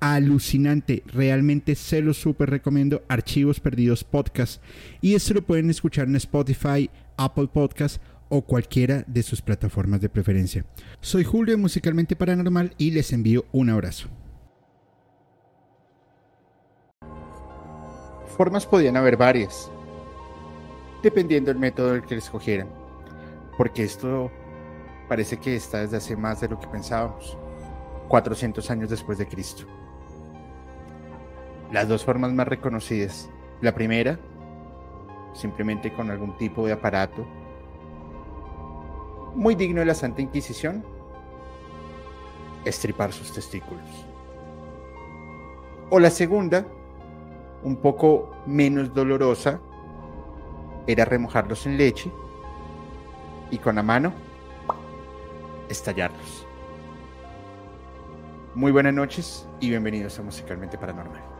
[0.00, 1.02] alucinante.
[1.06, 3.02] Realmente se lo súper recomiendo.
[3.08, 4.62] Archivos Perdidos Podcast.
[5.00, 10.08] Y esto lo pueden escuchar en Spotify, Apple Podcast o cualquiera de sus plataformas de
[10.08, 10.64] preferencia.
[11.00, 14.08] Soy Julio Musicalmente Paranormal y les envío un abrazo.
[18.36, 19.70] Formas podían haber varias,
[21.02, 22.68] dependiendo del método del que escogieran,
[23.56, 24.30] porque esto
[25.08, 27.38] parece que está desde hace más de lo que pensábamos,
[28.08, 29.66] 400 años después de Cristo
[31.76, 33.28] las dos formas más reconocidas.
[33.60, 34.18] La primera,
[35.34, 37.26] simplemente con algún tipo de aparato
[39.34, 40.82] muy digno de la Santa Inquisición,
[42.64, 43.84] estripar sus testículos.
[45.90, 46.66] O la segunda,
[47.62, 49.60] un poco menos dolorosa,
[50.86, 52.10] era remojarlos en leche
[53.50, 54.14] y con la mano
[55.68, 56.46] estallarlos.
[58.54, 61.35] Muy buenas noches y bienvenidos a Musicalmente Paranormal.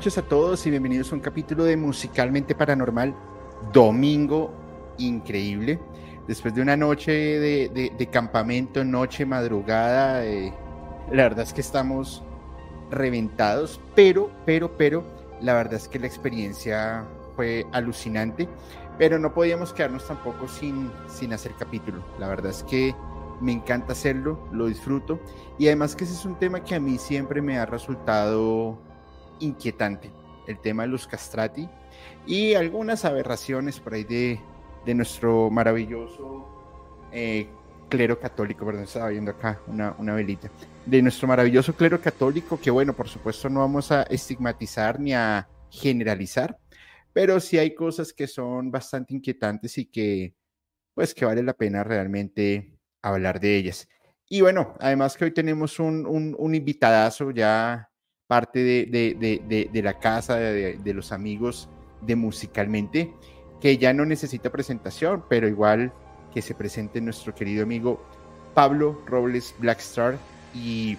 [0.00, 3.14] Noches a todos y bienvenidos a un capítulo de Musicalmente Paranormal,
[3.70, 4.50] domingo
[4.96, 5.78] increíble.
[6.26, 10.54] Después de una noche de, campamento, noche, madrugada, eh,
[11.12, 12.22] la verdad es que estamos
[12.90, 15.04] reventados, pero, pero, pero,
[15.42, 17.04] la verdad es que la experiencia
[17.36, 18.48] fue alucinante,
[18.96, 22.02] pero no podíamos quedarnos tampoco sin, sin hacer capítulo.
[22.18, 22.94] La verdad es que
[23.42, 25.20] me encanta hacerlo, lo disfruto
[25.58, 28.78] y además que ese es un tema que a mí siempre me ha resultado
[29.40, 30.10] inquietante,
[30.46, 31.68] el tema de los castrati
[32.26, 34.40] y algunas aberraciones por ahí de,
[34.86, 36.46] de nuestro maravilloso
[37.12, 37.48] eh,
[37.88, 40.50] clero católico, perdón, estaba viendo acá una, una velita,
[40.86, 45.48] de nuestro maravilloso clero católico, que bueno, por supuesto no vamos a estigmatizar ni a
[45.70, 46.58] generalizar,
[47.12, 50.34] pero sí hay cosas que son bastante inquietantes y que
[50.94, 53.88] pues que vale la pena realmente hablar de ellas.
[54.28, 57.89] Y bueno, además que hoy tenemos un, un, un invitadazo ya
[58.30, 61.68] parte de, la casa, de, los amigos
[62.00, 63.12] de Musicalmente,
[63.60, 65.92] que ya no necesita presentación, pero igual
[66.32, 68.00] que se presente nuestro querido amigo
[68.54, 70.16] Pablo Robles Blackstar
[70.54, 70.96] y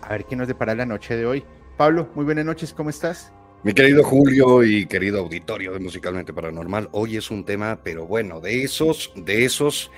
[0.00, 1.44] a ver qué nos depara la noche de hoy.
[1.76, 3.30] Pablo, muy buenas noches, ¿cómo estás?
[3.62, 8.40] Mi querido Julio y querido auditorio de Musicalmente Paranormal, hoy es un tema, pero bueno,
[8.40, 9.90] de esos, de esos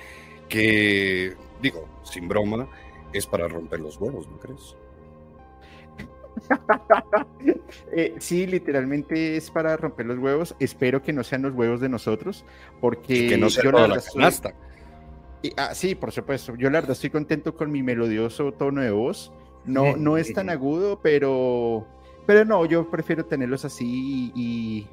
[0.49, 2.67] que, digo, sin broma,
[3.13, 4.75] es para romper los huevos, ¿no crees?
[7.93, 10.55] Eh, sí, literalmente es para romper los huevos.
[10.59, 12.45] Espero que no sean los huevos de nosotros,
[12.79, 14.53] porque que no sea yo la, canasta.
[15.57, 16.55] ah, sí, por supuesto.
[16.55, 19.31] Yo la verdad estoy contento con mi melodioso tono de voz.
[19.65, 21.85] No, no es tan agudo, pero,
[22.25, 24.87] pero no, yo prefiero tenerlos así y,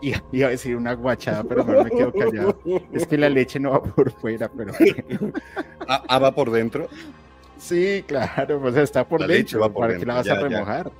[0.00, 2.58] y, iba a decir una guachada, pero no me quedo callado.
[2.92, 4.72] Es que la leche no va por fuera, pero.
[5.88, 6.88] ¿Ah, ah va por dentro?
[7.58, 10.92] Sí, claro, pues está por leche, ¿para qué la vas a remojar?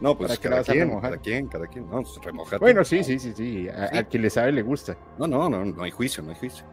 [0.00, 3.68] No, pues cada, quien, cada quien, cada quien, no, pues Bueno, sí, sí, sí, sí,
[3.68, 4.96] a, quien le sabe le gusta.
[5.18, 6.64] No, no, no, no hay juicio, no hay juicio.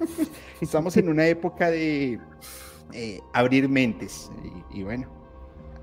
[0.60, 2.20] Estamos en una época de
[2.92, 4.30] eh, abrir mentes
[4.70, 5.08] y, bueno,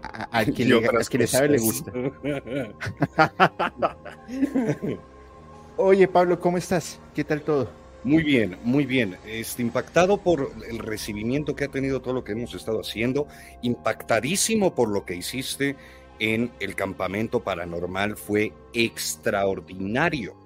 [0.03, 1.91] a, quien, le, quien le sabe le gusta.
[5.77, 6.99] Oye, Pablo, ¿cómo estás?
[7.15, 7.67] ¿Qué tal todo?
[8.07, 9.17] Muy bien, muy bien.
[9.25, 13.27] Este, impactado por el recibimiento que ha tenido todo lo que hemos estado haciendo,
[13.63, 15.75] impactadísimo por lo que hiciste
[16.17, 20.37] en el campamento paranormal, fue extraordinario,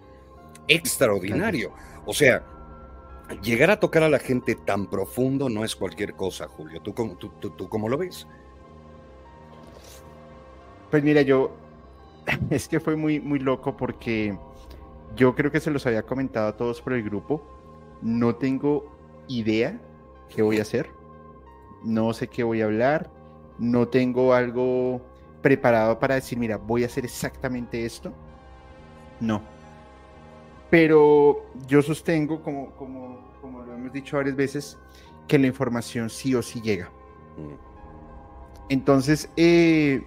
[0.68, 1.72] extraordinario.
[2.08, 2.44] O sea,
[3.44, 6.82] llegar a tocar a la gente tan profundo no es cualquier cosa, Julio.
[6.82, 8.26] ¿Tú, tú, tú, tú cómo lo ves?
[10.90, 11.56] Pues mira, yo,
[12.50, 14.36] es que fue muy, muy loco porque
[15.16, 17.61] yo creo que se los había comentado a todos por el grupo.
[18.02, 18.92] No tengo
[19.28, 19.80] idea
[20.30, 20.90] qué voy a hacer.
[21.84, 23.10] No sé qué voy a hablar.
[23.58, 25.02] No tengo algo
[25.42, 28.14] preparado para decir, mira, voy a hacer exactamente esto.
[29.20, 29.42] No.
[30.70, 34.78] Pero yo sostengo, como, como, como lo hemos dicho varias veces,
[35.28, 36.90] que la información sí o sí llega.
[37.38, 37.72] Mm.
[38.70, 40.02] Entonces, eh,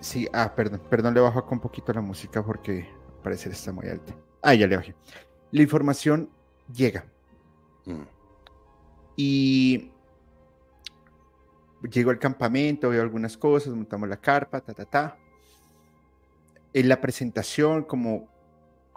[0.00, 3.72] sí, ah, perdón, perdón, le bajo acá un poquito la música porque al parecer está
[3.72, 4.14] muy alta.
[4.42, 4.94] Ah, ya le bajé.
[5.52, 6.28] La información
[6.72, 7.04] llega.
[7.86, 8.02] Mm.
[9.16, 9.90] Y
[11.90, 15.16] llego al campamento, veo algunas cosas, montamos la carpa, ta, ta, ta.
[16.72, 18.28] En la presentación, como,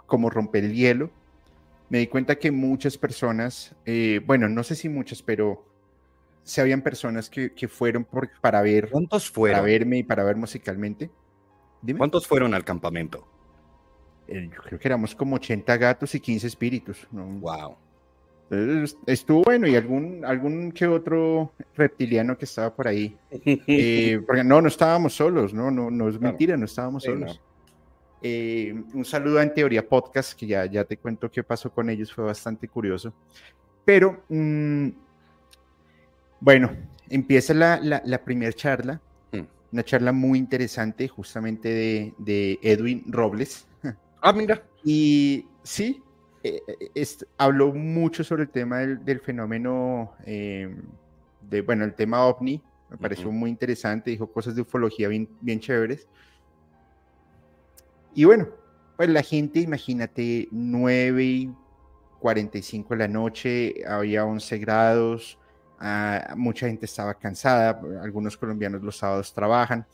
[0.06, 1.10] como romper el hielo,
[1.88, 5.66] me di cuenta que muchas personas, eh, bueno, no sé si muchas, pero
[6.42, 9.64] se habían personas que, que fueron por, para ver, ¿Cuántos para fueron?
[9.64, 11.10] verme y para ver musicalmente.
[11.82, 11.98] Dime.
[11.98, 13.26] ¿Cuántos fueron al campamento?
[14.28, 17.06] Eh, yo creo que éramos como 80 gatos y 15 espíritus.
[17.12, 17.24] ¿no?
[17.26, 17.76] Wow.
[18.50, 23.16] Entonces, estuvo bueno y algún, algún que otro reptiliano que estaba por ahí.
[23.66, 26.32] Eh, porque no, no estábamos solos, no, no, no es Claro.
[26.32, 27.40] mentira, no estábamos Sí, solos.
[28.22, 31.90] Eh, un saludo a En Teoría Podcast, que ya, ya te cuento qué pasó con
[31.90, 33.12] ellos, fue bastante curioso.
[33.84, 34.88] Pero, mm,
[36.40, 36.70] bueno,
[37.08, 39.00] empieza la, la, la primera charla,
[39.32, 39.40] Mm.
[39.72, 43.66] una charla muy interesante, justamente de, de Edwin Robles.
[44.26, 44.62] Ah, mira.
[44.82, 46.02] Y sí,
[46.42, 50.74] eh, eh, es- habló mucho sobre el tema del, del fenómeno, eh,
[51.42, 53.36] de, bueno, el tema ovni, me pareció Ujú.
[53.36, 56.08] muy interesante, dijo cosas de ufología bien, bien chéveres.
[58.14, 58.48] Y bueno,
[58.96, 61.54] pues la gente, imagínate, 9 y
[62.18, 65.38] 45 de la noche, había 11 grados,
[65.80, 69.86] ah, mucha gente estaba cansada, algunos colombianos los sábados trabajan,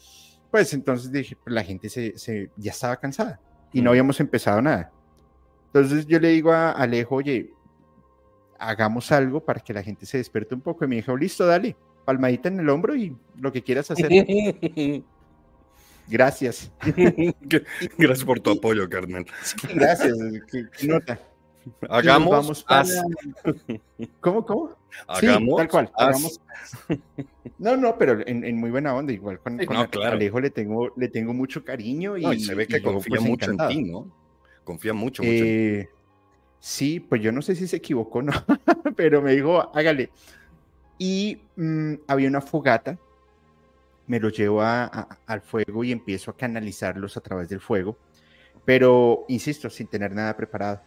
[0.53, 3.41] pues entonces dije, pues la gente se, se- ya estaba cansada
[3.73, 4.93] y no habíamos empezado nada.
[5.67, 7.53] Entonces yo le digo a Alejo, oye,
[8.59, 10.85] hagamos algo para que la gente se despierte un poco.
[10.85, 14.11] Y me dijo, listo, dale, palmadita en el hombro y lo que quieras hacer.
[16.09, 16.73] Gracias.
[17.99, 19.25] Gracias por tu apoyo, carnal.
[19.75, 20.19] Gracias.
[20.51, 21.21] ¿Qué, qué nota?
[21.89, 23.03] Hagamos, vamos haz,
[24.21, 24.71] ¿Cómo, cómo?
[25.19, 25.91] Sí, hagamos, tal cual.
[25.97, 26.41] hagamos.
[27.59, 30.17] No, no, pero en, en muy buena onda, igual con, Sí, con no, claro.
[30.17, 32.93] Alejo le tengo, le tengo mucho cariño y, No, y se ve que y yo,
[32.93, 33.71] confía pues, mucho encantado.
[33.71, 34.11] en ti, ¿no?
[34.65, 35.47] Confía mucho, mucho en ti.
[35.57, 35.89] Eh,
[36.61, 38.33] sí, pues yo no sé si se equivocó o no,
[38.97, 40.11] pero me dijo, hágale.
[40.99, 42.99] Y mm, había una fogata,
[44.07, 47.97] me lo llevo a- a- al fuego y empiezo a canalizarlos a través del fuego,
[48.65, 50.83] pero insisto, sin tener nada preparado.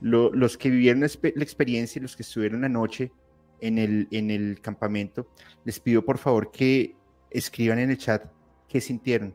[0.00, 3.12] Lo- los que vivieron la la experiencia y los que estuvieron la noche
[3.60, 5.26] en el, en el campamento,
[5.64, 6.94] les pido por favor que
[7.30, 8.24] escriban en el chat
[8.68, 9.34] qué sintieron.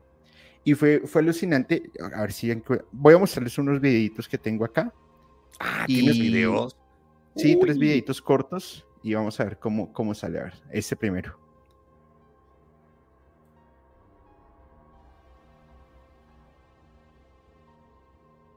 [0.63, 1.89] Y fue, fue alucinante.
[2.13, 2.51] A ver si
[2.91, 4.93] voy a mostrarles unos videitos que tengo acá.
[5.59, 6.77] Ah, ¿tienes videos?
[7.35, 10.39] Sí, tres videitos cortos y vamos a ver cómo, cómo sale.
[10.39, 11.39] A ver, este primero.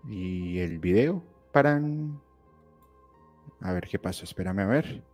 [0.09, 1.23] Y el video
[1.55, 1.81] para...
[3.61, 5.05] A ver qué pasó, espérame a ver.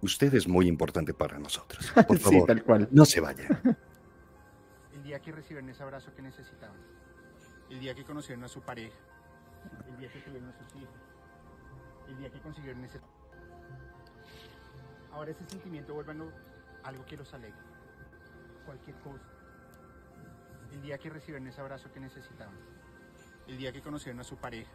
[0.00, 1.92] Usted es muy importante para nosotros.
[2.06, 2.88] Por sí, favor, tal cual.
[2.92, 3.48] no se vaya.
[4.94, 6.76] El día que recibieron ese abrazo que necesitaban.
[7.68, 8.96] El día que conocieron a su pareja.
[9.88, 10.94] El día que tuvieron a sus hijos.
[12.08, 13.00] El día que consiguieron ese...
[15.12, 16.30] Ahora ese sentimiento vuélvanlo
[16.84, 17.58] algo que los alegre.
[18.64, 19.26] Cualquier cosa.
[20.72, 22.77] El día que recibieron ese abrazo que necesitaban.
[23.48, 24.70] El día que conocieron a su pareja.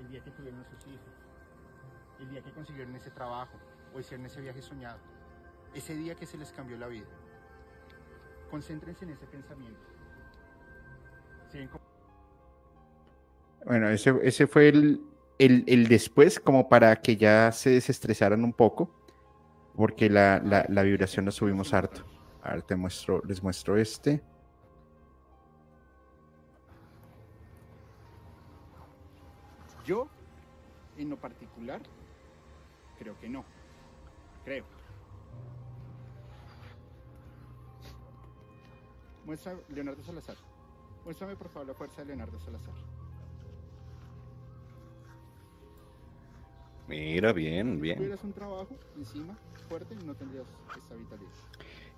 [0.00, 1.12] El día que tuvieron a sus hijos.
[2.20, 3.56] El día que consiguieron ese trabajo
[3.94, 4.98] o hicieron ese viaje soñado.
[5.74, 7.06] Ese día que se les cambió la vida.
[8.50, 9.80] Concéntrense en ese pensamiento.
[11.50, 11.84] ¿Sí ven cómo-
[13.64, 15.00] Bueno, ese, ese fue el,
[15.38, 18.90] el, el después, como para que ya se desestresaran un poco,
[19.74, 22.04] porque la, la, la vibración la subimos harto.
[22.42, 24.22] A ver, te muestro, les muestro este.
[29.86, 30.08] Yo,
[30.98, 31.80] en lo particular,
[32.98, 33.44] creo que no.
[34.44, 34.64] Creo.
[39.24, 40.36] Muestra Leonardo Salazar.
[41.04, 42.74] Muéstrame por favor la fuerza de Leonardo Salazar.
[46.88, 47.96] Mira, bien, bien.
[47.96, 49.36] tuvieras un trabajo encima
[49.68, 51.30] fuerte no tendrías esta vitalidad.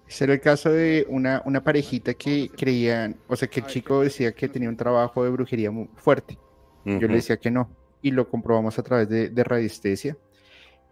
[0.06, 4.00] Ese era el caso de una, una parejita que creían, o sea, que el chico
[4.00, 6.38] decía que tenía un trabajo de brujería muy fuerte.
[6.84, 7.68] Yo le decía que no.
[8.02, 10.16] Y lo comprobamos a través de, de radiestesia.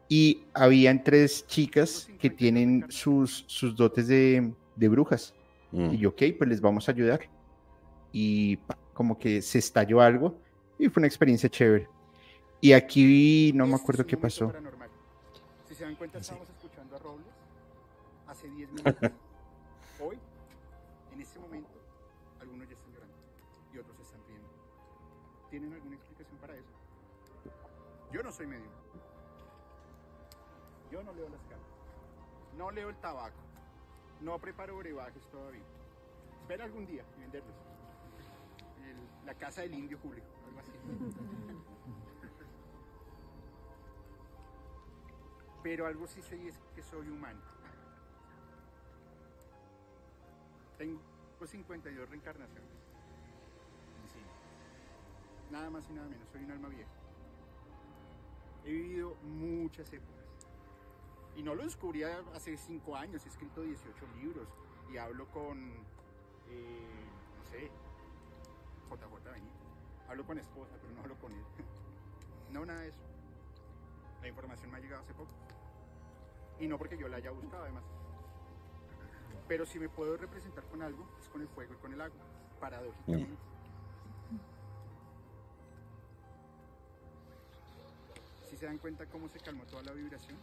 [0.09, 5.35] Y habían tres chicas que tienen sus, sus dotes de, de brujas.
[5.73, 5.95] Mm.
[5.95, 7.21] Y yo, ok, pues les vamos a ayudar.
[8.13, 10.39] Y pa, como que se estalló algo
[10.79, 11.89] y fue una experiencia chévere.
[12.61, 14.53] Y aquí no me acuerdo qué pasó.
[15.69, 17.27] Si se dan cuenta, estábamos escuchando a Robles
[18.27, 19.11] hace 10 minutos.
[20.01, 20.19] Hoy,
[28.27, 28.69] no soy medio.
[30.91, 31.61] Yo no leo las cartas.
[32.57, 33.39] No leo el tabaco.
[34.21, 35.63] No preparo brebajes todavía.
[36.41, 37.55] Espera algún día y venderlos.
[38.85, 40.73] El- la casa del indio Julio, algo así.
[45.63, 47.41] Pero algo sí sé es que soy humano.
[50.79, 51.01] Tengo
[51.45, 52.71] 52 reencarnaciones.
[54.13, 54.21] Sí.
[55.53, 56.91] Nada más y nada menos, soy un alma vieja.
[58.67, 60.27] He vivido muchas épocas.
[61.37, 64.49] Y no lo descubrí hace 5 años, he escrito 18 libros
[64.93, 65.71] y hablo con,
[66.49, 67.07] eh,
[67.39, 67.71] no sé,
[68.91, 69.53] JJ Benítez.
[70.09, 71.45] Hablo con esposa, pero no hablo con él.
[72.53, 73.01] No, nada de eso.
[74.23, 75.31] La información me ha llegado hace poco.
[76.59, 77.83] Y no porque yo la haya buscado, además.
[79.49, 82.25] Pero si me puedo representar con algo, es con el fuego y con el agua,
[82.61, 83.37] paradójicamente.
[88.57, 90.39] ¿Sí se dan cuenta cómo se calmó toda la vibración?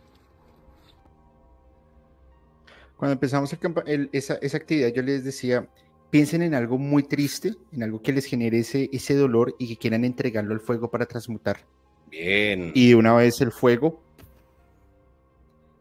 [2.95, 5.67] Cuando empezamos el campa- el- esa, esa actividad, yo les decía,
[6.11, 9.77] piensen en algo muy triste, en algo que les genere ese, ese dolor y que
[9.77, 11.65] quieran entregarlo al fuego para transmutar.
[12.11, 12.71] Bien.
[12.75, 13.99] Y de una vez el fuego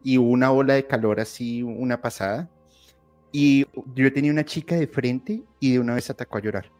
[0.03, 2.49] y una ola de calor así, una pasada.
[3.31, 6.71] Y yo tenía una chica de frente y de una vez atacó a llorar.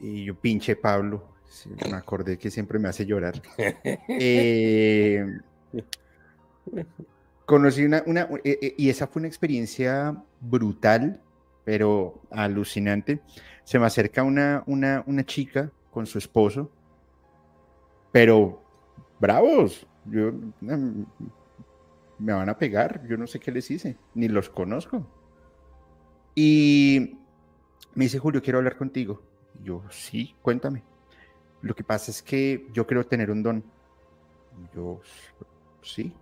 [0.00, 3.40] Y yo, pinche Pablo, sí, me acordé que siempre me hace llorar.
[4.08, 5.24] Eh,
[7.44, 11.20] conocí una, una eh, eh, y esa fue una experiencia brutal,
[11.64, 13.20] pero alucinante.
[13.64, 16.70] Se me acerca una, una, una chica con su esposo,
[18.10, 18.62] pero
[19.20, 21.04] bravos, yo mm,
[22.18, 25.06] me van a pegar, yo no sé qué les hice, ni los conozco.
[26.34, 27.18] Y
[27.94, 29.22] me dice, Julio, quiero hablar contigo.
[29.62, 30.82] Yo, sí, cuéntame.
[31.62, 33.64] Lo que pasa es que yo quiero tener un don.
[34.74, 35.00] Yo,
[35.80, 36.12] sí,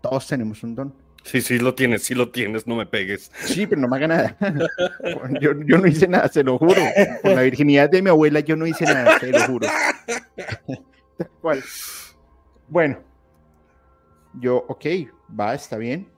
[0.00, 0.94] todos tenemos un don.
[1.24, 3.32] Sí, sí lo tienes, sí lo tienes, no me pegues.
[3.44, 4.36] Sí, pero no me haga nada.
[5.40, 6.82] Yo, yo no hice nada, se lo juro.
[7.22, 9.66] Por la virginidad de mi abuela, yo no hice nada, se lo juro.
[11.16, 11.64] Tal cual.
[12.68, 12.98] Bueno,
[14.38, 14.84] yo, ok,
[15.38, 16.08] va, está bien.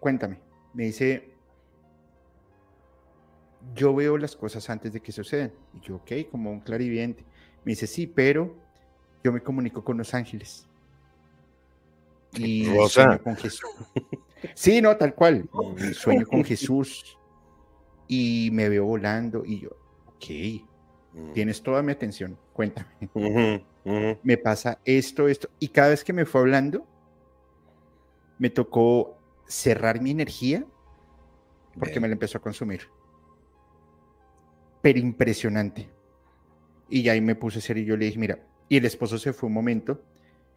[0.00, 0.40] Cuéntame.
[0.72, 1.30] Me dice,
[3.74, 5.52] yo veo las cosas antes de que sucedan.
[5.74, 7.24] Y yo, ok, como un clarividente.
[7.64, 8.56] Me dice, sí, pero
[9.22, 10.68] yo me comunico con los ángeles.
[12.32, 13.62] Y sueño con Jesús.
[14.54, 15.48] Sí, no, tal cual.
[15.78, 17.18] Y sueño con Jesús
[18.06, 19.70] y me veo volando y yo,
[20.06, 20.64] ok,
[21.12, 21.32] Mm.
[21.32, 22.88] tienes toda mi atención, cuéntame.
[23.14, 24.18] Ujú, ujú.
[24.22, 25.48] Me pasa esto, esto.
[25.58, 26.86] Y cada vez que me fue hablando,
[28.38, 30.64] me tocó cerrar mi energía
[31.74, 32.02] porque Bien.
[32.02, 32.82] me la empezó a consumir.
[34.80, 35.88] Pero impresionante.
[36.88, 39.48] Y ahí me puse serio y yo le dije, mira, y el esposo se fue
[39.48, 40.02] un momento.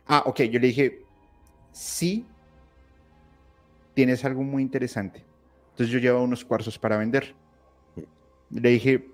[0.07, 1.01] Ah, ok, yo le dije,
[1.71, 2.25] sí,
[3.93, 5.25] tienes algo muy interesante.
[5.71, 7.35] Entonces yo llevaba unos cuarzos para vender.
[8.49, 9.09] Le dije,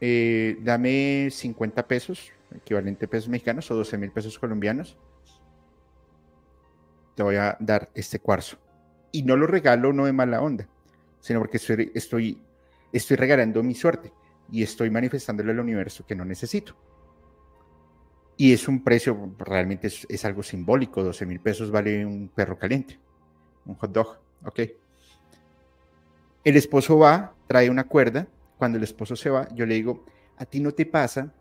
[0.00, 4.96] eh, dame 50 pesos, equivalente a pesos mexicanos, o 12 mil pesos colombianos.
[7.14, 8.58] Te voy a dar este cuarzo.
[9.12, 10.68] Y no lo regalo no de mala onda,
[11.20, 12.42] sino porque estoy, estoy,
[12.92, 14.12] estoy regalando mi suerte
[14.50, 16.76] y estoy manifestándole al universo que no necesito.
[18.36, 22.98] Y es un precio, realmente es, algo simbólico, 12 mil pesos vale un perro caliente,
[23.64, 24.60] un hot dog, ok.
[26.44, 30.04] El esposo va, trae una cuerda, cuando el esposo se va, yo le digo,
[30.36, 31.32] a ti no te pasa,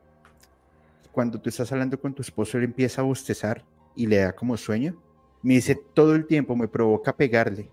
[1.12, 3.64] cuando tú estás hablando con tu esposo, él empieza a bostezar
[3.96, 5.02] y le da como sueño.
[5.42, 7.70] Me dice, todo el tiempo me provoca pegarle.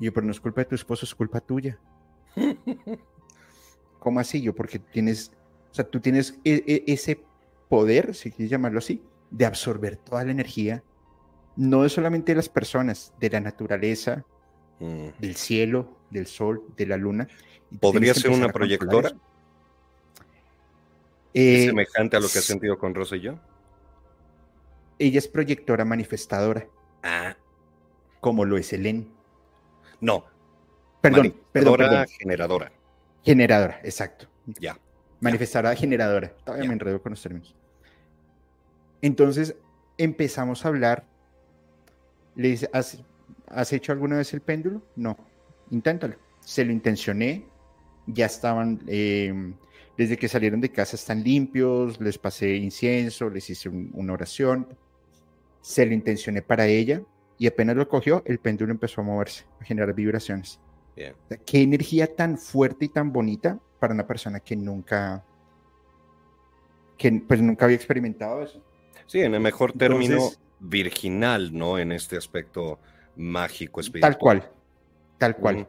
[0.00, 1.78] Y yo, pero no es culpa de tu esposo, es culpa tuya.
[4.02, 4.42] ¿Cómo así?
[4.42, 5.30] Yo, porque tienes,
[5.70, 7.20] o sea, tú tienes e- e- ese
[7.68, 10.82] poder, si quieres llamarlo así, de absorber toda la energía,
[11.54, 14.24] no solamente de las personas, de la naturaleza,
[14.80, 15.06] Mm.
[15.20, 17.28] del cielo, del sol, de la luna.
[17.80, 19.12] ¿Podría ser una proyectora?
[21.32, 23.38] Eh, ¿Es semejante a lo que has sentido con Rosa y yo?
[24.98, 26.66] ella es proyectora manifestadora,
[27.04, 27.36] Ah,
[28.20, 29.08] como lo es Helen.
[30.00, 30.24] no.
[31.00, 32.06] Perdón, perdón, perdón.
[32.18, 32.72] generadora.
[33.24, 34.26] Generadora, exacto.
[34.60, 34.78] Ya.
[35.20, 36.28] Manifestadora generadora.
[36.44, 37.54] Todavía me enredo con los términos.
[39.00, 39.54] Entonces
[39.98, 41.04] empezamos a hablar.
[42.34, 42.98] Le dice, ¿has,
[43.46, 44.82] has hecho alguna vez el péndulo?
[44.96, 45.16] No.
[45.70, 46.16] Inténtalo.
[46.40, 47.46] Se lo intencioné.
[48.06, 49.32] Ya estaban, eh,
[49.96, 54.66] desde que salieron de casa están limpios, les pasé incienso, les hice un- una oración.
[55.60, 57.02] Se lo intencioné para ella
[57.38, 60.58] y apenas lo cogió, el péndulo empezó a moverse, a generar vibraciones.
[60.96, 61.14] Bien.
[61.46, 65.24] Qué energía tan fuerte y tan bonita para una persona que nunca
[66.96, 68.62] que pues nunca había experimentado eso.
[69.06, 70.30] Sí, en el mejor término,
[70.60, 71.78] virginal, ¿no?
[71.78, 72.78] En este aspecto
[73.16, 74.12] mágico, espiritual.
[74.12, 74.50] Tal cual,
[75.18, 75.68] tal cual.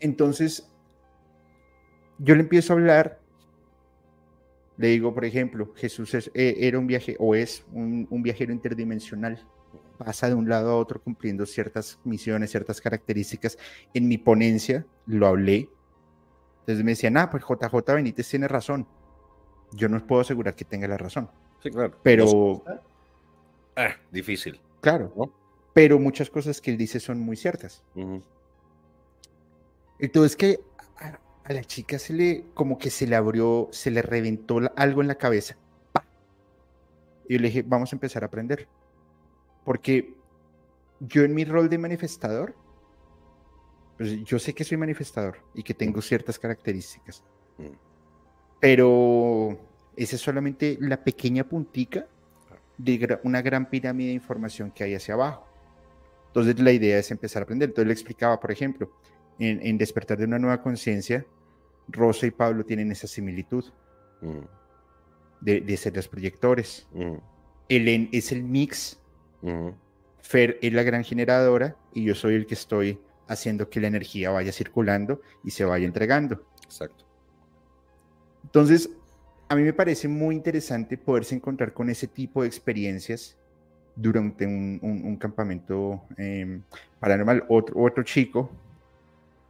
[0.00, 0.70] Entonces,
[2.18, 3.20] yo le empiezo a hablar,
[4.76, 9.44] le digo, por ejemplo, Jesús eh, era un viaje o es un, viajero interdimensional
[9.92, 13.58] pasa de un lado a otro cumpliendo ciertas misiones, ciertas características.
[13.94, 15.68] En mi ponencia lo hablé.
[16.60, 18.86] Entonces me decían, ah, pues JJ Benítez tiene razón.
[19.72, 21.30] Yo no puedo asegurar que tenga la razón.
[21.62, 21.96] Sí, claro.
[22.02, 22.62] Pero...
[23.76, 24.60] Ah, difícil.
[24.80, 25.12] Claro.
[25.16, 25.32] ¿no?
[25.72, 27.82] Pero muchas cosas que él dice son muy ciertas.
[29.98, 30.60] Entonces que
[30.98, 35.08] a, la chica se le, como que se le abrió, se le reventó algo en
[35.08, 35.56] la cabeza.
[37.28, 38.68] Y yo le dije, vamos a empezar a aprender.
[39.64, 40.14] Porque
[41.00, 42.54] yo en mi rol de manifestador,
[43.96, 47.22] pues yo sé que soy manifestador y que tengo ciertas características.
[47.58, 47.74] Mm.
[48.60, 49.58] Pero
[49.96, 52.06] esa es solamente la pequeña puntica
[52.78, 55.46] de una gran pirámide de información que hay hacia abajo.
[56.28, 57.68] Entonces la idea es empezar a aprender.
[57.68, 58.90] Entonces le explicaba, por ejemplo,
[59.38, 61.26] en, Despertar de una nueva conciencia,
[61.88, 63.64] Rosa y Pablo tienen esa similitud
[64.20, 64.38] mm.
[65.40, 66.86] de, ser los proyectores.
[66.92, 67.16] Mm.
[67.68, 69.01] Elen es el mix
[70.20, 74.30] Fer es la gran generadora y yo soy el que estoy haciendo que la energía
[74.30, 76.46] vaya circulando y se vaya entregando.
[76.64, 77.04] Exacto.
[78.44, 78.90] Entonces,
[79.48, 83.36] a mí me parece muy interesante poderse encontrar con ese tipo de experiencias
[83.94, 86.62] durante un, campamento em,
[86.98, 87.44] paranormal.
[87.48, 88.50] Otro, otro chico,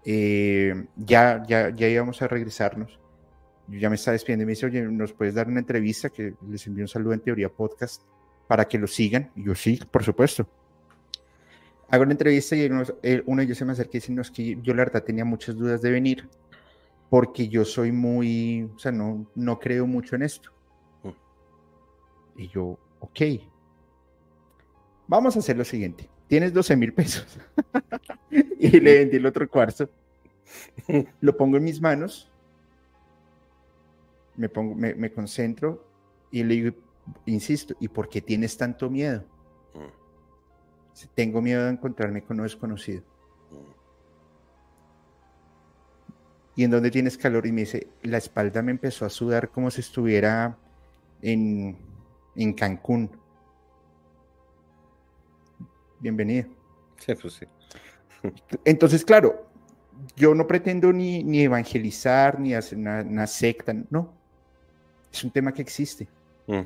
[0.05, 2.99] eh, ya, ya, ya íbamos a regresarnos.
[3.69, 6.09] Yo ya me estaba despidiendo y me dice, oye, ¿nos puedes dar una entrevista?
[6.11, 8.03] Que les envío un saludo en Teoría Podcast
[8.47, 9.31] para que lo sigan.
[9.37, 10.47] Y yo sí, por supuesto.
[11.89, 14.59] Hago una entrevista y uno, de ellos se me acerca y dice, no, es que
[14.63, 16.29] yo la verdad tenía muchas dudas de venir
[17.11, 20.51] porque yo soy muy, o sea, no, no creo mucho en esto.
[21.03, 22.41] Mm.
[22.41, 23.21] Y yo, ok,
[25.07, 26.09] vamos a hacer lo siguiente.
[26.26, 27.26] Tienes 12 mil pesos.
[28.31, 29.91] y le vendí el otro cuarzo.
[31.21, 32.31] Lo pongo en mis manos.
[34.37, 35.87] Me, pongo, me, me concentro
[36.31, 36.76] y le digo,
[37.26, 39.25] insisto, ¿y por qué tienes tanto miedo?
[39.75, 41.06] Mm.
[41.15, 43.02] Tengo miedo de encontrarme con un desconocido.
[43.50, 43.73] Mm.
[46.56, 47.47] ¿Y en dónde tienes calor?
[47.47, 50.58] Y me dice, la espalda me empezó a sudar como si estuviera
[51.23, 51.76] en,
[52.36, 53.10] en Cancún.
[56.00, 56.49] Bienvenido.
[56.99, 57.47] Sí, pues sí.
[58.65, 59.47] Entonces, claro,
[60.17, 64.12] yo no pretendo ni, ni evangelizar, ni hacer una, secta, no.
[65.12, 66.08] Es un tema que existe.
[66.47, 66.60] Mm.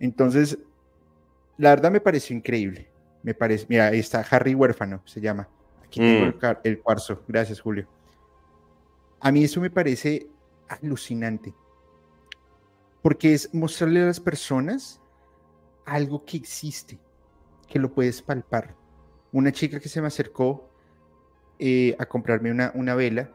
[0.00, 0.58] Entonces,
[1.56, 2.88] la verdad me pareció increíble.
[3.22, 5.48] Me parece, mira, ahí está Harry Huérfano, se llama.
[5.82, 6.56] Aquí tengo mm.
[6.64, 7.22] el, cuarzo.
[7.26, 7.88] Gracias, Julio.
[9.20, 10.26] A mí eso me parece
[10.68, 11.54] alucinante.
[13.02, 15.00] Porque es mostrarle a las personas
[15.84, 16.98] algo que existe,
[17.68, 18.74] que lo puedes palpar.
[19.32, 20.68] Una chica que se me acercó
[21.58, 23.30] eh, a comprarme una, una vela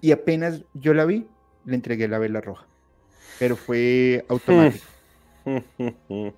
[0.00, 1.28] y apenas yo la vi,
[1.64, 2.66] le entregué la vela roja
[3.38, 4.84] pero fue automático.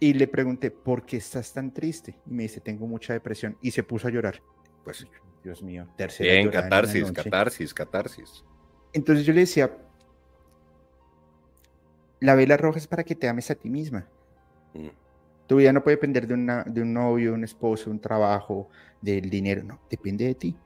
[0.00, 2.16] y le pregunté, ¿por qué estás tan triste?
[2.26, 3.56] Y me dice, tengo mucha depresión.
[3.60, 4.40] Y se puso a llorar.
[4.84, 5.06] Pues,
[5.42, 6.32] Dios mío, tercera.
[6.32, 8.44] Bien, catarsis, catarsis, catarsis.
[8.92, 9.76] Entonces yo le decía,
[12.20, 14.06] la vela roja es para que te ames a ti misma.
[14.74, 14.88] Mm.
[15.46, 18.68] Tu vida no puede depender de, una, de un novio, un esposo, un trabajo,
[19.00, 19.64] del dinero.
[19.64, 20.56] No, depende de ti.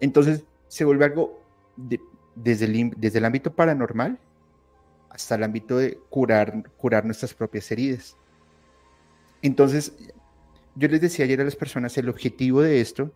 [0.00, 1.42] Entonces se vuelve algo
[1.76, 2.00] de,
[2.34, 4.18] desde el, desde el ámbito paranormal
[5.10, 8.16] hasta el ámbito de curar, curar nuestras propias heridas.
[9.42, 9.92] Entonces,
[10.74, 13.12] yo les decía ayer a las personas, el objetivo de esto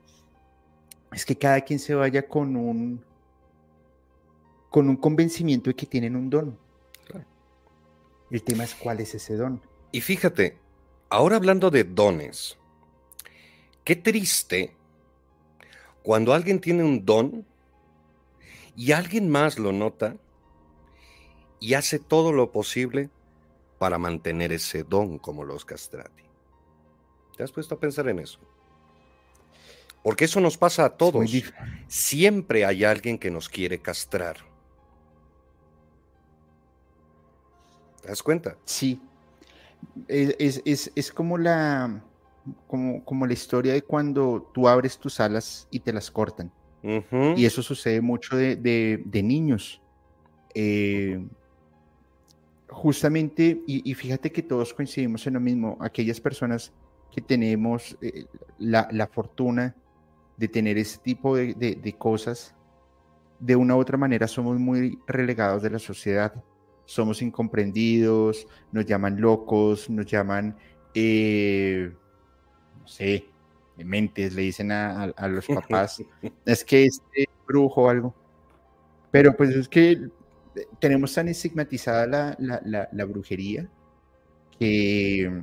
[1.12, 3.02] es que cada quien se vaya con un,
[4.68, 6.58] con un convencimiento de que tienen un don.
[8.30, 9.62] El tema es cuál es ese don.
[9.92, 10.58] Y fíjate,
[11.08, 12.58] ahora hablando de dones,
[13.84, 14.74] qué triste
[16.02, 17.46] cuando alguien tiene un don
[18.76, 20.16] y alguien más lo nota
[21.58, 23.10] y hace todo lo posible
[23.78, 26.22] para mantener ese don como los castrati.
[27.36, 28.38] ¿Te has puesto a pensar en eso?
[30.02, 31.28] Porque eso nos pasa a todos.
[31.88, 34.36] Siempre hay alguien que nos quiere castrar.
[38.02, 38.56] ¿Te das cuenta?
[38.64, 39.00] Sí.
[40.06, 42.02] Es, como, la,
[42.66, 46.52] como, como la historia de cuando tú abres tus alas y te las cortan.
[47.36, 49.80] Y eso sucede mucho de, niños.
[50.54, 51.26] Eh,
[52.68, 56.72] justamente, y, fíjate que todos coincidimos en lo mismo, aquellas personas
[57.10, 58.26] que tenemos eh,
[58.58, 59.74] la, fortuna
[60.36, 62.54] de tener ese tipo de, cosas,
[63.40, 66.32] de una u otra manera somos muy relegados de la sociedad.
[66.84, 70.56] Somos incomprendidos, nos llaman locos, nos llaman,
[70.94, 71.92] eh,
[72.80, 73.26] no sé,
[73.84, 76.02] mentes, le dicen a, los papás,
[76.44, 78.14] es que este brujo o algo.
[79.10, 80.08] Pero pues es que
[80.78, 83.68] tenemos tan estigmatizada la, la, brujería
[84.58, 85.42] que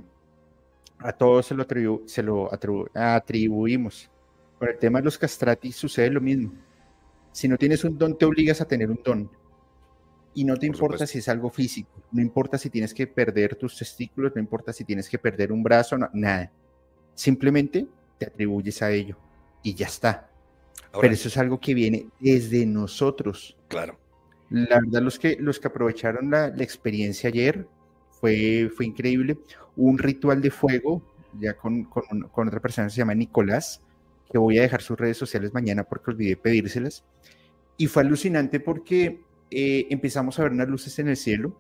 [1.00, 1.66] a todos se lo,
[2.06, 2.50] se lo
[2.94, 4.10] atribuimos.
[4.58, 6.54] Con el tema de los castratis sucede lo mismo.
[7.32, 9.30] Si no tienes un don, te obligas a tener un don.
[10.36, 13.78] Y no te importa si es algo físico, no importa si tienes que perder tus
[13.78, 16.52] testículos, no importa si tienes que perder un brazo, nada.
[17.14, 17.88] Simplemente
[18.26, 19.18] te atribuyes a ello
[19.62, 20.30] y ya está.
[21.00, 23.58] Pero eso es algo que viene desde nosotros.
[23.68, 23.98] Claro.
[24.50, 27.68] La verdad, los que, los que aprovecharon la, experiencia ayer
[28.12, 29.40] fue, fue increíble.
[29.76, 31.02] un ritual de fuego,
[31.40, 33.82] ya con, con, otra persona que se llama Nicolás,
[34.32, 37.04] que voy a dejar sus redes sociales mañana porque olvidé pedírselas.
[37.78, 41.56] Y fue alucinante porque eh, empezamos a ver unas luces en el cielo,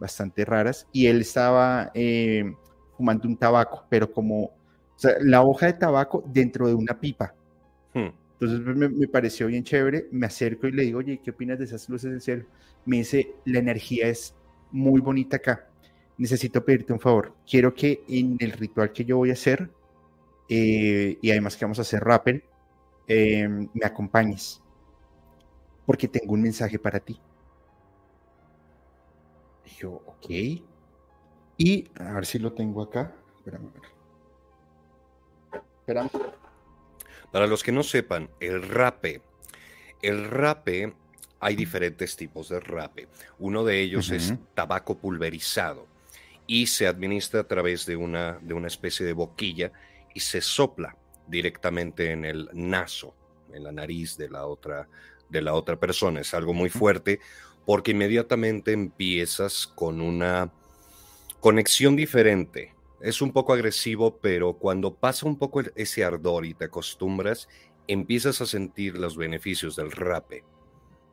[0.00, 2.52] bastante raras, y él estaba eh,
[2.96, 4.57] fumando un tabaco, pero como
[5.20, 7.34] la hoja de tabaco dentro de una pipa.
[7.94, 8.08] Hmm.
[8.40, 11.64] Entonces me, me, pareció bien chévere, me acerco y le digo, oye, ¿qué opinas de
[11.64, 12.44] esas luces del cielo?
[12.84, 14.34] Me dice, la energía es
[14.70, 15.68] muy bonita acá.
[16.18, 17.34] Necesito pedirte un favor.
[17.48, 19.70] Quiero que en el ritual que yo voy a hacer,
[20.48, 22.44] eh, y además que vamos a hacer rappel,
[23.08, 24.62] me acompañes
[25.88, 27.18] porque tengo un mensaje para ti.
[29.64, 30.26] Y yo, ok.
[31.56, 33.16] Y a ver si lo tengo acá.
[33.38, 33.70] Espérame.
[37.32, 39.22] Para los que no sepan, el rape.
[40.02, 40.94] El rape,
[41.40, 43.08] hay diferentes tipos de rape.
[43.38, 45.86] Uno de ellos es tabaco pulverizado
[46.46, 49.72] y se administra a través de una, de una especie de boquilla
[50.14, 50.96] y se sopla
[51.26, 53.14] directamente en el naso,
[53.52, 54.88] en la nariz de la otra
[55.28, 56.20] de la otra persona.
[56.20, 57.20] Es algo muy fuerte
[57.66, 60.50] porque inmediatamente empiezas con una
[61.40, 62.72] conexión diferente.
[63.00, 67.48] Es un poco agresivo, pero cuando pasa un poco ese ardor y te acostumbras,
[67.86, 70.44] empiezas a sentir los beneficios del rape,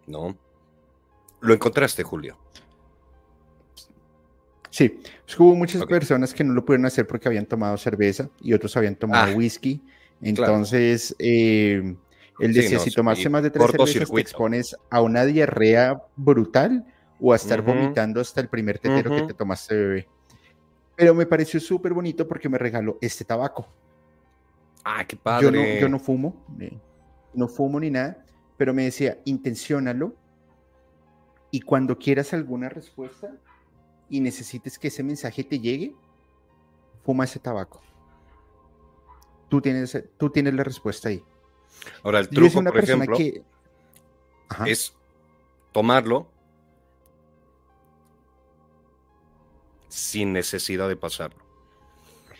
[0.08, 0.38] ¿no?
[1.42, 2.38] ¿Lo encontraste, Julio?
[4.72, 5.00] Sí,
[5.38, 8.96] hubo muchas personas que no lo pudieron hacer porque habían tomado cerveza y otros habían
[8.96, 9.82] tomado ah, whisky.
[10.22, 11.96] Entonces, eh,
[12.40, 16.86] él decía, si tomaste más de tres cervezas te expones a una diarrea brutal
[17.22, 20.08] o a estar vomitando hasta el primer tetero que te tomaste bebé.
[20.96, 23.68] Pero me pareció súper bonito porque me regaló este tabaco.
[24.84, 25.80] Ah, qué padre.
[25.82, 26.78] Yo no, fumo, eh,
[27.34, 28.24] no fumo ni nada,
[28.56, 30.16] pero me decía, intenciónalo
[31.52, 33.36] y cuando quieras alguna respuesta
[34.10, 35.96] y necesites que ese mensaje te llegue,
[37.04, 37.82] fuma ese tabaco.
[39.50, 41.24] Tú tienes, tú tienes la respuesta ahí.
[42.04, 43.18] Ahora, el truco, por ejemplo,
[44.66, 44.96] es
[45.72, 46.28] tomarlo
[49.96, 51.40] sin necesidad de pasarlo.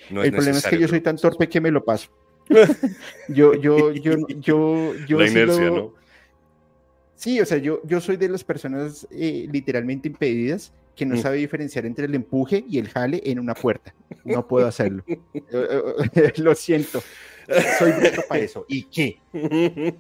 [0.10, 2.10] el problema es que yo soy tan torpe que me lo paso.
[3.30, 5.20] yo, yo, yo, yo, yo.
[5.20, 5.94] La inercia, ¿no?
[7.16, 11.20] Sí, o sea, yo, yo soy de las personas eh, literalmente impedidas que no mm.
[11.20, 13.96] sabe diferenciar entre el empuje y el jale en una puerta.
[14.26, 15.04] No puedo hacerlo.
[16.38, 17.02] lo siento.
[17.80, 18.66] Soy bruto para eso.
[18.68, 19.20] ¿Y qué?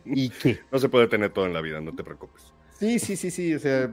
[0.06, 0.60] ¿Y qué?
[0.72, 2.54] No se puede tener todo en la vida, no te preocupes.
[2.80, 3.54] Sí, sí, sí, sí.
[3.56, 3.90] O sea,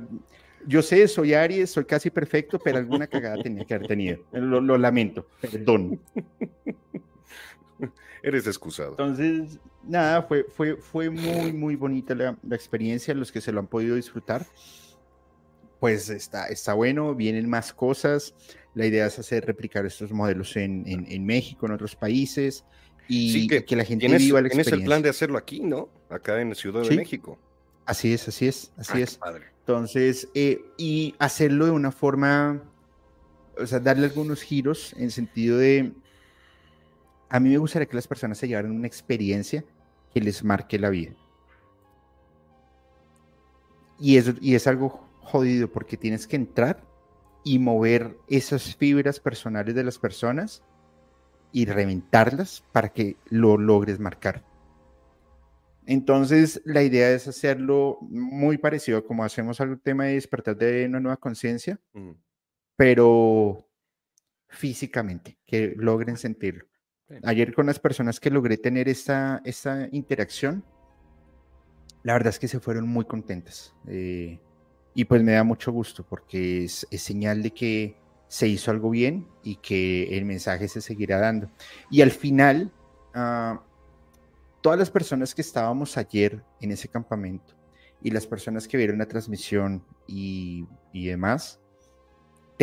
[0.66, 4.18] yo sé, soy Aries, soy casi perfecto, pero alguna cagada tenía que haber tenido.
[4.32, 6.00] Lo, lamento, perdón.
[8.22, 8.90] Eres excusado.
[8.90, 13.14] Entonces, nada, fue, fue, fue muy, muy bonita la, experiencia.
[13.14, 14.46] Los que se lo han podido disfrutar,
[15.80, 18.34] pues está, está bueno, vienen más cosas.
[18.74, 22.64] La idea es hacer replicar estos modelos en, en, en México, en otros países
[23.08, 24.70] y que, la gente viva la experiencia.
[24.70, 25.88] Tienes el plan de hacerlo aquí, ¿no?
[26.08, 27.38] Acá en Ciudad de México.
[27.84, 29.20] Así es, así es, así ah, es.
[29.62, 32.60] Entonces, eh, y hacerlo de una forma,
[33.56, 35.92] o sea, darle algunos giros en sentido de,
[37.28, 39.64] a mí me gustaría que las personas se llevaran una experiencia
[40.12, 41.14] que les marque la vida.
[44.00, 46.82] Y es, y es algo jodido porque tienes que entrar
[47.44, 50.64] y mover esas fibras personales de las personas
[51.52, 54.44] y reventarlas para que lo logres marcar.
[55.86, 61.00] Entonces, la idea es hacerlo muy parecido como hacemos al tema de despertar de una
[61.00, 61.80] nueva conciencia,
[62.76, 63.68] pero
[64.48, 66.66] físicamente, que logren sentirlo.
[67.24, 70.64] Ayer con las personas que logré tener esta, esta interacción,
[72.02, 73.74] la verdad es que se fueron muy contentas.
[73.86, 74.40] Eh,
[74.94, 77.96] y pues me da mucho gusto porque es señal de que
[78.28, 81.50] se hizo algo bien y que el mensaje se seguirá dando.
[81.90, 82.72] Y al final,
[83.14, 83.62] ah,
[84.62, 87.54] todas las personas que estábamos ayer en ese campamento
[88.00, 91.60] y las personas que vieron la transmisión y, y demás,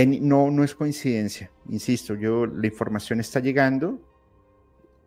[0.05, 3.99] no, no es coincidencia, insisto, yo, la información está llegando,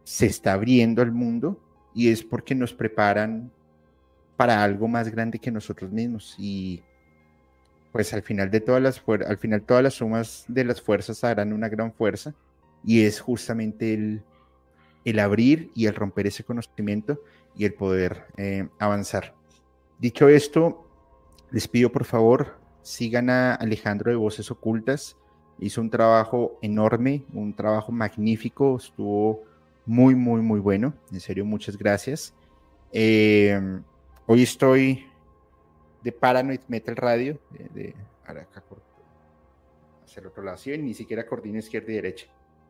[0.05, 1.59] se está abriendo al mundo
[1.95, 3.51] y es porque nos preparan
[4.37, 6.35] para algo más grande que nosotros mismos.
[6.39, 6.83] Y
[7.93, 11.53] pues al final de todas las al final todas las sumas de las fuerzas harán
[11.53, 12.35] una gran fuerza
[12.85, 14.23] y es justamente el,
[15.05, 17.21] el abrir y el romper ese conocimiento
[17.55, 19.35] y el poder eh, avanzar.
[19.99, 20.87] Dicho esto,
[21.51, 25.17] les pido por favor sigan a Alejandro de Voces Ocultas.
[25.59, 29.45] Hizo un trabajo enorme, un trabajo magnífico, estuvo
[29.87, 30.95] muy, muy, muy bueno.
[31.13, 32.35] En serio, muchas gracias.
[32.93, 33.59] Eh,
[34.27, 35.07] hoy estoy
[36.03, 38.65] de Paranoid Metal Radio, de, de acá,
[40.05, 42.27] hacia el otro lado, sí, ni siquiera coordina izquierda y derecha.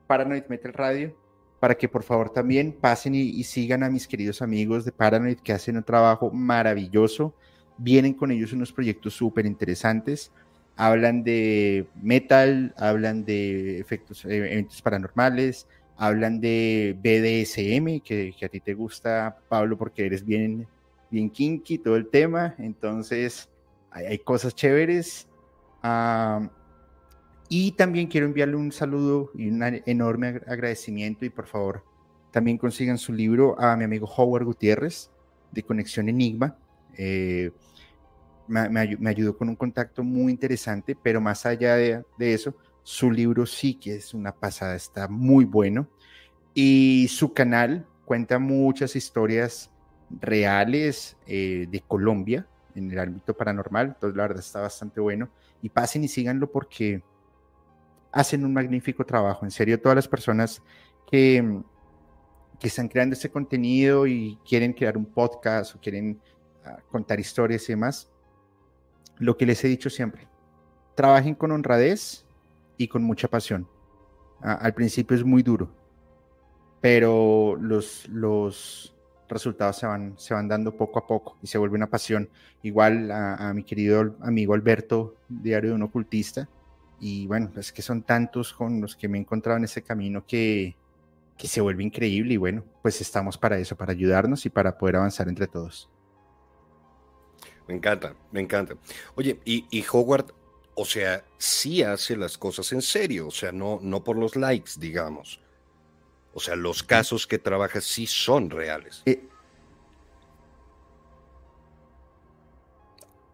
[0.06, 1.16] Paranoid Metal Radio,
[1.62, 5.52] para que por favor también pasen y, sigan a mis queridos amigos de Paranoid que
[5.52, 7.36] hacen un trabajo maravilloso.
[7.78, 10.32] Vienen con ellos unos proyectos súper interesantes.
[10.74, 18.58] Hablan de metal, hablan de efectos, eh, eventos paranormales, hablan de BDSM, que, a ti
[18.58, 20.66] te gusta, Pablo, porque eres bien,
[21.12, 22.56] bien kinky todo el tema.
[22.58, 23.48] Entonces,
[23.92, 25.28] hay, cosas chéveres.
[25.80, 26.50] Ah,
[27.54, 31.84] y también quiero enviarle un saludo y un enorme agradecimiento y por favor
[32.30, 35.10] también consigan su libro a mi amigo Howard Gutiérrez
[35.50, 36.56] de Conexión Enigma.
[36.96, 37.50] Eh,
[38.48, 43.74] me, ayudó con un contacto muy interesante, pero más allá de, eso, su libro sí
[43.74, 45.86] que es una pasada, está muy bueno.
[46.54, 49.70] Y su canal cuenta muchas historias
[50.08, 55.28] reales eh, de Colombia en el ámbito paranormal, entonces la verdad está bastante bueno.
[55.60, 57.02] Y pasen y síganlo porque
[58.12, 59.44] hacen un magnífico trabajo.
[59.44, 60.62] En serio, todas las personas
[61.10, 61.60] que,
[62.60, 66.20] que están creando este contenido y quieren crear un podcast o quieren
[66.64, 68.10] ah, contar historias y demás,
[69.18, 70.28] lo que les he dicho siempre,
[70.94, 72.26] trabajen con honradez
[72.76, 73.66] y con mucha pasión.
[74.40, 75.70] Al principio es muy duro,
[76.80, 78.92] pero los, los
[79.28, 82.28] resultados se van, se van dando poco a poco y se vuelve una pasión.
[82.62, 86.48] Igual a, a mi querido amigo Alberto, diario de un ocultista,
[87.02, 90.24] y bueno, es que son tantos con los que me he encontrado en ese camino
[90.24, 90.76] que,
[91.36, 94.94] que se vuelve increíble y bueno, pues estamos para eso, para ayudarnos y para poder
[94.94, 95.90] avanzar entre todos.
[97.66, 98.76] Me encanta, me encanta.
[99.16, 100.32] Oye, y, y Howard,
[100.76, 104.74] o sea, sí hace las cosas en serio, o sea, no, no por los likes,
[104.78, 105.40] digamos.
[106.32, 109.02] O sea, los casos que trabaja sí son reales.
[109.06, 109.28] Eh,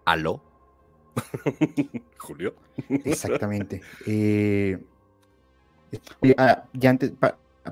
[0.06, 0.47] ¿Aló?
[2.18, 2.54] Julio.
[3.04, 3.80] Exactamente.
[4.06, 4.78] Eh,
[6.36, 7.12] ah, ya antes,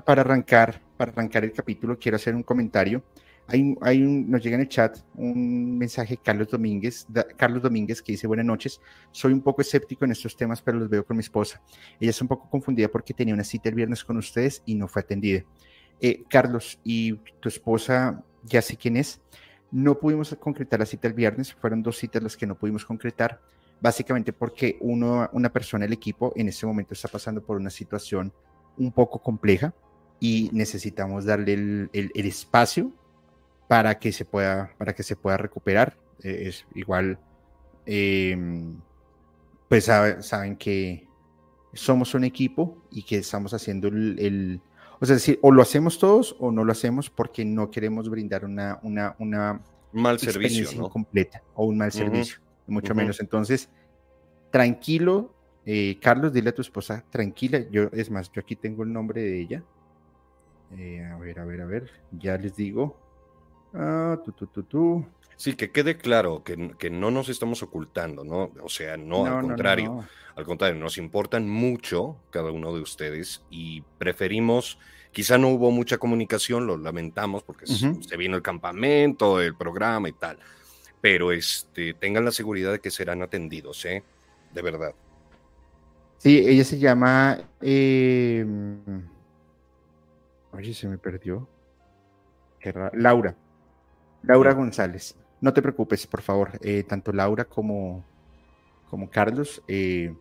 [0.05, 3.03] para arrancar, para arrancar el capítulo, quiero hacer un comentario.
[3.49, 8.01] Hay, hay un, nos llega en el chat un mensaje de Carlos Domínguez, Carlos Domínguez
[8.01, 8.81] que dice buenas noches.
[9.11, 11.61] Soy un poco escéptico en estos temas, pero los veo con mi esposa.
[11.99, 14.89] Ella es un poco confundida porque tenía una cita el viernes con ustedes y no
[14.89, 15.43] fue atendida.
[16.01, 19.21] Eh, Carlos, ¿y tu esposa ya sé quién es?
[19.71, 23.41] No pudimos concretar la cita el viernes, fueron dos citas las que no pudimos concretar,
[23.81, 28.33] básicamente porque uno, una persona del equipo en este momento está pasando por una situación
[28.77, 29.73] un poco compleja
[30.19, 32.91] y necesitamos darle el, espacio
[33.67, 35.97] para que se pueda, para que se pueda recuperar.
[36.23, 37.19] Eh, es igual,
[37.85, 38.79] em,
[39.67, 41.07] pues saben que
[41.73, 44.61] somos un equipo y que estamos haciendo el,
[44.99, 48.45] o sea, decir, o lo hacemos todos o no lo hacemos porque no queremos brindar
[48.45, 50.85] una, una, una mal servicio ¿no?
[50.85, 53.19] incompleta o un mal servicio, mucho menos.
[53.19, 53.69] Entonces,
[54.51, 55.33] tranquilo,
[55.65, 57.59] eh, Carlos, dile a tu esposa, tranquila.
[57.69, 59.63] Yo, es más, yo aquí tengo el nombre de ella.
[60.77, 62.97] Eh, a ver, a ver, a ver, ya les digo.
[63.77, 64.19] Ah.
[65.35, 68.51] Sí, que quede claro que, que, no nos estamos ocultando, ¿no?
[68.63, 70.03] O sea, no, al contrario.
[70.35, 74.79] al contrario, nos importan mucho cada uno de ustedes y preferimos,
[75.11, 80.13] quizá no hubo mucha comunicación, lo lamentamos porque se vino el campamento, el programa y
[80.13, 80.39] tal,
[81.01, 84.03] pero este, tengan la seguridad de que serán atendidos, ¿eh?
[84.55, 84.95] De verdad.
[86.17, 87.37] Sí, ella se llama...
[87.61, 88.43] Eh...
[90.51, 91.47] Oye, se me perdió.
[92.93, 93.35] Laura.
[94.23, 98.03] Laura González no te preocupes, por favor, eh, tanto Laura como,
[98.89, 100.13] como Carlos, eh,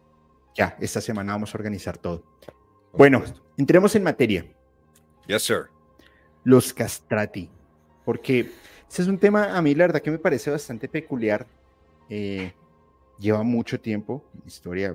[0.54, 2.22] ya, esta semana vamos a organizar todo.
[2.92, 3.22] bueno,
[3.56, 4.46] entremos en materia.
[5.26, 5.66] Yes, sir.
[6.44, 7.50] Los castrati,
[8.04, 8.52] porque
[8.88, 11.46] ese es un tema, a mí la verdad que me parece bastante peculiar.
[12.08, 12.52] Eh,
[13.18, 14.94] lleva mucho tiempo, historia.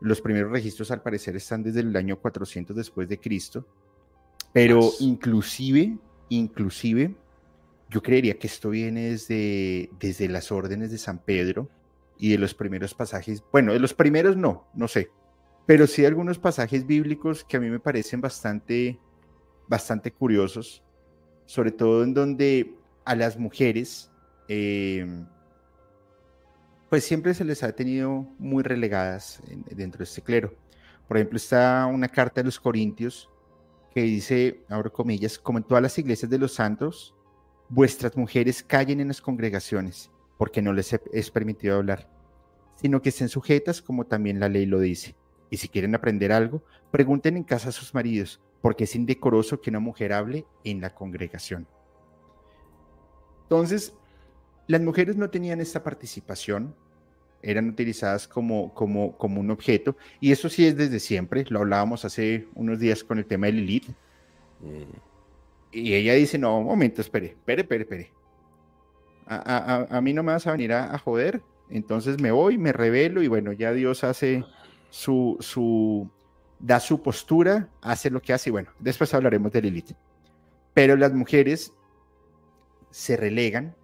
[0.00, 3.66] Los primeros registros al parecer están desde el año 400 después de Cristo,
[4.52, 7.14] pero inclusive, inclusive
[7.88, 11.70] yo creería que esto viene desde, desde las órdenes de San Pedro
[12.18, 15.10] y de los primeros pasajes, bueno, de los primeros no, no sé,
[15.66, 18.98] pero sí algunos pasajes bíblicos que a mí me parecen bastante,
[19.68, 20.82] bastante curiosos,
[21.44, 24.10] sobre todo en donde a las mujeres,
[24.48, 25.26] em,
[26.88, 30.54] pues siempre se les ha tenido muy relegadas dentro de este clero.
[31.08, 33.28] Por ejemplo, está una carta de los Corintios
[33.92, 37.15] que dice, abro comillas, como en todas las iglesias de los santos,
[37.68, 42.08] vuestras mujeres callen en las congregaciones, porque no les es permitido hablar,
[42.76, 45.14] sino que estén sujetas como también la ley lo dice.
[45.50, 49.70] Y si quieren aprender algo, pregunten en casa a sus maridos, porque es indecoroso que
[49.70, 51.66] una mujer hable en la congregación.
[53.42, 53.94] Entonces,
[54.66, 56.74] las mujeres no tenían esta participación,
[57.42, 62.04] eran utilizadas como, como, como un objeto, y eso sí es desde siempre, lo hablábamos
[62.04, 63.88] hace unos días con el tema de Lilith.
[64.60, 65.15] Mm.
[65.76, 68.12] Y ella dice, no, un momento, espere, espere, espere, espere.
[69.28, 73.28] A, mí no me vas a venir a, joder, entonces me voy, me revelo y
[73.28, 74.44] bueno, ya Dios hace
[74.88, 76.08] su, su,
[76.58, 79.92] da su postura, hace lo que hace y bueno, después hablaremos de Lilith.
[80.72, 81.74] Pero las mujeres
[82.90, 83.74] se relegan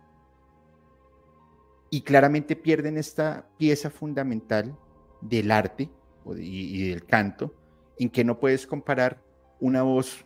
[1.90, 4.74] y claramente pierden esta pieza fundamental
[5.20, 5.90] del arte
[6.38, 7.55] y, del canto,
[7.98, 9.22] en que no puedes comparar
[9.61, 10.24] una voz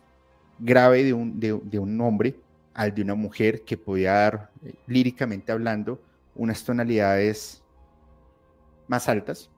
[0.59, 2.35] grave de un, de, un hombre
[2.73, 6.01] al de una mujer que podía dar, eh, líricamente hablando,
[6.35, 7.63] unas tonalidades
[8.87, 9.49] más altas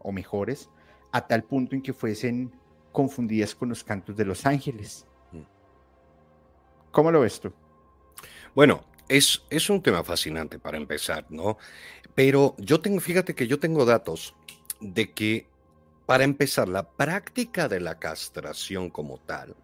[0.00, 0.68] o mejores,
[1.12, 2.52] a tal punto en que fuesen
[2.92, 5.06] confundidas con los cantos de los ángeles.
[5.32, 5.42] Mm.
[6.90, 7.52] ¿Cómo lo ves tú?
[8.54, 11.58] Bueno, es, es un tema fascinante para empezar, ¿no?
[12.14, 14.34] Pero yo tengo, fíjate que yo tengo datos
[14.80, 15.46] de que,
[16.06, 19.56] para empezar, la práctica de la castración como tal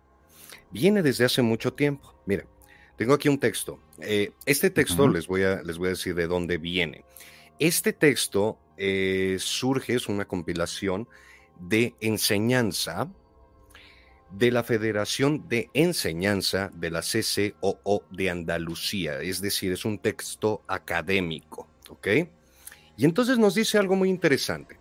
[0.71, 2.15] viene desde hace mucho tiempo.
[2.27, 2.45] Mira,
[2.97, 3.81] tengo aquí un texto.
[4.01, 7.05] Eh, este texto les, voy a, les voy a decir de dónde viene.
[7.59, 11.09] Este texto eh, surge, es una compilación
[11.59, 13.11] de enseñanza
[14.31, 20.63] de la Federación de Enseñanza de la CCOO de Andalucía, es decir, es un texto
[20.69, 22.09] académico, ¿ok?
[22.97, 24.80] Y entonces nos dice algo muy interesante.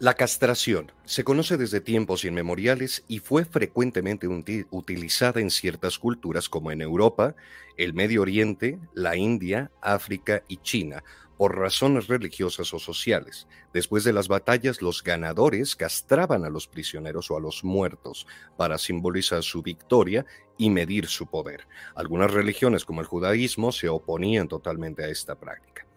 [0.00, 4.28] La castración se conoce desde tiempos inmemoriales y fue frecuentemente
[4.70, 7.34] utilizada en ciertas culturas como en Europa,
[7.76, 11.02] el Medio Oriente, la India, África y China,
[11.36, 13.48] por razones religiosas o sociales.
[13.74, 18.78] Después de las batallas, los ganadores castraban a los prisioneros o a los muertos para
[18.78, 20.24] simbolizar su victoria
[20.56, 21.66] y medir su poder.
[21.96, 25.87] Algunas religiones, como el judaísmo, se oponían totalmente a esta práctica.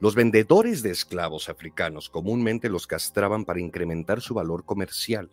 [0.00, 5.30] Los vendedores de esclavos africanos comúnmente los castraban para incrementar su valor comercial.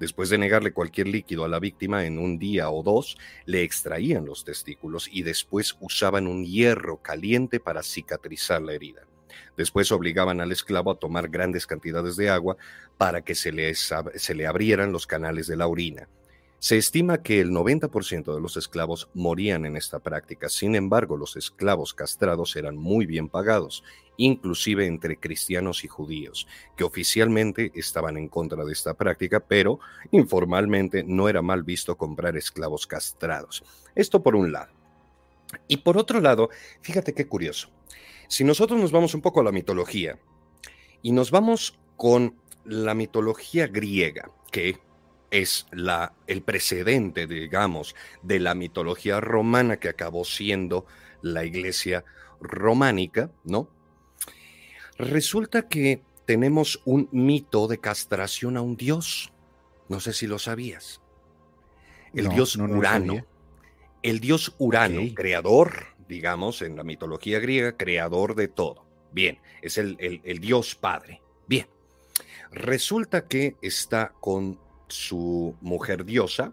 [0.00, 4.24] Después de negarle cualquier líquido a la víctima en un día o dos, le extraían
[4.24, 9.02] los testículos y después usaban un hierro caliente para cicatrizar la herida.
[9.58, 12.56] Después obligaban al esclavo a tomar grandes cantidades de agua
[12.96, 16.08] para que se le, se le abrieran los canales de la orina.
[16.60, 20.48] Se estima que el 90% de los esclavos morían en esta práctica.
[20.48, 23.84] Sin embargo, los esclavos castrados eran muy bien pagados,
[24.16, 29.78] inclusive entre cristianos y judíos, que oficialmente estaban en contra de esta práctica, pero
[30.10, 33.62] informalmente no era mal visto comprar esclavos castrados.
[33.94, 34.72] Esto por un lado.
[35.68, 37.70] Y por otro lado, fíjate qué curioso.
[38.26, 40.18] Si nosotros nos vamos un poco a la mitología
[41.02, 44.76] y nos vamos con la mitología griega, que
[45.30, 50.86] es la, el precedente, digamos, de la mitología romana que acabó siendo
[51.22, 52.04] la iglesia
[52.40, 53.68] románica, ¿no?
[54.96, 59.32] Resulta que tenemos un mito de castración a un dios.
[59.88, 61.00] No sé si lo sabías.
[62.14, 63.24] El dios Urano.
[64.02, 68.84] el dios Urano, creador, digamos, en la mitología griega, creador de todo.
[69.12, 71.22] Bien, es el, el dios padre.
[71.46, 71.66] Bien.
[72.50, 76.52] Resulta que está con su mujer diosa,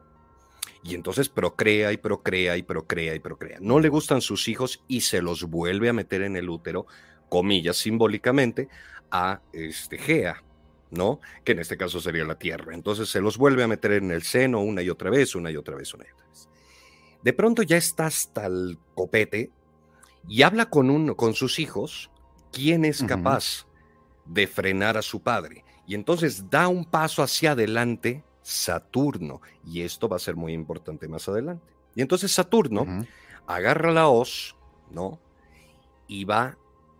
[0.83, 3.57] y entonces procrea y procrea y procrea y procrea.
[3.59, 6.85] No le gustan sus hijos y se los vuelve a meter en el útero,
[7.27, 8.69] comillas simbólicamente,
[9.09, 10.43] a este Gea,
[10.91, 11.19] ¿no?
[11.43, 12.75] Que en este caso sería la tierra.
[12.75, 15.57] Entonces se los vuelve a meter en el seno una y otra vez, una y
[15.57, 16.49] otra vez, una y otra vez.
[17.23, 19.49] De pronto ya está hasta el copete
[20.27, 22.11] y habla con, uno, con sus hijos
[22.51, 23.65] quién es capaz
[24.25, 25.64] de frenar a su padre.
[25.87, 29.41] Y entonces da un paso hacia adelante Saturno.
[29.65, 31.65] Y esto va a ser muy importante más adelante.
[31.95, 32.85] Y entonces Saturno
[33.47, 34.55] agarra la hoz,
[34.91, 35.19] ¿no?
[36.07, 36.57] Y va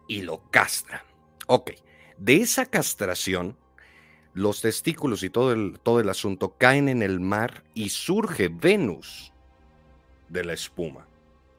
[0.07, 1.05] y lo castra.
[1.47, 1.71] Ok,
[2.17, 3.57] de esa castración,
[4.33, 9.31] los testículos y todo el, todo el asunto caen en el mar y surge Venus
[10.29, 11.07] de la espuma.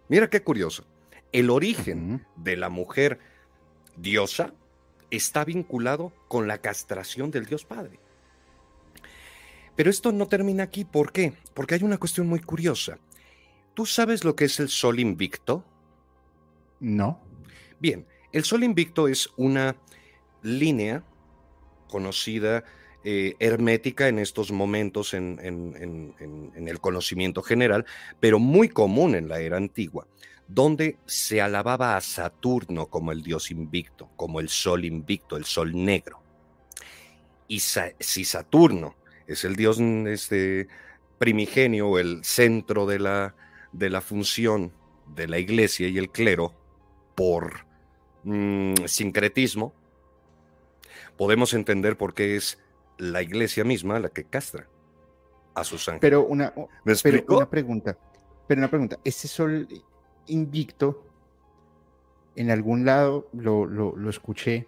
[0.08, 0.84] Mira qué curioso.
[1.32, 3.18] El origen de la mujer
[3.96, 4.52] diosa
[5.10, 7.98] está vinculado con la castración del Dios Padre.
[9.76, 10.84] Pero esto no termina aquí.
[10.84, 11.34] ¿Por qué?
[11.54, 12.98] Porque hay una cuestión muy curiosa.
[13.74, 15.64] ¿Tú sabes lo que es el sol invicto?
[16.80, 17.20] No.
[17.78, 19.76] Bien, el sol invicto es una
[20.42, 21.04] línea
[21.88, 22.64] conocida
[23.04, 27.84] eh, hermética en estos momentos en, en, el conocimiento general,
[28.18, 30.08] pero muy común en la era antigua,
[30.48, 35.72] donde se alababa a Saturno como el dios invicto, como el sol invicto, el sol
[35.74, 36.20] negro.
[37.48, 40.68] Y si Saturno es el dios este,
[41.18, 43.34] primigenio, el centro de la,
[43.72, 44.72] de la función
[45.14, 46.52] de la iglesia y el clero
[47.14, 47.66] por
[48.24, 49.72] mm, sincretismo,
[51.16, 52.58] podemos entender por qué es
[52.98, 54.68] la iglesia misma la que castra
[55.54, 56.00] a sus ángeles.
[56.00, 56.52] Pero una,
[57.02, 57.96] pero una pregunta,
[58.46, 59.66] pero una pregunta, ese sol
[60.26, 61.04] invicto,
[62.34, 64.66] en algún lado lo, lo, escuché,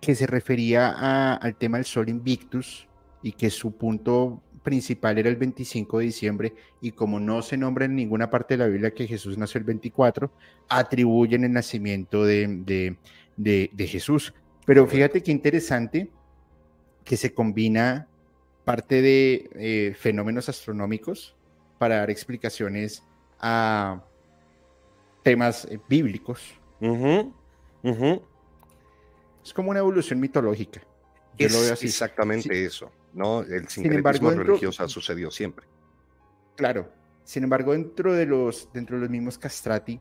[0.00, 2.86] que se refería al tema del sol invictus
[3.22, 7.86] y que su punto principal era el 25 de diciembre y como no se nombra
[7.86, 10.30] en ninguna parte de la Biblia que Jesús nació el 24,
[10.68, 12.96] atribuyen el nacimiento de,
[13.36, 14.32] de Jesús.
[14.66, 16.10] Pero fíjate qué interesante
[17.04, 18.06] que se combina
[18.68, 21.34] parte de eh, fenómenos astronómicos
[21.78, 23.02] para dar explicaciones
[23.40, 24.02] a
[25.22, 26.54] temas eh, bíblicos.
[29.44, 30.80] Es como una evolución mitológica.
[31.38, 31.86] Yo lo veo así.
[31.86, 33.42] Exactamente eso, ¿no?
[33.42, 35.66] El sincretismo religioso ha sucedido siempre.
[36.56, 36.90] Claro.
[37.24, 40.00] Sin embargo, dentro de los, dentro de los mismos castrati,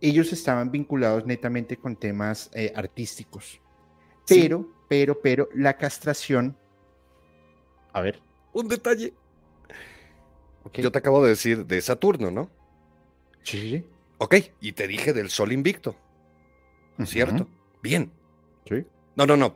[0.00, 3.60] ellos estaban vinculados netamente con temas eh, artísticos.
[4.26, 6.56] Pero, pero, pero, la castración.
[7.92, 8.20] A ver.
[8.52, 9.12] Un detalle.
[10.72, 12.50] Yo te acabo de decir de Saturno, ¿no?
[13.42, 13.84] Sí, sí.
[14.18, 15.96] Ok, y te dije del Sol invicto.
[17.04, 17.48] ¿Cierto?
[17.82, 18.10] Bien.
[18.68, 18.86] Sí.
[19.16, 19.52] No, no, no,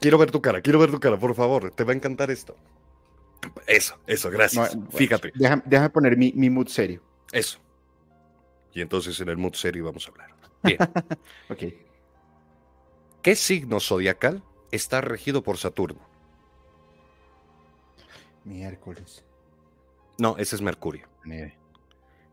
[0.00, 2.56] quiero ver tu cara, quiero ver tu cara, por favor, te va a encantar esto.
[3.66, 4.76] Eso, eso, gracias.
[4.90, 5.32] Fíjate.
[5.34, 7.02] Déjame, poner mi, mi mood serio.
[7.32, 7.58] Eso.
[8.72, 10.34] Y entonces en el mood serio vamos a hablar.
[10.62, 10.78] Bien.
[11.50, 11.74] ok.
[13.20, 16.00] ¿Qué signo zodiacal está regido por Saturno?
[18.44, 19.24] Miércoles.
[20.18, 21.08] No, ese es Mercurio.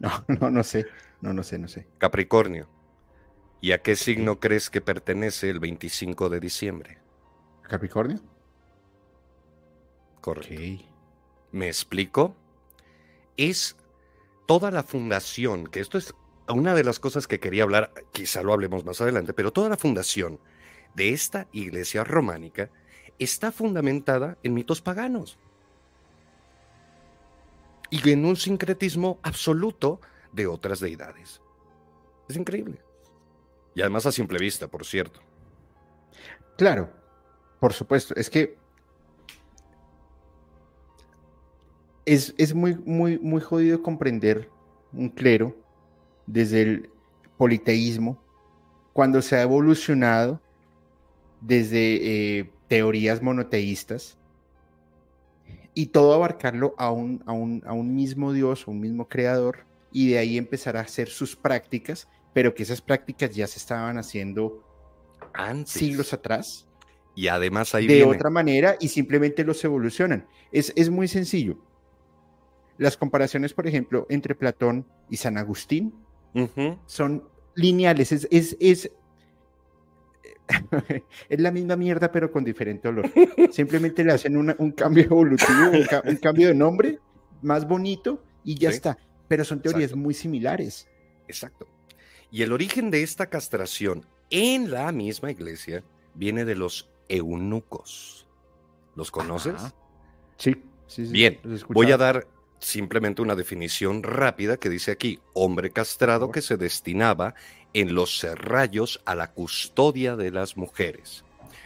[0.02, 0.86] No, no, no sé.
[1.20, 1.86] No, no sé, no sé.
[1.98, 2.70] Capricornio.
[3.60, 6.98] ¿Y a qué signo crees que pertenece el 25 de diciembre?
[7.64, 8.22] ¿Capricornio?
[10.22, 10.86] Correcto.
[11.52, 12.38] ¿Me explico?
[13.36, 13.76] Es
[14.48, 16.14] toda la fundación, que esto es
[16.48, 19.78] una de las cosas que quería hablar, quizá lo hablemos más adelante, pero toda la
[19.78, 20.40] fundación
[20.96, 22.70] de esta iglesia románica
[23.20, 25.38] está fundamentada en mitos paganos
[27.90, 30.00] y en un sincretismo absoluto
[30.32, 31.42] de otras deidades.
[32.28, 32.82] Es increíble.
[33.74, 35.22] Y además a simple vista, por cierto.
[36.58, 36.92] Claro,
[37.60, 38.14] por supuesto.
[38.16, 38.58] Es que
[42.06, 44.50] es, es muy, muy, muy jodido comprender
[44.92, 45.56] un clero
[46.28, 46.90] desde el
[47.38, 48.22] politeísmo
[48.94, 50.42] cuando se ha evolucionado
[51.42, 54.19] desde eh, teorías monoteístas
[55.80, 59.60] y todo abarcarlo a un, a, un, a un mismo Dios, a un mismo creador,
[59.94, 63.98] y de ahí empezar a hacer sus prácticas, pero que esas prácticas ya se estaban
[63.98, 64.62] haciendo
[65.64, 66.68] siglos atrás.
[67.16, 70.28] Y además ahí de otra manera y simplemente los evolucionan.
[70.52, 71.58] Es, es muy sencillo.
[72.78, 75.94] Las comparaciones, por ejemplo, entre Platón y San Agustín
[76.88, 77.24] son
[77.56, 78.12] lineales.
[78.12, 78.92] Es, es, es
[81.30, 83.10] es la misma mierda, pero con diferente olor.
[83.52, 85.72] Simplemente le hacen un cambio evolutivo,
[86.06, 87.00] un, cambio de nombre
[87.42, 88.98] más bonito y ya está.
[89.28, 90.88] Pero son teorías muy similares.
[91.28, 91.68] Exacto.
[92.32, 95.84] Y el origen de esta castración en la misma iglesia
[96.14, 98.28] viene de los eunucos.
[98.96, 99.56] ¿Los conoces?
[100.38, 100.56] Sí,
[100.88, 101.40] sí, Bien,
[101.70, 102.28] voy a dar
[102.60, 107.34] simplemente una definición rápida que dice aquí, hombre castrado que se destinaba
[107.74, 111.24] en los serrallos a la custodia de las mujeres.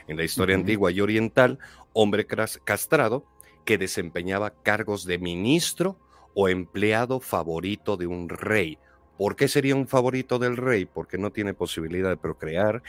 [0.07, 1.59] En la historia antigua y oriental,
[1.93, 3.25] hombre castrado
[3.65, 5.97] que desempeñaba cargos de ministro
[6.33, 8.77] o empleado favorito de un rey.
[9.17, 10.85] ¿Por qué sería un favorito del rey?
[10.85, 12.83] Porque no tiene posibilidad de procrear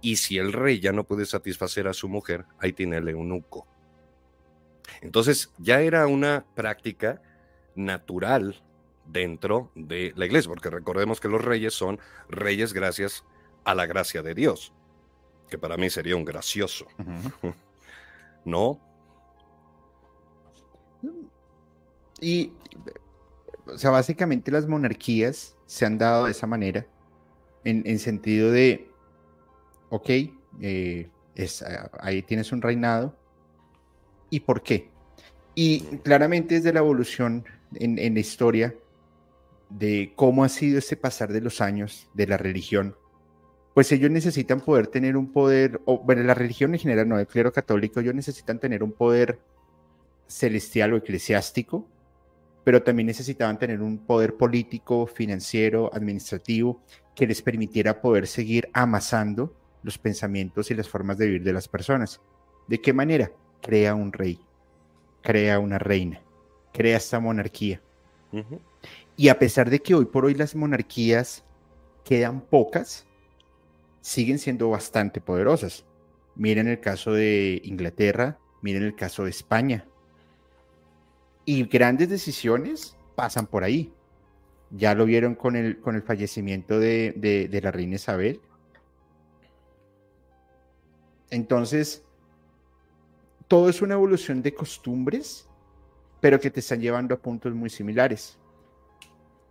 [0.00, 3.66] y si el rey ya no puede satisfacer a su mujer, ahí tiene el eunuco.
[5.00, 7.22] Entonces ya era una práctica
[7.74, 8.62] natural
[9.08, 11.98] dentro de la iglesia, porque recordemos que los reyes son
[12.28, 13.24] reyes gracias
[13.64, 14.72] a la gracia de Dios,
[15.48, 16.86] que para mí sería un gracioso.
[18.44, 18.80] ¿No?
[22.20, 22.52] Y
[23.66, 26.86] o sea, básicamente las monarquías se han dado de esa manera,
[27.64, 28.88] en, sentido de,
[29.90, 30.08] ok,
[30.60, 31.62] eh, es,
[32.00, 33.14] ahí tienes un reinado,
[34.30, 34.88] ¿y por qué?
[35.54, 37.44] Y claramente desde la evolución
[37.74, 38.74] en, en la historia
[39.70, 42.96] de cómo ha sido este pasar de los años de la religión,
[43.74, 47.26] pues ellos necesitan poder tener un poder, o bueno, la religión en general, no, el
[47.26, 49.38] clero católico, ellos necesitan tener un poder
[50.26, 51.86] celestial o eclesiástico
[52.68, 56.82] pero también necesitaban tener un poder político, financiero, administrativo,
[57.14, 61.66] que les permitiera poder seguir amasando los pensamientos y las formas de vivir de las
[61.66, 62.20] personas.
[62.66, 63.32] ¿De qué manera?
[63.62, 64.38] Crea un rey,
[65.22, 66.20] crea una reina,
[66.70, 67.80] crea esta monarquía.
[69.18, 71.42] Y a pesar de que hoy por hoy las monarquías
[72.04, 73.04] quedan pocas,
[74.00, 75.84] siguen siendo bastante poderosas.
[76.36, 79.88] Miren el caso de Inglaterra, miren el caso de España,
[81.44, 83.92] y grandes decisiones pasan por ahí.
[84.70, 88.40] Ya lo vieron con el, con el fallecimiento de, la reina Isabel.
[91.30, 92.04] Entonces,
[93.48, 95.48] todo es una evolución de costumbres,
[96.20, 98.38] pero que te están llevando a puntos muy similares.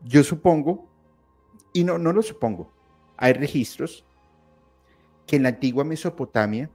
[0.04, 0.88] Yo supongo,
[1.74, 2.72] y no, no lo supongo,
[3.18, 4.06] hay registros
[5.26, 6.70] que en la antigua Mesopotamia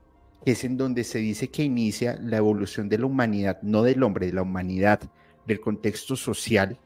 [0.45, 4.27] es en donde se dice que inicia la evolución de la humanidad, no del hombre,
[4.27, 4.99] de la humanidad,
[5.45, 6.77] del contexto social,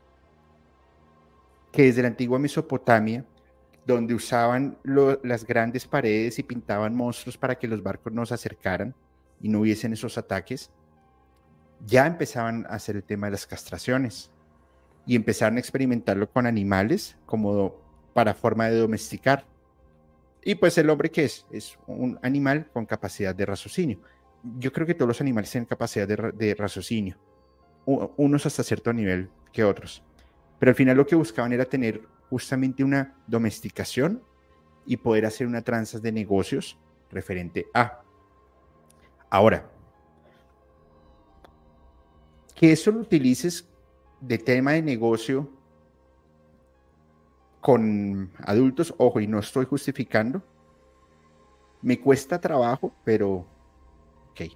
[1.71, 3.25] que desde la antigua Mesopotamia,
[3.85, 8.93] donde usaban las grandes paredes y pintaban monstruos para que los barcos no se acercaran
[9.41, 10.71] y no hubiesen esos ataques,
[11.85, 14.31] ya empezaban a hacer el tema de las castraciones
[15.07, 17.75] y empezaron a experimentarlo con animales como
[18.13, 19.45] para forma de domesticar
[20.47, 21.45] y pues el hombre, ¿qué es?
[21.51, 23.99] Es un animal con capacidad de raciocinio.
[24.57, 27.17] Yo creo que todos los animales tienen capacidad de, raciocinio,
[27.85, 30.01] unos hasta cierto nivel que otros.
[30.57, 34.23] Pero al final lo que buscaban era tener justamente una domesticación
[34.85, 36.79] y poder hacer una tranza de negocios
[37.11, 38.03] referente a.
[39.29, 39.69] Ahora,
[42.55, 43.67] que eso lo utilices
[44.21, 45.49] de tema de negocio
[47.61, 50.43] con adultos, ojo, y no estoy justificando,
[51.81, 53.45] me cuesta trabajo, pero
[54.31, 54.51] ok.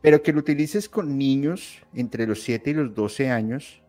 [0.00, 3.82] Pero que lo utilices con niños entre los 7 y los 12 años,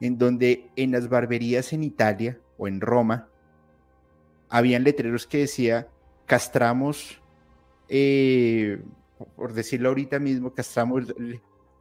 [0.00, 3.28] en donde en las barberías en Italia o en Roma,
[4.48, 5.88] habían letreros que decía,
[6.26, 7.20] castramos,
[7.88, 8.82] eh,
[9.36, 11.04] por decirlo ahorita mismo, castramos,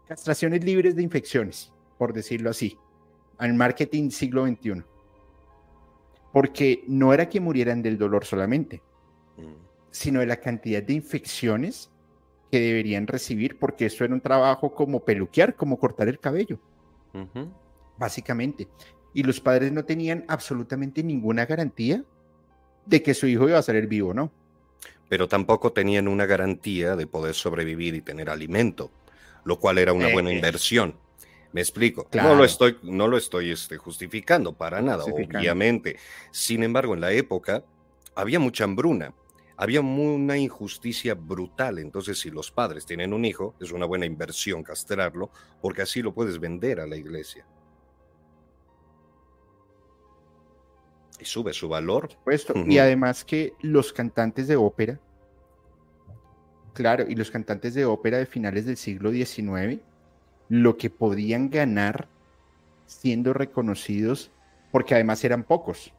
[0.08, 2.78] castraciones libres de infecciones, por decirlo así,
[3.38, 4.84] al marketing siglo XXI
[6.36, 8.82] porque no era que murieran del dolor solamente,
[9.38, 9.54] mm.
[9.90, 11.90] sino de la cantidad de infecciones
[12.52, 16.60] que deberían recibir, porque eso era un trabajo como peluquear, como cortar el cabello,
[17.98, 18.68] básicamente.
[19.14, 22.04] Y los padres no tenían absolutamente ninguna garantía
[22.86, 24.30] de que su hijo iba a salir vivo, ¿no?
[25.08, 28.92] Pero tampoco tenían una garantía de poder sobrevivir y tener alimento,
[29.46, 30.96] lo cual era una buena eh, inversión.
[31.56, 32.10] Me explico.
[32.12, 35.96] No lo estoy, no lo estoy este, justificando para nada, obviamente.
[36.30, 37.64] Sin embargo, en la época
[38.14, 39.14] había mucha hambruna,
[39.56, 41.80] había una injusticia brutal.
[41.80, 45.32] Entonces, si los padres tienen un hijo, es una buena inversión castrarlo,
[45.62, 47.46] porque así lo puedes vender a la iglesia.
[51.22, 52.10] Y sube su valor.
[52.26, 52.54] Puesto.
[52.68, 55.00] Y además que los cantantes de ópera,
[56.74, 59.80] claro, y los cantantes de ópera de finales del siglo XIX,
[60.50, 62.08] lo que podían ganar
[62.86, 64.32] siendo reconocidos,
[64.72, 65.94] porque además eran pocos.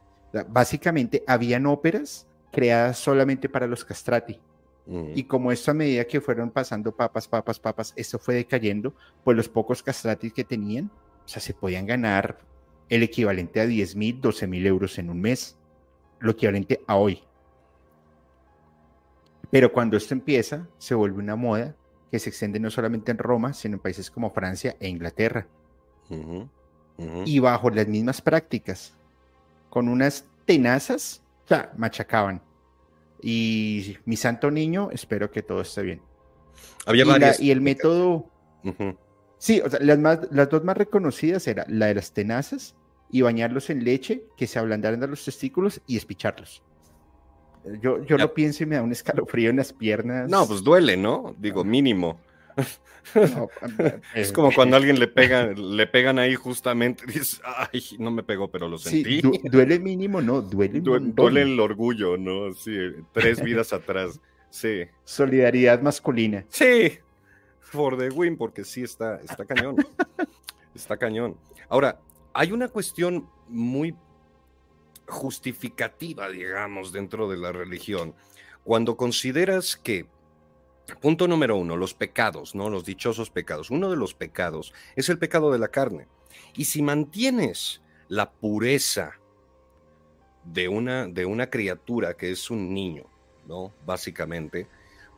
[0.49, 4.39] Básicamente, habían óperas creadas solamente para los castrati.
[4.85, 5.11] Mm.
[5.15, 8.93] Y como esto a medida que fueron pasando papas, papas, papas, esto fue decayendo,
[9.23, 10.89] pues los pocos castrati que tenían,
[11.25, 12.39] o sea, se podían ganar
[12.89, 15.57] el equivalente a 10 mil, 12 mil euros en un mes,
[16.19, 17.21] lo equivalente a hoy.
[19.49, 21.75] Pero cuando esto empieza, se vuelve una moda
[22.11, 25.47] que se extiende no solamente en Roma, sino en países como Francia e Inglaterra.
[27.25, 28.97] Y bajo las mismas prácticas,
[29.69, 32.41] con unas tenazas, o sea, machacaban.
[33.21, 36.01] Y mi santo niño, espero que todo esté bien.
[36.85, 37.03] Había
[37.39, 38.29] y, y el método...
[39.39, 42.75] Sí, o sea, las, más, las dos más reconocidas eran la de las tenazas
[43.11, 46.63] y bañarlos en leche, que se ablandaran de los testículos y espicharlos.
[47.81, 50.29] Yo, yo lo pienso y me da un escalofrío en las piernas.
[50.29, 51.35] No, pues duele, ¿no?
[51.37, 52.19] Digo, mínimo.
[54.15, 58.23] es como cuando a alguien le pegan, le pegan ahí justamente, dices, ay, no me
[58.23, 59.21] pegó, pero lo sentí.
[59.43, 60.81] duele mínimo, no, duele.
[60.81, 62.53] duele el orgullo, ¿no?
[62.53, 62.75] Sí,
[63.13, 64.19] tres vidas atrás.
[64.49, 64.83] Sí.
[65.03, 66.45] Solidaridad masculina.
[66.49, 66.99] Sí,
[67.59, 69.75] for the win, porque sí está, está cañón.
[70.75, 71.37] está cañón.
[71.69, 71.99] Ahora,
[72.33, 73.95] hay una cuestión muy
[75.07, 78.13] justificativa, digamos, dentro de la religión.
[78.63, 80.05] Cuando consideras que,
[81.01, 82.69] punto número uno, los pecados, ¿no?
[82.69, 83.71] Los dichosos pecados.
[83.71, 86.07] Uno de los pecados es el pecado de la carne.
[86.55, 89.13] Y si mantienes la pureza
[90.43, 93.05] de una, de una criatura que es un niño,
[93.47, 93.73] ¿no?
[93.85, 94.67] Básicamente,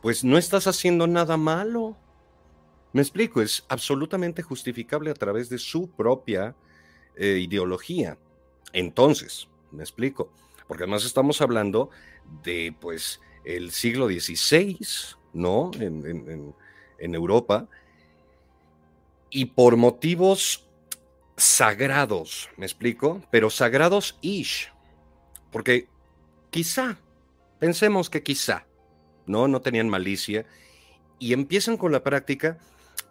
[0.02, 1.96] pues no estás haciendo nada malo.
[2.92, 6.54] Me explico, es absolutamente justificable a través de su propia
[7.16, 8.18] eh, ideología.
[8.72, 10.32] Entonces, me explico,
[10.66, 11.90] porque además estamos hablando
[12.42, 14.78] de, pues, el siglo XVI,
[15.32, 15.70] ¿no?
[15.74, 16.54] En,
[16.98, 17.68] en Europa,
[19.30, 20.68] y por motivos
[21.36, 23.22] sagrados, ¿me explico?
[23.30, 24.72] Pero sagrados ish,
[25.50, 25.88] porque
[26.50, 26.98] quizá,
[27.58, 28.66] pensemos que quizá,
[29.26, 29.48] ¿no?
[29.48, 30.44] No tenían malicia
[31.18, 32.58] y empiezan con la práctica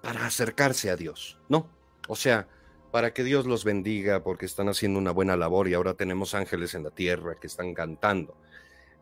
[0.01, 1.67] para acercarse a Dios, ¿no?
[2.07, 2.47] O sea,
[2.91, 6.73] para que Dios los bendiga porque están haciendo una buena labor y ahora tenemos ángeles
[6.73, 8.35] en la tierra que están cantando.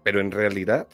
[0.04, 0.88] Pero en realidad,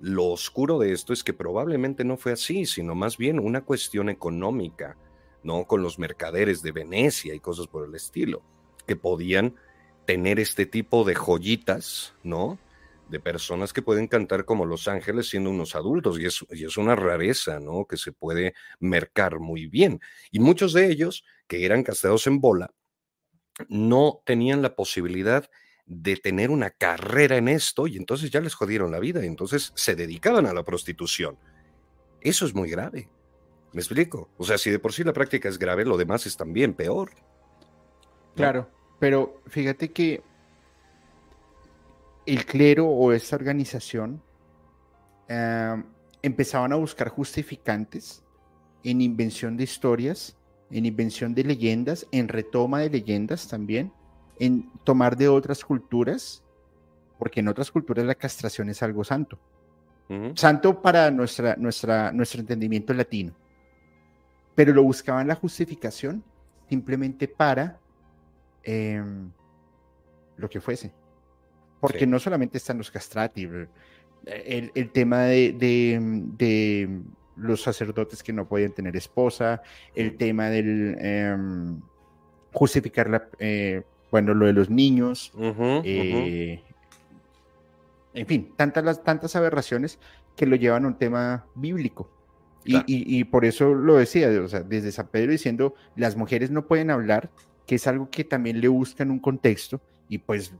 [0.00, 4.08] lo oscuro de esto es que probablemente no fue así, sino más bien una cuestión
[4.08, 4.96] económica,
[5.42, 5.64] ¿no?
[5.66, 8.42] Con los mercaderes de Venecia y cosas por el estilo,
[8.86, 9.54] que podían
[10.06, 12.58] tener este tipo de joyitas, ¿no?
[13.08, 16.76] De personas que pueden cantar como Los Ángeles siendo unos adultos, y es, y es
[16.76, 17.84] una rareza, ¿no?
[17.84, 20.00] Que se puede mercar muy bien.
[20.30, 22.72] Y muchos de ellos, que eran casteados en bola,
[23.68, 25.50] no tenían la posibilidad
[25.84, 29.72] de tener una carrera en esto y entonces ya les jodieron la vida y entonces
[29.74, 31.36] se dedicaban a la prostitución.
[32.20, 33.08] Eso es muy grave.
[33.72, 34.30] ¿Me explico?
[34.38, 37.10] O sea, si de por sí la práctica es grave, lo demás es también peor.
[38.36, 38.70] Claro.
[39.00, 40.22] Pero fíjate que
[42.26, 44.22] el clero o esta organización
[45.26, 45.82] eh,
[46.22, 48.22] empezaban a buscar justificantes
[48.84, 50.36] en invención de historias,
[50.70, 53.92] en invención de leyendas, en retoma de leyendas también,
[54.38, 56.42] en tomar de otras culturas,
[57.18, 59.38] porque en otras culturas la castración es algo santo.
[60.34, 63.32] Santo para nuestra, nuestra, nuestro entendimiento latino.
[64.56, 66.24] Pero lo buscaban la justificación
[66.68, 67.78] simplemente para
[68.62, 69.30] Em,
[70.36, 70.92] lo que fuese.
[71.80, 73.48] Porque no solamente están los castrati,
[74.26, 77.02] el, tema de,
[77.36, 79.62] los sacerdotes que no podían tener esposa,
[79.94, 81.80] el tema del em,
[82.52, 85.32] justificar la, eh, bueno, lo de los niños,
[85.84, 86.62] eh,
[88.12, 89.98] en fin, tantas, las, tantas aberraciones
[90.36, 92.10] que lo llevan a un tema bíblico.
[92.64, 97.30] Y, por eso lo decía, desde San Pedro diciendo, las mujeres no pueden hablar
[97.66, 100.52] que es algo que también le busca en un contexto y pues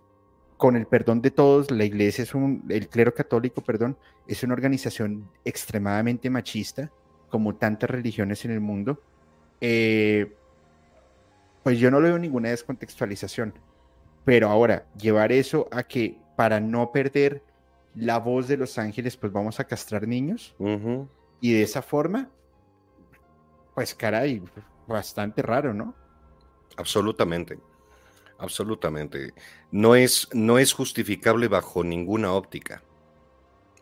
[0.60, 3.96] con el perdón de todos, la iglesia es un, el clero católico, perdón,
[4.28, 6.92] es una organización extremadamente machista,
[7.30, 9.02] como tantas religiones en el mundo.
[9.62, 10.36] Eh,
[11.62, 13.54] pues yo no le veo ninguna descontextualización.
[14.26, 17.42] Pero ahora, llevar eso a que para no perder
[17.94, 20.54] la voz de los ángeles, pues vamos a castrar niños.
[21.40, 22.28] Y de esa forma,
[23.74, 24.42] pues caray,
[24.86, 25.94] bastante raro, ¿no?
[26.76, 27.58] Absolutamente,
[28.40, 29.34] absolutamente.
[29.70, 32.82] No es, no es justificable bajo ninguna óptica,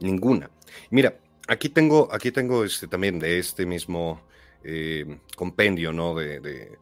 [0.00, 0.50] ninguna.
[0.90, 4.22] Mira, aquí tengo, aquí tengo este, también de este mismo
[4.64, 6.14] eh, compendio, ¿no?
[6.14, 6.78] De, de,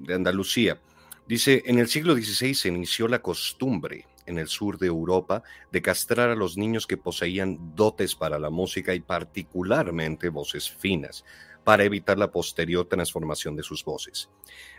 [0.00, 0.80] de Andalucía.
[1.26, 5.82] Dice, en el siglo XVI se inició la costumbre en el sur de Europa de
[5.82, 11.24] castrar a los niños que poseían dotes para la música y particularmente voces finas
[11.64, 14.28] para evitar la posterior transformación de sus voces.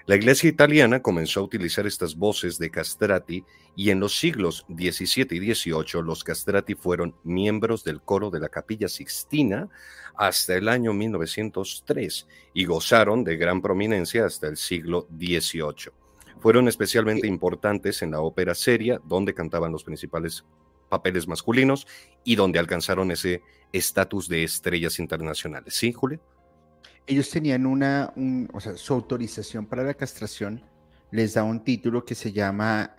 [0.06, 5.28] La Iglesia italiana comenzó a utilizar estas voces de castrati y en los siglos XVII
[5.32, 9.70] y XVIII los castrati fueron miembros del coro de la Capilla Sixtina
[10.16, 15.94] hasta el año 1903 y gozaron de gran prominencia hasta el siglo XVIII.
[16.40, 20.44] Fueron especialmente importantes en la ópera seria, donde cantaban los principales
[20.90, 21.88] papeles masculinos
[22.26, 25.74] y donde alcanzaron ese estatus de estrellas internacionales.
[25.74, 26.20] ¿Sí, Julio?
[27.08, 28.14] Ellos tenían una,
[28.54, 30.64] o sea, su autorización para la castración
[31.12, 32.94] les da un título que se llama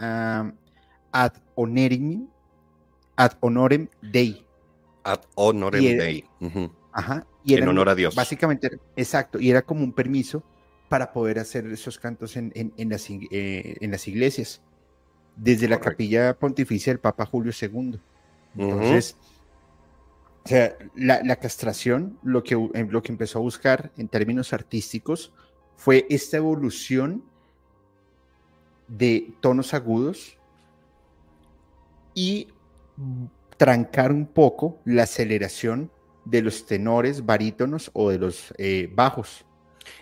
[1.11, 2.29] Ad Honorem,
[3.17, 4.47] Ad Honorem Dei.
[5.03, 6.25] Ad Honorem Dei.
[6.93, 7.27] Ajá.
[7.45, 8.15] Y en honor a Dios.
[8.15, 10.43] Básicamente, exacto, y era como un permiso
[10.89, 14.63] para poder hacer esos cantos en, en, las, eh, en las, iglesias,
[15.37, 17.99] desde la capilla pontificia del Papa Julio II.
[18.57, 19.17] Entonces,
[20.45, 25.33] o sea, la, castración, lo que, eh, lo que empezó a buscar en términos artísticos
[25.77, 27.25] fue esta evolución
[28.87, 30.39] de tonos agudos
[32.15, 32.49] y
[33.57, 35.91] trancar un poco la aceleración
[36.27, 39.47] de los tenores, barítonos o de los eh, bajos.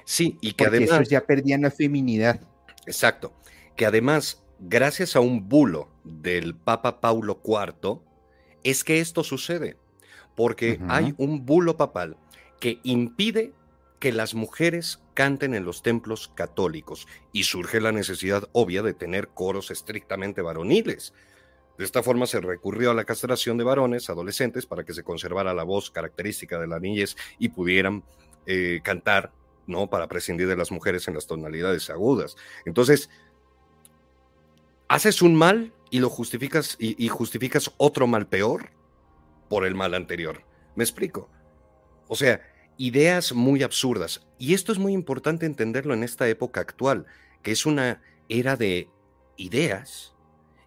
[0.04, 1.08] Sí, y que Porque además...
[1.08, 2.40] ya perdían la feminidad.
[2.86, 3.32] Exacto.
[3.76, 8.00] Que además, gracias a un bulo del Papa Paulo IV,
[8.64, 9.76] es que esto sucede.
[10.34, 12.16] Porque hay un bulo papal
[12.58, 13.52] que impide
[14.02, 19.28] que las mujeres canten en los templos católicos y surge la necesidad obvia de tener
[19.28, 21.14] coros estrictamente varoniles.
[21.78, 25.54] De esta forma se recurrió a la castración de varones adolescentes para que se conservara
[25.54, 28.02] la voz característica de la niñez y pudieran
[28.46, 29.32] eh, cantar,
[29.66, 29.88] ¿no?
[29.88, 32.36] Para prescindir de las mujeres en las tonalidades agudas.
[32.64, 33.08] Entonces,
[34.88, 38.70] haces un mal y lo justificas y, y justificas otro mal peor
[39.52, 40.46] por el mal anterior.
[40.76, 41.28] ¿Me explico?
[42.08, 42.40] O sea,
[42.78, 44.26] ideas muy absurdas.
[44.38, 47.04] Y esto es muy importante entenderlo en esta época actual,
[47.42, 48.00] que es una
[48.30, 48.88] era de
[49.36, 50.16] ideas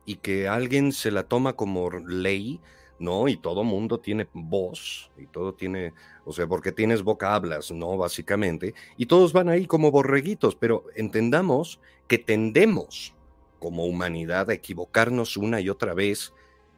[0.06, 2.62] y que alguien se la toma como ley,
[3.00, 3.28] ¿no?
[3.28, 7.98] Y todo mundo tiene voz y todo tiene, o sea, porque tienes boca hablas, ¿no?
[7.98, 8.76] Básicamente.
[8.98, 13.16] Y todos van ahí como borreguitos, pero entendamos que tendemos
[13.58, 16.35] como humanidad a equivocarnos una y otra vez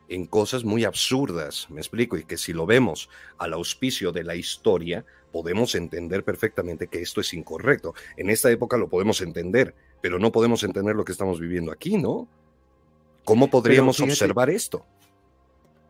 [0.10, 4.36] en cosas muy absurdas, me explico, y que si lo vemos al auspicio de la
[4.36, 7.94] historia, podemos entender perfectamente que esto es incorrecto.
[8.16, 11.98] En esta época lo podemos entender, pero no podemos entender lo que estamos viviendo aquí,
[11.98, 12.28] ¿no?
[13.24, 14.86] ¿Cómo podríamos observar esto?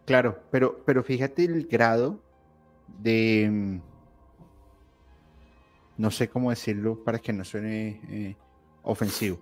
[0.06, 2.20] Claro, pero, pero fíjate el grado
[3.00, 3.50] de...
[3.52, 3.82] Mm,
[5.98, 8.36] no sé cómo decirlo para que no suene eh,
[8.84, 9.40] ofensivo.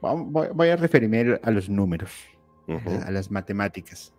[0.00, 2.10] voy, a referirme a los números,
[3.04, 4.12] a las matemáticas.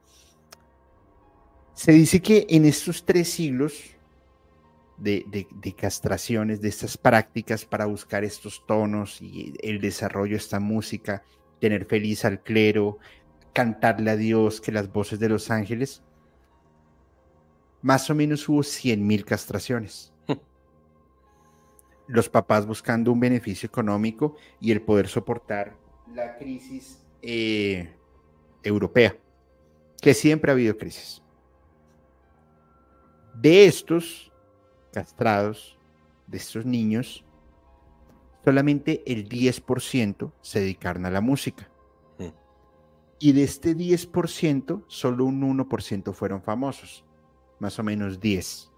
[1.73, 3.95] Se dice que en estos tres siglos
[4.97, 10.59] de, de, castraciones, de estas prácticas para buscar estos tonos y el desarrollo de esta
[10.59, 11.23] música
[11.59, 12.99] tener feliz al clero,
[13.53, 16.03] cantarle a Dios que las voces de los ángeles,
[17.81, 20.13] más o menos hubo 100.000 castraciones.
[22.07, 25.77] Los papás buscando un beneficio económico y el poder soportar
[26.13, 27.93] la crisis eh,
[28.63, 29.17] europea,
[30.01, 31.21] que siempre ha habido crisis.
[33.33, 34.31] De estos
[34.91, 35.77] castrados,
[36.27, 37.23] de estos niños,
[38.43, 41.69] solamente el 10% se dedicaron a la música.
[42.17, 42.29] Mm.
[43.19, 47.05] Y de este 10%, solo un 1% fueron famosos,
[47.59, 48.71] más o menos 10.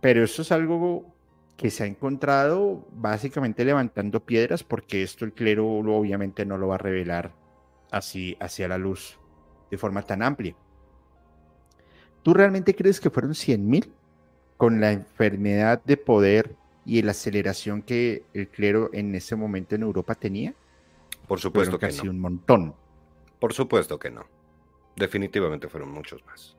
[0.00, 1.15] Pero eso es algo
[1.56, 6.74] que se ha encontrado básicamente levantando piedras porque esto el clero obviamente no lo va
[6.74, 7.34] a revelar
[7.90, 9.18] así hacia la luz
[9.70, 10.54] de forma tan amplia.
[12.22, 13.92] ¿Tú realmente crees que fueron 100 mil?
[14.56, 19.82] con la enfermedad de poder y la aceleración que el clero en ese momento en
[19.82, 20.54] Europa tenía?
[21.26, 22.74] Por supuesto que casi un montón.
[23.40, 24.24] Por supuesto que no.
[24.94, 26.56] Definitivamente fueron muchos más.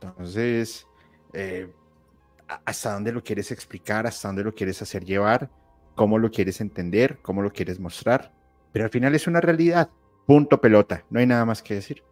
[0.00, 0.86] Entonces,
[1.32, 1.68] eh,
[2.64, 4.06] ¿hasta dónde lo quieres explicar?
[4.06, 5.50] ¿Hasta dónde lo quieres hacer llevar?
[5.94, 7.18] ¿Cómo lo quieres entender?
[7.22, 8.32] ¿Cómo lo quieres mostrar?
[8.72, 9.90] Pero al final es una realidad.
[10.26, 11.04] Punto pelota.
[11.10, 12.02] No hay nada más que decir.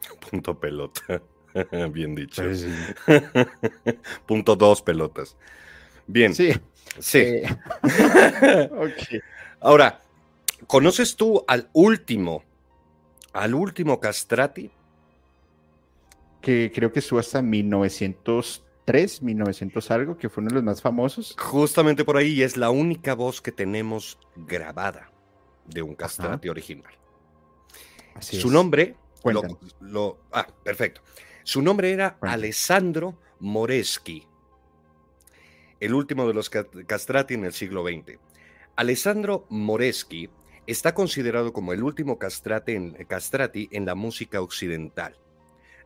[0.30, 1.22] Punto pelota.
[1.92, 2.42] Bien dicho.
[2.42, 2.66] Pues
[4.26, 5.36] Punto dos pelotas.
[6.06, 6.34] Bien.
[6.34, 6.52] Sí.
[6.98, 7.18] Sí.
[7.18, 7.48] Eh,
[9.60, 10.00] Ahora,
[10.66, 12.44] ¿conoces tú al último,
[13.32, 14.70] al último Castrati?
[16.40, 17.42] Que creo que estuvo hasta
[18.88, 21.36] 1903, 1900 algo, que fue uno de los más famosos.
[21.38, 25.10] Justamente por ahí es la única voz que tenemos grabada
[25.66, 26.92] de un Castrati original.
[28.20, 28.96] Su nombre,
[29.80, 31.02] lo, ah, perfecto.
[31.44, 34.26] Su nombre era Alessandro Moreschi,
[35.80, 38.18] el último de los castrati en el siglo XX.
[38.76, 40.28] Alessandro Moreschi
[40.66, 45.16] está considerado como el último castrati en la música occidental.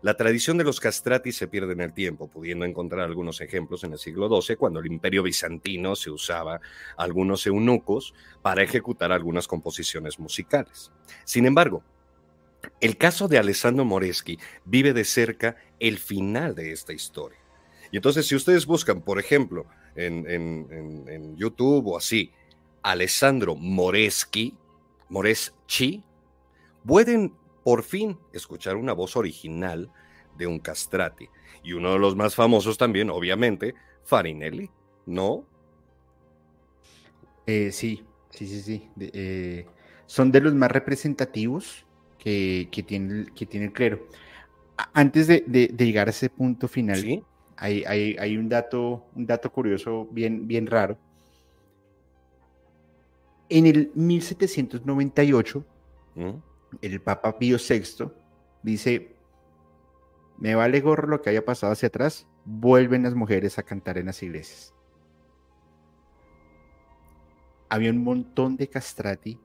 [0.03, 3.93] La tradición de los castrati se pierde en el tiempo, pudiendo encontrar algunos ejemplos en
[3.93, 6.61] el siglo XII, cuando el imperio bizantino se usaba
[6.97, 10.91] algunos eunucos para ejecutar algunas composiciones musicales.
[11.25, 11.85] Sin embargo,
[12.81, 17.39] el caso de Alessandro Moreschi vive de cerca el final de esta historia.
[17.93, 22.33] Y entonces, si ustedes buscan, por ejemplo, en, YouTube o así,
[22.83, 24.57] Alessandro Moreschi,
[25.09, 26.03] Moreschi,
[26.85, 29.91] pueden por fin escuchar una voz original
[30.37, 31.29] de un castrati.
[31.63, 34.71] Y uno de los más famosos también, obviamente, Farinelli,
[35.07, 35.45] ¿no?
[37.47, 38.89] Eh, sí, sí, sí, sí.
[38.99, 39.67] Eh,
[40.07, 41.87] son de los más representativos
[42.19, 44.07] que, tiene, que tiene el clero.
[44.93, 45.43] Antes de,
[45.77, 47.25] llegar a ese punto final,
[47.57, 50.99] hay, hay, un, dato, un dato curioso bien, bien raro.
[53.49, 55.65] En el 1798,
[56.15, 56.31] ¿Mm?
[56.81, 58.11] El Papa Pío VI
[58.63, 59.15] dice,
[60.39, 64.07] me vale gorro lo que haya pasado hacia atrás, vuelven las mujeres a cantar en
[64.07, 64.75] las iglesias.
[67.73, 69.41] había un montón de castrati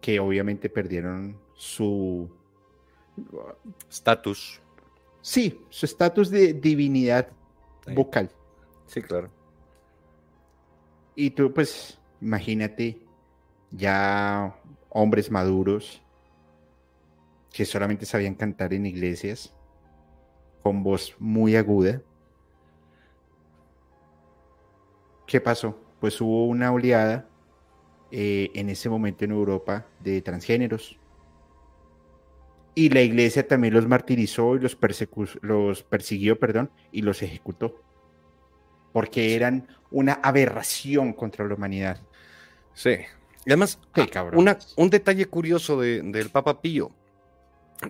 [0.00, 2.30] que obviamente perdieron su
[3.90, 4.58] estatus.
[5.20, 7.28] Sí, su estatus de divinidad
[7.94, 8.30] vocal.
[8.86, 9.30] Sí, claro.
[11.14, 13.02] Y tú, pues, imagínate
[13.70, 14.58] ya
[14.94, 16.00] hombres maduros
[17.52, 19.52] que solamente sabían cantar en iglesias
[20.62, 22.00] con voz muy aguda.
[25.26, 25.78] ¿Qué pasó?
[26.00, 27.28] Pues hubo una oleada
[28.10, 30.98] eh, en ese momento en Europa de transgéneros.
[32.76, 34.78] Y la iglesia también los martirizó y los,
[35.42, 37.80] los persiguió, perdón, y los ejecutó.
[38.92, 42.00] Porque eran una aberración contra la humanidad.
[42.74, 42.96] Sí.
[43.46, 46.90] Y además, ah, un detalle curioso del Papa Pío.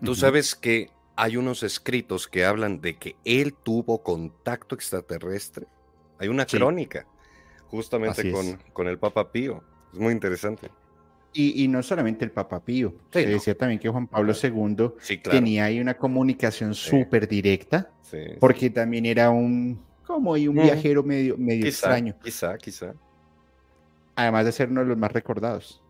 [0.04, 5.66] Tú sabes que hay unos escritos que hablan de que él tuvo contacto extraterrestre.
[6.18, 7.06] Hay una crónica
[7.68, 9.62] justamente con, con, el Papa Pío.
[9.92, 10.70] Es muy interesante.
[11.36, 12.94] Y, no solamente el Papa Pío.
[13.12, 14.92] Se decía también que Juan Pablo II
[15.22, 17.90] tenía ahí una comunicación súper directa.
[18.40, 22.14] porque también era un como un viajero medio, medio extraño.
[22.22, 22.94] Quizá, quizá.
[24.16, 25.82] Además de ser uno de los más recordados.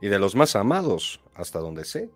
[0.00, 2.10] Y de los más amados, hasta donde sé.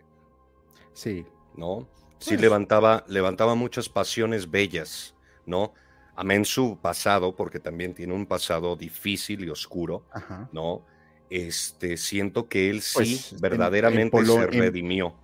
[0.93, 1.25] Sí.
[1.55, 1.89] ¿No?
[2.19, 5.15] Sí pues levantaba, levantaba muchas pasiones bellas,
[5.45, 5.75] ¿no?
[6.15, 10.03] Amén su pasado, porque también tiene un pasado difícil y oscuro,
[10.51, 10.83] ¿no?
[11.29, 15.15] Este, siento que él sí pues, verdaderamente se redimió,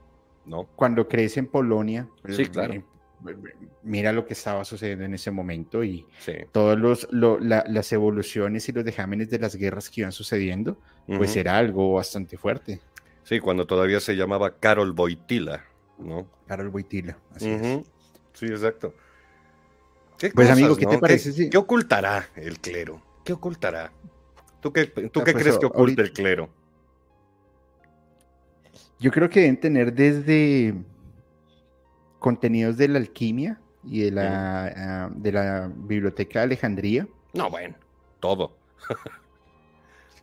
[0.44, 0.68] ¿no?
[0.76, 2.84] Cuando crece en Polonia, sí, claro.
[3.82, 6.06] Mira lo que estaba sucediendo en ese momento y
[6.52, 11.56] todas los, las evoluciones y los dejámenes de las guerras que iban sucediendo, pues era
[11.58, 12.80] algo bastante fuerte.
[13.24, 15.64] Sí, cuando todavía se llamaba Carol Boitila,
[15.98, 16.26] ¿no?
[16.46, 17.80] Carol Boitila, así es.
[18.32, 18.94] Sí, exacto.
[20.34, 21.50] pues amigo, ¿qué te parece?
[21.50, 23.00] ¿Qué, ocultará el clero?
[23.24, 23.92] ¿Qué ocultará?
[24.60, 26.48] ¿Tú qué, tú ah, qué pues, crees que oculta el clero?
[28.98, 30.74] Yo creo que deben tener desde
[32.22, 37.06] contenidos de la alquimia y de la, ah, de la biblioteca de Alejandría.
[37.34, 37.74] No, bueno,
[38.20, 38.56] todo.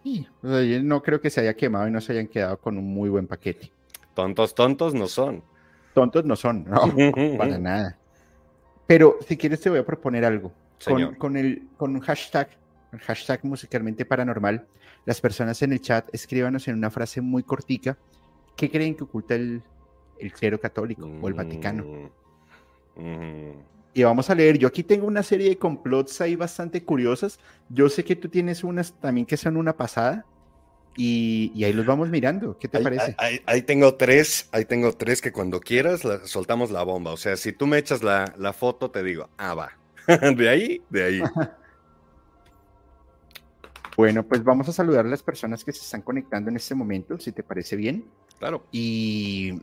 [0.03, 2.85] sí, yo no creo que se haya quemado y no se hayan quedado con un
[2.91, 3.71] muy buen paquete.
[4.15, 5.43] Tontos, tontos no son.
[5.93, 6.81] Tontos no son, no,
[7.37, 7.97] para nada.
[8.87, 10.51] Pero si quieres te voy a proponer algo.
[11.17, 12.49] Con, el, con un hashtag,
[12.93, 14.65] el hashtag musicalmente paranormal,
[15.05, 17.97] las personas en el chat escríbanos en una frase muy cortica
[18.55, 19.61] qué creen que oculta el,
[20.19, 22.11] el clero católico o el Vaticano.
[22.95, 23.53] Mm, mm.
[23.93, 27.39] Y vamos a leer, yo aquí tengo una serie de complots ahí bastante curiosas.
[27.69, 30.25] Yo sé que tú tienes unas también que son una pasada.
[30.95, 32.57] Y, ahí los vamos mirando.
[32.57, 33.15] ¿Qué te parece?
[33.17, 37.11] Ahí, tengo tres, ahí tengo tres que cuando quieras soltamos la bomba.
[37.11, 39.77] O sea, si tú me echas la, la foto, te digo, ah, va.
[40.35, 41.21] de ahí, de ahí.
[43.97, 47.17] bueno, pues vamos a saludar a las personas que se están conectando en este momento,
[47.17, 48.05] si te parece bien.
[48.39, 48.65] Claro.
[48.71, 49.61] Y,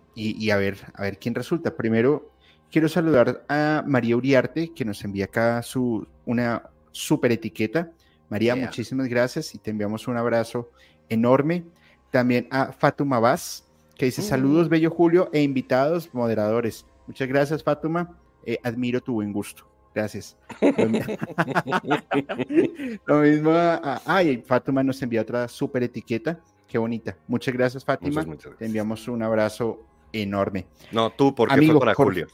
[0.51, 1.75] a ver, a ver quién resulta.
[1.75, 2.31] Primero,
[2.71, 6.63] quiero saludar a María Uriarte, que nos envía acá su, una
[6.93, 7.91] super etiqueta.
[8.29, 10.71] María, muchísimas gracias y te enviamos un abrazo
[11.09, 11.65] enorme.
[12.11, 13.65] También a Fatuma Vaz,
[13.97, 14.27] que dice mm.
[14.27, 16.85] saludos, bello Julio, e invitados, moderadores.
[17.07, 18.19] Muchas gracias, Fatuma.
[18.45, 19.67] Eh, admiro tu buen gusto.
[19.95, 20.37] Gracias.
[23.07, 27.17] Lo mismo, a, ay, Fatuma nos envía otra super etiqueta Qué bonita.
[27.29, 28.25] Muchas gracias, Fátima.
[28.59, 30.67] Te enviamos un abrazo enorme.
[30.93, 32.27] No, tú, porque Amigo, fue para Julio.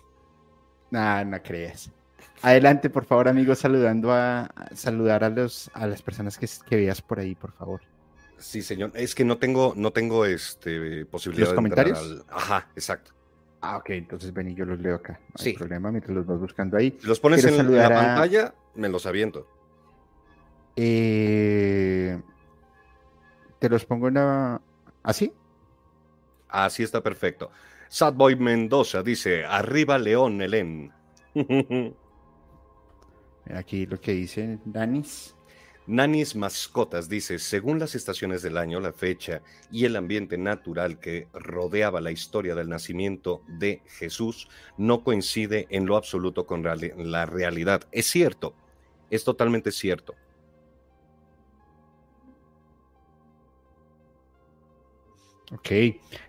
[0.91, 1.91] Nah, no creas.
[2.43, 7.01] Adelante, por favor, amigos, saludando a, saludar a los a las personas que, que, veas
[7.01, 7.83] por ahí, por favor.
[8.39, 8.91] Sí, señor.
[8.95, 12.25] Es que no tengo, no tengo este posibilidad ¿Los comentarios?
[12.29, 13.13] Ajá, exacto.
[13.61, 15.21] Ah, ok, entonces ven y yo los leo acá.
[15.29, 15.51] No sí.
[15.51, 16.97] hay problema mientras los vas buscando ahí.
[17.01, 19.47] Si los pones en la pantalla, me los aviento.
[20.75, 22.21] Eh,
[23.63, 24.61] te los pongo en la...
[25.05, 25.33] ¿Así?
[26.49, 27.53] Así está perfecto.
[27.89, 30.91] Sadboy Mendoza dice, arriba León, Elén.
[33.55, 35.37] Aquí lo que dice Nanis.
[35.87, 41.29] Nanis Mascotas dice, según las estaciones del año, la fecha y el ambiente natural que
[41.33, 47.83] rodeaba la historia del nacimiento de Jesús no coincide en lo absoluto con la realidad.
[47.93, 48.55] Es cierto,
[49.09, 50.17] es totalmente cierto.
[55.55, 55.69] Ok,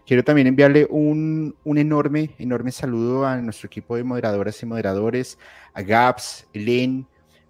[0.06, 5.40] quiero también enviarle un, enorme, enorme saludo a nuestro equipo de moderadoras y moderadores,
[5.74, 7.08] a Gaps, Elen,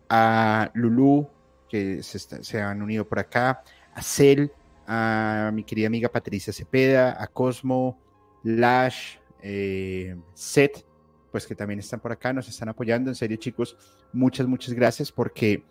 [0.07, 1.27] a Lulu,
[1.67, 4.51] que se, han unido por acá, a Cel,
[4.85, 7.99] a mi querida amiga Patricia Cepeda, a Cosmo,
[8.43, 10.85] Lash, eh, Set,
[11.31, 13.09] pues que también están por acá, nos están apoyando.
[13.09, 13.75] En serio, chicos,
[14.11, 15.63] muchas, muchas gracias porque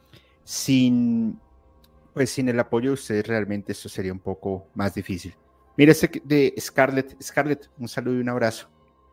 [0.42, 1.38] sin
[2.12, 5.34] pues sin el apoyo de ustedes realmente esto sería un poco más difícil.
[5.76, 7.20] Mira este de Scarlett.
[7.22, 8.68] Scarlett, un saludo y un abrazo.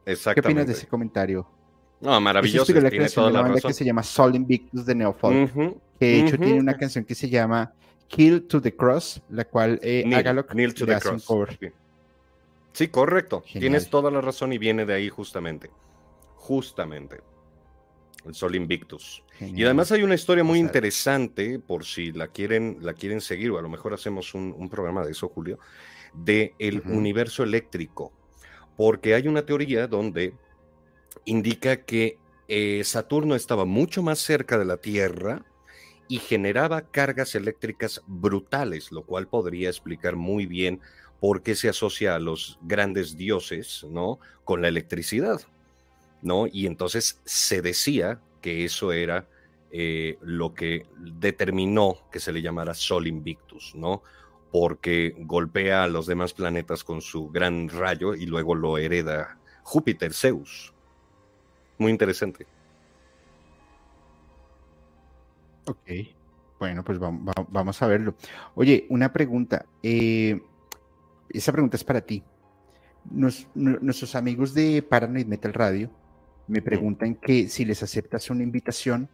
[0.05, 1.47] ¿Qué opinas de ese comentario?
[2.01, 2.71] No, maravilloso.
[2.73, 5.53] Es tiene toda la banda que se llama Sol Invictus de Neofolk,
[5.99, 7.73] que de hecho tiene una canción que se llama
[8.07, 11.27] Kill to the Cross, la cual eh, Neil, to the Cross.
[12.73, 12.87] Sí.
[12.87, 13.43] correcto.
[13.51, 15.69] Tienes toda la razón y viene de ahí justamente.
[16.35, 17.21] Justamente.
[18.25, 19.23] El Sol Invictus.
[19.39, 23.57] Y además hay una historia muy interesante, por si la quieren, la quieren seguir, o
[23.57, 25.59] a lo mejor hacemos un, programa de eso, Julio,
[26.13, 28.11] de el universo eléctrico.
[28.77, 30.33] Porque hay una teoría donde
[31.25, 35.45] indica que eh, Saturno estaba mucho más cerca de la Tierra
[36.07, 40.81] y generaba cargas eléctricas brutales, lo cual podría explicar muy bien
[41.19, 44.19] por qué se asocia a los grandes dioses, ¿no?
[44.43, 45.41] Con la electricidad,
[46.21, 46.47] ¿no?
[46.47, 49.27] Y entonces se decía que eso era
[49.71, 54.01] eh, lo que determinó que se le llamara Sol Invictus, ¿no?
[54.51, 60.13] Porque golpea a los demás planetas con su gran rayo y luego lo hereda Júpiter,
[60.13, 60.73] Zeus.
[61.77, 62.47] Muy interesante.
[65.65, 65.91] Ok,
[66.59, 68.15] bueno, pues vamos, a verlo.
[68.55, 69.65] Oye, una pregunta.
[69.81, 70.41] Eh,
[71.29, 72.23] esa pregunta es para ti.
[73.11, 75.89] nuestros amigos de Paranoid Metal Radio
[76.47, 79.07] me preguntan que si les aceptas una invitación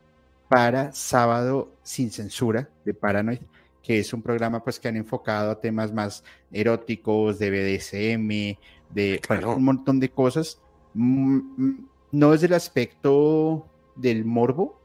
[0.50, 3.42] para sábado sin censura de Paranoid,
[3.86, 8.58] que es un programa pues que han enfocado a temas más eróticos, de BDSM,
[8.90, 10.60] de un montón de cosas.
[10.96, 14.82] Mm, mm, no desde el aspecto del morbo,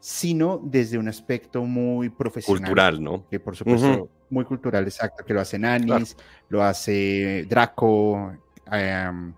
[0.00, 2.60] sino desde un aspecto muy profesional.
[2.60, 3.26] Cultural, ¿no?
[3.30, 6.14] Que por supuesto, muy cultural, exacto, que lo hace Anis,
[6.50, 8.34] lo hace Draco,
[8.70, 9.32] em,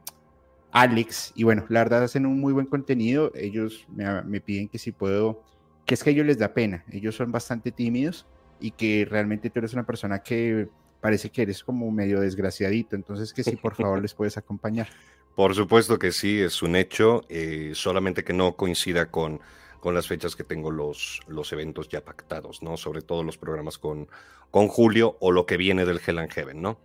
[0.72, 3.30] Alex, y bueno, la verdad hacen un muy buen contenido.
[3.36, 5.44] Ellos me, piden que si puedo,
[5.84, 8.26] que es que a ellos les da pena, ellos son bastante tímidos
[8.60, 10.68] y que realmente tú eres una persona que
[11.00, 14.88] parece que eres como medio desgraciadito, entonces que si por favor les puedes acompañar.
[15.36, 19.38] Por supuesto que sí, es un hecho, eh, solamente que no coincida con
[19.86, 22.76] con las fechas que tengo los, los eventos ya pactados, ¿no?
[22.76, 24.08] Sobre todo los programas con,
[24.50, 26.76] con Julio o lo que viene del Hell and Heaven, ¿no?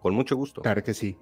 [0.00, 0.62] Con mucho gusto.
[0.62, 1.18] Claro que sí.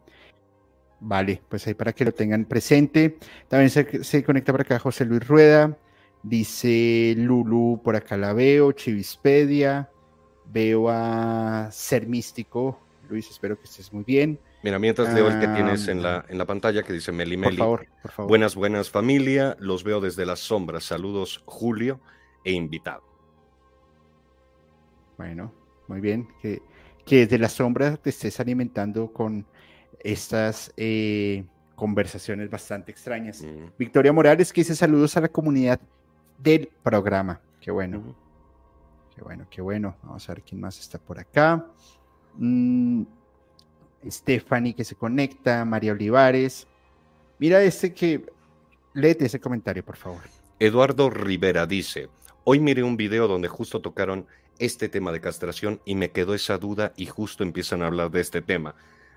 [1.00, 3.16] Vale, pues ahí para que lo tengan presente.
[3.48, 5.78] También se, conecta por acá José Luis Rueda.
[6.22, 8.72] Dice Lulu, por acá la veo.
[8.72, 9.90] Chivispedia.
[10.46, 12.80] Veo a Ser Místico.
[13.08, 14.38] Luis, espero que estés muy bien.
[14.62, 17.56] Mira, mientras leo el que tienes en la, en la pantalla que dice Meli Meli.
[17.56, 18.28] Por favor, por favor.
[18.28, 19.56] Buenas, buenas familia.
[19.60, 20.84] Los veo desde las sombras.
[20.84, 22.00] Saludos, Julio
[22.42, 23.02] e invitado.
[25.16, 25.52] Bueno,
[25.86, 26.28] muy bien.
[26.42, 26.62] Que,
[27.04, 29.46] que desde las sombras te estés alimentando con
[30.00, 31.44] estas eh,
[31.76, 33.42] conversaciones bastante extrañas.
[33.42, 33.70] Mm.
[33.78, 35.80] Victoria Morales que dice saludos a la comunidad
[36.38, 37.40] del programa.
[37.60, 38.02] Qué bueno.
[39.14, 39.96] Qué bueno, qué bueno.
[40.02, 41.66] Vamos a ver quién más está por acá.
[42.34, 43.02] Mm,
[44.08, 46.66] Stephanie que se conecta, María Olivares.
[47.38, 48.26] Mira este que,
[48.94, 50.22] léete ese comentario, por favor.
[50.58, 52.08] Eduardo Rivera dice,
[52.44, 54.26] hoy miré un video donde justo tocaron
[54.58, 58.20] este tema de castración y me quedó esa duda y justo empiezan a hablar de
[58.20, 58.74] este tema.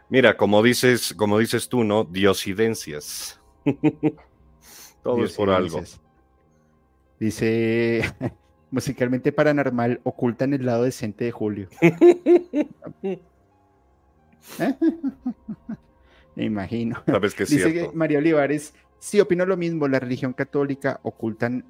[0.10, 2.04] Mira, como dices, como dices tú, ¿no?
[2.04, 3.40] Diosidencias.
[5.04, 5.82] Todo es por algo.
[7.20, 8.02] Dice,
[8.72, 11.68] musicalmente paranormal, ocultan el lado decente de Julio.
[16.36, 17.04] Me imagino.
[17.06, 21.66] Sabes que Dice María Olivares, sí, opino lo mismo, la religión católica ocultan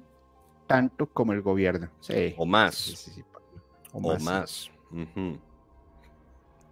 [0.66, 1.90] tanto como el gobierno.
[2.36, 3.10] O más.
[3.92, 4.70] o, más.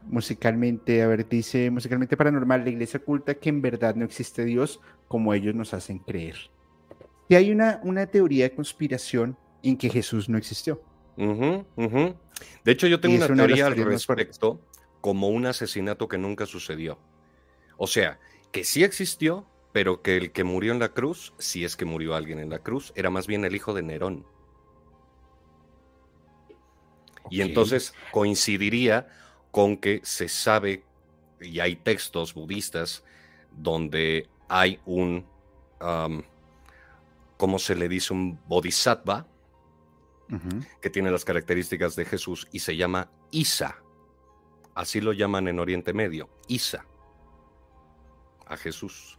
[0.06, 4.80] Musicalmente, a ver, dice, musicalmente paranormal, la iglesia oculta que en verdad no existe Dios
[5.08, 6.36] como ellos nos hacen creer.
[7.28, 10.82] Y hay una, una teoría de conspiración en que Jesús no existió.
[11.16, 14.60] De hecho, yo tengo una, teoría al respecto
[15.00, 16.98] como un asesinato que nunca sucedió.
[17.76, 18.18] O sea,
[18.52, 22.14] que sí existió, pero que el que murió en la cruz, si es que murió
[22.14, 24.24] alguien en la cruz, era más bien el hijo de Nerón.
[27.30, 29.08] Y entonces coincidiría
[29.50, 30.84] con que se sabe,
[31.40, 33.04] y hay textos budistas
[33.50, 35.26] donde hay un,
[37.38, 38.12] ¿cómo se le dice?
[38.12, 39.26] Un bodhisattva,
[40.82, 43.78] que tiene las características de Jesús y se llama Isa.
[44.74, 46.84] Así lo llaman en Oriente Medio, Isa,
[48.46, 49.16] a Jesús.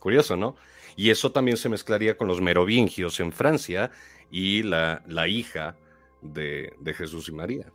[0.00, 0.56] Curioso, ¿no?
[0.96, 3.92] Y eso también se mezclaría con los merovingios en Francia
[4.30, 5.76] y la, la hija
[6.20, 7.72] de, Jesús y María.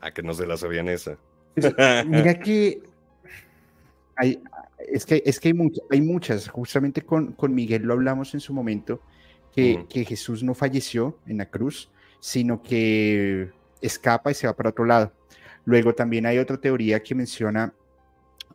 [0.00, 1.18] A que no se la sabían esa.
[2.06, 2.82] Mira que
[4.20, 5.54] es que, es que hay,
[5.90, 9.00] hay muchas, justamente con, con Miguel lo hablamos en su momento,
[9.54, 11.90] que, que Jesús no falleció en la cruz,
[12.20, 13.50] sino que
[13.80, 15.12] escapa y se va para otro lado.
[15.64, 17.74] Luego también hay otra teoría que menciona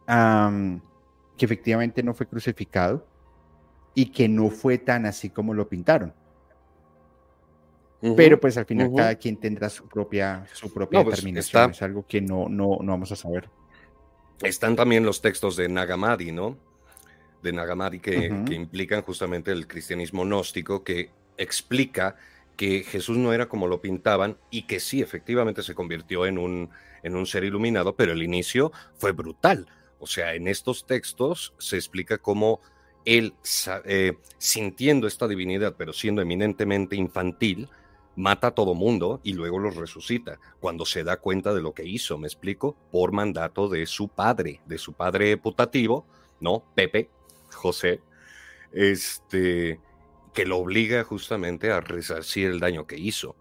[0.05, 3.05] que efectivamente no fue crucificado
[3.93, 6.13] y que no fue tan así como lo pintaron.
[8.17, 11.71] Pero pues al final cada quien tendrá su propia, su propia pues, determinación.
[11.71, 13.49] Es algo que no, no, no vamos a saber.
[14.43, 16.57] Están también los textos de Nagamadi, ¿no?
[17.41, 22.15] De Nagamadi que, que implican justamente el cristianismo gnóstico, que explica
[22.55, 26.69] que Jesús no era como lo pintaban y que sí, efectivamente se convirtió en un,
[27.01, 29.67] en un ser iluminado, pero el inicio fue brutal.
[29.99, 32.61] O sea, en estos textos se explica cómo
[33.05, 33.33] él,
[33.85, 37.69] eh, sintiendo esta divinidad, pero siendo eminentemente infantil,
[38.15, 41.85] mata a todo mundo y luego los resucita cuando se da cuenta de lo que
[41.85, 46.05] hizo, me explico, por mandato de su padre, de su padre putativo,
[46.39, 46.63] ¿no?
[46.75, 47.09] Pepe,
[47.51, 48.01] José,
[48.71, 49.79] este,
[50.33, 53.35] que lo obliga justamente a resarcir el daño que hizo.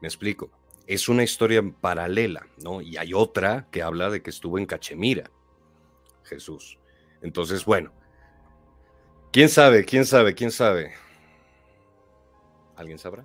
[0.00, 0.50] Me explico.
[0.86, 2.80] Es una historia paralela, ¿no?
[2.80, 5.30] Y hay otra que habla de que estuvo en Cachemira.
[6.24, 6.78] Jesús.
[7.20, 7.92] Entonces, bueno,
[9.32, 9.84] ¿quién sabe?
[9.84, 10.34] ¿Quién sabe?
[10.34, 10.92] ¿Quién sabe?
[12.76, 13.24] ¿Alguien sabrá?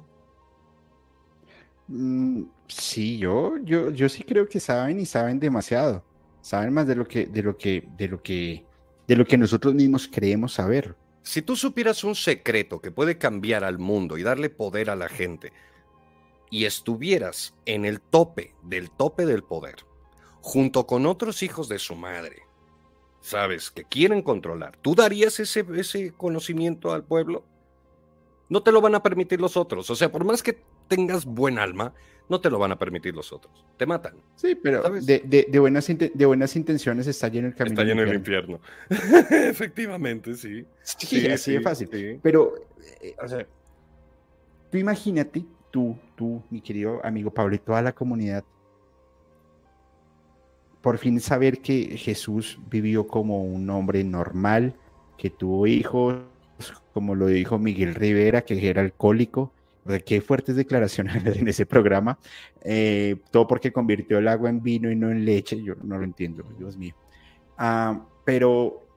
[1.87, 6.03] Mm, sí, yo, yo, yo sí creo que saben y saben demasiado.
[6.41, 8.65] Saben más de lo que, de lo que, de lo que,
[9.07, 10.95] de lo que nosotros mismos creemos saber.
[11.21, 15.07] Si tú supieras un secreto que puede cambiar al mundo y darle poder a la
[15.07, 15.53] gente,
[16.53, 19.77] y estuvieras en el tope del tope del poder,
[20.39, 22.43] junto con otros hijos de su madre,
[23.21, 23.71] ¿sabes?
[23.71, 24.77] Que quieren controlar.
[24.77, 27.43] ¿Tú darías ese, ese conocimiento al pueblo?
[28.49, 29.89] No te lo van a permitir los otros.
[29.89, 31.93] O sea, por más que tengas buen alma,
[32.29, 33.65] no te lo van a permitir los otros.
[33.77, 34.15] Te matan.
[34.35, 37.73] Sí, pero de, de, buenas, de buenas intenciones está lleno el camino.
[37.73, 38.59] Está lleno el infierno.
[38.89, 40.65] Efectivamente, sí.
[40.81, 42.19] Sí, así de fácil.
[42.21, 42.55] Pero,
[43.01, 43.45] eh, o sea,
[44.71, 48.43] tú imagínate, tú, tú, mi querido amigo Pablo y toda la comunidad,
[50.81, 54.75] por fin saber que Jesús vivió como un hombre normal,
[55.17, 56.17] que tuvo hijos,
[56.93, 59.51] como lo dijo Miguel Rivera, que era alcohólico.
[60.05, 62.17] Qué fuertes declaraciones en ese programa.
[62.61, 65.61] Eh, todo porque convirtió el agua en vino y no en leche.
[65.61, 66.95] Yo no lo entiendo, Dios mío.
[67.57, 68.87] Ah, pero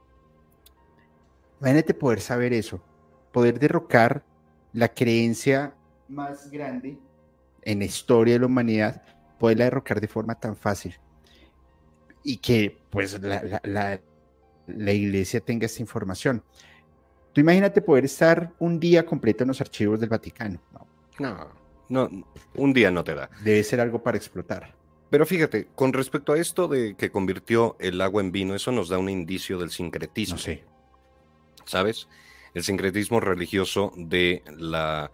[1.60, 2.80] imagínate poder saber eso,
[3.32, 4.24] poder derrocar
[4.72, 5.74] la creencia
[6.08, 6.98] más grande
[7.62, 9.02] en la historia de la humanidad,
[9.38, 10.94] poderla derrocar de forma tan fácil
[12.26, 13.62] y que pues la,
[14.66, 16.42] la, iglesia tenga esta información.
[17.36, 20.58] Tú imagínate poder estar un día completo en los archivos del Vaticano.
[21.18, 21.50] No,
[21.90, 22.24] no,
[22.54, 23.28] un día no te da.
[23.44, 24.74] Debe ser algo para explotar.
[25.10, 28.88] Pero fíjate, con respecto a esto de que convirtió el agua en vino, eso nos
[28.88, 30.36] da un indicio del sincretismo.
[30.36, 30.64] No sé.
[31.66, 32.08] ¿Sabes?
[32.54, 35.10] El sincretismo religioso de la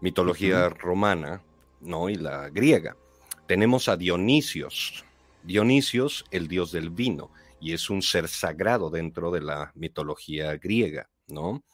[0.00, 1.42] mitología romana,
[1.82, 2.08] ¿no?
[2.08, 2.96] Y la griega.
[3.46, 5.04] Tenemos a Dionisios,
[5.42, 11.10] Dionisios, el dios del vino, y es un ser sagrado dentro de la mitología griega,
[11.28, 11.64] ¿no?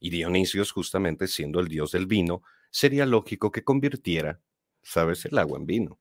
[0.00, 4.40] Y Dionisios, justamente siendo el dios del vino, sería lógico que convirtiera,
[4.82, 5.98] ¿sabes?, el agua en vino.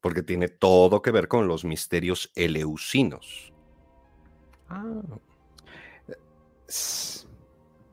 [0.00, 3.52] Porque tiene todo que ver con los misterios eleusinos.
[4.68, 5.02] Ah.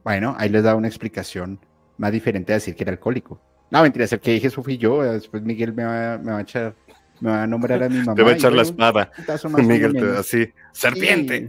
[0.03, 1.59] Bueno, ahí les da una explicación
[1.97, 3.41] más diferente a decir que era alcohólico.
[3.71, 5.03] No, mentira, es el que dije, eso fui yo.
[5.03, 6.75] Después Miguel me va, me va a echar
[7.19, 8.15] me va a nombrar a mi mamá.
[8.15, 9.11] Te va a echar la espada.
[9.57, 11.47] Miguel, así, serpiente.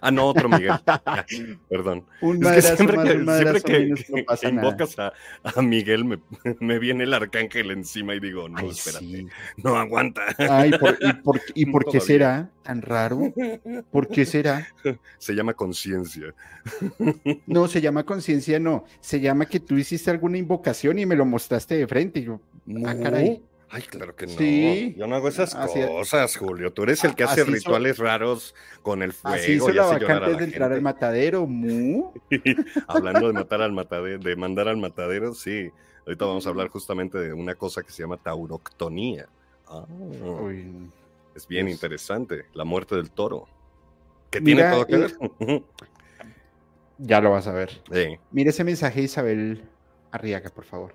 [0.00, 0.72] Ah, no, otro Miguel.
[1.68, 2.04] perdón.
[2.20, 3.94] Un es que siempre que, siempre que,
[4.40, 5.12] que invocas a,
[5.42, 6.18] a, Miguel me,
[6.60, 9.26] me, viene el arcángel encima y digo, no, espérate,
[9.56, 10.22] no aguanta.
[10.38, 13.32] Ay, por, ¿y por, y por qué será tan raro?
[13.90, 14.68] ¿Por qué será?
[15.18, 16.34] Se llama conciencia.
[17.46, 18.84] No, se llama conciencia, no.
[19.00, 22.20] Se llama que tú hiciste alguna invocación y me lo mostraste de frente.
[22.20, 22.40] Y yo,
[22.86, 23.42] ah, caray.
[23.70, 24.96] Ay, claro que no.
[24.96, 26.72] Yo no hago esas cosas, Julio.
[26.72, 29.36] Tú eres el que hace rituales raros con el fuego.
[29.36, 32.12] Así hizo la vacante de entrar al matadero, mu.
[32.88, 35.70] Hablando de matar al matadero, de mandar al matadero, sí.
[36.06, 39.28] Ahorita vamos a hablar justamente de una cosa que se llama tauroctonía.
[39.66, 39.84] Ah,
[41.34, 42.46] es bien pues interesante.
[42.54, 43.46] La muerte del toro.
[44.30, 45.16] ¿Qué tiene todo que ver?
[46.98, 47.82] ya lo vas a ver.
[47.92, 48.18] Sí.
[48.30, 49.62] Mira ese mensaje, Isabel
[50.10, 50.94] Arriaga, por favor.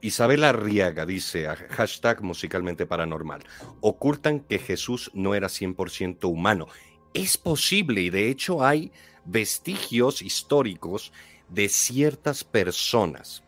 [0.00, 3.42] Isabel Arriaga dice, hashtag musicalmente paranormal,
[3.80, 6.68] ocultan que Jesús no era 100% humano.
[7.14, 8.92] Es posible y de hecho hay
[9.24, 11.12] vestigios históricos
[11.48, 13.42] de ciertas personas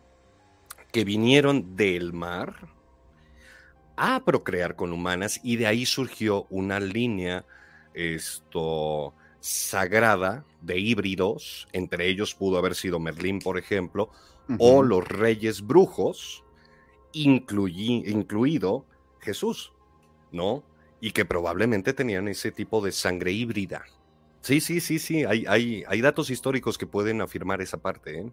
[0.92, 2.68] que vinieron del mar
[3.96, 7.44] a procrear con humanas y de ahí surgió una línea
[7.94, 14.10] esto sagrada de híbridos, entre ellos pudo haber sido Merlín, por ejemplo,
[14.58, 16.44] o los reyes brujos,
[17.12, 18.84] incluido
[19.20, 19.72] Jesús,
[20.32, 20.64] ¿no?
[21.00, 23.84] Y que probablemente tenían ese tipo de sangre híbrida.
[24.40, 28.20] Sí, sí, sí, sí, hay, hay, hay datos históricos que pueden afirmar esa parte.
[28.20, 28.32] ¿eh?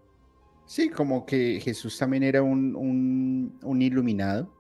[0.66, 4.54] Sí, como que Jesús también era un, un, iluminado.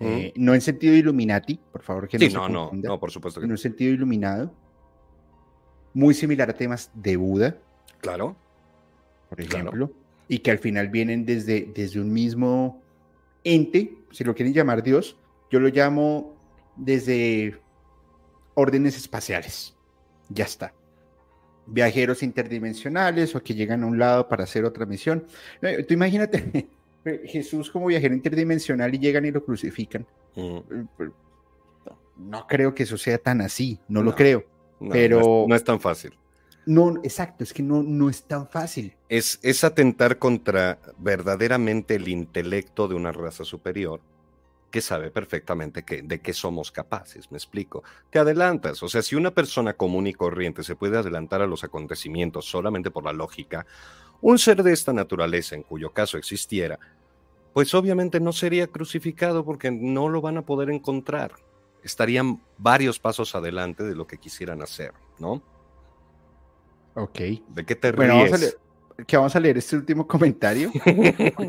[0.00, 3.46] Eh, no en sentido Illuminati, por favor, que sí, no, no, no, por supuesto que
[3.46, 4.54] En un sentido iluminado.
[5.92, 7.58] Muy similar a temas de Buda.
[8.00, 8.36] Claro.
[9.28, 9.90] Por ejemplo.
[10.28, 12.82] Y que al final vienen desde, desde un mismo
[13.44, 15.16] ente, si lo quieren llamar Dios,
[15.50, 16.36] yo lo llamo
[16.76, 17.58] desde
[18.54, 19.76] órdenes espaciales.
[20.28, 20.74] Ya está.
[21.66, 25.26] Viajeros interdimensionales o que llegan a un lado para hacer otra misión.
[25.62, 26.68] Eh, tú imagínate
[27.26, 30.06] Jesús como viajero interdimensional y llegan y lo crucifican.
[30.34, 30.56] Mm.
[30.56, 31.10] Eh,
[32.16, 34.44] no, creo que eso sea tan así, no, lo creo.
[34.90, 36.18] pero no es, tan fácil.
[36.68, 38.94] No, exacto, es que no, no es tan fácil.
[39.08, 44.02] Es, es atentar contra verdaderamente el intelecto de una raza superior
[44.70, 47.84] que sabe perfectamente que, de qué somos capaces, me explico.
[48.10, 51.64] Te adelantas, o sea, si una persona común y corriente se puede adelantar a los
[51.64, 53.64] acontecimientos solamente por la lógica,
[54.20, 56.78] un ser de esta naturaleza, en cuyo caso existiera,
[57.54, 61.32] pues obviamente no sería crucificado porque no lo van a poder encontrar.
[61.82, 65.42] Estarían varios pasos adelante de lo que quisieran hacer, ¿no?
[66.98, 67.18] Ok.
[67.48, 68.58] ¿De qué te bueno, Vamos a leer,
[69.06, 70.70] que vamos a leer este último comentario.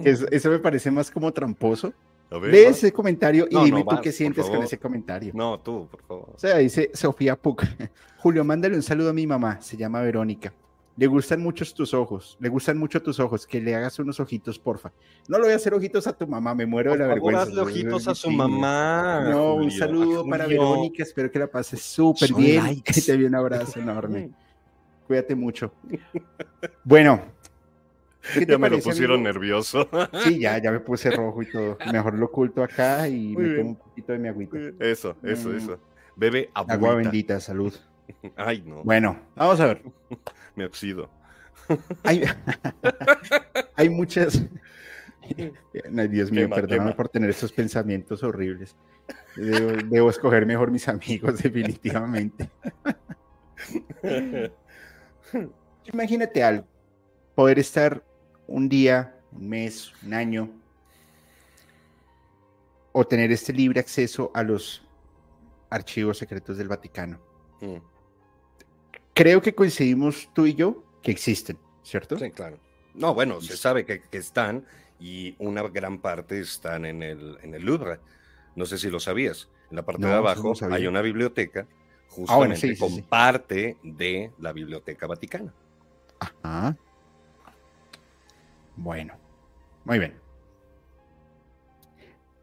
[0.03, 1.93] eso me parece más como tramposo.
[2.31, 5.31] Lee ese comentario y dime tú qué sientes con ese comentario.
[5.35, 6.29] No, tú, por favor.
[6.35, 7.63] O sea, dice Sofía Puc.
[8.17, 10.53] Julio, mándale un saludo a mi mamá, se llama Verónica.
[10.95, 14.59] Le gustan mucho tus ojos, le gustan mucho tus ojos, que le hagas unos ojitos,
[14.59, 14.91] porfa.
[15.29, 17.43] No le voy a hacer ojitos a tu mamá, me muero de la vergüenza.
[17.43, 19.25] Hazle ojitos a su mamá.
[19.29, 22.81] No, un saludo para Verónica, espero que la pases súper bien.
[22.83, 24.31] Que te un abrazo enorme.
[25.09, 25.73] Cuídate mucho.
[26.83, 27.19] Bueno,
[28.47, 29.89] ya me lo pusieron nervioso.
[30.23, 31.79] Sí, ya, ya me puse rojo y todo.
[31.91, 34.55] Mejor lo oculto acá y me tomo un poquito de mi agüita.
[34.79, 35.57] Eso, eso, mm.
[35.57, 35.79] eso.
[36.15, 37.73] Bebe agua bendita, salud.
[38.35, 38.83] Ay, no.
[38.83, 39.81] Bueno, vamos a ver.
[40.55, 41.09] Me oxido.
[42.03, 42.21] Hay,
[43.77, 44.45] hay muchas.
[45.23, 48.75] Ay, Dios mío, perdóname por tener esos pensamientos horribles.
[49.35, 52.47] Debo, debo escoger mejor mis amigos, definitivamente.
[55.93, 56.65] Imagínate algo.
[57.35, 58.03] Poder estar
[58.47, 60.49] un día, un mes, un año,
[62.91, 64.83] o tener este libre acceso a los
[65.69, 67.19] archivos secretos del Vaticano.
[67.61, 67.77] Mm.
[69.13, 72.17] Creo que coincidimos tú y yo que existen, ¿cierto?
[72.17, 72.57] Sí, claro.
[72.93, 74.65] No, bueno, se sabe que, están
[74.99, 77.99] y una gran parte están en el, en el Louvre.
[78.55, 79.49] No sé si lo sabías.
[79.69, 81.67] En la parte de abajo hay una biblioteca
[82.09, 85.53] ah, justamente con parte de la Biblioteca Vaticana.
[86.19, 86.77] Ajá.
[88.75, 89.13] Bueno,
[89.85, 90.13] muy bien.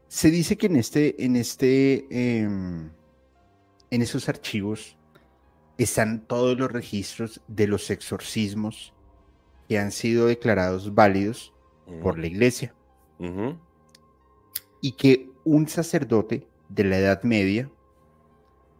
[0.08, 2.90] Se dice que en este, en este, em,
[3.90, 4.96] en esos archivos
[5.78, 8.94] están todos los registros de los exorcismos
[9.68, 11.52] que han sido declarados válidos
[12.02, 12.74] por la iglesia.
[14.80, 17.70] Y que un sacerdote de la Edad Media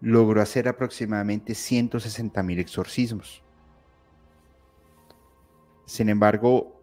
[0.01, 3.43] logró hacer aproximadamente 160 mil exorcismos.
[5.87, 6.81] Sin embargo,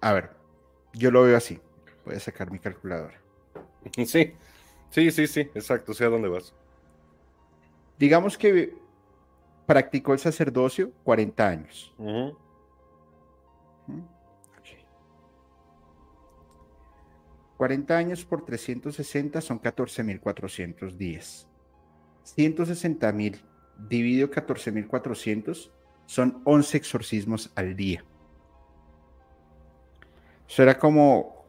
[0.00, 0.30] a ver,
[0.94, 1.60] yo lo veo así.
[2.04, 3.20] Voy a sacar mi calculadora.
[4.04, 4.34] Sí,
[4.90, 5.94] sí, sí, sí, exacto.
[5.94, 6.52] Sé a dónde vas.
[7.98, 8.74] Digamos que
[9.66, 11.94] practicó el sacerdocio 40 años.
[17.60, 21.46] 40 años por 360 son 14.410.
[22.24, 23.40] 160.000
[23.86, 25.70] dividido 14.400
[26.06, 28.02] son 11 exorcismos al día.
[30.48, 31.44] Eso era como,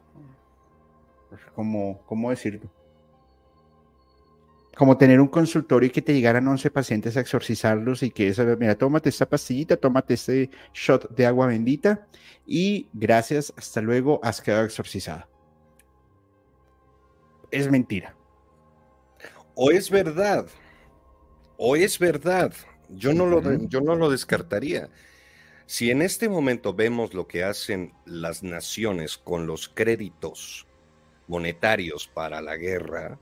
[1.54, 2.70] como, ¿cómo decirlo?
[4.76, 8.44] Como tener un consultorio y que te llegaran 11 pacientes a exorcizarlos y que eso,
[8.58, 12.06] mira, tómate esta pastillita, tómate este shot de agua bendita
[12.46, 15.31] y gracias, hasta luego, has quedado exorcizado.
[17.52, 18.16] Es mentira.
[19.54, 20.48] O es verdad,
[21.58, 22.54] o es verdad.
[22.88, 24.88] Yo no, lo, yo no lo descartaría.
[25.66, 30.66] Si en este momento vemos lo que hacen las naciones con los créditos
[31.28, 33.18] monetarios para la guerra,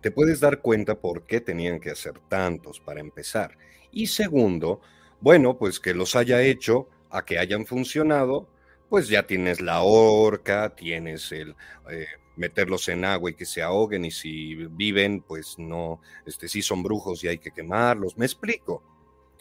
[0.00, 3.56] te puedes dar cuenta por qué tenían que hacer tantos para empezar.
[3.90, 4.80] Y segundo,
[5.20, 8.48] bueno, pues que los haya hecho a que hayan funcionado,
[8.90, 11.56] pues ya tienes la horca, tienes el
[11.90, 12.06] eh,
[12.36, 16.82] meterlos en agua y que se ahoguen y si viven, pues no, este sí son
[16.82, 18.16] brujos y hay que quemarlos.
[18.16, 18.82] Me explico.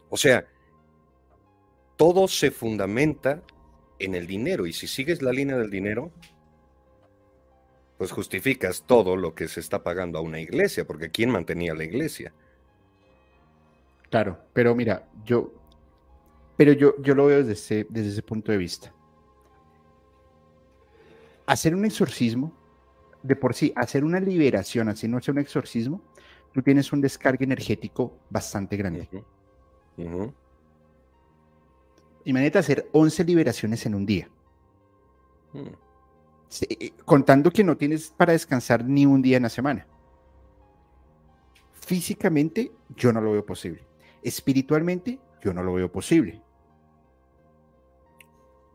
[0.10, 0.46] O sea,
[1.98, 3.42] todo se fundamenta
[4.00, 6.12] en el dinero y si sigues la línea del dinero,
[7.98, 11.84] pues justificas todo lo que se está pagando a una iglesia, porque ¿quién mantenía la
[11.84, 12.34] iglesia?
[14.10, 15.54] Claro, pero mira, yo,
[16.58, 18.94] pero yo, yo lo veo desde desde ese punto de vista.
[21.46, 22.54] Hacer un exorcismo,
[23.24, 26.02] de por sí, hacer una liberación, así no hacer un exorcismo,
[26.52, 29.10] tú tienes un descargue energético bastante grande.
[32.26, 34.30] Imagínate hacer 11 liberaciones en un día.
[35.54, 35.74] Hmm.
[37.06, 39.88] Contando que no tienes para descansar ni un día en la semana.
[41.74, 43.84] Físicamente, yo no lo veo posible.
[44.22, 46.42] Espiritualmente, yo no lo veo posible.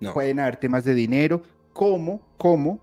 [0.00, 0.12] No.
[0.12, 1.42] Pueden haber temas de dinero,
[1.72, 2.20] ¿cómo?
[2.36, 2.80] ¿Cómo?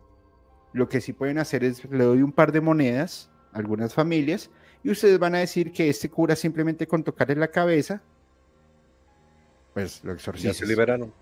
[0.76, 4.52] Lo que sí pueden hacer es, le doy un par de monedas a algunas familias
[4.84, 8.02] y ustedes van a decir que este cura simplemente con tocarle la cabeza
[9.76, 10.58] pues lo exorcistas.
[10.58, 11.14] Ya se liberaron.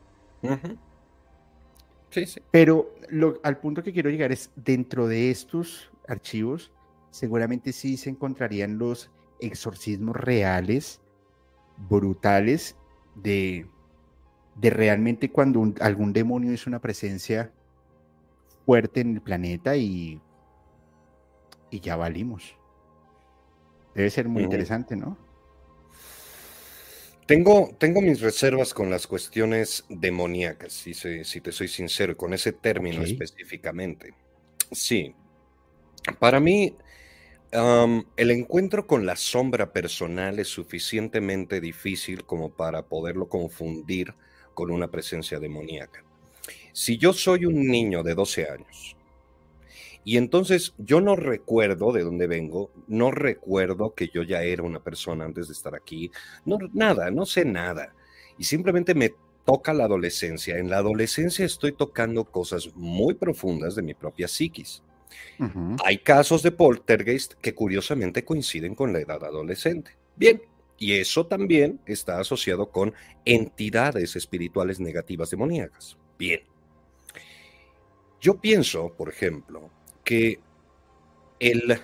[2.12, 2.40] Sí, sí.
[2.52, 2.94] Pero
[3.42, 6.72] al punto que quiero llegar es, dentro de estos archivos,
[7.10, 9.10] seguramente sí se encontrarían los
[9.40, 11.02] exorcismos reales,
[11.90, 12.76] brutales,
[13.16, 13.66] de,
[14.56, 17.52] de realmente cuando algún demonio es una presencia
[18.66, 20.22] fuerte en el planeta y,
[21.70, 22.56] y ya valimos.
[23.96, 25.18] Debe ser muy interesante, ¿no?
[27.26, 32.52] Tengo, tengo mis reservas con las cuestiones demoníacas, si, si te soy sincero, con ese
[32.52, 34.14] término específicamente.
[34.72, 35.16] Sí,
[36.20, 36.76] para mí
[38.18, 44.16] el encuentro con la sombra personal es suficientemente difícil como para poderlo confundir
[44.54, 46.04] con una presencia demoníaca.
[46.74, 48.96] Si yo soy un niño de 12 años
[50.04, 54.84] y entonces yo no recuerdo de dónde vengo, no recuerdo que yo ya era una
[54.84, 56.12] persona antes de estar aquí,
[56.46, 57.94] no, nada, no sé nada.
[58.38, 59.14] Y simplemente me
[59.46, 60.58] toca la adolescencia.
[60.58, 64.82] En la adolescencia estoy tocando cosas muy profundas de mi propia psiquis.
[65.86, 69.92] Hay casos de poltergeist que curiosamente coinciden con la edad adolescente.
[70.16, 70.42] Bien,
[70.80, 72.94] y eso también está asociado con
[73.26, 75.98] entidades espirituales negativas demoníacas.
[76.18, 76.42] Bien.
[78.24, 79.70] Yo pienso, por ejemplo,
[80.06, 80.40] que
[81.42, 81.78] el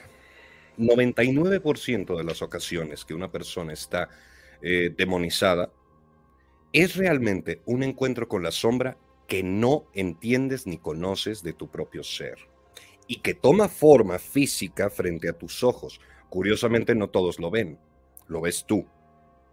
[0.77, 4.07] 99% de las ocasiones que una persona está
[4.61, 5.69] eh, demonizada
[6.71, 8.97] es realmente un encuentro con la sombra
[9.27, 12.37] que no entiendes ni conoces de tu propio ser
[13.05, 15.99] y que toma forma física frente a tus ojos.
[16.29, 17.77] Curiosamente no todos lo ven,
[18.29, 18.87] lo ves tú.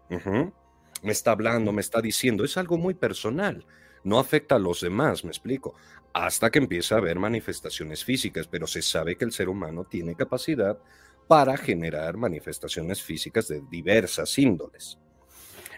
[0.09, 3.67] Me está hablando, me está diciendo, es algo muy personal
[4.07, 5.74] no afecta a los demás, me explico,
[6.12, 10.15] hasta que empieza a haber manifestaciones físicas, pero se sabe que el ser humano tiene
[10.15, 10.78] capacidad
[11.27, 14.97] para generar manifestaciones físicas de diversas índoles.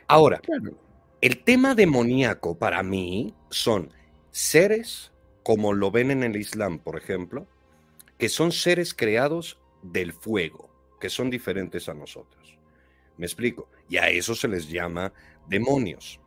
[0.07, 0.43] Ahora,
[1.23, 3.95] el tema demoníaco para mí son
[4.31, 5.11] seres,
[5.43, 7.47] como lo ven en el Islam, por ejemplo,
[8.19, 10.69] que son seres creados del fuego,
[11.01, 12.59] que son diferentes a nosotros.
[13.17, 13.71] Me explico.
[13.89, 15.15] Y a eso se les llama
[15.49, 16.21] demonios.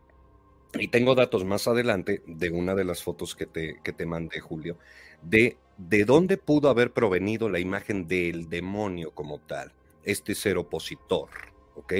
[0.78, 4.40] Y tengo datos más adelante de una de las fotos que te, que te mandé,
[4.40, 4.78] Julio,
[5.22, 9.72] de, de dónde pudo haber provenido la imagen del demonio como tal,
[10.04, 11.28] este ser opositor,
[11.76, 11.92] ¿ok?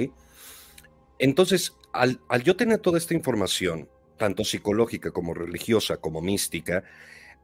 [1.19, 6.83] Entonces, al, al yo tener toda esta información, tanto psicológica como religiosa como mística,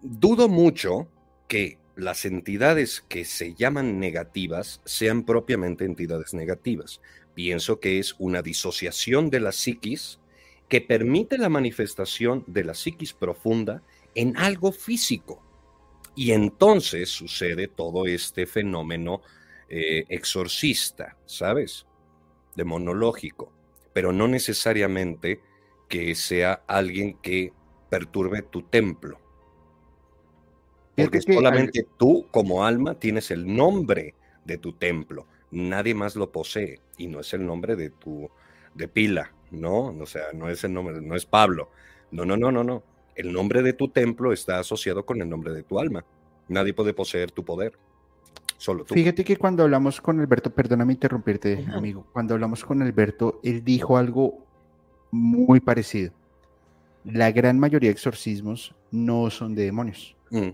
[0.00, 1.08] dudo mucho
[1.46, 7.00] que las entidades que se llaman negativas sean propiamente entidades negativas.
[7.34, 10.20] Pienso que es una disociación de la psiquis
[10.68, 13.82] que permite la manifestación de la psiquis profunda
[14.14, 15.42] en algo físico.
[16.14, 19.22] Y entonces sucede todo este fenómeno
[19.68, 21.86] eh, exorcista, ¿sabes?
[22.56, 23.52] Demonológico,
[23.92, 25.40] pero no necesariamente
[25.88, 27.52] que sea alguien que
[27.88, 29.20] perturbe tu templo.
[30.96, 34.14] Porque solamente tú como alma tienes el nombre
[34.44, 38.28] de tu templo, nadie más lo posee y no es el nombre de tu
[38.74, 41.70] de pila, no, o sea, no es el nombre, no es Pablo.
[42.10, 42.82] No, no, no, no, no.
[43.14, 46.04] El nombre de tu templo está asociado con el nombre de tu alma.
[46.48, 47.78] Nadie puede poseer tu poder.
[48.56, 48.94] Solo tú.
[48.94, 52.06] Fíjate que cuando hablamos con Alberto, perdóname interrumpirte, amigo.
[52.12, 54.44] Cuando hablamos con Alberto, él dijo algo
[55.10, 56.12] muy parecido.
[57.04, 60.16] La gran mayoría de exorcismos no son de demonios.
[60.30, 60.48] Mm.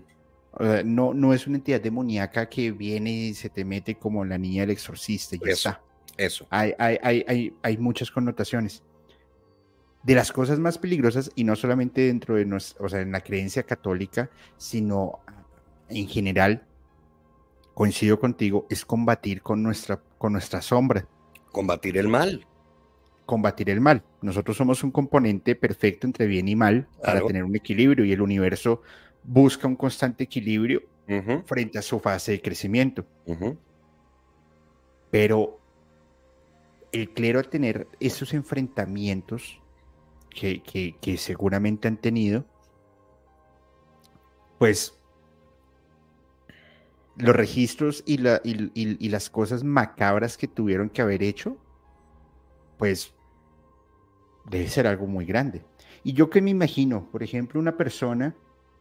[0.85, 4.61] no, no es una entidad demoníaca que viene y se te mete como la niña
[4.61, 5.81] del exorcista y ya está.
[6.17, 6.47] Eso.
[6.49, 8.83] Hay, hay, hay, hay, muchas connotaciones.
[10.03, 13.21] de las cosas más peligrosas, y no solamente dentro de nos, o sea, en la
[13.21, 15.19] creencia católica, sino
[15.89, 16.63] en general,
[17.73, 21.07] coincido contigo, es combatir con nuestra, con nuestra sombra.
[21.51, 22.45] Combatir el mal.
[23.25, 24.03] Combatir el mal.
[24.21, 28.21] Nosotros somos un componente perfecto entre bien y mal para tener un equilibrio y el
[28.21, 28.81] universo
[29.23, 30.83] busca un constante equilibrio
[31.45, 33.05] frente a su fase de crecimiento.
[35.09, 35.59] Pero
[36.95, 39.59] el clero al tener esos enfrentamientos
[40.29, 42.45] que, seguramente han tenido,
[44.57, 44.97] pues
[47.17, 51.57] los registros y, las cosas macabras que tuvieron que haber hecho,
[52.77, 53.13] pues
[54.49, 55.63] debe ser algo muy grande.
[56.03, 58.35] Y yo que me imagino, por ejemplo, una persona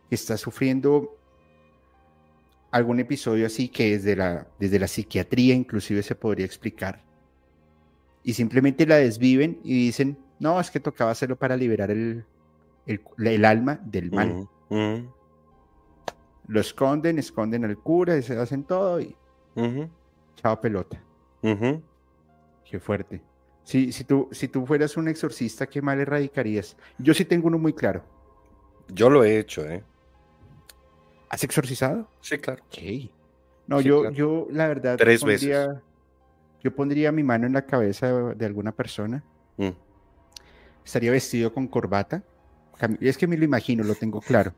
[0.09, 1.16] que está sufriendo
[2.70, 7.14] algún episodio así que desde la, desde la psiquiatría inclusive se podría explicar.
[8.25, 12.25] Y simplemente la desviven y dicen, no, es que tocaba hacerlo para liberar el,
[12.87, 14.49] el, alma del mal.
[16.47, 19.15] Lo esconden, esconden al cura, y se hacen todo y
[20.37, 21.01] chao pelota.
[21.43, 23.21] Qué fuerte.
[23.63, 26.77] Si, si, tú, si tú fueras un exorcista, ¿qué mal erradicarías?
[26.99, 28.05] Yo sí tengo uno muy claro.
[28.89, 29.83] Yo lo he hecho, ¿eh?
[31.31, 32.09] ¿Has exorcizado?
[32.21, 32.63] Sí, claro.
[33.67, 34.97] No, yo, yo, la verdad.
[34.99, 35.69] Tres veces.
[36.65, 39.23] Yo pondría mi mano en la cabeza de, alguna persona.
[39.59, 39.69] Mm.
[40.85, 42.24] Estaría vestido con corbata
[43.01, 44.53] es que me lo imagino, lo tengo claro.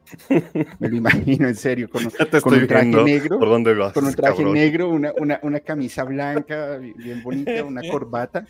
[0.79, 3.39] Me lo imagino, en serio, con, un traje negro.
[3.39, 7.83] ¿Por dónde vas, con un traje negro, una, una, una, camisa blanca, bien bonita, una
[7.91, 8.47] corbata.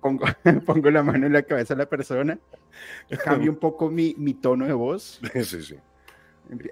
[0.00, 0.26] Pongo,
[0.66, 2.38] pongo, la mano en la cabeza de la persona,
[3.24, 5.20] cambio un poco mi, mi tono de voz.
[5.32, 5.76] Sí, sí.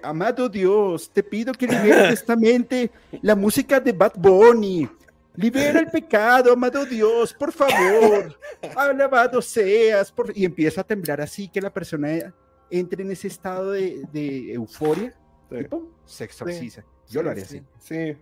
[0.03, 2.91] Amado Dios, te pido que liberes esta mente
[3.23, 4.87] la música de Bad Bunny,
[5.35, 8.37] Libera el pecado, amado Dios, por favor.
[8.75, 10.13] Alabado seas.
[10.35, 12.33] Y empieza a temblar así que la persona
[12.69, 15.13] entre en ese estado de, euforia
[15.51, 16.83] y pum, se exorciza.
[17.09, 17.61] Yo lo haría así.
[17.79, 18.15] Sí,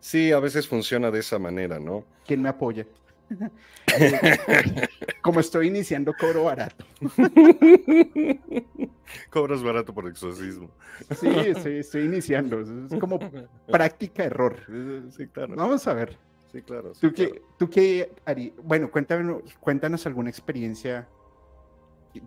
[0.00, 2.04] sí, a veces funciona de esa manera, ¿no?
[2.26, 2.86] ¿Quién me apoya?
[5.22, 6.84] Como estoy iniciando, cobro barato.
[9.30, 10.70] Cobras barato por exorcismo.
[11.18, 12.60] Sí, sí, estoy iniciando.
[12.60, 13.18] Es como
[13.66, 14.56] práctica error.
[15.16, 15.54] Sí, claro.
[15.56, 16.18] Vamos a ver.
[16.56, 16.92] Sí, claro.
[16.98, 18.54] ¿Tú, Qué, ¿Tú qué harías?
[18.62, 21.06] Bueno, cuéntanos, cuéntanos alguna experiencia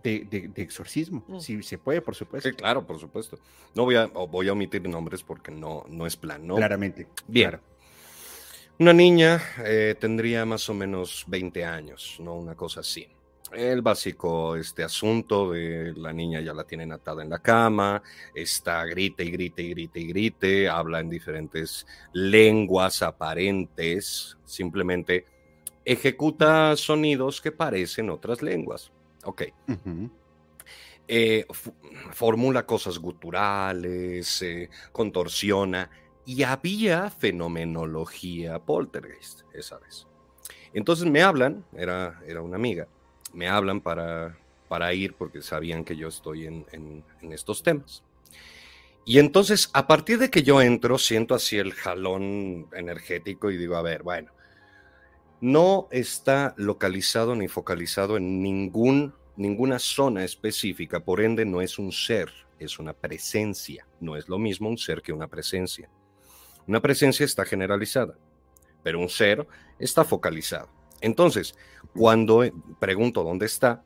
[0.04, 1.40] de, exorcismo, mm.
[1.40, 2.48] si se puede, por supuesto.
[2.48, 3.40] Sí, claro, por supuesto.
[3.74, 6.58] No voy a, voy a omitir nombres porque no, no es plan, ¿no?
[6.58, 7.08] Claramente.
[7.28, 7.60] Bien.
[8.78, 12.36] Una niña eh, tendría más o menos 20 años, ¿no?
[12.36, 13.08] Una cosa así
[13.54, 18.02] el básico este asunto de la niña ya la tienen atada en la cama,
[18.34, 25.26] está grite y grite y grite y grite, habla en diferentes lenguas aparentes, simplemente
[25.86, 28.92] ejecuta sonidos que parecen otras lenguas.
[29.24, 29.44] Ok.
[31.08, 31.46] Eh,
[32.12, 35.90] formula cosas guturales, eh, contorsiona,
[36.26, 40.06] y había fenomenología poltergeist esa vez.
[40.72, 42.88] Entonces me hablan, era, era una amiga,
[43.34, 44.38] me hablan para,
[44.70, 48.04] para ir porque sabían que yo estoy en, estos temas.
[49.04, 53.76] Y entonces, a partir de que yo entro, siento así el jalón energético y digo,
[53.76, 54.32] a ver, bueno,
[55.42, 61.92] no está localizado ni focalizado en ningún, ninguna zona específica, por ende no es un
[61.92, 63.88] ser, es una presencia.
[64.00, 65.90] No es lo mismo un ser que una presencia.
[66.68, 68.16] Una presencia está generalizada,
[68.84, 69.48] pero un ser
[69.80, 70.70] está focalizado.
[71.02, 71.56] Entonces,
[71.94, 73.84] cuando eh, pregunto dónde está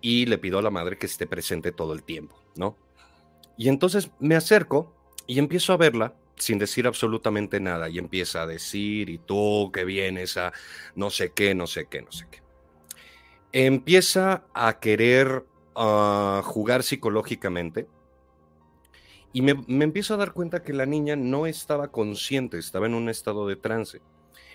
[0.00, 2.76] y le pido a la madre que esté presente todo el tiempo, ¿no?
[3.56, 4.92] Y entonces me acerco
[5.26, 9.84] y empiezo a verla sin decir absolutamente nada y empieza a decir, y tú que
[9.84, 10.52] vienes a
[10.94, 12.42] no sé qué, no sé qué, no sé qué.
[13.52, 17.86] Empieza a querer ah, jugar psicológicamente
[19.32, 22.94] y me, me empiezo a dar cuenta que la niña no estaba consciente, estaba en
[22.94, 24.00] un estado de trance,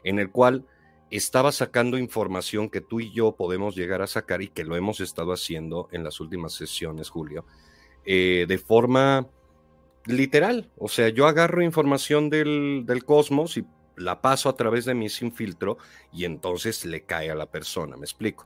[0.04, 0.66] en el cual
[1.10, 4.99] estaba sacando información que tú y yo podemos llegar a sacar y que lo hemos
[4.99, 7.45] estado haciendo en las últimas sesiones, Julio,
[8.06, 9.27] eh, de forma
[10.06, 10.69] literal.
[10.77, 13.65] O sea, yo agarro información del, del, cosmos y
[13.95, 15.77] la paso a través de mi sin filtro
[16.14, 18.45] y entonces le cae a la persona, me explico.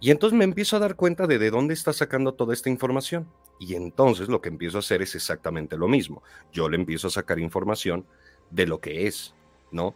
[0.00, 3.28] Y entonces me empiezo a dar cuenta de de dónde está sacando toda esta información.
[3.60, 6.24] Y entonces lo que empiezo a hacer es exactamente lo mismo.
[6.52, 8.04] Yo le empiezo a sacar información
[8.50, 9.32] de lo que es,
[9.70, 9.94] ¿no?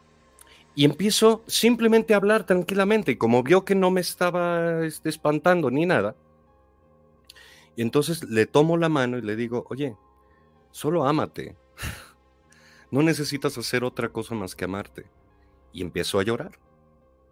[0.76, 3.12] Y empiezo simplemente a hablar tranquilamente.
[3.12, 6.14] Y como vio que no me estaba este, espantando ni nada,
[7.74, 9.96] y entonces le tomo la mano y le digo, oye,
[10.70, 11.56] solo ámate.
[12.88, 15.06] No necesitas hacer otra cosa más que amarte.
[15.72, 16.52] Y empiezo a llorar.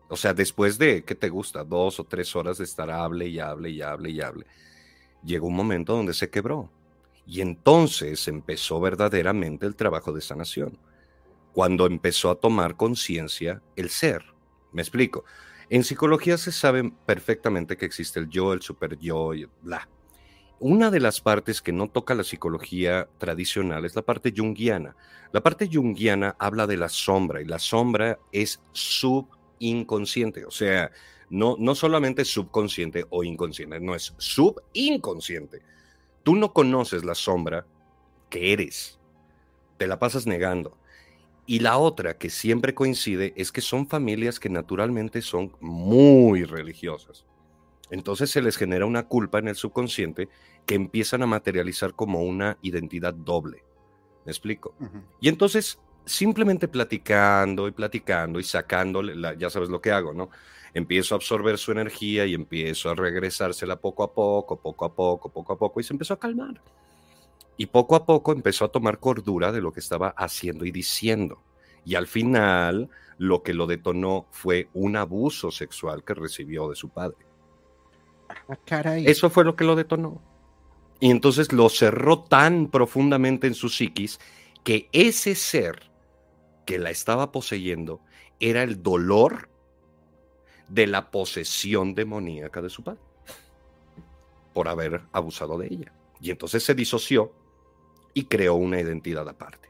[0.09, 1.63] O sea, después de, ¿qué te gusta?
[1.63, 4.47] Dos o tres horas de estar hable y hable y hable y hable.
[5.23, 6.71] Llegó un momento donde se quebró.
[7.25, 10.77] Y entonces empezó verdaderamente el trabajo de sanación.
[11.55, 14.23] Cuando empezó a tomar conciencia el ser.
[14.73, 15.25] Me explico.
[15.71, 19.89] En psicología se sabe perfectamente que existe el yo, el super yo y bla.
[20.59, 24.97] Una de las partes que no toca la psicología tradicional es la parte junguiana.
[25.33, 30.91] La parte junguiana habla de la sombra y la sombra es subinconsciente, o sea,
[31.31, 35.63] no, no solamente subconsciente o inconsciente, no es subinconsciente.
[36.23, 37.67] Tú no conoces la sombra
[38.31, 38.99] que eres,
[39.77, 40.79] te la pasas negando.
[41.47, 47.27] Y la otra que siempre coincide es que son familias que naturalmente son muy religiosas.
[47.91, 50.29] Entonces se les genera una culpa en el subconsciente
[50.65, 53.63] que empiezan a materializar como una identidad doble.
[54.25, 54.75] ¿Me explico?
[55.21, 60.31] Y entonces, simplemente platicando y platicando y sacándole, ya sabes lo que hago, ¿no?
[60.73, 65.29] Empiezo a absorber su energía y empiezo a regresársela poco a poco, poco a poco,
[65.29, 66.61] poco a poco, y se empezó a calmar.
[67.57, 71.43] Y poco a poco empezó a tomar cordura de lo que estaba haciendo y diciendo.
[71.85, 76.89] Y al final, lo que lo detonó fue un abuso sexual que recibió de su
[76.89, 77.19] padre.
[78.29, 80.21] Ah, Eso fue lo que lo detonó.
[81.01, 84.19] Y entonces lo cerró tan profundamente en su psiquis
[84.63, 85.91] que ese ser
[86.65, 88.01] que la estaba poseyendo
[88.41, 89.51] era el dolor
[90.69, 93.03] de la posesión demoníaca de su padre
[94.55, 95.93] por haber abusado de ella.
[96.21, 97.33] Y entonces se disoció
[98.15, 99.69] y creó una identidad aparte.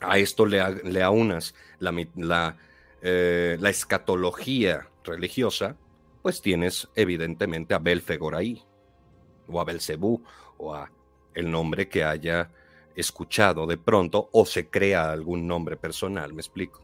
[0.00, 2.56] A esto le, le aunas la,
[3.02, 5.76] eh, la escatología religiosa,
[6.22, 8.62] pues tienes evidentemente a Belfegor ahí,
[9.46, 10.22] o a Belcebú,
[10.56, 10.90] o a
[11.34, 12.50] el nombre que haya
[12.96, 16.82] escuchado de pronto, o se crea algún nombre personal, me explico.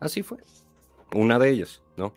[0.00, 0.38] Así fue.
[1.12, 2.14] Una de ellas, ¿no?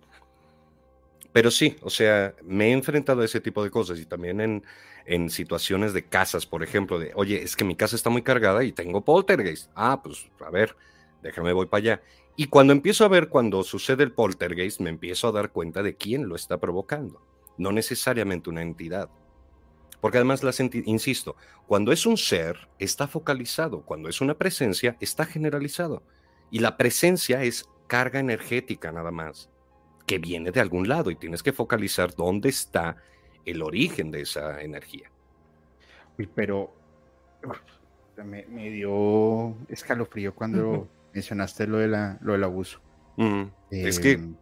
[1.34, 4.64] Pero sí, o sea, me he enfrentado a ese tipo de cosas y también en,
[5.08, 8.64] en situaciones de casas, por ejemplo, de, oye, es que mi casa está muy cargada
[8.64, 9.72] y tengo poltergeist.
[9.74, 10.76] Ah, pues a ver,
[11.24, 12.02] déjame voy para allá.
[12.36, 15.96] Y cuando empiezo a ver cuando sucede el poltergeist, me empiezo a dar cuenta de
[15.96, 17.26] quién lo está provocando,
[17.58, 19.10] no necesariamente una entidad.
[20.02, 21.36] Porque además, las insisto,
[21.66, 26.04] cuando es un ser, está focalizado, cuando es una presencia, está generalizado.
[26.52, 29.50] Y la presencia es carga energética nada más,
[30.06, 32.98] que viene de algún lado y tienes que focalizar dónde está
[33.48, 35.10] el origen de esa energía.
[36.18, 36.74] Uy, pero
[38.24, 42.82] me, dio escalofrío cuando mencionaste lo, de la, lo del abuso.
[43.72, 44.36] es que em,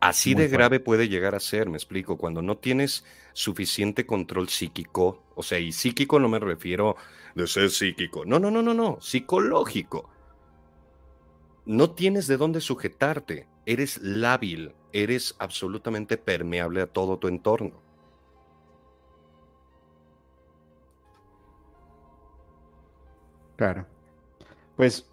[0.00, 5.22] así de grave puede llegar a ser, me explico, cuando no tienes suficiente control psíquico,
[5.34, 6.96] o sea, y psíquico no me refiero
[7.34, 10.10] de ser psíquico, no, no, no, no, no, psicológico.
[11.66, 17.83] No tienes de dónde sujetarte, eres lábil, eres absolutamente permeable a todo tu entorno.
[23.56, 23.86] Claro.
[24.76, 25.06] Pues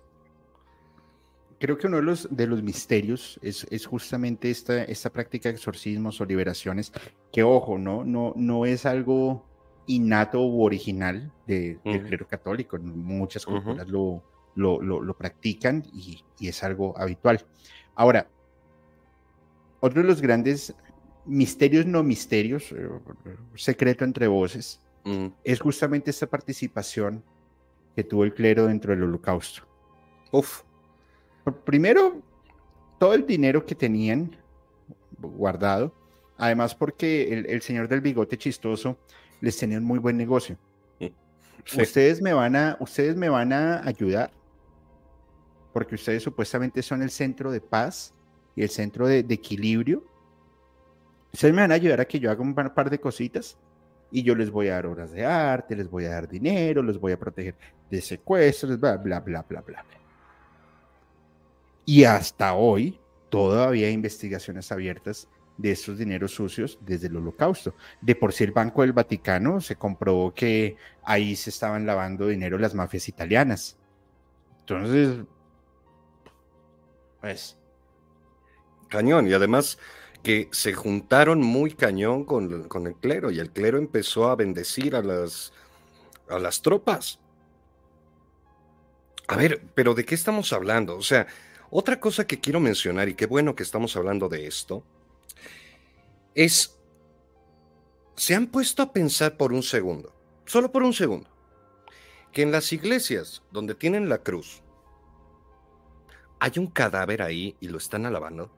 [1.59, 5.55] creo que uno de los, de los misterios es, es justamente esta, esta práctica de
[5.55, 6.91] exorcismos o liberaciones,
[7.31, 9.45] que ojo, no, no, no es algo
[9.85, 12.77] innato u original del clero católico.
[12.79, 14.23] Muchas culturas lo,
[14.55, 17.45] lo, lo, practican y, y, es algo habitual.
[17.95, 18.27] Ahora,
[19.79, 20.73] otro de los grandes
[21.25, 22.89] misterios no misterios, eh,
[23.55, 24.79] secreto entre voces,
[25.43, 27.23] es justamente esta participación
[27.95, 29.63] que tuvo el clero dentro del holocausto.
[30.31, 30.63] Uf.
[31.65, 32.21] Primero,
[32.99, 34.35] todo el dinero que tenían
[35.17, 35.93] guardado,
[36.37, 38.97] además porque el, señor del bigote chistoso
[39.41, 40.57] les tenía un muy buen negocio.
[41.77, 44.31] Ustedes me van a, ustedes me van a ayudar,
[45.73, 48.13] porque ustedes supuestamente son el centro de paz
[48.55, 50.03] y el centro de, de equilibrio.
[51.31, 53.57] Ustedes me van a ayudar a que yo haga un par de cositas
[54.11, 56.99] y yo les voy a dar obras de arte, les voy a dar dinero, les
[56.99, 57.55] voy a proteger
[57.89, 59.85] de secuestros, bla, bla, bla, bla, bla.
[61.85, 65.27] Y hasta hoy todavía hay investigaciones abiertas
[65.57, 67.75] de estos dineros sucios desde el holocausto.
[68.01, 72.57] De por sí el Banco del Vaticano se comprobó que ahí se estaban lavando dinero
[72.57, 73.77] las mafias italianas.
[74.59, 75.19] Entonces,
[77.21, 77.57] pues...
[78.89, 79.79] Cañón, y además
[80.23, 84.95] que se juntaron muy cañón con, con, el clero y el clero empezó a bendecir
[84.95, 85.51] a las,
[86.29, 87.19] a las tropas.
[89.27, 90.97] A ver, pero ¿de qué estamos hablando?
[90.97, 91.27] O sea,
[91.69, 94.83] otra cosa que quiero mencionar y qué bueno que estamos hablando de esto
[96.35, 96.77] es,
[98.15, 100.13] se han puesto a pensar por un segundo,
[100.45, 101.29] solo por un segundo,
[102.31, 104.61] que en las iglesias donde tienen la cruz,
[106.39, 108.51] hay un cadáver ahí y lo están alabando.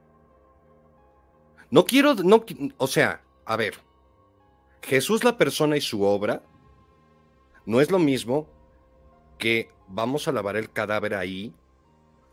[1.73, 2.45] No quiero, no,
[2.77, 3.73] o sea, a ver,
[4.83, 6.43] Jesús la persona y su obra
[7.65, 8.47] no es lo mismo
[9.39, 11.51] que vamos a lavar el cadáver ahí,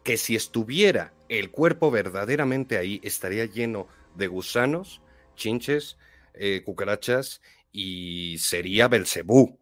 [0.04, 5.00] que si estuviera el cuerpo verdaderamente ahí, estaría lleno de gusanos,
[5.36, 5.96] chinches,
[6.34, 7.40] eh, cucarachas
[7.72, 9.58] y sería Belcebú,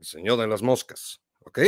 [0.00, 1.60] el señor de las moscas, ¿ok?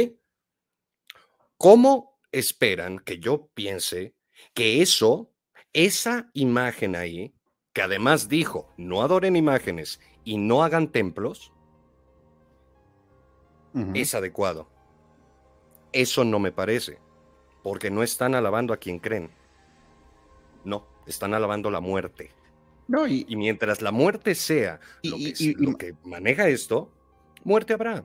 [1.56, 4.16] ¿Cómo esperan que yo piense
[4.52, 5.30] que eso,
[5.72, 7.34] esa imagen ahí,
[7.72, 11.52] que además dijo, no adoren imágenes y no hagan templos,
[13.94, 14.68] es adecuado?
[15.92, 16.98] Eso no me parece,
[17.62, 19.30] porque no están alabando a quien creen.
[20.64, 22.32] No, están alabando la muerte.
[22.88, 25.16] No, y, mientras la muerte sea lo,
[25.76, 26.90] que, maneja esto,
[27.44, 28.04] muerte habrá.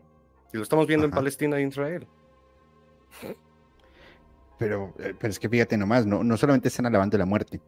[0.52, 2.06] Y lo estamos viendo en Palestina e Israel.
[4.64, 7.60] Pero, eh, pero es que fíjate nomás, no, no solamente están alabando la muerte,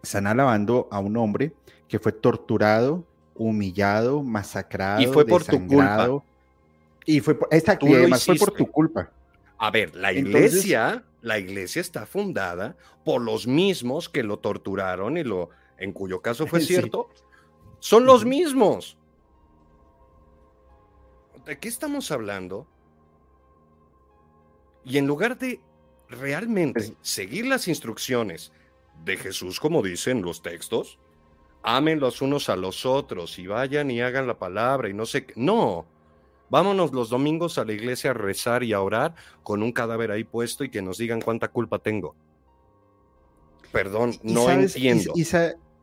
[0.00, 1.52] están alabando a un hombre
[1.88, 3.04] que fue torturado,
[3.34, 5.02] humillado, masacrado.
[5.02, 6.22] Y fue por tu culpa.
[7.04, 9.10] Y fue por, y además fue por tu culpa.
[9.58, 15.24] A ver, la iglesia, la iglesia está fundada por los mismos que lo torturaron y
[15.24, 17.08] lo, en cuyo caso fue cierto,
[17.80, 18.96] son los mismos.
[21.44, 22.66] ¿De qué estamos hablando?
[24.84, 25.60] Y en lugar de
[26.08, 28.52] realmente seguir las instrucciones
[29.04, 30.98] de Jesús, como dicen los textos,
[31.62, 35.26] amen los unos a los otros y vayan y hagan la palabra y no sé
[35.26, 35.34] qué.
[35.36, 35.86] No,
[36.50, 40.24] vámonos los domingos a la iglesia a rezar y a orar con un cadáver ahí
[40.24, 42.14] puesto y que nos digan cuánta culpa tengo.
[43.72, 45.12] Perdón, no entiendo.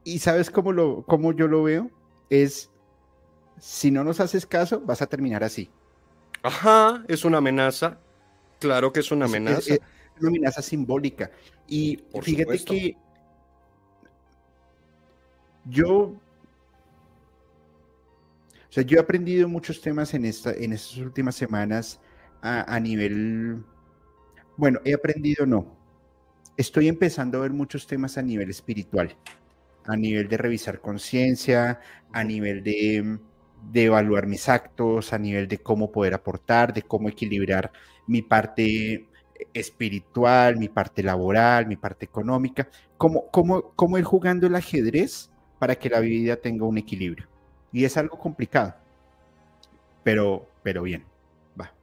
[0.06, 1.90] Y, sabes cómo, lo, cómo yo lo veo?
[2.30, 2.72] Es,
[3.60, 5.70] si no nos haces caso, vas a terminar así.
[6.42, 8.00] Ajá, es una amenaza.
[8.60, 9.76] Claro que es una amenaza.
[9.76, 9.82] Es,
[10.24, 11.32] una amenaza simbólica.
[11.68, 12.98] Y fíjate que
[15.66, 16.16] yo
[18.74, 22.00] o sea, yo he aprendido muchos temas en, esta, en estas últimas semanas
[22.42, 23.64] a, nivel,
[24.58, 25.78] bueno, he aprendido no,
[26.58, 29.16] estoy empezando a ver muchos temas a nivel espiritual,
[29.86, 31.82] a nivel de revisar conciencia,
[32.12, 33.20] a nivel de,
[33.72, 37.72] de, evaluar mis actos, a nivel de cómo poder aportar, de cómo equilibrar
[38.08, 39.08] mi parte
[39.54, 45.76] espiritual, mi parte laboral, mi parte económica, cómo, cómo, cómo ir jugando el ajedrez para
[45.76, 47.28] que la vida tenga un equilibrio.
[47.72, 48.76] Y es algo complicado.
[50.04, 51.06] Pero, pero bien,
[51.60, 51.74] va.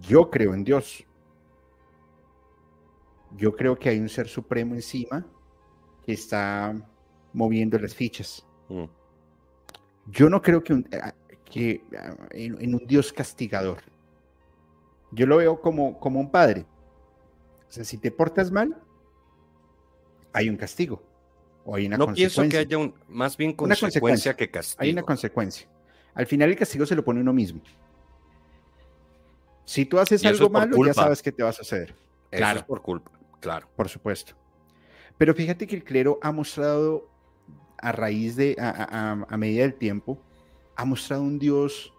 [0.00, 1.04] Yo creo en Dios.
[3.36, 5.24] Yo creo que hay un ser supremo encima
[6.04, 6.74] que está
[7.32, 8.44] moviendo las fichas.
[8.68, 8.84] Mm.
[10.06, 10.82] Yo no creo que,
[11.44, 11.84] que
[12.32, 13.82] en, un Dios castigador.
[15.12, 16.66] Yo lo veo como, como un padre.
[17.68, 18.76] O sea, si te portas mal,
[20.32, 21.02] hay un castigo
[21.64, 24.82] no pienso que haya un, más bien consecuencia, que castigo.
[24.82, 25.68] Hay una consecuencia.
[26.14, 27.60] Al final el castigo se lo pone uno mismo.
[29.64, 31.94] Si tú haces algo malo, ya sabes que te va a suceder.
[32.30, 32.64] Claro.
[32.66, 33.10] por culpa,
[33.40, 33.68] claro.
[33.76, 34.34] Por supuesto.
[35.18, 37.08] Pero fíjate que el clero ha mostrado,
[37.78, 40.20] a raíz de, a, a medida del tiempo,
[40.76, 41.92] ha mostrado un Dios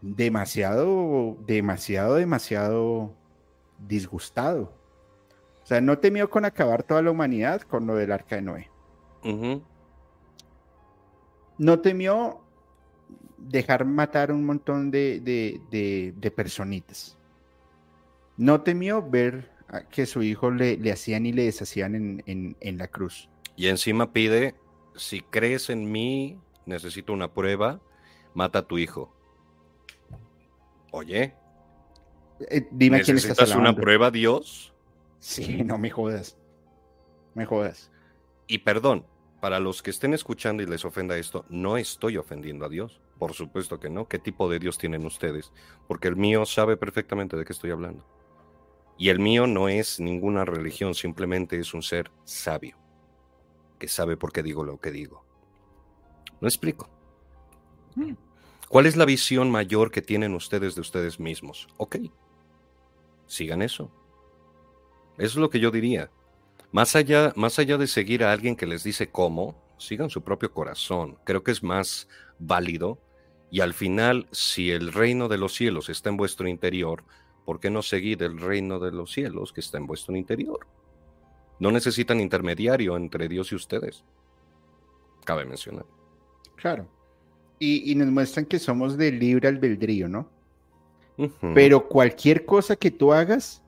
[0.00, 3.12] demasiado, demasiado, demasiado
[3.78, 4.72] disgustado
[5.66, 8.70] o sea, no temió con acabar toda la humanidad con lo del arca de Noé.
[11.58, 12.40] No temió
[13.36, 17.18] dejar matar un montón de, personitas.
[18.36, 19.50] No temió ver
[19.90, 23.28] que su hijo le, hacían y le deshacían en, en, la cruz.
[23.56, 24.54] Y encima pide,
[24.94, 27.80] si crees en mí, necesito una prueba,
[28.34, 29.12] mata a tu hijo.
[30.96, 31.34] Oye,
[32.48, 34.72] eh, dime quién estás una prueba, Dios?
[35.18, 36.38] Sí, no me jodas.
[37.34, 37.92] Me jodas.
[38.46, 39.04] Y perdón,
[39.42, 43.02] para los que estén escuchando y les ofenda esto, no estoy ofendiendo a Dios.
[43.18, 44.08] Por supuesto que no.
[44.08, 45.52] ¿Qué tipo de Dios tienen ustedes?
[45.86, 48.02] Porque el mío sabe perfectamente de qué estoy hablando.
[48.96, 52.78] Y el mío no es ninguna religión, simplemente es un ser sabio,
[53.78, 55.26] que sabe por qué digo lo que digo.
[56.40, 56.88] ¿No explico?
[57.96, 58.25] Mm.
[58.68, 61.68] ¿Cuál es la visión mayor que tienen ustedes de ustedes mismos?
[61.76, 61.96] Ok,
[63.26, 63.90] sigan eso.
[65.18, 66.10] Eso es lo que yo diría.
[66.72, 70.52] Más allá, más allá de seguir a alguien que les dice cómo, sigan su propio
[70.52, 71.16] corazón.
[71.24, 72.98] Creo que es más válido.
[73.50, 77.04] Y al final, si el reino de los cielos está en vuestro interior,
[77.44, 80.66] ¿por qué no seguir el reino de los cielos que está en vuestro interior?
[81.60, 84.04] No necesitan intermediario entre Dios y ustedes.
[85.24, 85.86] Cabe mencionar.
[86.56, 86.88] Claro.
[87.58, 90.28] Y, y nos muestran que somos de libre albedrío, ¿no?
[91.54, 93.62] Pero cualquier cosa que tú hagas...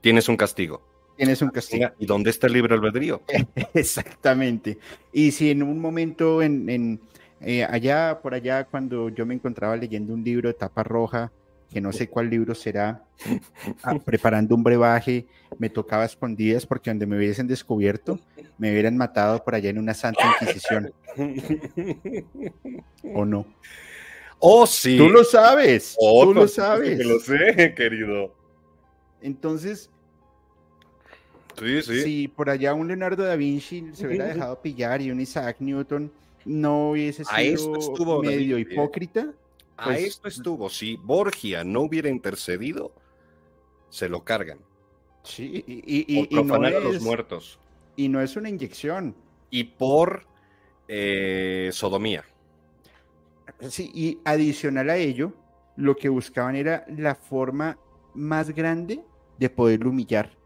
[0.00, 0.82] Tienes un castigo.
[1.16, 1.90] Tienes un castigo.
[1.98, 3.22] ¿Y dónde está el libre albedrío?
[3.74, 4.78] Exactamente.
[5.12, 7.00] Y si en un momento, en,
[7.40, 11.32] eh, allá, por allá, cuando yo me encontraba leyendo un libro de tapa roja,
[11.72, 13.04] que no sé cuál libro será,
[13.82, 15.26] ah, preparando un brebaje,
[15.58, 18.18] me tocaba escondidas porque donde me hubiesen descubierto,
[18.58, 20.92] me hubieran matado por allá en una santa inquisición.
[23.14, 23.46] ¿O no?
[24.38, 24.96] Oh, sí.
[24.96, 25.96] Tú lo sabes.
[25.98, 27.04] Oh, tú lo sabes.
[27.04, 28.34] lo sé, querido.
[29.22, 29.90] Entonces,
[31.58, 32.02] sí, sí.
[32.02, 36.12] si por allá un Leonardo da Vinci se hubiera dejado pillar y un Isaac Newton
[36.44, 39.32] no hubiese sido medio hipócrita.
[39.76, 40.70] A pues, esto estuvo.
[40.70, 42.92] Si Borgia no hubiera intercedido,
[43.90, 44.58] se lo cargan.
[45.22, 47.58] Sí, y, por a los muertos.
[47.96, 49.14] Y no es una inyección.
[49.50, 50.26] Y por
[50.88, 52.24] eh, sodomía.
[53.68, 55.32] Sí, y adicional a ello,
[55.76, 57.78] lo que buscaban era la forma
[58.14, 59.02] más grande
[59.38, 60.36] de poderlo humillar.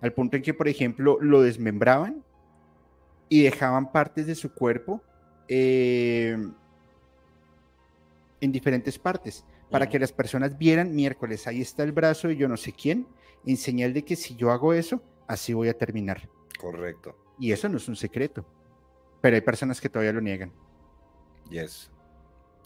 [0.00, 2.24] Al punto en que, por ejemplo, lo desmembraban
[3.28, 5.02] y dejaban partes de su cuerpo
[5.48, 6.36] eh,
[8.42, 12.48] en diferentes partes para que las personas vieran miércoles, ahí está el brazo de yo
[12.48, 13.06] no sé quién,
[13.46, 16.28] en señal de que si yo hago eso, así voy a terminar.
[16.60, 17.16] Correcto.
[17.38, 18.44] Y eso no es un secreto,
[19.20, 20.52] pero hay personas que todavía lo niegan.
[21.48, 21.90] Yes.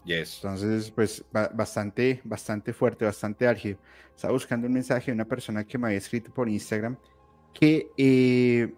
[0.03, 0.39] Yes.
[0.41, 3.77] Entonces, pues bastante, bastante fuerte, bastante álgido.
[4.15, 6.97] Estaba buscando un mensaje de una persona que me había escrito por Instagram
[7.53, 8.73] que eh,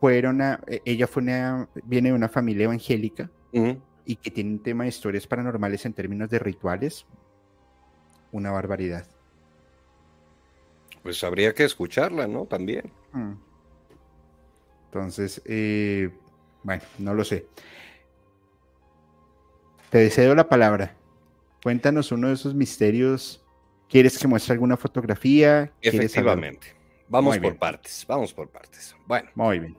[0.00, 3.30] fueron a, e, ella fue una, viene de una familia evangélica
[4.04, 7.06] y que tiene un tema de historias paranormales en términos de rituales,
[8.32, 9.06] una barbaridad.
[11.02, 12.46] Pues habría que escucharla, ¿no?
[12.46, 12.92] También.
[13.12, 13.32] Mm.
[14.86, 16.10] Entonces, eh,
[16.62, 17.46] bueno, no lo sé.
[19.90, 20.96] Te deseo la palabra.
[21.62, 23.44] Cuéntanos uno de esos misterios.
[23.88, 25.72] ¿Quieres que muestre alguna fotografía?
[25.80, 26.74] Efectivamente.
[27.08, 28.96] Vamos por partes, vamos por partes.
[29.06, 29.28] Bueno.
[29.34, 29.76] Muy bien.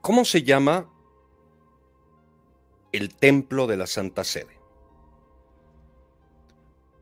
[0.00, 0.88] ¿Cómo se llama
[2.94, 4.56] el templo de la Santa Sede.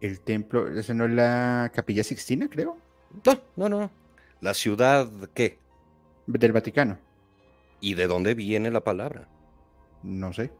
[0.00, 2.78] El templo, ¿eso no es la Capilla Sixtina, creo?
[3.26, 3.90] No, no, no.
[4.40, 5.58] ¿La ciudad qué?
[6.26, 6.98] Del Vaticano.
[7.78, 9.28] ¿Y de dónde viene la palabra?
[10.02, 10.50] No sé.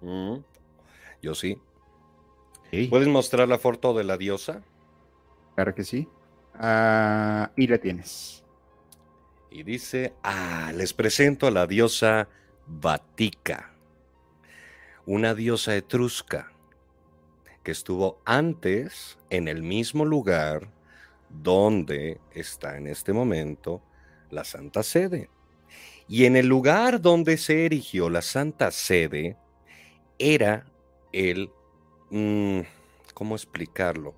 [0.00, 0.36] Mm,
[1.20, 1.60] yo sí.
[2.88, 4.62] ¿Puedes mostrar la foto de la diosa?
[5.54, 6.08] Claro que sí.
[6.54, 8.42] Ah, y la tienes.
[9.50, 12.30] Y dice, ah, les presento a la diosa
[12.66, 13.75] Vatica
[15.06, 16.52] una diosa etrusca
[17.62, 20.68] que estuvo antes en el mismo lugar
[21.30, 23.82] donde está en este momento
[24.30, 25.30] la Santa Sede.
[26.08, 29.36] Y en el lugar donde se erigió la Santa Sede
[30.18, 30.66] era
[31.12, 31.50] el,
[32.10, 32.60] mm,
[33.14, 34.14] ¿cómo explicarlo?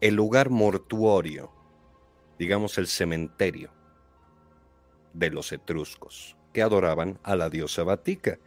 [0.00, 1.50] El lugar mortuorio,
[2.38, 3.70] digamos el cementerio
[5.12, 8.38] de los etruscos, que adoraban a la diosa Vatica.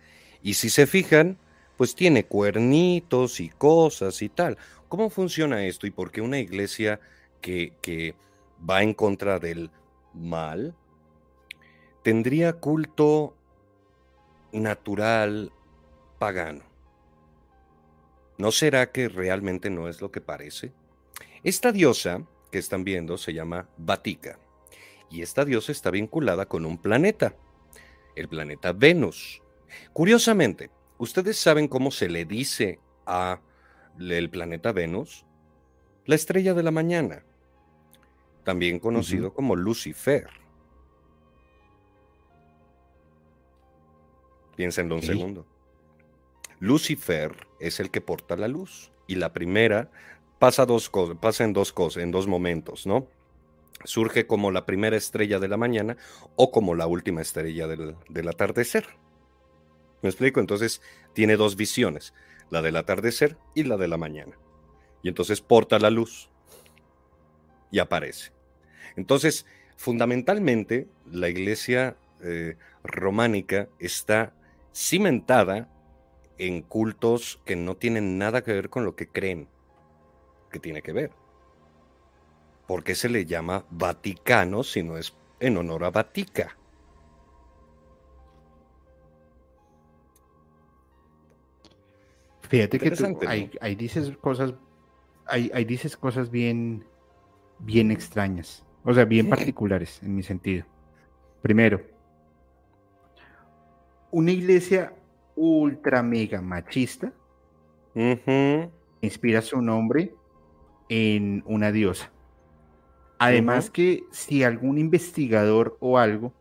[0.42, 1.40] Y si se fijan,
[1.78, 4.58] pues tiene cuernitos y cosas y tal.
[4.88, 7.00] ¿Cómo funciona esto y por qué una iglesia
[7.42, 8.16] que, que
[8.68, 9.72] va en contra del
[10.14, 10.76] mal
[12.04, 13.36] tendría culto
[14.52, 15.52] natural
[16.20, 16.64] pagano?
[18.38, 20.74] ¿No será que realmente no es lo que parece?
[21.44, 24.40] Esta diosa que están viendo se llama Vatica
[25.10, 27.36] y esta diosa está vinculada con un planeta,
[28.16, 29.42] el planeta Venus.
[29.94, 33.42] Curiosamente, ¿Ustedes saben cómo se le dice a
[34.00, 35.26] el planeta Venus?
[36.06, 37.24] La estrella de la mañana,
[38.44, 40.30] también conocido como Lucifer.
[44.56, 45.46] Piénsenlo un segundo.
[46.60, 49.92] Lucifer es el que porta la luz y la primera
[50.40, 50.90] pasa dos
[51.20, 53.08] pasa en dos cosas, en dos momentos, ¿no?
[53.84, 55.98] Surge como la primera estrella de la mañana
[56.36, 58.86] o como la última estrella del, del atardecer.
[60.06, 60.40] ¿Me explico?
[60.40, 60.84] Entonces
[61.14, 62.14] tiene dos visiones,
[62.52, 64.38] la del atardecer y la de la mañana.
[65.02, 66.30] Y entonces porta la luz
[67.72, 68.32] y aparece.
[68.98, 74.36] Entonces, fundamentalmente, la iglesia eh, románica está
[74.76, 75.72] cimentada
[76.38, 79.48] en cultos que no tienen nada que ver con lo que creen
[80.52, 81.10] que tiene que ver.
[82.68, 86.56] ¿Por qué se le llama Vaticano si no es en honor a Vatica?
[92.50, 94.54] Fíjate que tú, ahí, dices cosas,
[95.26, 96.86] ahí, dices cosas bien,
[97.60, 100.66] bien extrañas, o sea, bien particulares en mi sentido.
[101.42, 101.82] Primero,
[104.12, 104.94] una iglesia
[105.36, 107.14] ultra mega machista,
[109.02, 110.14] inspira su nombre
[110.90, 112.12] en una diosa.
[113.18, 116.34] Además que si algún investigador o algo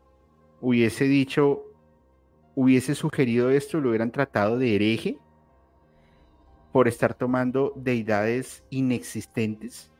[0.61, 1.63] hubiese dicho,
[2.53, 5.19] hubiese sugerido esto, lo hubieran tratado de hereje
[6.75, 9.93] por estar tomando deidades inexistentes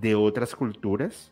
[0.00, 1.30] de otras culturas.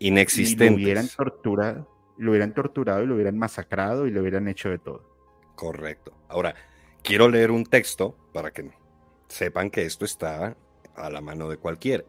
[0.00, 0.66] Inexistentes.
[0.66, 1.88] Y lo hubieran torturado,
[2.18, 5.02] lo hubieran torturado y lo hubieran masacrado y lo hubieran hecho de todo.
[5.54, 6.12] Correcto.
[6.28, 6.54] Ahora,
[7.02, 8.70] quiero leer un texto para que
[9.28, 10.54] sepan que esto está
[10.94, 12.04] a la mano de cualquiera.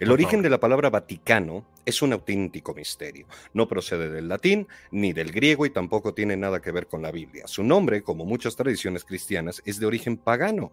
[0.00, 3.28] El origen de la palabra Vaticano es un auténtico misterio.
[3.54, 7.12] No procede del latín ni del griego y tampoco tiene nada que ver con la
[7.12, 7.46] Biblia.
[7.46, 10.72] Su nombre, como muchas tradiciones cristianas, es de origen pagano.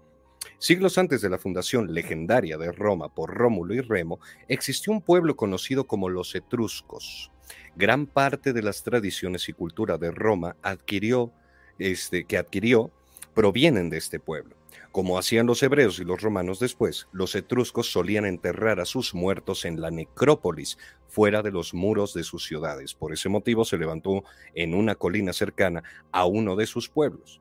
[0.59, 4.19] Siglos antes de la fundación legendaria de Roma por Rómulo y Remo,
[4.49, 7.31] existió un pueblo conocido como los etruscos.
[7.77, 11.31] Gran parte de las tradiciones y cultura de Roma adquirió,
[11.79, 12.91] este, que adquirió
[13.33, 14.57] provienen de este pueblo.
[14.91, 19.63] Como hacían los hebreos y los romanos después, los etruscos solían enterrar a sus muertos
[19.63, 20.77] en la necrópolis,
[21.07, 22.93] fuera de los muros de sus ciudades.
[22.93, 24.25] Por ese motivo se levantó
[24.55, 27.39] en una colina cercana a uno de sus pueblos.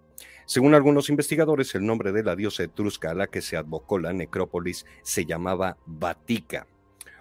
[0.49, 4.15] Según algunos investigadores, el nombre de la diosa etrusca a la que se advocó la
[4.15, 6.67] necrópolis se llamaba Vatica.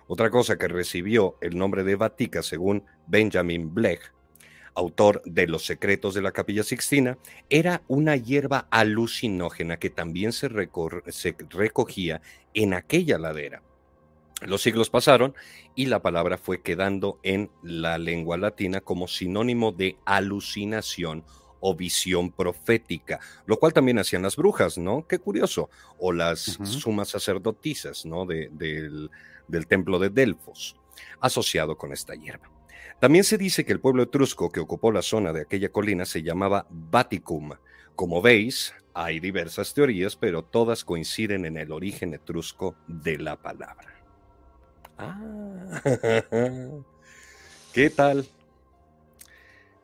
[0.07, 4.13] Otra cosa que recibió el nombre de Vatica, según Benjamin Blech,
[4.75, 7.17] autor de Los secretos de la capilla sixtina,
[7.49, 12.21] era una hierba alucinógena que también se, recogía
[12.53, 13.61] en aquella ladera.
[14.41, 15.35] Los siglos pasaron
[15.75, 21.25] y la palabra fue quedando en la lengua latina como sinónimo de alucinación
[21.59, 25.05] o visión profética, lo cual también hacían las brujas, ¿no?
[25.07, 25.69] Qué curioso.
[25.97, 28.25] O las sumas sacerdotisas, ¿no?
[28.25, 29.09] del,
[29.47, 30.75] del templo de Delfos,
[31.19, 32.49] asociado con esta hierba.
[32.99, 36.23] También se dice que el pueblo etrusco que ocupó la zona de aquella colina se
[36.23, 37.51] llamaba Baticum.
[37.95, 43.93] Como veis, hay diversas teorías, pero todas coinciden en el origen etrusco de la palabra.
[44.97, 45.81] Ah,
[47.73, 48.27] ¿qué tal?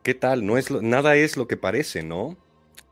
[0.04, 0.44] ¿Qué tal?
[0.44, 2.36] No es nada es lo que parece, ¿no?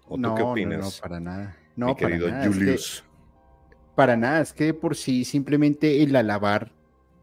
[0.09, 0.79] ¿O tú qué opinas?
[0.79, 1.57] No, no, para nada.
[1.77, 2.47] No, para nada.
[2.47, 3.05] Julius.
[3.95, 6.73] para nada, es que por sí simplemente el alabar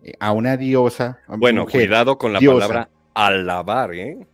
[0.03, 1.19] eh, a una diosa.
[1.27, 4.27] bueno, cuidado con la palabra alabar, ¿eh?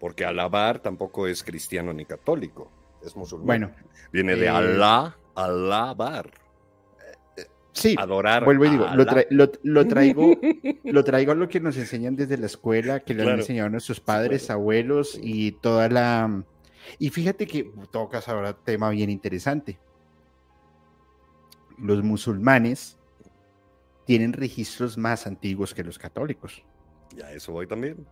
[0.00, 2.70] Porque alabar tampoco es cristiano ni católico,
[3.04, 3.46] es musulmán.
[3.46, 3.70] Bueno,
[4.12, 6.30] viene de eh, Alá, alabar.
[7.74, 8.44] Sí, adorar.
[8.44, 9.04] Vuelvo y digo, lo,
[9.86, 10.38] traigo,
[10.84, 13.70] lo traigo a lo que nos enseñan desde la escuela, que le han enseñado a
[13.70, 16.44] nuestros padres, abuelos y toda la.
[17.00, 19.76] Y fíjate que tocas ahora tema bien interesante.
[21.76, 22.96] Los musulmanes
[24.04, 26.62] tienen registros más antiguos que los católicos.
[27.16, 28.06] Ya eso voy también.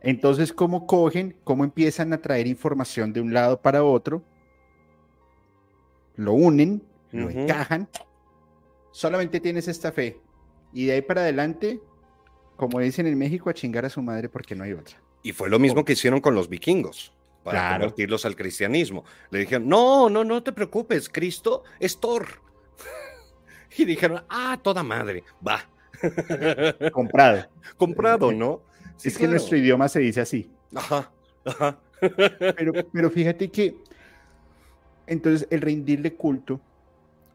[0.00, 1.36] Entonces, ¿cómo cogen?
[1.42, 4.22] ¿Cómo empiezan a traer información de un lado para otro?
[6.14, 7.88] Lo unen, lo encajan.
[8.96, 10.18] Solamente tienes esta fe.
[10.72, 11.82] Y de ahí para adelante,
[12.56, 14.96] como dicen en México, a chingar a su madre porque no hay otra.
[15.22, 17.12] Y fue lo mismo que hicieron con los vikingos
[17.44, 19.04] para convertirlos al cristianismo.
[19.28, 22.26] Le dijeron, no, no, no te preocupes, Cristo es Thor.
[23.76, 25.68] y dijeron, ah, toda madre, va.
[26.90, 27.50] Comprado.
[27.76, 28.62] Comprado, ¿no?
[29.04, 30.50] es que nuestro idioma se dice así.
[30.74, 31.12] Ajá,
[31.44, 31.78] ajá.
[32.56, 33.76] pero, pero fíjate que
[35.06, 36.62] entonces el rendirle culto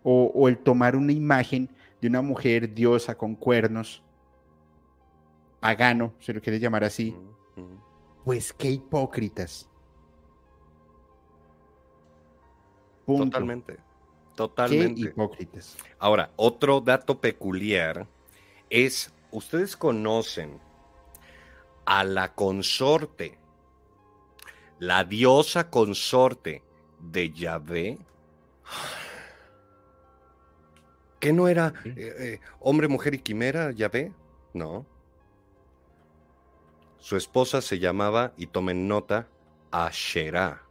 [0.03, 1.69] o, el tomar una imagen
[2.01, 4.01] de una mujer diosa con cuernos,
[5.59, 7.15] pagano, si lo quieres llamar así,
[8.23, 9.69] pues qué hipócritas.
[13.05, 13.77] Totalmente.
[14.35, 15.01] Totalmente.
[15.01, 15.77] Qué hipócritas.
[15.99, 18.07] Ahora, otro dato peculiar
[18.69, 20.59] es, ustedes conocen
[21.85, 23.37] a la consorte,
[24.79, 26.63] la diosa consorte
[26.99, 27.99] de Yahvé.
[31.21, 34.11] ¿Qué no era eh, eh, hombre, mujer y quimera, Yahvé?
[34.53, 34.85] No.
[36.97, 39.29] Su esposa se llamaba, y tomen nota,
[39.71, 40.63] Asherah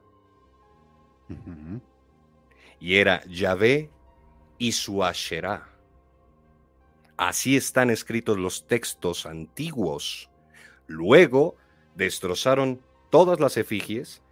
[2.81, 3.91] y era Yahvé
[4.59, 5.69] y su Asherah.
[7.17, 10.31] Así están escritos los textos antiguos.
[10.87, 11.57] Luego
[11.95, 14.23] destrozaron todas las efigies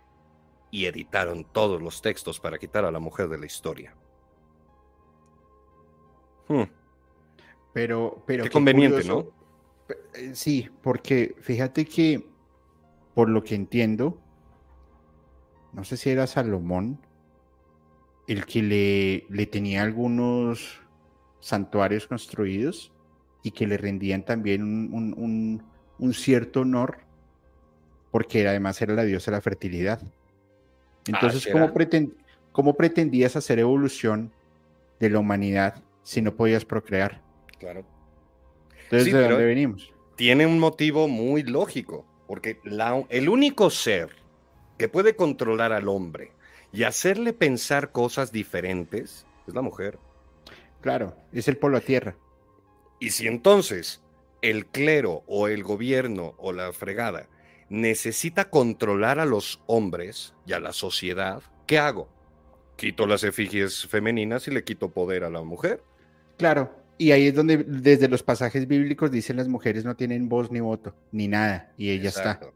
[0.71, 3.95] y editaron todos los textos para quitar a la mujer de la historia.
[6.49, 6.65] Hmm.
[7.73, 9.27] Pero, pero qué, conveniente, ¿no?
[10.15, 12.27] Eh, sí, porque fíjate que,
[13.15, 14.19] por lo que entiendo,
[15.73, 17.01] no sé si era Salomón,
[18.27, 20.81] el que le, le tenía algunos
[21.41, 22.93] santuarios construidos
[23.43, 25.63] y que le rendían también un,
[26.13, 26.99] cierto honor,
[28.11, 30.01] porque además era la diosa de la fertilidad.
[31.07, 31.49] Entonces,
[32.53, 34.33] ¿cómo, pretendías hacer evolución
[35.01, 37.21] de la humanidad si no podías procrear.
[37.59, 37.85] Claro.
[38.85, 39.93] Entonces, Sí, ¿de dónde venimos?
[40.17, 44.17] Tiene un motivo muy lógico, porque la- el único ser
[44.79, 46.33] que puede controlar al hombre
[46.73, 49.99] y hacerle pensar cosas diferentes es la mujer.
[50.81, 52.17] Claro, es el polo a tierra.
[53.01, 54.03] Y si entonces
[54.41, 57.29] el clero o el gobierno o la fregada
[57.69, 62.09] necesita controlar a los hombres y a la sociedad, ¿qué hago?
[62.77, 65.83] Quito las efigies femeninas y le quito poder a la mujer.
[66.39, 70.51] Claro, y ahí es donde desde los pasajes bíblicos dicen las mujeres no tienen voz
[70.51, 72.33] ni voto, ni nada, y ella está.
[72.33, 72.55] Exacto.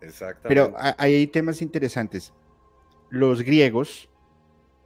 [0.00, 0.48] Exactamente.
[0.48, 2.32] Pero ahí hay temas interesantes.
[3.10, 4.08] Los griegos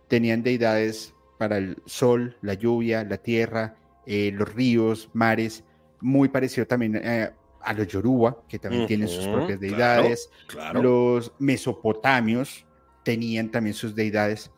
[0.07, 3.77] tenían deidades para el sol, la lluvia, la tierra,
[4.07, 5.65] eh, los ríos, mares,
[6.01, 7.31] muy parecido también eh,
[7.61, 10.31] a los yoruba, que también tienen sus propias claro, deidades.
[10.47, 10.82] claro.
[10.82, 12.65] Los mesopotamios
[13.03, 14.51] tenían también sus deidades,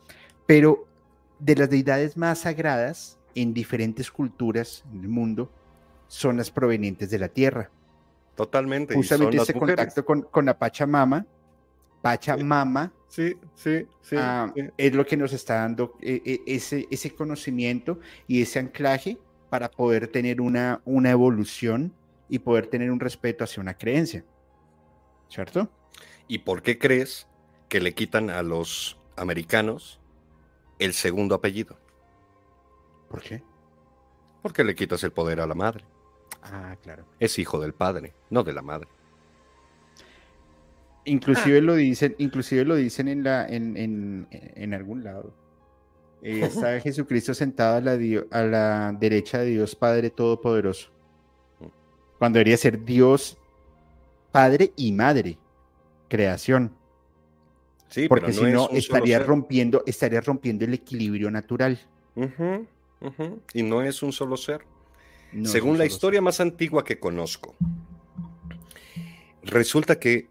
[0.45, 0.87] pero
[1.39, 5.51] de las deidades más sagradas en diferentes culturas en el mundo
[6.07, 7.69] son las provenientes de la tierra
[8.35, 8.95] Totalmente.
[8.95, 9.75] justamente ese mujeres.
[9.77, 11.25] contacto con, con la Pachamama,
[12.01, 14.15] Pachamama, Sí, sí, sí.
[14.17, 14.61] ah, sí.
[14.77, 19.17] es lo que nos está dando eh, eh, ese, ese conocimiento y ese anclaje
[19.49, 21.93] para poder tener una, una evolución
[22.29, 24.23] y poder tener un respeto hacia una creencia.
[25.27, 25.69] ¿Cierto?
[26.29, 27.27] ¿Y por qué crees
[27.67, 29.99] que le quitan a los americanos
[30.79, 31.77] el segundo apellido?
[33.11, 33.43] ¿Por qué?
[34.41, 35.83] Porque le quitas el poder a la madre.
[36.41, 37.05] Ah, claro.
[37.19, 38.87] Es hijo del padre, no de la madre.
[41.05, 45.33] Inclusive lo dicen, inclusive lo dicen en la, en, en, en algún lado.
[46.21, 47.97] Eh, está Jesucristo sentado a la,
[48.31, 50.89] a la derecha de Dios Padre Todopoderoso.
[52.17, 53.37] Cuando debería ser Dios
[54.31, 55.37] Padre y Madre,
[56.07, 56.73] creación.
[57.89, 61.77] Sí, Porque pero si no, estaría rompiendo, estaría rompiendo el equilibrio natural.
[63.53, 64.65] Y no es un solo ser.
[65.31, 67.55] No Según la historia más antigua que conozco,
[69.43, 70.27] resulta que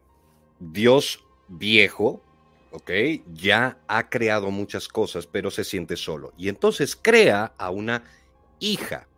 [0.59, 2.23] Dios viejo,
[2.71, 2.91] ¿ok?
[3.33, 6.33] Ya ha creado muchas cosas, pero se siente solo.
[6.37, 8.05] Y entonces crea a una
[8.59, 9.09] hija.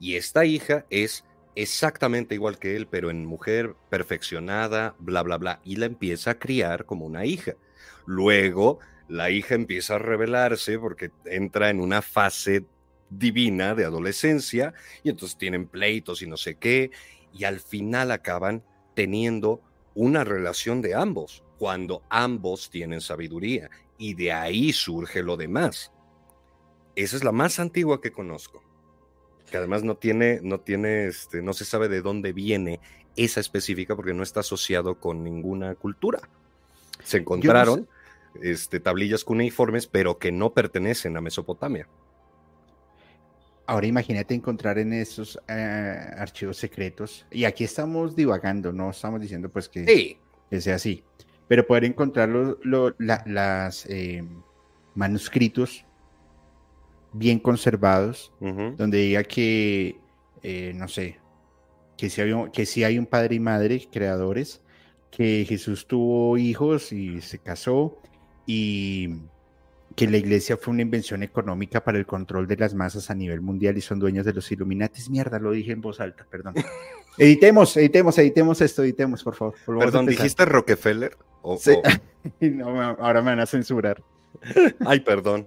[0.00, 1.24] Y esta hija es
[1.54, 5.60] exactamente igual que él, pero en mujer perfeccionada, bla, bla, bla.
[5.64, 7.54] Y la empieza a criar como una hija.
[8.04, 8.78] Luego,
[9.08, 12.64] la hija empieza a rebelarse porque entra en una fase
[13.10, 16.90] divina de adolescencia y entonces tienen pleitos y no sé qué,
[17.32, 18.62] y al final acaban
[18.94, 19.62] teniendo
[19.94, 25.92] una relación de ambos, cuando ambos tienen sabiduría, y de ahí surge lo demás.
[26.94, 28.62] Esa es la más antigua que conozco,
[29.50, 32.80] que además no tiene, no tiene, este, no se sabe de dónde viene
[33.16, 36.20] esa específica porque no está asociado con ninguna cultura.
[37.02, 37.88] Se encontraron
[38.42, 41.88] este, tablillas cuneiformes, pero que no pertenecen a Mesopotamia.
[43.66, 49.50] Ahora imagínate encontrar en esos eh, archivos secretos, y aquí estamos divagando, no estamos diciendo
[49.50, 51.04] pues que, Sí, que sea así,
[51.48, 54.24] pero poder encontrar los lo- la- las eh,
[54.94, 55.84] manuscritos
[57.12, 58.32] bien conservados,
[58.76, 59.98] donde diga que,
[60.42, 61.18] eh, no sé,
[61.96, 64.62] que si, que sí hay un padre y madre creadores,
[65.10, 67.98] que Jesús tuvo hijos y se casó,
[68.50, 69.14] y
[69.94, 73.42] que la iglesia fue una invención económica para el control de las masas a nivel
[73.42, 75.10] mundial y son dueños de los Illuminatis.
[75.10, 76.54] Mierda, lo dije en voz alta, perdón.
[77.18, 79.54] editemos, editemos, editemos esto, editemos, por favor.
[79.54, 80.06] A Perdón.
[80.06, 81.14] ¿dijiste Rockefeller?
[81.42, 81.72] O- Sí.
[81.72, 81.82] o-
[82.40, 84.02] No, ahora me van a censurar.
[84.86, 85.46] Ay, perdón.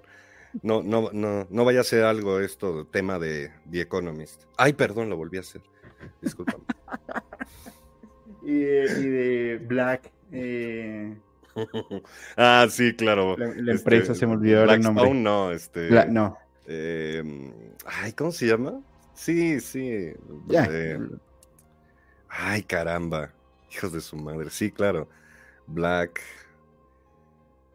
[0.61, 4.43] No, no, no, no vaya a ser algo esto, tema de The Economist.
[4.57, 5.61] Ay, perdón, lo volví a hacer.
[6.21, 6.63] Discúlpame.
[8.43, 11.15] Y de, y de Black, eh,
[12.37, 13.35] ah, sí, claro.
[13.37, 15.03] la, la Este, empresa, se me olvidó el nombre.
[15.03, 16.07] Blackstone, no, este.
[16.07, 16.37] No,
[16.67, 17.53] eh,
[17.85, 18.79] ay, ¿cómo se llama?
[19.13, 20.13] Sí, sí.
[20.51, 20.99] eh,
[22.29, 23.31] ay, caramba.
[23.71, 24.49] Hijos de su madre.
[24.49, 25.07] Sí, claro.
[25.67, 26.21] Black.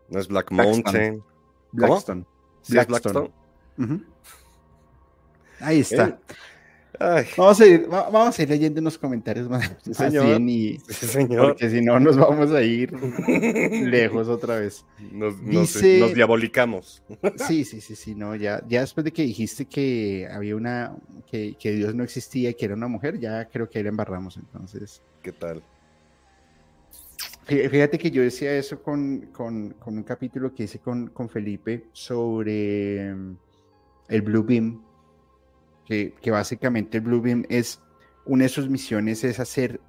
[0.08, 0.82] No es Black Blackstone.
[0.82, 1.24] Mountain.
[1.72, 2.26] Blackstone.
[2.62, 3.30] ¿Sí es Blackstone.
[3.76, 3.94] Blackstone?
[3.96, 4.04] Ujú.
[5.60, 6.18] Ahí está.
[6.98, 10.26] Ay, Vamos a ir, va- vamos a ir leyendo unos comentarios más, Sí, señor.
[10.26, 11.48] bien y sí, señor.
[11.48, 12.92] porque si no nos vamos a ir
[13.90, 14.84] lejos otra vez.
[15.12, 17.02] Nos, nos- Dice- nos diabolicamos.
[17.46, 20.96] Sí, sí, sí, sí, no, ya, ya después de que dijiste que había una,
[21.30, 23.90] que, que Dios no existía y que era una mujer, ya creo que ahí la
[23.90, 25.02] embarramos, entonces.
[25.22, 25.62] ¿Qué tal?
[27.46, 31.28] Fí- Fíjate que yo decía eso con, con- con un capítulo que hice con, con
[31.28, 33.36] Felipe sobre mm,
[34.08, 34.82] el Blue Beam,
[35.86, 37.80] que, que básicamente el Blue Beam es,
[38.24, 39.80] una de sus misiones es hacer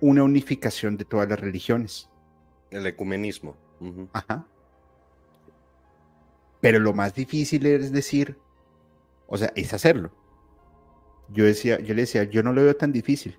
[0.00, 2.08] una unificación de todas las religiones.
[2.70, 3.56] El ecumenismo.
[4.12, 4.46] Ajá.
[6.60, 8.38] Pero lo más difícil es decir,
[9.26, 10.12] o sea, es hacerlo.
[11.30, 13.38] Yo decía, yo le decía, yo no lo veo tan difícil.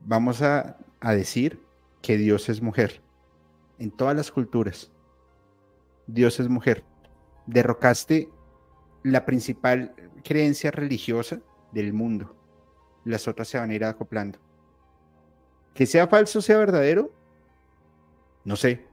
[0.00, 1.62] Vamos a, a decir
[2.02, 3.02] que Dios es mujer.
[3.78, 4.90] En todas las culturas.
[6.06, 6.84] Dios es mujer.
[7.46, 8.28] Derrocaste
[9.06, 12.34] la principal creencia religiosa del mundo.
[13.04, 14.38] Las otras se van a ir acoplando.
[15.74, 17.12] Que sea falso, sea verdadero,
[18.44, 18.84] no sé,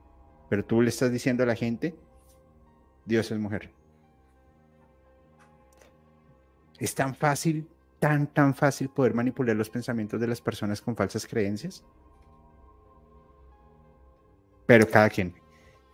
[0.48, 1.96] pero tú le estás diciendo a la gente,
[3.04, 3.72] Dios es mujer.
[6.78, 7.68] Es tan fácil,
[7.98, 11.84] tan, tan fácil poder manipular los pensamientos de las personas con falsas creencias.
[14.66, 15.34] Pero cada quien.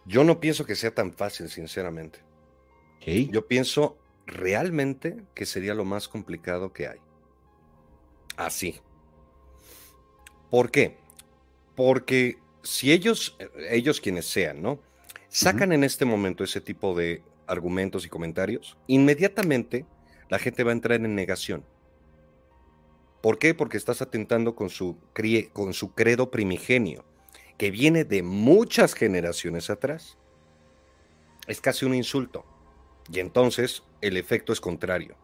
[0.05, 2.21] Yo no pienso que sea tan fácil, sinceramente.
[3.31, 4.00] Yo pienso
[4.31, 6.99] realmente que sería lo más complicado que hay.
[8.37, 8.81] Así.
[10.51, 10.97] ¿Por qué?
[11.77, 13.37] Porque si ellos,
[13.69, 14.81] ellos quienes sean, ¿no?
[15.29, 19.87] Sacan en este momento ese tipo de argumentos y comentarios, inmediatamente
[20.29, 21.65] la gente va a entrar en negación.
[23.21, 23.55] ¿Por qué?
[23.55, 24.97] Porque estás atentando con su,
[25.53, 27.05] con su credo primigenio,
[27.59, 30.17] que viene de muchas generaciones atrás.
[31.47, 32.45] Es casi un insulto.
[33.13, 35.17] Y entonces el efecto es contrario,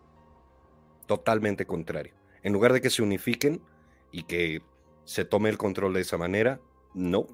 [1.07, 2.15] totalmente contrario.
[2.43, 3.63] En lugar de que se unifiquen
[4.11, 4.63] y que
[5.05, 6.61] se tome el control de esa manera,
[6.95, 7.27] no,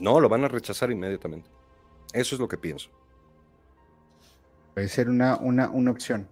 [0.00, 1.50] no, lo van a rechazar inmediatamente.
[2.12, 2.90] Eso es lo que pienso.
[4.74, 6.28] Puede ser una, una, una opción,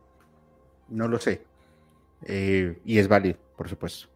[0.88, 1.42] no lo sé.
[2.24, 4.08] Eh, y es válido, por supuesto.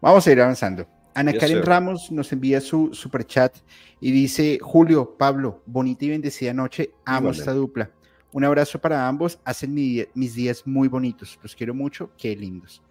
[0.00, 0.86] Vamos a ir avanzando.
[1.14, 3.54] Ana Karen Ramos nos envía su super chat
[4.00, 6.92] y dice: Julio, Pablo, bonita y bendecida noche.
[7.04, 7.90] Amo esta dupla.
[8.32, 9.38] Un abrazo para ambos.
[9.44, 11.38] Hacen mis días muy bonitos.
[11.42, 12.10] Los quiero mucho.
[12.16, 12.82] Qué lindos.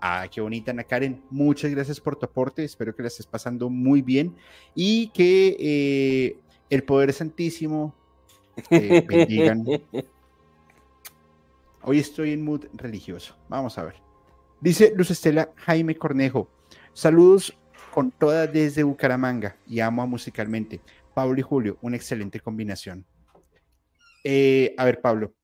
[0.00, 1.22] Ah, qué bonita, Ana Karen.
[1.30, 2.64] Muchas gracias por tu aporte.
[2.64, 4.36] Espero que la estés pasando muy bien
[4.74, 6.38] y que eh,
[6.70, 7.94] el Poder Santísimo
[8.70, 9.64] eh, bendigan.
[11.82, 13.36] Hoy estoy en mood religioso.
[13.48, 13.94] Vamos a ver.
[14.60, 16.48] Dice Luz Estela Jaime Cornejo.
[16.92, 17.56] Saludos
[17.92, 20.80] con toda desde Bucaramanga y amo a musicalmente.
[21.14, 23.04] Pablo y Julio, una excelente combinación.
[24.24, 25.34] Eh, a ver, Pablo.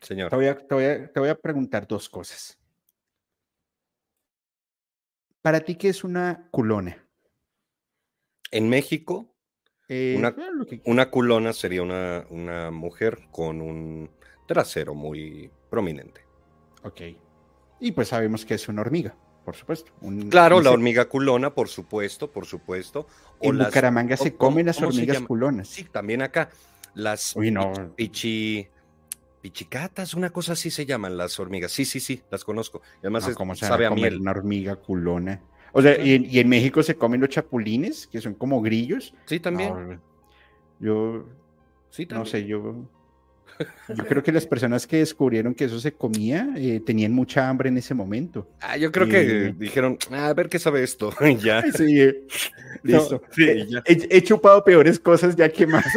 [0.00, 0.30] Señor.
[0.30, 0.36] Te
[0.76, 2.58] voy, a, preguntar dos cosas.
[5.42, 7.06] ¿Para ti qué es una culona?
[8.50, 9.34] En México,
[9.88, 10.16] eh,
[10.84, 14.10] una, culona sería una, una, mujer con un
[14.46, 16.20] trasero muy prominente.
[16.82, 17.00] Ok.
[17.80, 19.92] Y pues sabemos que es una hormiga, por supuesto.
[20.30, 23.06] claro, la hormiga culona, por supuesto, por supuesto.
[23.40, 25.68] en Bucaramanga se comen las hormigas culonas.
[25.68, 26.50] Sí, también acá.
[26.96, 27.36] Las
[27.94, 28.66] pichi,
[29.42, 31.70] pichicatas, una cosa así se llaman las hormigas.
[31.70, 32.80] Sí, sí, sí, las conozco.
[33.00, 34.20] además sabe a miel.
[34.20, 35.40] Una hormiga culona.
[35.72, 39.12] O sea, y, en México se comen los chapulines, que son como grillos.
[39.26, 40.00] Sí, también.
[40.80, 41.26] yo,
[41.90, 42.24] sí, también.
[42.24, 42.88] no sé, yo
[43.88, 47.68] yo creo que las personas que descubrieron que eso se comía eh, tenían mucha hambre
[47.68, 48.48] en ese momento.
[48.60, 51.12] Ah, yo creo que dijeron, ah, a ver qué sabe esto.
[51.42, 51.64] ya.
[51.76, 52.22] Sí, eh,
[52.82, 53.22] listo.
[53.36, 55.84] He, chupado peores cosas, ya que más.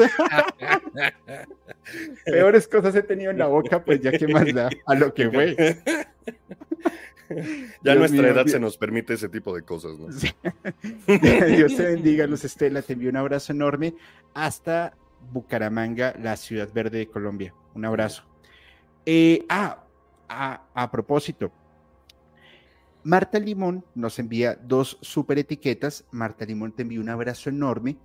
[2.25, 5.29] peores cosas he tenido en la boca, pues ya que más da a lo que
[5.29, 5.77] fue.
[7.83, 10.07] Ya nuestra edad se nos permite ese tipo de cosas, ¿no?
[11.47, 12.81] Dios te bendiga, Luz Estela.
[12.81, 13.93] Te envío un abrazo enorme
[14.33, 14.93] hasta
[15.31, 17.53] Bucaramanga, la ciudad verde de Colombia.
[17.73, 18.23] Un abrazo.
[19.05, 19.83] Eh, ah,
[20.27, 21.51] a, propósito,
[23.03, 26.05] Marta Limón nos envía dos super etiquetas.
[26.11, 27.97] Marta Limón te envía un abrazo enorme.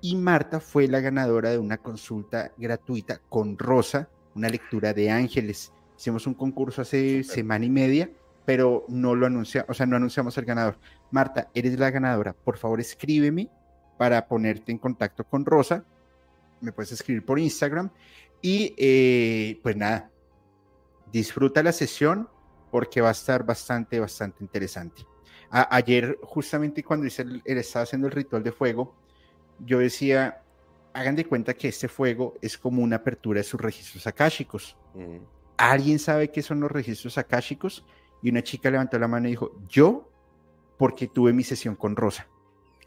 [0.00, 5.72] Y Marta fue la ganadora de una consulta gratuita con Rosa, una lectura de ángeles.
[5.96, 8.10] Hicimos un concurso hace semana y media,
[8.44, 10.78] pero no lo anunciamos, o sea, no anunciamos el ganador.
[11.10, 12.34] Marta, eres la ganadora.
[12.34, 13.48] Por favor, escríbeme
[13.96, 15.84] para ponerte en contacto con Rosa
[16.64, 17.90] me puedes escribir por Instagram.
[18.42, 20.10] Y eh, pues nada,
[21.10, 22.28] disfruta la sesión
[22.70, 25.06] porque va a estar bastante, bastante interesante.
[25.50, 28.96] ayer, justamente cuando hice el, estaba haciendo el ritual de fuego,
[29.60, 30.42] yo decía,
[30.92, 34.76] hagan de cuenta que este fuego es como una apertura de sus registros akáshicos.
[35.56, 37.84] ¿Alguien sabe qué son los registros akáshicos?
[38.22, 40.10] Y una chica levantó la mano y dijo, yo,
[40.76, 42.26] porque tuve mi sesión con Rosa.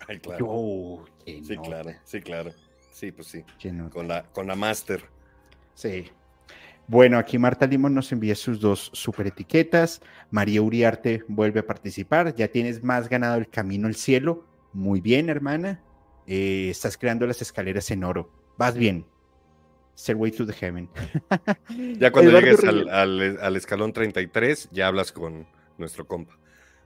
[0.07, 1.05] Ay, claro.
[1.25, 2.51] sí, claro, sí, claro.
[2.97, 3.43] Sí, pues sí.
[3.91, 5.03] Con la, con la Master.
[5.75, 6.09] Sí.
[6.87, 10.01] Bueno, aquí Marta Limón nos envía sus dos super etiquetas.
[10.31, 12.33] María Uriarte vuelve a participar.
[12.33, 14.47] Ya tienes más ganado el camino al cielo.
[14.73, 15.79] Muy bien, hermana.
[16.25, 18.31] Eh, estás creando las escaleras en oro.
[18.57, 19.05] Vas bien.
[19.95, 20.89] Stairway to the Heaven.
[21.99, 25.45] Ya cuando llegues al, al, al, escalón 33, ya hablas con
[25.77, 26.35] nuestro compa.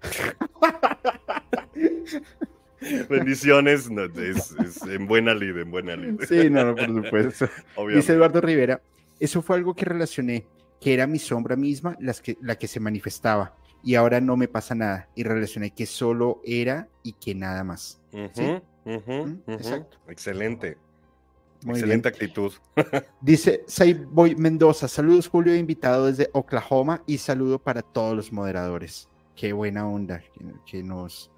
[3.09, 6.19] Bendiciones, no, es, es en buena lid, en buena lid.
[6.27, 7.45] Sí, no, no, por supuesto.
[7.45, 8.13] Dice Obviamente.
[8.13, 8.81] Eduardo Rivera,
[9.19, 10.47] eso fue algo que relacioné,
[10.79, 14.47] que era mi sombra misma las que, la que se manifestaba y ahora no me
[14.47, 18.01] pasa nada y relacioné que solo era y que nada más.
[18.33, 18.61] ¿sí?
[19.47, 19.97] exacto.
[20.07, 20.77] Excelente.
[21.63, 22.15] Muy Excelente bien.
[22.15, 22.53] actitud.
[23.21, 29.07] Dice Saiboy Mendoza, saludos Julio, invitado desde Oklahoma y saludo para todos los moderadores.
[29.35, 31.31] Qué buena onda que, que nos,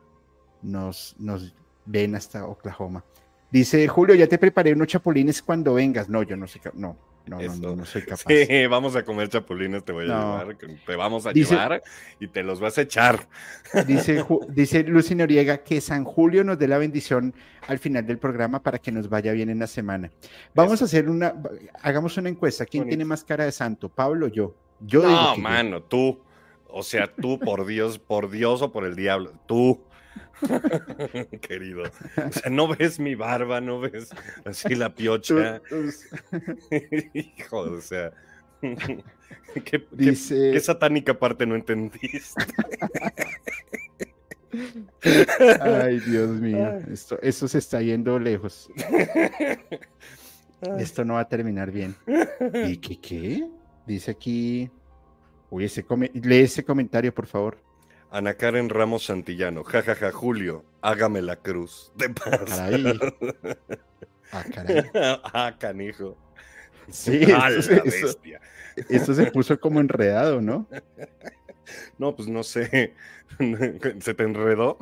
[0.64, 1.54] nos, nos
[1.86, 3.04] ven hasta Oklahoma.
[3.52, 6.10] Dice Julio, ya te preparé unos chapulines cuando vengas.
[6.10, 8.24] No, yo no sé, no, no, no, no, no soy capaz.
[8.28, 10.40] Sí, vamos a comer chapulines, te voy a No.
[10.40, 10.58] llevar,
[10.88, 11.84] te vamos a Dice- llevar
[12.20, 13.28] y te los vas a echar.
[13.88, 17.36] Dice, dice Lucy Noriega que San Julio nos dé la bendición
[17.68, 20.10] al final del programa para que nos vaya bien en la semana.
[20.56, 21.36] Vamos a hacer una,
[21.84, 22.66] hagamos una encuesta.
[22.66, 22.92] ¿Quién Bonito.
[22.94, 23.88] tiene más cara de santo?
[23.88, 24.56] ¿Pablo o yo?
[24.82, 25.42] Yo digo No, yo.
[25.42, 26.20] mano, tú.
[26.76, 29.32] O sea, tú, por Dios, por Dios o por el diablo.
[29.46, 29.80] Tú.
[31.42, 31.84] Querido.
[31.84, 34.10] O sea, no ves mi barba, no ves
[34.46, 35.62] así la piocha.
[37.14, 38.12] Hijo, o sea.
[38.62, 42.46] ¿Qué, qué- dice, qué satánica parte no entendiste?
[45.60, 48.70] ay Dios mío, esto, esto se está yendo lejos.
[50.78, 51.96] Esto no va a terminar bien.
[52.66, 53.48] ¿Y qué qué?
[53.86, 54.70] Dice aquí,
[55.50, 57.58] uy, ese come- lee ese comentario, por favor.
[58.14, 59.64] Ana Karen Ramos Santillano.
[59.64, 61.92] Ja, ja, ja, Julio, hágame la cruz.
[61.96, 62.42] De paz.
[62.46, 63.00] Caray.
[64.32, 64.84] Ah, caray.
[65.34, 66.16] ah, canijo.
[66.90, 68.40] Sí, A eso, eso- bestia.
[68.88, 70.68] esto se puso como enredado, ¿no?
[71.98, 72.94] No, pues no sé.
[74.02, 74.78] ¿Se te enredó?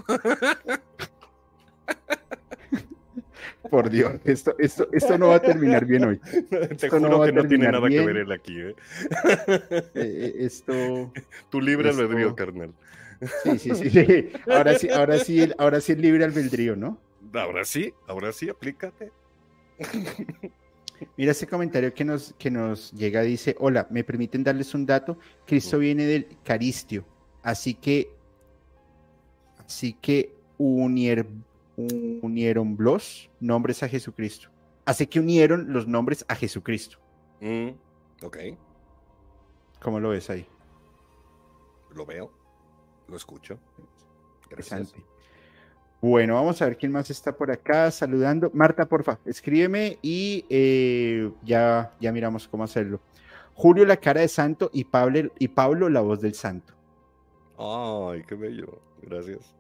[3.70, 6.18] Por Dios, esto, esto, esto no va a terminar bien hoy.
[6.50, 8.76] Te Esto no juro va a que no tiene nada que ver él aquí, ¿eh?
[9.70, 11.14] Eh, eh, esto,
[11.52, 12.74] Tu libre Esto- albedrío, carnal.
[13.44, 14.30] Sí, sí, sí, sí.
[14.48, 17.00] Ahora sí, ahora sí, el- ahora sí el libre albedrío, ¿no?
[17.34, 19.12] Ahora sí, ahora sí, aplícate.
[21.18, 25.18] Mira ese comentario que nos, que nos llega, dice, hola, ¿me permiten darles un dato?
[25.48, 27.06] Cristo viene del Caristio,
[27.42, 28.12] así que,
[29.66, 31.26] así que unier,
[32.22, 34.50] unieron los nombres a Jesucristo.
[34.86, 36.98] Así que unieron los nombres a Jesucristo.
[37.40, 37.70] Mm,
[38.24, 38.38] ok,
[39.82, 40.46] ¿Cómo lo ves ahí?
[41.96, 42.32] lo veo,
[43.12, 43.60] lo escucho.
[44.50, 44.94] Gracias.
[46.02, 48.50] Bueno, vamos a ver quién más está por acá saludando.
[48.56, 53.00] Marta, porfa, escríbeme y eh, ya, ya miramos cómo hacerlo.
[53.54, 56.74] Julio, la cara de santo y Pablo, y Pablo, la voz del santo.
[57.60, 58.80] Ay, qué bello.
[59.04, 59.54] Gracias.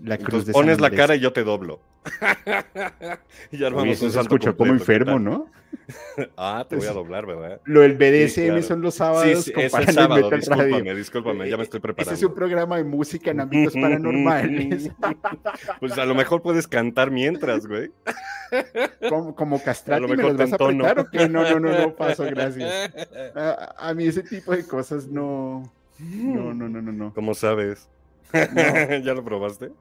[0.00, 1.80] La cruz Entonces de pones San la cara y yo te doblo.
[3.52, 5.18] y Oye, armamos eso se como completo, ¿qué enfermo?
[5.18, 5.46] ¿no?
[6.36, 7.60] Ah, te voy a doblar, ¿verdad?
[7.64, 8.62] Lo del BDSM claro.
[8.62, 11.82] son los Sí, sábados sí, con es el sábado, discúlpame, discúlpame, ya me estoy Ese
[11.82, 12.14] preparando.
[12.14, 14.90] es un programa de música en ámbitos paranormales.
[15.80, 17.90] Pues a lo mejor puedes cantar mientras, güey.
[19.08, 21.28] como, como castrati, A lo ¿me los vas a apretar o qué?
[21.28, 22.92] No, no, no, no paso, gracias.
[23.34, 25.72] A, a mí ese tipo de cosas no...
[25.98, 27.14] No, no, no, no, no.
[27.14, 27.88] ¿Cómo sabes?
[29.04, 29.72] ¿Ya lo probaste?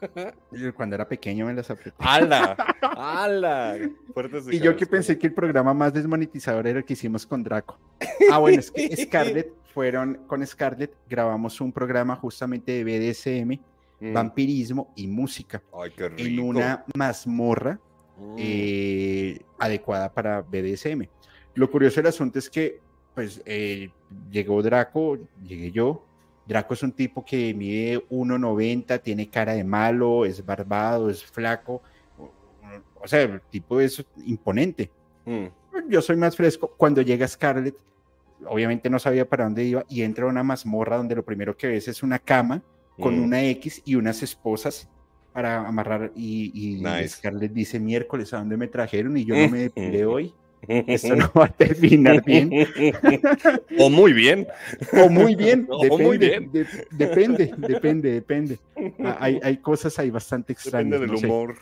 [0.52, 1.96] Yo cuando era pequeño me las apreté.
[1.98, 2.56] ¡Hala!
[2.82, 3.76] ¡Hala!
[4.14, 7.42] Fuertes Y yo que pensé que el programa más desmonetizador era el que hicimos con
[7.42, 7.78] Draco.
[8.30, 13.60] Ah, bueno, es que Scarlett fueron con Scarlett, grabamos un programa justamente de BDSM,
[14.00, 14.12] Mm.
[14.12, 16.22] vampirismo y música Ay, qué rico.
[16.22, 17.80] en una mazmorra
[18.16, 18.34] Mm.
[18.38, 21.08] eh, adecuada para BDSM.
[21.54, 22.80] Lo curioso del asunto es que,
[23.16, 23.90] pues, eh,
[24.30, 26.04] llegó Draco, llegué yo.
[26.48, 31.82] Draco es un tipo que mide 1,90, tiene cara de malo, es barbado, es flaco.
[33.00, 34.90] O, sea, el tipo es imponente.
[35.26, 35.46] Mm.
[35.90, 36.72] Yo soy más fresco.
[36.76, 37.76] Cuando llega Scarlett,
[38.46, 41.66] obviamente no sabía para dónde iba y entra a una mazmorra donde lo primero que
[41.68, 42.62] ves es una cama
[42.98, 43.22] con Mm.
[43.24, 44.88] una X y unas esposas
[45.32, 47.08] para amarrar y, y Nice.
[47.10, 50.34] Scarlett dice miércoles a dónde me trajeron y yo no me depilé hoy.
[50.66, 52.52] Esto no va a terminar bien.
[53.78, 54.46] o muy bien.
[54.92, 55.66] O muy bien.
[55.70, 56.52] O Depende, muy bien.
[56.52, 58.58] de- depende, depende, depende.
[59.04, 61.00] Ah, Hay, hay cosas ahí bastante extrañas.
[61.00, 61.26] Depende del no sé.
[61.26, 61.54] humor.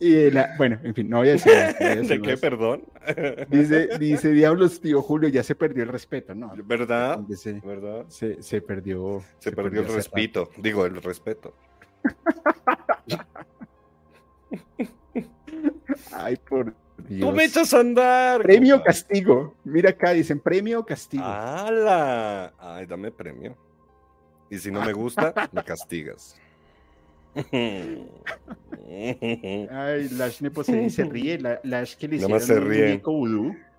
[0.00, 2.20] Y de la- bueno, en fin, no voy a decir más, no voy a decir
[2.20, 2.84] ¿De qué, perdón?
[3.50, 6.52] Dice, dice Diablos, tío Julio, ya se perdió el respeto, ¿no?
[6.64, 7.20] ¿Verdad?
[7.36, 8.04] Se, ¿Verdad?
[8.08, 9.22] se, se perdió.
[9.38, 10.50] Se, perdió el respeto.
[10.58, 11.54] Digo, el respeto.
[16.12, 16.74] Ay, por
[17.08, 17.28] Dios.
[17.28, 18.42] Tú me echas a andar.
[18.42, 18.86] Premio compa.
[18.86, 19.54] castigo.
[19.64, 21.24] Mira acá, dicen premio o castigo.
[21.24, 22.52] ¡Hala!
[22.58, 23.56] Ay, dame premio.
[24.50, 26.36] Y si no me gusta, me castigas.
[28.90, 31.38] Ay, Lash Nepo se, se ríe.
[31.38, 33.02] La, Lash que le hicieron se ríe.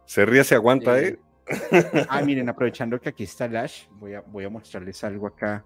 [0.06, 2.06] Se ríe, se aguanta, Eh, ¿eh?
[2.10, 5.64] Ah, miren, aprovechando que aquí está Lash, voy a, voy a mostrarles algo acá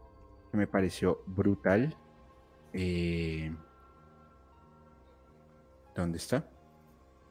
[0.51, 1.95] que me pareció brutal.
[2.73, 3.51] Eh,
[5.99, 6.45] ¿Dónde está?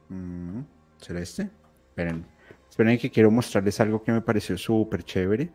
[0.09, 0.61] Mm,
[0.97, 1.49] ¿Será este?
[1.89, 2.25] Esperen,
[2.69, 5.51] esperen que quiero mostrarles algo que me pareció súper chévere.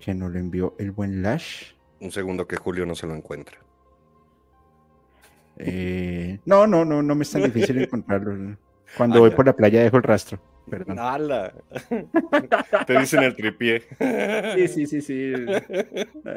[0.00, 1.72] Que nos lo envió el buen Lash.
[2.00, 3.58] Un segundo que Julio no se lo encuentra.
[5.56, 8.56] Eh, no, no, no, no me es tan difícil encontrarlo.
[8.96, 10.40] Cuando voy por la playa dejo el rastro.
[10.68, 10.96] Perdón.
[12.86, 13.82] Te dicen el tripié.
[14.56, 15.32] Sí, sí, sí, sí.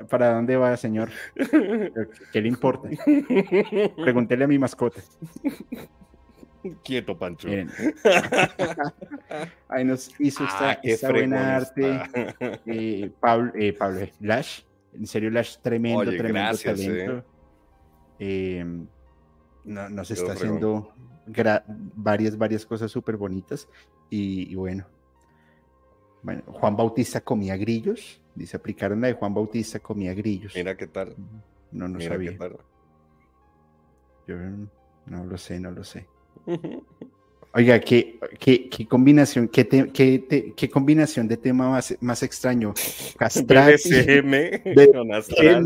[0.10, 1.10] ¿Para dónde va, señor?
[2.32, 2.90] ¿Qué le importa?
[4.04, 5.02] Pregúntele a mi mascota.
[6.84, 7.48] Quieto, Pancho.
[7.48, 7.70] Miren.
[9.70, 12.02] Ahí nos hizo esta, Ah, esta buena arte.
[12.66, 14.62] eh, Pablo, eh, Pablo, eh, Lash.
[14.94, 17.26] En serio, Lash, tremendo, Oye, tremendo gracias, talento.
[18.20, 18.66] Eh,
[19.66, 20.58] no- nos está fregón.
[20.58, 20.94] haciendo
[21.96, 23.68] varias, varias cosas súper bonitas.
[24.10, 24.86] Y, y bueno.
[26.24, 28.22] Bueno, Juan Bautista comía grillos.
[28.36, 30.54] Dice, aplicaron la de Juan Bautista comía grillos.
[30.56, 31.16] Mira qué tal.
[31.72, 32.32] no, no Mira sabía.
[32.32, 32.58] qué tal.
[34.28, 34.36] Yo
[35.06, 36.06] no lo sé, no lo sé.
[37.54, 42.22] Oiga, qué, qué, qué combinación, qué, te- qué te- qué combinación de tema más, más
[42.22, 42.74] extraño.
[43.18, 43.74] Castrati,
[44.94, 45.66] con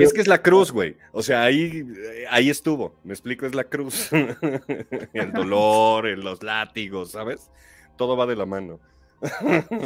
[0.00, 0.96] Es que es la cruz, güey.
[1.12, 1.86] O sea, ahí,
[2.30, 2.94] ahí estuvo.
[3.04, 4.10] Me explico, es la cruz.
[5.12, 7.50] el dolor, los látigos, ¿sabes?
[7.96, 8.80] Todo va de la mano.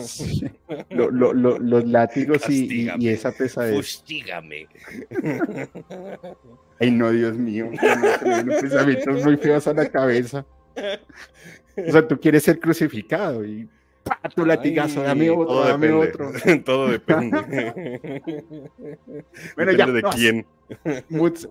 [0.02, 0.50] sí.
[0.90, 3.76] Lo- lo- lo- los látigos y, y- esa pesadez.
[3.76, 4.66] Fustígame.
[6.80, 7.68] Ay, no, Dios mío.
[7.70, 10.44] vienen pensamientos muy feos a la cabeza.
[11.76, 13.68] O sea, tú quieres ser crucificado y
[14.04, 14.20] ¡pa!
[14.34, 16.08] tu latigazo, dame otro, todo dame depende.
[16.08, 16.62] otro.
[16.64, 18.20] todo depende.
[19.56, 20.46] Bueno, Depende ya, de no, quién.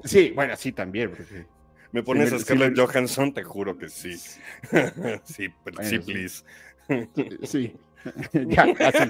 [0.03, 1.09] Sí, bueno, sí, también.
[1.11, 1.45] porque-
[1.91, 4.15] Me pones me- a sí Scarlett me- Johansson, te juro que sí.
[4.17, 4.37] sí,
[5.63, 5.99] Bueno, sí, sí.
[5.99, 6.43] please.
[7.43, 7.75] Sí.
[8.47, 9.09] ya, así.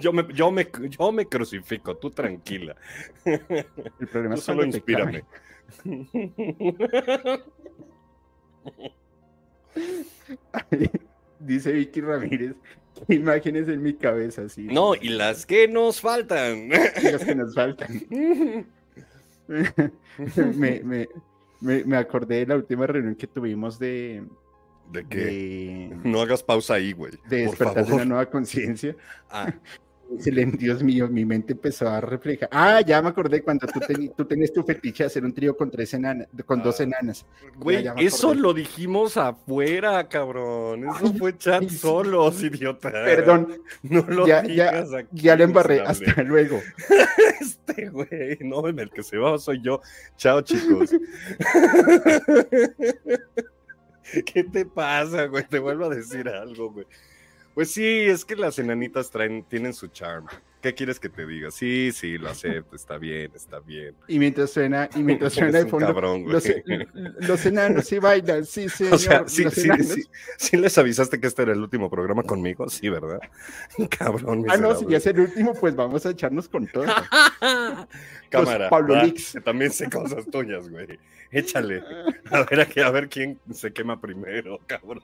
[0.00, 2.76] Yo me, yo, me, yo me crucifico, tú tranquila.
[3.24, 5.24] El problema Tú es solo inspírame.
[11.46, 12.54] Dice Vicky Ramírez,
[13.06, 14.66] qué imágenes en mi cabeza, sí.
[14.70, 16.68] No, y las que nos faltan.
[17.02, 18.06] Y las que nos faltan.
[19.48, 21.08] me, me,
[21.60, 24.24] me, me acordé de la última reunión que tuvimos de,
[24.90, 25.16] ¿De qué?
[25.18, 27.12] de, No hagas pausa ahí, güey.
[27.28, 27.92] de despertar favor.
[27.94, 28.96] una nueva conciencia.
[29.30, 29.52] Ah,
[30.14, 32.48] Excelente, Dios mío, mi mente empezó a reflejar.
[32.52, 33.80] Ah, ya me acordé cuando tú,
[34.24, 36.84] tenías tu fetiche de hacer un trío con tres enanas, con dos Ah.
[36.84, 37.26] enanas.
[37.56, 40.84] güey, eso lo dijimos afuera, cabrón.
[40.88, 41.76] Eso fue chat sí.
[41.78, 42.90] solos, idiota.
[42.90, 45.80] Perdón, No lo ya, digas ya, aquí, ya le embarré.
[45.80, 46.60] Hasta luego.
[47.40, 49.80] Este güey, no, en el que se va soy yo.
[50.16, 50.90] Chao, chicos.
[54.24, 55.44] ¿Qué te pasa, güey?
[55.44, 56.86] Te vuelvo a decir algo, güey.
[57.56, 60.26] Pues sí, es que las enanitas traen, tienen su charm.
[60.60, 61.50] ¿Qué quieres que te diga?
[61.50, 63.94] Sí, sí, lo acepto, está bien, está bien.
[64.08, 66.44] Y mientras suena, y mientras suena un fondo, cabrón, los,
[67.20, 68.92] los enanos sí bailan, sí, señor.
[68.96, 69.86] O sea, sí, los sí, enanos.
[69.86, 70.02] sí,
[70.36, 73.20] sí les avisaste que este era el último programa conmigo, sí, ¿verdad?
[73.98, 76.84] Cabrón, Ah, no, si ya es el último, pues vamos a echarnos con todo.
[78.28, 79.32] Cámara, Pablo va, Lix.
[79.32, 81.00] que también sé cosas tuyas, güey.
[81.30, 81.82] Échale.
[82.30, 85.00] A ver, a ver quién se quema primero, cabrón.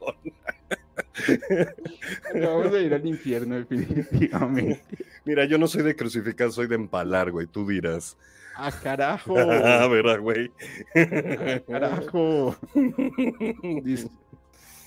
[2.35, 4.83] Vamos a ir al infierno, definitivamente.
[5.25, 7.47] Mira, yo no soy de crucificar, soy de empalar, güey.
[7.47, 8.17] Tú dirás.
[8.57, 9.35] ¡Ah, carajo!
[9.39, 10.51] Ah, ¿verdad, güey?
[10.95, 12.57] ¡Ah, carajo!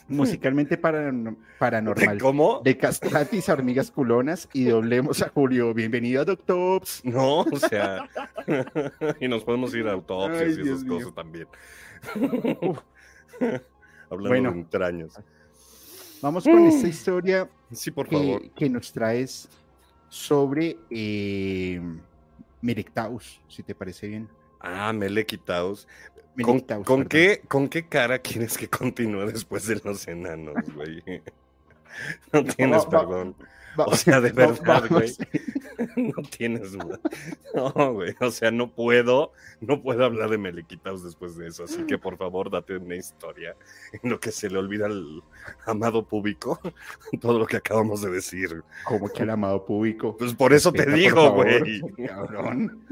[0.07, 2.19] Musicalmente paran- paranormal.
[2.19, 2.61] ¿Cómo?
[2.63, 5.73] De castratis a hormigas culonas y doblemos a Julio.
[5.73, 7.01] Bienvenido a Doctops.
[7.05, 8.07] No, o sea.
[9.19, 10.93] y nos podemos ir a autopsias Ay, y esas Dios mío.
[10.99, 11.47] cosas también.
[14.11, 14.51] Hablando Bueno.
[14.51, 15.19] de entrañas.
[16.25, 18.41] Vamos con esta historia Sí, por favor.
[18.55, 19.47] que, nos traes
[20.09, 21.79] sobre eh,
[22.61, 24.27] Merectaus, si te parece bien.
[24.59, 25.87] Ah, Melequitaos.
[26.41, 31.03] ¿Con, Melectaus, con qué, ¿Con qué cara quieres que continúe después de los enanos, güey?
[32.33, 33.35] No tienes perdón.
[33.39, 33.47] Va-
[33.77, 35.11] O sea, de verdad, güey.
[35.97, 36.99] No tienes duda.
[37.53, 38.15] No, güey.
[38.21, 41.65] O sea, no puedo, no puedo hablar de Melequitaos después de eso.
[41.65, 43.55] Así que por favor, date una historia
[44.01, 45.21] en lo que se le olvida al
[45.65, 46.59] amado público
[47.21, 48.63] todo lo que acabamos de decir.
[48.85, 50.15] Como que al amado público.
[50.17, 51.81] Pues por eso te Respeta, digo, güey.
[52.07, 52.85] Cabrón.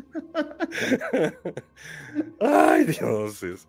[2.39, 3.67] Ay, dioses.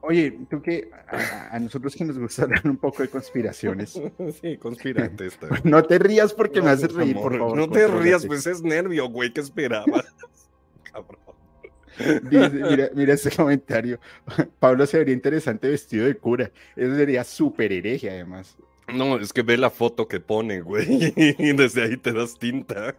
[0.00, 4.00] Oye, tú que a, a nosotros que nos gusta hablar un poco de conspiraciones,
[4.40, 5.48] Sí, conspirate esta.
[5.64, 7.56] no te rías porque me haces reír, por favor.
[7.56, 9.32] No te rías, pues es nervio, güey.
[9.32, 10.06] ¿Qué esperabas?
[10.92, 11.20] Cabrón.
[12.30, 13.98] Dice, mira, mira este comentario.
[14.60, 16.52] Pablo se vería interesante vestido de cura.
[16.76, 18.56] Eso sería súper hereje, además.
[18.94, 21.12] No, es que ve la foto que pone, güey.
[21.38, 22.94] Y desde ahí te das tinta.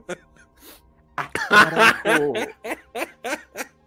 [1.50, 2.34] carajo.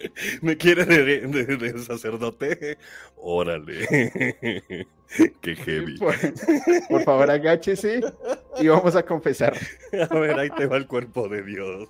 [0.43, 2.79] ¿Me quiere de, de- de sacerdote?
[3.17, 3.87] Órale.
[5.43, 5.99] Qué heavy.
[5.99, 6.15] Por,
[6.89, 8.01] por favor, agáchese
[8.59, 9.55] y vamos a confesar.
[10.11, 11.89] A ver, ahí te va el cuerpo de Dios.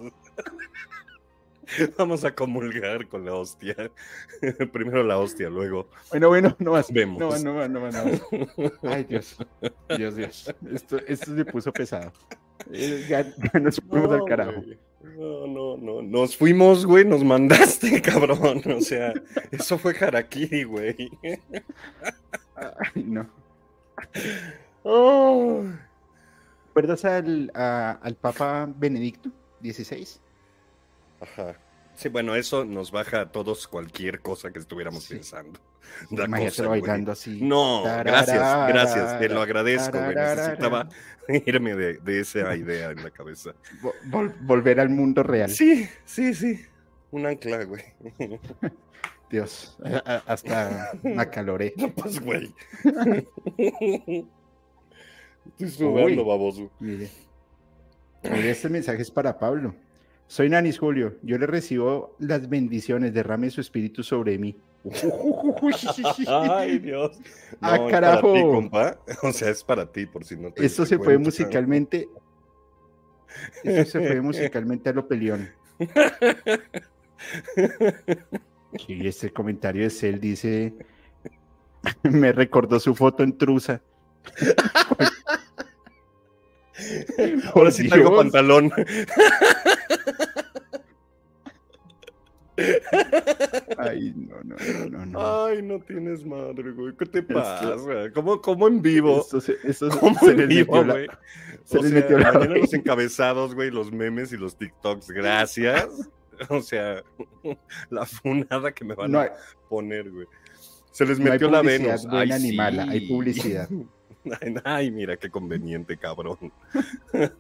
[1.97, 3.75] Vamos a comulgar con la hostia.
[4.73, 5.89] Primero la hostia, luego.
[6.11, 6.93] Bueno, bueno, no más.
[6.93, 7.19] Vemos.
[7.19, 8.23] No no no no más.
[8.83, 9.37] Ay, Dios.
[9.97, 10.55] Dios, Dios.
[10.71, 12.13] Esto, esto se puso pesado.
[12.73, 13.25] Eh, Ya,
[13.61, 14.63] nos fuimos al carajo.
[15.23, 16.03] No, no, no.
[16.03, 17.05] Nos fuimos, güey.
[17.05, 18.61] Nos mandaste, cabrón.
[18.77, 19.13] O sea,
[19.53, 20.97] eso fue harakiri, güey.
[22.57, 23.29] Ay, no.
[24.83, 25.63] Oh.
[26.69, 29.31] ¿Recuerdas al, a- al Papa Benedicto
[29.63, 30.09] XVI?
[31.21, 31.57] Ajá.
[32.03, 35.15] Sí, bueno, eso nos baja a todos cualquier cosa que estuviéramos Sí.
[35.15, 35.61] pensando.
[36.11, 37.41] La cosa, bailando así.
[37.43, 40.35] No, gracias, gracias, te lo agradezco, tararara.
[40.43, 40.89] Necesitaba
[41.47, 43.53] irme de, de esa idea en la cabeza.
[43.83, 45.51] Vo- vol- volver al mundo real.
[45.51, 46.61] Sí, sí, sí.
[47.11, 47.83] Un ancla, güey.
[49.31, 51.75] Dios, a- hasta me acaloré.
[51.97, 52.55] Pues, güey.
[55.59, 56.71] Estoy sudando, baboso.
[56.81, 57.11] Mire.
[58.25, 59.75] Mire, este mensaje es para Pablo.
[60.27, 61.17] Soy Nanis Julio.
[61.23, 63.13] Yo le recibo las bendiciones.
[63.13, 64.57] Derrame su espíritu sobre mí.
[66.27, 67.19] Ay, Dios.
[67.61, 68.33] Ah, No, es carajo.
[68.33, 68.99] Para ti, compa.
[69.23, 71.25] O sea, es para ti, por si no te Esto se fue cuenta.
[71.25, 72.09] musicalmente.
[73.63, 75.51] Esto se fue musicalmente a lo peleón.
[78.89, 80.75] Y este comentario de Cel dice:
[82.03, 83.83] Me recordó su foto en Trusa.
[87.55, 88.23] Ahora sí traigo Dios.
[88.23, 88.73] pantalón.
[93.79, 95.07] Ay, no, no, no, no.
[95.07, 95.45] no.
[95.47, 96.95] Ay, no tienes madre, güey.
[96.97, 97.77] ¿Qué te pasa?
[98.15, 99.21] ¿Cómo, cómo en vivo?
[99.21, 101.07] Esto se, esto se- ¿Cómo se en les vivo, metió la- güey?
[101.65, 105.11] se O les sea, metió la los encabezados, güey, los memes y los TikToks.
[105.11, 105.87] Gracias.
[106.49, 107.03] O sea,
[107.91, 109.31] la funada que me van No a
[109.69, 110.27] poner, güey.
[110.91, 112.03] Se les No hay metió la Venus.
[112.07, 112.57] buena Ay, ni sí.
[112.57, 113.69] mala, hay publicidad.
[114.65, 116.53] Ay, mira qué conveniente, cabrón.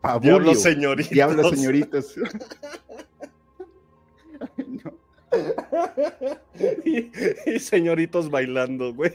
[0.00, 0.32] Pabulio.
[0.38, 1.10] Diablos señoritos.
[1.10, 2.14] Diablos, señoritos.
[4.40, 4.92] Ay, no.
[6.84, 7.10] y,
[7.54, 9.12] y señoritos bailando, güey.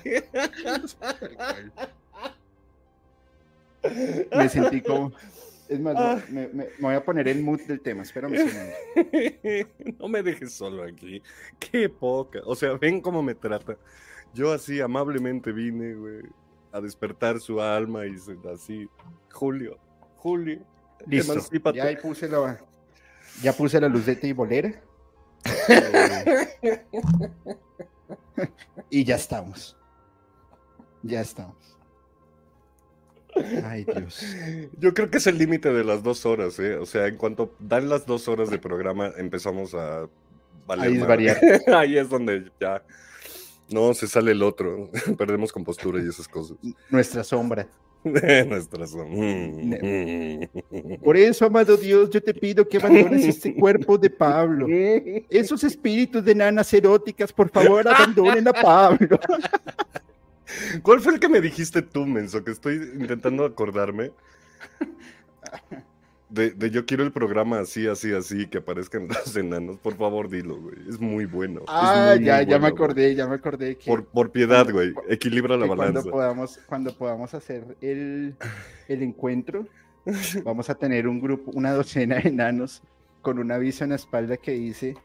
[4.36, 5.12] Me sentí como.
[5.68, 6.20] Es más, Ah.
[6.30, 8.02] me, me- me voy a poner en mood del tema.
[8.02, 8.36] Espérame
[10.00, 11.22] no me dejes solo aquí.
[11.60, 12.40] Qué poca.
[12.46, 13.78] O sea, ven cómo me trata.
[14.34, 16.22] Yo así amablemente vine, güey,
[16.72, 18.16] a despertar su alma y
[18.54, 18.88] así.
[19.32, 19.78] Julio,
[20.18, 20.60] Julio.
[21.06, 21.34] Listo.
[21.34, 21.78] emancípate.
[21.78, 22.60] Ya ahí puse la,
[23.42, 24.82] ya puse la luz de tibolera.
[28.90, 29.78] Y ya estamos.
[31.04, 31.78] Ya estamos.
[33.64, 34.26] Ay, Dios.
[34.80, 36.76] Yo creo que es el límite de las dos horas, ¿eh?
[36.76, 40.10] O sea, en cuanto dan las dos horas de programa, empezamos a
[40.66, 41.68] valer Ahí es.
[41.68, 42.84] Ahí es donde ya
[43.72, 44.90] no se sale el otro.
[45.18, 46.58] Perdemos compostura y esas cosas.
[46.90, 47.68] Nuestra sombra.
[48.04, 48.96] Nuestras.
[48.96, 49.74] Mm.
[51.04, 54.68] Por eso, amado Dios, yo te pido que abandones este cuerpo de Pablo.
[55.30, 59.20] Esos espíritus de nanas eróticas, por favor, abandonen a Pablo.
[60.82, 62.44] ¿Cuál fue el que me dijiste tú, Menso?
[62.44, 64.12] Que estoy intentando acordarme.
[66.30, 69.78] De, de yo quiero el programa así, así, así, que aparezcan los enanos.
[69.80, 70.76] Por favor, dilo, güey.
[70.88, 71.62] Es muy bueno.
[71.68, 73.86] Ah, muy, ya, muy ya me acordé, ya me acordé que.
[73.90, 74.94] Por, por piedad, cuando- güey.
[75.10, 76.10] Equilibra la que cuando balanza.
[76.12, 78.36] podamos, cuando podamos hacer el,
[78.88, 79.66] el encuentro,
[80.44, 82.84] vamos a tener un grupo, una docena de enanos
[83.22, 84.96] con un aviso en la espalda que dice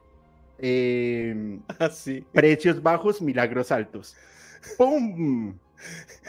[1.78, 2.24] Así.
[2.32, 4.14] precios bajos, milagros altos.
[4.78, 5.54] ¡Pum!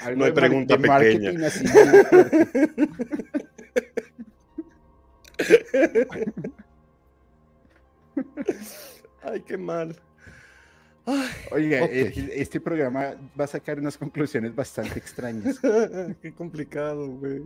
[0.01, 1.47] Algo No hay pregunta pequeña.
[1.47, 1.63] así.
[9.23, 9.95] Ay, qué mal.
[11.51, 11.89] Oiga, Ok.
[11.91, 15.59] eh, este programa va a sacar unas conclusiones bastante extrañas.
[16.21, 17.43] Qué complicado, güey.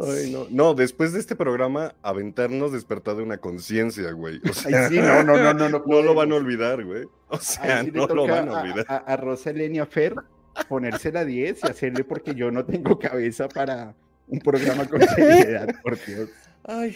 [0.00, 0.46] Ay, no.
[0.50, 4.40] no, después de este programa, aventarnos despertar de una conciencia, güey.
[4.48, 5.82] O sea, Ay, sí, no, no, no, no, no.
[5.86, 7.04] no lo van a olvidar, güey.
[7.28, 8.86] O sea, sí no lo van a a, olvidar.
[8.88, 10.14] a, a Elenia Fer
[10.68, 13.94] ponerse la 10 y hacerle porque yo no tengo cabeza para
[14.26, 16.28] un programa con seriedad, por Dios.
[16.68, 16.94] Ay,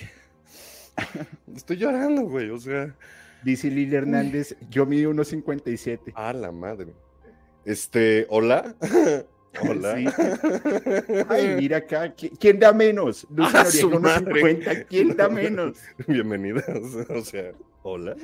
[1.56, 2.50] estoy llorando, güey.
[2.50, 2.94] O sea,
[3.42, 6.12] Dice Lili Hernández, yo mido unos 57.
[6.14, 6.92] a la madre.
[7.64, 8.74] Este, hola.
[9.68, 9.96] Hola.
[9.96, 10.06] Sí.
[11.28, 13.26] Ay, mira acá, ¿qui- ¿quién da menos?
[13.36, 14.40] Luz ¡A su madre!
[14.40, 15.76] 50, ¿quién da menos?
[16.06, 16.66] Bienvenidas.
[17.10, 18.16] O sea, hola.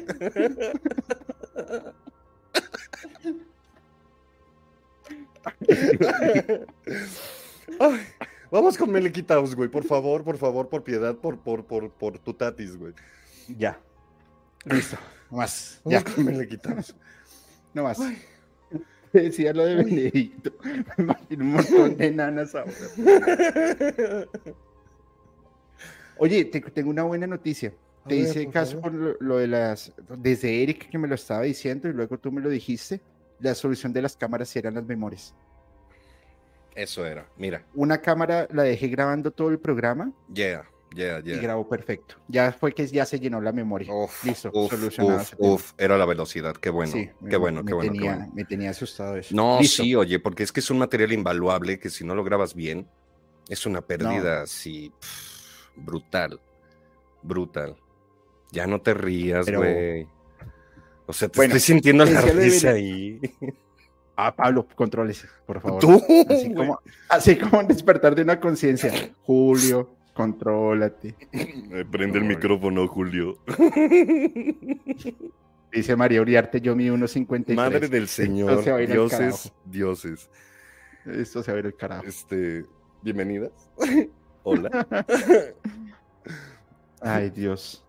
[7.80, 8.00] Ay,
[8.50, 9.68] Vamos con Melequitaos, güey.
[9.68, 12.94] Por favor, por favor, por piedad, por, por, por, por tu tatis, güey.
[13.56, 13.78] Ya.
[14.64, 14.96] Listo.
[15.30, 15.80] No más.
[15.84, 16.14] Vamos Ya.
[16.14, 16.94] con Melequitaos.
[17.74, 17.98] No más.
[19.12, 20.52] Decía lo de Benedicto.
[20.96, 22.72] Me imagino un montón de nanas ahora.
[26.18, 27.72] Oye, te- tengo una buena noticia.
[28.06, 29.92] Te ver, hice por caso por lo, lo de las.
[30.18, 33.00] Desde Eric que me lo estaba diciendo y luego tú me lo dijiste.
[33.40, 35.34] La solución de las cámaras eran las memorias.
[36.78, 37.26] Eso era.
[37.36, 37.64] Mira.
[37.74, 40.64] Una cámara la dejé grabando todo el programa Yeah,
[40.94, 41.38] yeah, y yeah.
[41.40, 42.14] grabó perfecto.
[42.28, 43.92] Ya fue que ya se llenó la memoria.
[43.92, 46.54] Uf, Listo, uf, solucionado uf, uf, era la velocidad.
[46.54, 48.32] Qué bueno, Sí, qué bueno, me qué bueno, qué tenía, bueno.
[48.32, 49.34] Me tenía asustado eso.
[49.34, 49.82] No, Listo.
[49.82, 52.86] sí, oye, porque es que es un material invaluable que si no lo grabas bien,
[53.48, 56.40] es una pérdida así pf, brutal,
[57.22, 57.76] brutal.
[58.52, 60.06] Ya no te rías, Pero- güey.
[61.06, 63.18] O sea, te Bueno, estoy sintiendo la risa ahí.
[64.20, 65.80] Ah, Pablo, contrólese, por favor.
[65.80, 68.92] Tú, Así como, así como despertar de una conciencia.
[69.22, 71.14] Julio, contrólate.
[71.68, 73.38] Me prende el micrófono, Julio.
[75.72, 77.54] Dice María Uriarte, yo mido 1.53.
[77.54, 79.50] Madre del Señor, se va a ir al dioses, carajo.
[79.66, 80.30] dioses.
[81.06, 82.02] Esto se va a ver el carajo.
[82.04, 82.64] Este,
[83.02, 83.52] bienvenidas.
[84.42, 84.84] Hola.
[87.00, 87.86] Ay, Dios.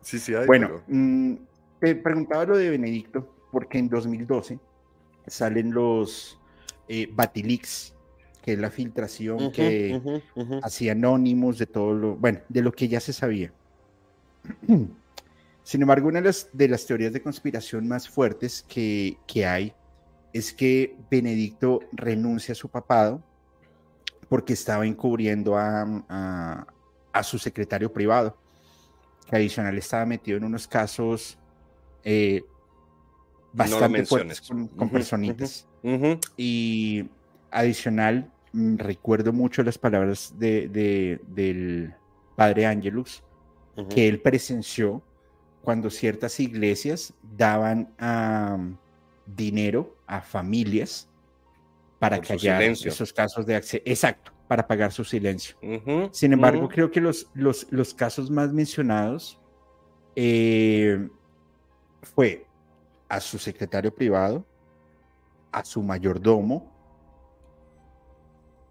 [0.00, 0.46] Sí, sí, hay.
[0.46, 1.34] Bueno, pero- mm,
[1.78, 4.58] te preguntaba lo de Benedicto, porque en 2012
[5.26, 6.38] salen los
[6.88, 7.94] eh, Batilix,
[8.42, 10.60] que es la filtración que ujú, ujú.
[10.62, 13.52] hacía anónimos de todo lo, bueno, de lo que ya se sabía.
[15.64, 19.72] Sin embargo, una de las, de las teorías de conspiración más fuertes que, que hay
[20.32, 23.22] es que Benedicto renuncia a su papado
[24.28, 26.66] porque estaba encubriendo a, a-
[27.12, 28.38] a su secretario privado,
[29.28, 31.38] que adicional estaba metido en unos casos
[32.04, 32.42] eh,
[33.52, 34.70] bastante fuertes menciones.
[34.76, 35.68] con, personitas.
[36.36, 37.08] Y
[37.50, 41.94] adicional, mm, recuerdo mucho las palabras de, de- del
[42.36, 43.22] padre Angelus,
[43.88, 45.02] que él presenció
[45.62, 47.94] cuando ciertas iglesias daban
[49.26, 51.08] dinero a familias
[51.98, 52.60] para Por callar
[52.90, 53.82] esos casos de acceso.
[53.86, 55.56] Exacto, para pagar su silencio.
[56.12, 59.38] Sin embargo, creo que los, los, los casos más mencionados
[60.16, 61.08] eh,
[62.02, 62.46] fue
[63.12, 64.46] a su secretario privado,
[65.52, 66.72] a su mayordomo,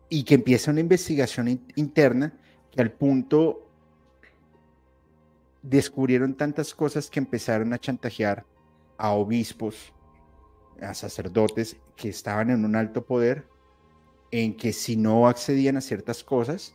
[0.10, 2.34] y que empieza una investigación in- interna
[2.72, 3.70] que al punto
[5.62, 8.44] descubrieron tantas cosas que empezaron a chantajear
[8.98, 9.94] a obispos,
[10.82, 13.48] a sacerdotes que estaban en un alto poder,
[14.32, 16.74] en que si no accedían a ciertas cosas,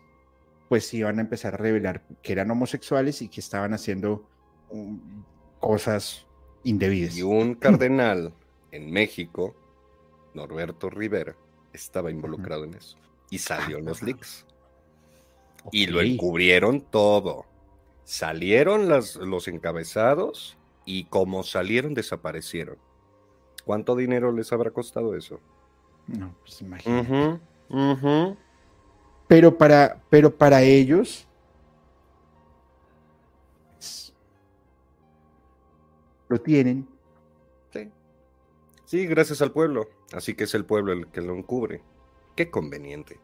[0.68, 4.24] pues iban a empezar a revelar que eran homosexuales y que estaban haciendo
[5.59, 6.26] cosas
[6.66, 7.16] indebidas.
[7.16, 8.32] Y un cardenal
[8.72, 9.55] en México,
[10.34, 11.34] Norberto Rivera,
[11.72, 12.97] estaba involucrado en eso.
[13.30, 14.44] Y salió en los leaks.
[15.72, 17.44] Y lo encubrieron todo.
[18.05, 22.76] Salieron las- los encabezados y como salieron, desaparecieron.
[23.64, 25.40] ¿Cuánto dinero les habrá costado eso?
[26.06, 27.40] No, pues imagínate.
[29.26, 31.26] Pero para, pero para ellos
[36.28, 36.89] lo tienen.
[37.73, 37.90] Sí.
[38.85, 39.89] Sí, gracias al pueblo.
[40.12, 41.82] Así que es el pueblo el que lo encubre.
[42.35, 43.19] Qué conveniente.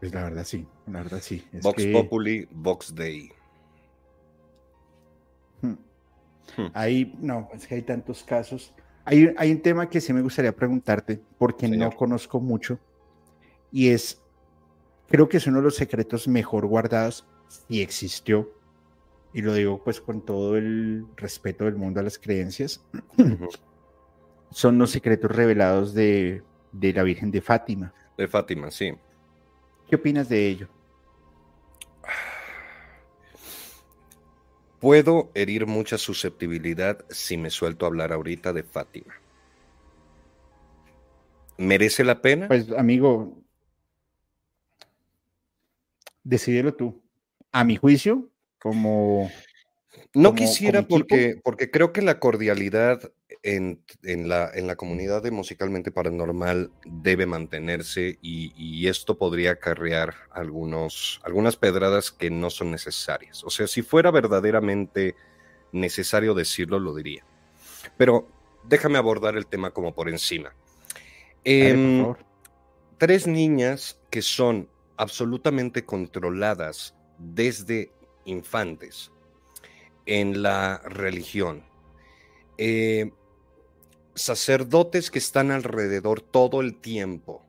[0.00, 1.46] Pues la verdad sí, la verdad sí.
[1.52, 3.32] Es Vox que, Populi, Vox Dei.
[5.62, 5.74] hmm,
[6.56, 6.66] Hmm.
[6.72, 8.72] Hay, no, es que hay tantos casos.
[9.04, 11.90] Hay, hay un tema que sí me gustaría preguntarte, porque Señor.
[11.90, 12.78] no conozco mucho,
[13.72, 14.20] y es,
[15.08, 18.50] creo que es uno de los secretos mejor guardados, si existió,
[19.32, 22.84] y lo digo pues con todo el respeto del mundo a las creencias,
[24.50, 26.42] son los secretos revelados de,
[26.72, 27.92] de la Virgen de Fátima.
[28.16, 28.92] De Fátima, sí.
[29.88, 30.68] ¿Qué opinas de ello?
[34.80, 39.14] Puedo herir mucha susceptibilidad si me suelto a hablar ahorita de Fátima.
[41.58, 42.46] ¿Merece la pena?
[42.46, 43.36] Pues amigo,
[46.22, 47.02] decídelo tú.
[47.50, 49.30] A mi juicio, como
[50.14, 53.12] no como- quisiera como porque, porque creo que la cordialidad
[53.42, 59.52] en, en la, en la comunidad de musicalmente paranormal debe mantenerse y, y esto podría
[59.52, 63.44] acarrear algunos, algunas pedradas que no son necesarias.
[63.44, 65.14] O sea, si fuera verdaderamente
[65.72, 67.24] necesario decirlo, lo diría.
[67.96, 68.28] Pero
[68.64, 70.52] déjame abordar el tema como por encima.
[71.44, 72.24] Dale, por Em,
[72.98, 77.92] tres niñas que son absolutamente controladas desde
[78.28, 79.10] infantes
[80.06, 81.64] en la religión.
[82.56, 83.12] Eh,
[84.14, 87.44] sacerdotes que están alrededor todo el tiempo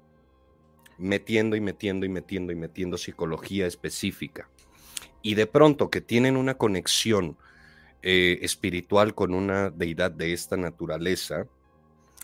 [0.97, 4.49] metiendo y metiendo y metiendo y metiendo psicología específica.
[5.21, 7.37] Y de pronto que tienen una conexión
[8.01, 11.47] eh, espiritual con una deidad de esta naturaleza,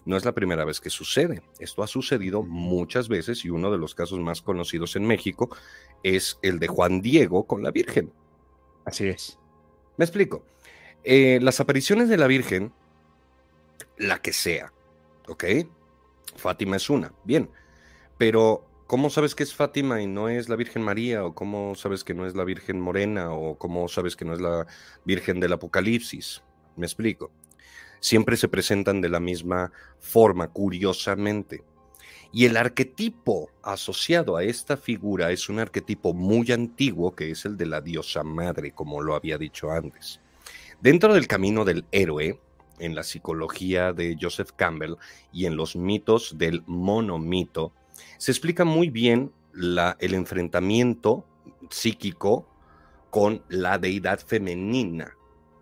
[0.06, 1.42] no es la primera vez que sucede.
[1.60, 5.50] Esto ha sucedido muchas veces y uno de los casos más conocidos en México
[6.04, 8.12] es el de Juan Diego con la Virgen.
[8.86, 9.40] Así es.
[9.98, 10.46] Me explico.
[11.04, 12.74] Eh, las apariciones de la Virgen,
[13.98, 14.72] la que sea,
[15.28, 15.44] ¿ok?
[16.36, 17.50] Fátima es una, bien,
[18.18, 21.24] pero ¿cómo sabes que es Fátima y no es la Virgen María?
[21.24, 23.32] ¿O cómo sabes que no es la Virgen Morena?
[23.32, 24.66] ¿O cómo sabes que no es la
[25.06, 26.42] Virgen del Apocalipsis?
[26.76, 27.32] Me explico
[28.06, 31.64] siempre se presentan de la misma forma, curiosamente.
[32.36, 37.56] Y el arquetipo asociado a esta figura es un arquetipo muy antiguo que es el
[37.56, 40.20] de la diosa madre, como lo había dicho antes.
[40.82, 42.38] Dentro del camino del héroe,
[42.80, 44.96] en la psicología de Joseph Campbell
[45.32, 47.72] y en los mitos del monomito,
[48.18, 51.26] se explica muy bien el enfrentamiento
[51.70, 52.50] psíquico
[53.12, 55.16] con la deidad femenina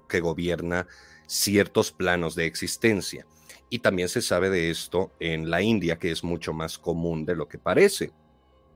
[0.09, 0.87] que gobierna
[1.27, 3.27] ciertos planos de existencia.
[3.73, 7.35] Y también se sabe de esto en la India, que es mucho más común de
[7.35, 8.11] lo que parece.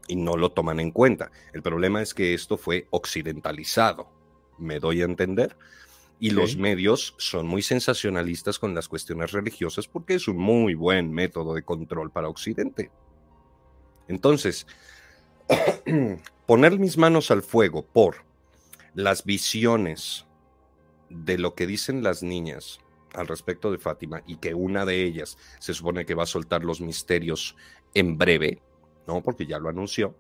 [0.08, 1.30] Y no lo toman en cuenta.
[1.54, 4.10] El problema es que esto fue occidentalizado.
[4.58, 5.56] ¿Me doy a entender?
[6.20, 11.12] Y los medios son muy sensacionalistas con las cuestiones religiosas porque es un muy buen
[11.12, 12.90] método de control para Occidente.
[14.08, 14.66] Entonces,
[16.48, 18.26] poner mis manos al fuego por
[18.96, 20.26] las visiones
[21.12, 22.80] de lo que dicen las niñas
[23.18, 26.64] al respecto de Fátima y que una de ellas se supone que va a soltar
[26.64, 27.56] los misterios
[27.94, 28.62] en breve,
[29.08, 29.22] ¿no?
[29.22, 30.16] Porque ya lo anunció,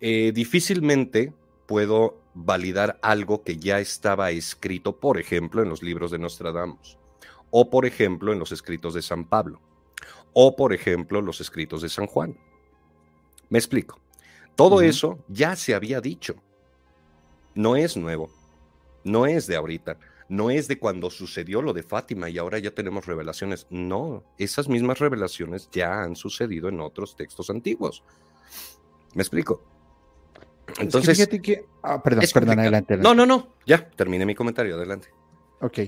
[0.00, 1.32] eh, difícilmente
[1.66, 6.98] puedo validar algo que ya estaba escrito, por ejemplo, en los libros de Nostradamus,
[7.50, 9.60] o por ejemplo, en los escritos de San Pablo,
[10.32, 12.36] o por ejemplo, los escritos de San Juan.
[13.48, 14.00] Me explico.
[14.54, 16.36] Todo eso ya se había dicho.
[17.54, 18.30] No es nuevo
[19.06, 19.98] no es de ahorita,
[20.28, 23.66] no es de cuando sucedió lo de Fátima y ahora ya tenemos revelaciones.
[23.70, 28.02] No, esas mismas revelaciones ya han sucedido en otros textos antiguos.
[29.14, 29.62] ¿Me explico?
[30.78, 35.08] Entonces, fíjate que, ah, perdón, perdón, adelante, No, no, no, ya terminé mi comentario, adelante.
[35.60, 35.78] Ok.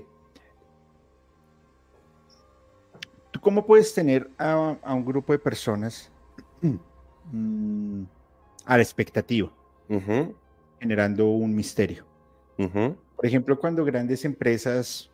[3.33, 6.11] ¿Tú cómo puedes tener a, un grupo de personas
[7.33, 8.03] mm,
[8.65, 9.53] a la expectativa,
[10.79, 12.07] generando un misterio?
[13.19, 15.11] Por ejemplo, cuando grandes empresas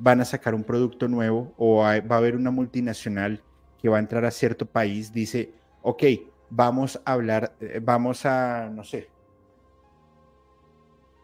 [0.00, 3.40] van a sacar un producto nuevo o va a haber una multinacional
[3.80, 5.52] que va a entrar a cierto país, dice,
[5.82, 6.02] ok,
[6.50, 9.08] vamos a hablar, eh, vamos a, no sé,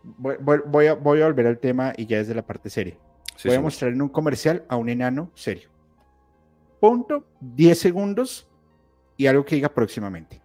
[0.05, 2.97] voy, a, volver al tema y ya desde la parte seria.
[3.45, 5.71] voy a mostrar en un comercial a un enano serio.
[6.79, 8.47] Punto, 10 segundos
[9.17, 10.41] y algo que diga próximamente.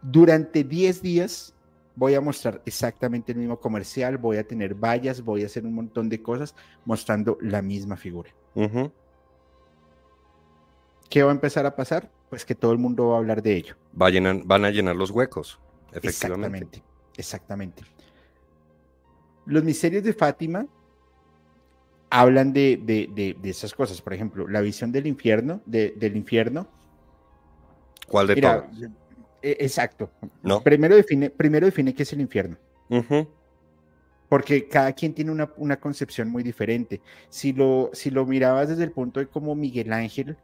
[0.00, 1.54] Durante 10 días
[1.98, 5.74] voy a mostrar exactamente el mismo comercial, voy a tener vallas, voy a hacer un
[5.74, 6.54] montón de cosas
[6.84, 8.30] mostrando la misma figura.
[11.10, 12.08] ¿Qué va a empezar a pasar?
[12.30, 13.74] Pues que todo el mundo va a hablar de ello.
[13.92, 15.58] van a llenar los huecos,
[15.92, 16.78] efectivamente.
[16.78, 16.82] Exactamente,
[17.16, 17.82] exactamente.
[19.46, 20.66] Los misterios de Fátima
[22.10, 24.00] hablan de, esas cosas.
[24.00, 26.68] Por ejemplo, la visión del infierno, del infierno.
[28.06, 28.66] ¿Cuál de todas?
[29.42, 30.10] E, exacto.
[30.64, 32.56] Primero, define, primero define qué es el infierno.
[34.28, 37.00] Porque cada quien tiene una, concepción muy diferente.
[37.28, 40.36] Si lo, si lo mirabas desde el punto de cómo Miguel Ángel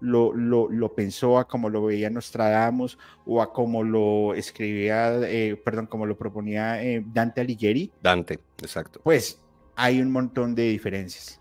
[0.00, 5.86] lo, lo, pensó, a cómo lo veía Nostradamus o a cómo lo escribía, eh, perdón,
[5.86, 7.92] como lo proponía eh, Dante Alighieri.
[8.02, 9.00] Dante, exacto.
[9.02, 9.40] Pues
[9.76, 11.40] hay un montón de diferencias.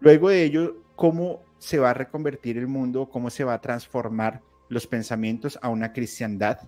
[0.00, 4.40] Luego de ello, cómo se va a reconvertir el mundo, cómo se va a transformar
[4.72, 6.58] los pensamientos a una cristiandad.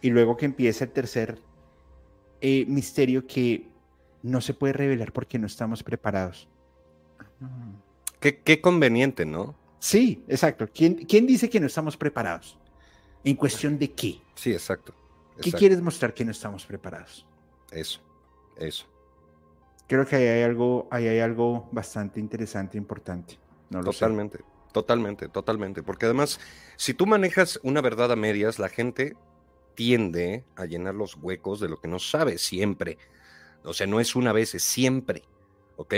[0.00, 1.38] Y luego que empieza el tercer
[2.40, 3.68] eh, misterio que
[4.22, 6.48] no se puede revelar porque no estamos preparados.
[8.20, 9.56] Qué, conveniente, ¿no?
[9.78, 10.68] Sí, exacto.
[10.72, 12.56] ¿Quién, ¿Quién, dice que no estamos preparados?
[13.24, 14.20] ¿En cuestión de qué?
[14.34, 14.94] Sí, exacto.
[15.42, 17.26] ¿Qué quieres mostrar que no estamos preparados?
[17.70, 18.00] Eso,
[18.58, 18.86] eso.
[19.88, 23.38] Creo que ahí hay algo, ahí hay algo bastante interesante e importante.
[23.70, 24.38] No Totalmente.
[24.72, 25.82] Totalmente, totalmente.
[25.82, 26.40] Porque además,
[26.76, 29.16] si tú manejas una verdad a medias, la gente
[29.74, 32.98] tiende a llenar los huecos de lo que no sabe siempre.
[33.64, 35.22] O sea, no es una vez, es siempre.
[35.76, 35.94] ¿Ok?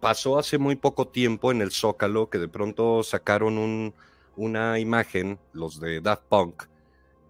[0.00, 3.94] Pasó hace muy poco tiempo en el Zócalo que de pronto sacaron un,
[4.36, 6.64] una imagen, los de Daft Punk,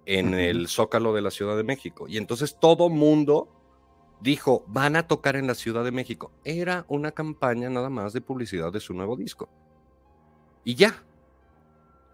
[0.04, 2.06] en el Zócalo de la Ciudad de México.
[2.08, 3.48] Y entonces todo mundo
[4.20, 6.32] dijo, van a tocar en la Ciudad de México.
[6.44, 9.48] Era una campaña nada más de publicidad de su nuevo disco.
[10.64, 11.02] Y ya.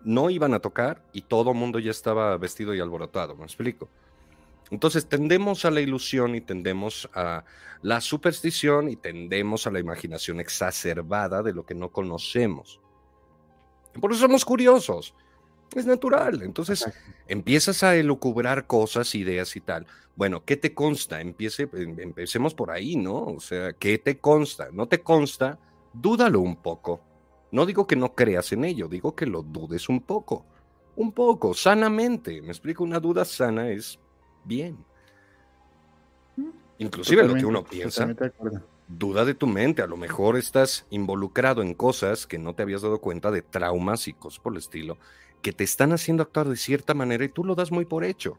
[0.03, 3.89] no iban a tocar y todo el mundo ya estaba vestido y alborotado, ¿me explico?
[4.71, 7.45] Entonces tendemos a la ilusión y tendemos a
[7.83, 12.81] la superstición y tendemos a la imaginación exacerbada de lo que no conocemos.
[14.01, 15.15] Por eso somos curiosos.
[15.75, 16.43] Es natural.
[16.43, 16.85] Entonces
[17.29, 19.87] empiezas a elucubrar cosas, ideas y tal.
[20.17, 21.21] Bueno, ¿qué te consta?
[21.21, 23.25] Empiece, em, empecemos por ahí, ¿no?
[23.25, 24.69] O sea, ¿qué te consta?
[24.73, 25.59] ¿No te consta?
[25.93, 27.01] Dúdalo un poco.
[27.55, 30.45] No digo que no creas en ello, digo que lo dudes un poco.
[30.97, 32.43] Un poco, sanamente.
[32.43, 33.97] Me explico, una duda sana es
[34.45, 34.77] bien.
[36.79, 38.13] Inclusive lo que uno piensa,
[38.89, 42.83] duda de tu mente, a lo mejor estás involucrado en cosas que no te habías
[42.83, 44.99] dado cuenta de traumas y cosas por el estilo,
[45.41, 48.37] que te están haciendo actuar de cierta manera y tú lo das muy por hecho.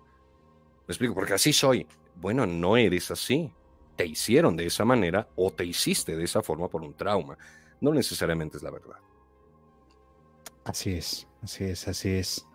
[0.90, 1.88] Me explico, porque así soy.
[2.18, 3.50] Bueno, no eres así.
[3.96, 7.38] Te hicieron de esa manera o te hiciste de esa forma por un trauma.
[7.82, 8.98] No necesariamente es la verdad.
[10.64, 12.46] Así es, así es, así es.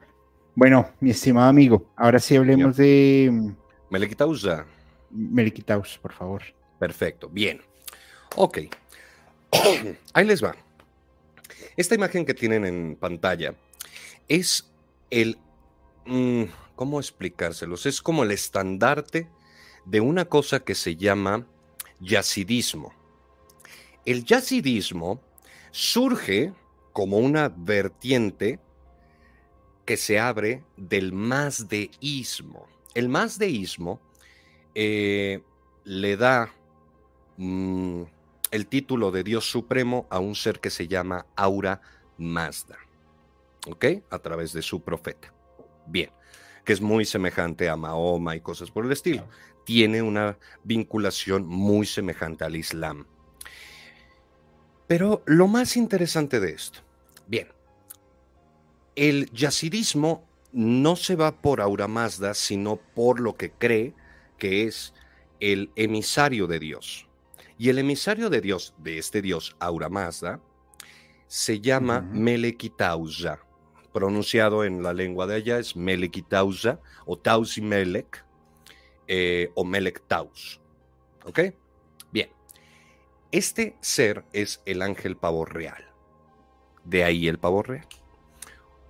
[0.54, 3.30] Bueno, mi estimado amigo, ahora sí hablemos de...
[3.32, 3.54] Mm,
[3.90, 4.66] Melequitausa.
[5.10, 6.42] Melequitaus, por favor.
[6.78, 7.60] Perfecto, bien.
[8.36, 8.58] Ok.
[10.12, 10.56] Ahí les va.
[11.76, 13.54] Esta imagen que tienen en pantalla
[14.28, 14.70] es
[15.10, 15.38] el...
[16.06, 17.86] Mm, ¿Cómo explicárselos?
[17.86, 19.28] Es como el estandarte
[19.84, 21.46] de una cosa que se llama
[22.00, 22.94] yacidismo.
[24.04, 25.20] El yacidismo
[25.70, 26.52] surge
[26.92, 28.58] como una vertiente
[29.84, 32.66] que se abre del masdeísmo.
[32.94, 34.00] El masdeísmo
[34.74, 35.42] eh,
[35.84, 36.52] le da
[37.36, 38.02] mm,
[38.50, 41.80] el título de Dios Supremo a un ser que se llama Aura
[42.18, 42.78] Mazda,
[43.66, 43.84] ¿ok?
[44.10, 45.32] A través de su profeta.
[45.86, 46.10] Bien,
[46.64, 49.26] que es muy semejante a Mahoma y cosas por el estilo.
[49.64, 53.06] Tiene una vinculación muy semejante al Islam.
[54.90, 56.80] Pero lo más interesante de esto,
[57.28, 57.46] bien,
[58.96, 63.94] el yacidismo no se va por Aura Mazda, sino por lo que cree
[64.36, 64.92] que es
[65.38, 67.06] el emisario de Dios.
[67.56, 70.40] Y el emisario de Dios, de este Dios Aura Mazda,
[71.28, 73.38] se llama Melekitausa.
[73.92, 78.24] Pronunciado en la lengua de allá es Melekitausa o Tausi Melek
[79.06, 80.60] eh, o Melek Taus.
[81.26, 81.38] ¿Ok?
[83.32, 85.88] Este ser es el ángel pavo real.
[86.84, 87.86] De ahí el pavo real.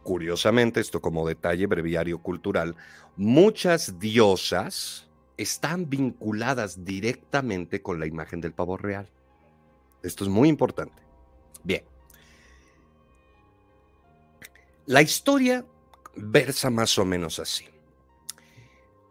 [0.02, 2.74] Curiosamente, esto como detalle breviario cultural,
[3.16, 9.08] muchas diosas están vinculadas directamente con la imagen del pavo real.
[10.02, 11.02] Esto es muy importante.
[11.62, 11.84] Bien.
[14.86, 15.66] La historia
[16.16, 17.66] versa más o menos así.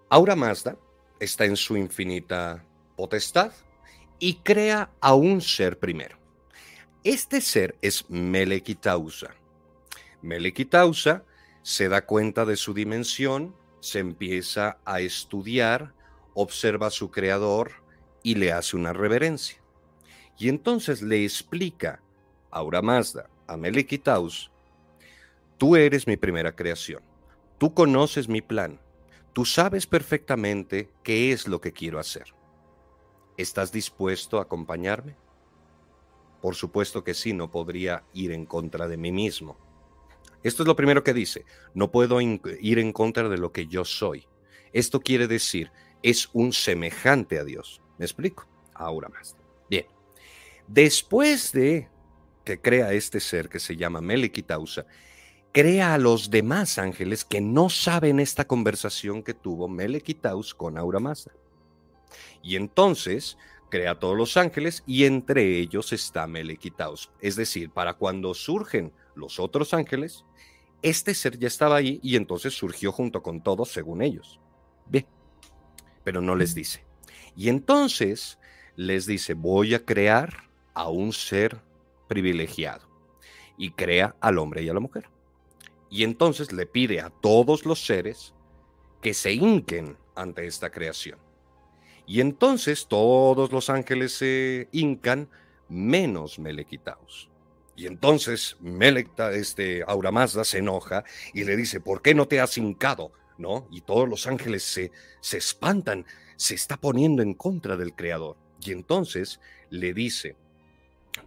[0.10, 0.76] Aura Mazda
[1.20, 3.52] está en su infinita potestad
[4.20, 6.18] y crea a un ser primero.
[7.04, 9.34] Este ser es Melekitausa.
[10.22, 11.24] Melekitausa
[11.62, 15.94] se da cuenta de su dimensión, se empieza a estudiar,
[16.34, 17.72] observa a su creador
[18.22, 19.62] y le hace una reverencia.
[20.38, 22.02] Y entonces le explica
[22.52, 24.52] Aura Mazda a Melekitaus,
[25.58, 27.02] tú eres mi primera creación,
[27.58, 28.80] tú conoces mi plan,
[29.34, 32.39] tú sabes perfectamente qué es lo que quiero hacer.
[33.40, 35.16] ¿Estás dispuesto a acompañarme?
[36.42, 39.56] Por supuesto que sí, no podría ir en contra de mí mismo.
[40.44, 43.86] Esto es lo primero que dice, no puedo ir en contra de lo que yo
[43.86, 44.28] soy.
[44.74, 45.72] Esto quiere decir,
[46.04, 47.82] es un semejante a Dios.
[47.98, 48.46] ¿Me explico?
[48.74, 49.38] Ahora más.
[49.70, 49.86] Bien.
[50.68, 51.88] Después de
[52.44, 54.86] que crea este ser que se llama Melekitausa,
[55.54, 61.00] crea a los demás ángeles que no saben esta conversación que tuvo Melekitaus con Aura
[61.00, 61.32] Mazda.
[62.42, 63.38] Y entonces
[63.70, 67.12] crea a todos los ángeles y entre ellos está Melekitaus.
[67.22, 70.26] Es decir, para cuando surgen los otros ángeles,
[70.82, 74.40] este ser ya estaba ahí y entonces surgió junto con todos según ellos.
[74.88, 75.06] Bien,
[76.04, 76.86] pero no les dice.
[77.36, 78.40] Y entonces
[78.76, 81.62] les dice, voy a crear a un ser
[82.08, 82.88] privilegiado.
[83.58, 85.10] Y crea al hombre y a la mujer.
[85.90, 88.34] Y entonces le pide a todos los seres
[89.02, 91.20] que se hinquen ante esta creación.
[92.10, 95.30] Y entonces todos los ángeles se hincan,
[95.70, 97.30] menos Melequitaos.
[97.76, 101.04] Y entonces Melecta, este Aura Mazda se enoja
[101.36, 103.12] y le dice, ¿por qué no te has hincado?
[103.38, 103.68] ¿No?
[103.70, 106.04] Y todos los ángeles se, se espantan,
[106.36, 108.38] se está poniendo en contra del Creador.
[108.60, 109.40] Y entonces
[109.70, 110.36] le dice,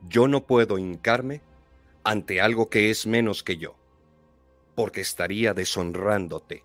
[0.09, 1.43] yo no puedo hincarme
[2.03, 3.77] ante algo que es menos que yo,
[4.75, 6.65] porque estaría deshonrándote.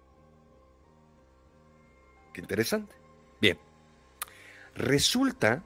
[2.33, 2.95] Qué interesante.
[3.39, 3.59] Bien,
[4.77, 5.63] resulta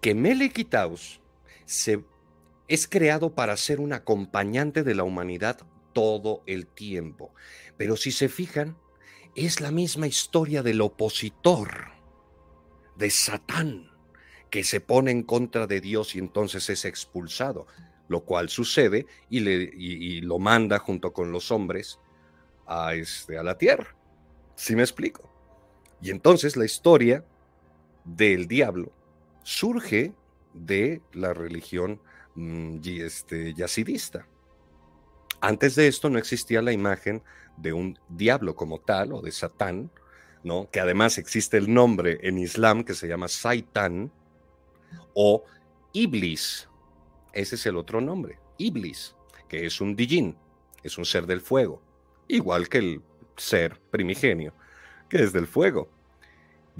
[0.00, 1.20] que Melekitaus
[1.64, 2.04] se
[2.68, 5.58] es creado para ser un acompañante de la humanidad
[5.92, 7.34] todo el tiempo.
[7.76, 8.76] Pero si se fijan,
[9.34, 11.90] es la misma historia del opositor,
[12.94, 13.90] de Satán,
[14.50, 17.66] que se pone en contra de Dios y entonces es expulsado,
[18.06, 21.98] lo cual sucede y, le, lo manda junto con los hombres
[22.68, 23.96] a, este, a la tierra.
[24.54, 25.28] ¿Sí me explico?
[26.00, 27.24] Y entonces la historia
[28.16, 28.92] del diablo
[29.42, 30.12] surge
[30.52, 32.00] de la religión
[32.34, 34.26] mm, este, yacidista.
[35.40, 37.22] Antes de esto no existía la imagen
[37.56, 39.90] de un diablo como tal o de Satán,
[40.42, 40.68] ¿no?
[40.70, 44.10] Que además existe el nombre en Islam que se llama Saitan
[45.14, 45.44] o
[45.92, 46.68] Iblis.
[47.32, 49.14] Ese es el otro nombre, Iblis,
[49.48, 50.36] que es un dijin,
[50.82, 51.82] es un ser del fuego,
[52.28, 53.02] igual que el
[53.36, 54.52] ser primigenio,
[55.08, 55.88] que es del fuego.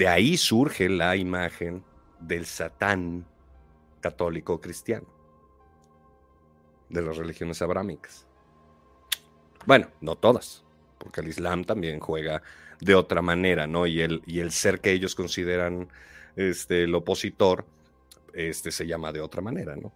[0.01, 1.85] De ahí surge la imagen
[2.21, 3.27] del Satán
[4.01, 5.07] católico cristiano,
[6.89, 8.27] de las religiones abrámicas.
[9.67, 10.65] Bueno, no todas,
[10.97, 12.43] porque el Islam también juega
[12.81, 13.87] de otra manera, ¿no?
[13.87, 15.91] Y el, y el ser que ellos consideran
[16.35, 17.67] este, el opositor,
[18.33, 19.93] este, se llama de otra manera, ¿no?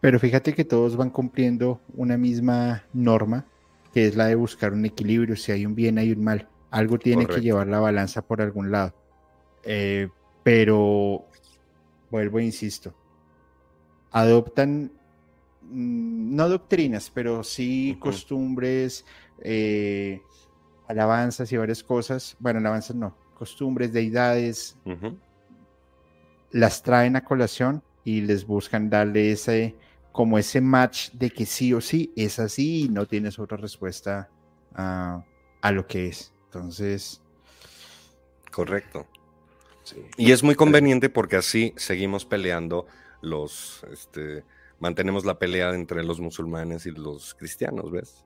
[0.00, 3.44] Pero fíjate que todos van cumpliendo una misma norma,
[3.92, 5.36] que es la de buscar un equilibrio.
[5.36, 6.48] Si hay un bien, hay un mal.
[6.70, 8.94] Algo tiene que llevar la balanza por algún lado.
[9.62, 10.08] Eh,
[10.42, 11.26] pero,
[12.10, 12.94] vuelvo e insisto,
[14.10, 14.92] adoptan
[15.70, 19.04] Mm, no doctrinas, pero sí costumbres,
[19.42, 20.22] eh,
[20.86, 22.36] alabanzas y varias cosas.
[22.38, 24.76] Bueno, alabanzas no, costumbres, deidades,
[26.50, 29.76] las traen a colación y les buscan darle ese,
[30.12, 34.30] como ese match de que sí o sí es así y no tienes otra respuesta
[34.74, 35.22] a,
[35.70, 36.32] lo que es.
[36.48, 37.20] Entonces.
[38.50, 39.06] Correcto.
[40.16, 42.86] Y es muy conveniente porque así seguimos peleando
[43.20, 44.44] los, este,
[44.80, 48.24] mantenemos la pelea entre los musulmanes y los cristianos, ¿ves?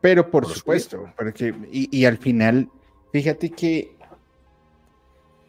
[0.00, 2.68] Pero por, supuesto, porque, y, al final,
[3.10, 3.96] fíjate que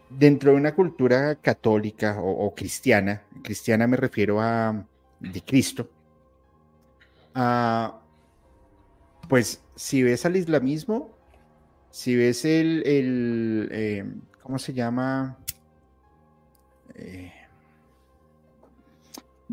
[0.09, 4.85] dentro de una cultura católica o, cristiana, cristiana me refiero a
[5.19, 5.89] de Cristo,
[9.27, 11.15] pues si ves al islamismo,
[11.89, 14.05] si ves el, el eh,
[14.41, 15.37] ¿cómo se llama?
[16.95, 17.31] Eh,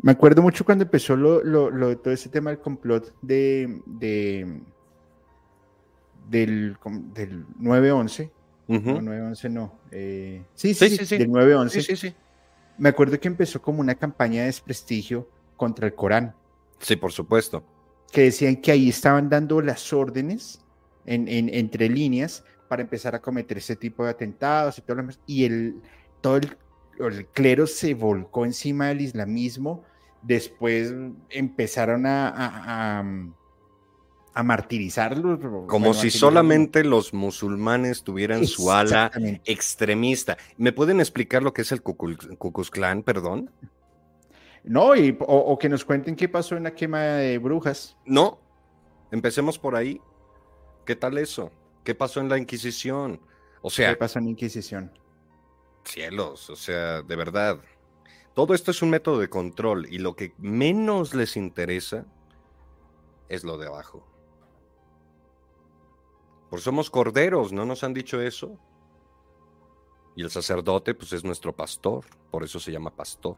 [0.03, 4.61] me acuerdo mucho cuando empezó lo, lo, todo ese tema del complot de, de
[6.29, 6.77] del,
[7.15, 8.31] del 9-11.
[8.69, 9.79] No, 9-11 no.
[9.91, 11.69] Eh, sí, sí, sí, sí, del 9-11.
[11.69, 12.15] Sí, sí, sí.
[12.79, 16.35] Me acuerdo que empezó como una campaña de desprestigio contra el Corán.
[16.79, 17.63] Sí, por supuesto.
[18.13, 20.65] Que decían que ahí estaban dando las órdenes
[21.07, 25.03] en, en, entre líneas para empezar a cometer ese tipo de atentados y todo lo
[25.03, 25.19] demás.
[25.27, 25.83] Y el,
[26.21, 26.57] todo el
[26.99, 29.85] el clero se volcó encima del islamismo,
[30.23, 30.93] después
[31.31, 33.01] empezaron a,
[34.35, 35.41] a, martirizarlos.
[35.67, 39.11] Como si solamente los musulmanes tuvieran su ala
[39.45, 40.39] extremista.
[40.57, 42.71] ¿Me pueden explicar lo que es el Ku Klux
[43.05, 43.51] perdón?
[44.65, 47.97] No, y, o, que nos cuenten qué pasó en la quema de brujas.
[48.05, 48.39] No,
[49.11, 50.01] empecemos por ahí.
[50.87, 51.51] ¿Qué tal eso?
[51.85, 53.21] ¿Qué pasó en la Inquisición?
[53.61, 54.93] O sea, ¿qué pasó en la Inquisición?
[55.85, 57.59] Cielos, o sea, de verdad.
[58.35, 62.07] Todo esto es un método de control y lo que menos les interesa
[63.29, 64.07] es lo de abajo.
[66.51, 68.59] Por somos corderos, ¿no nos han dicho eso?
[70.15, 73.37] Y el sacerdote, pues es nuestro pastor, por eso se llama pastor.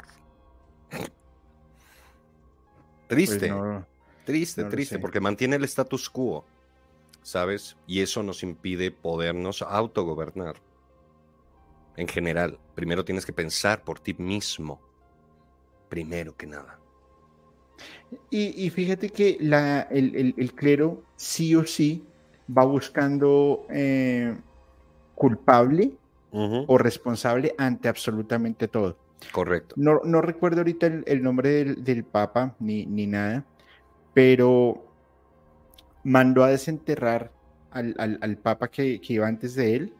[3.06, 3.84] Triste, pues
[4.24, 6.44] triste, triste, porque mantiene el status quo,
[7.22, 7.76] ¿sabes?
[7.86, 10.56] Y eso nos impide podernos autogobernar
[11.96, 12.58] en general.
[12.74, 14.80] Primero tienes que pensar por ti mismo,
[15.88, 16.78] primero que nada.
[18.30, 22.04] Y, fíjate que la, el, clero sí o sí
[22.46, 24.36] va buscando eh,
[25.14, 25.92] culpable
[26.30, 28.96] o responsable ante absolutamente todo.
[29.32, 29.74] Correcto.
[29.78, 33.44] No, no recuerdo ahorita el, nombre del, Papa ni, ni, nada,
[34.12, 34.84] pero
[36.04, 37.32] mandó a desenterrar
[37.70, 39.94] al, al, Papa que, que, iba antes de él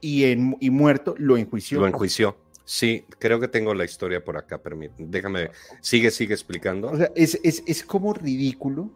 [0.00, 1.80] y, en, y muerto lo enjuició.
[1.80, 2.36] Lo enjuició.
[2.64, 5.08] Sí, creo que tengo la historia por acá, permíteme.
[5.10, 6.90] Déjame, sigue, sigue explicando.
[6.90, 8.90] O sea, es, es, es como ridículo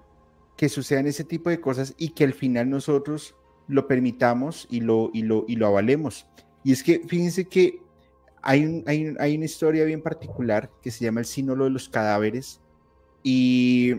[0.57, 3.35] que sucedan ese tipo de cosas y que al final nosotros
[3.69, 6.27] lo permitamos y lo, y lo, y lo avalemos.
[6.65, 7.81] Y es que fíjense que
[8.43, 11.89] hay, un, hay, hay, una historia bien particular que se llama el sínolo de los
[11.89, 12.61] cadáveres
[13.23, 13.97] y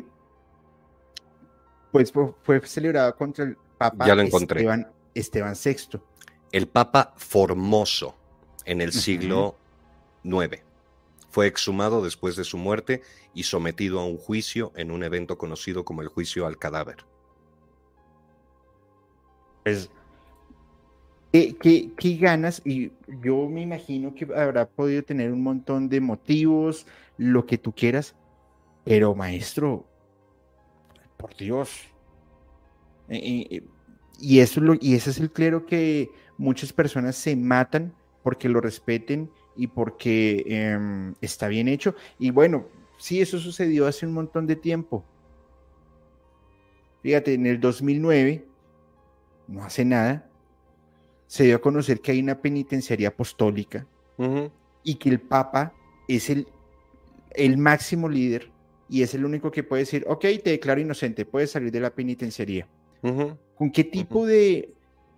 [1.92, 4.60] pues fue, celebrado contra el Papa ya lo encontré.
[4.60, 6.00] Esteban, Esteban VI
[6.52, 8.16] el Papa Formoso
[8.66, 9.56] en el siglo
[10.24, 10.62] IX,
[11.30, 13.02] Fue exhumado después de su muerte
[13.34, 17.06] y sometido a un juicio en un evento conocido como el juicio al cadáver.
[19.64, 19.90] Pues,
[21.32, 22.62] ¿qué, ganas?
[22.66, 22.92] Y
[23.22, 28.16] yo me imagino que habrá podido tener un montón de motivos, lo que tú quieras,
[28.84, 29.86] pero maestro,
[31.18, 31.82] por Dios.
[33.10, 33.62] y,
[34.40, 37.94] eso lo, y ese es el clero que muchas personas se matan
[38.24, 41.96] porque lo respeten y porque em, está bien hecho.
[42.18, 42.68] Y bueno,
[42.98, 45.04] sí, eso sucedió hace un montón de tiempo.
[47.02, 48.46] Fíjate, en el 2009,
[49.48, 50.29] no hace nada,
[51.30, 53.86] se dio a conocer que hay una penitenciaría apostólica
[54.84, 55.72] y que el Papa
[56.08, 56.48] es el,
[57.36, 58.50] el máximo líder
[58.90, 61.92] y es el único que puede decir, ok, te declaro inocente, puedes salir de la
[61.92, 62.68] penitenciaría.
[63.56, 64.74] ¿Con qué tipo de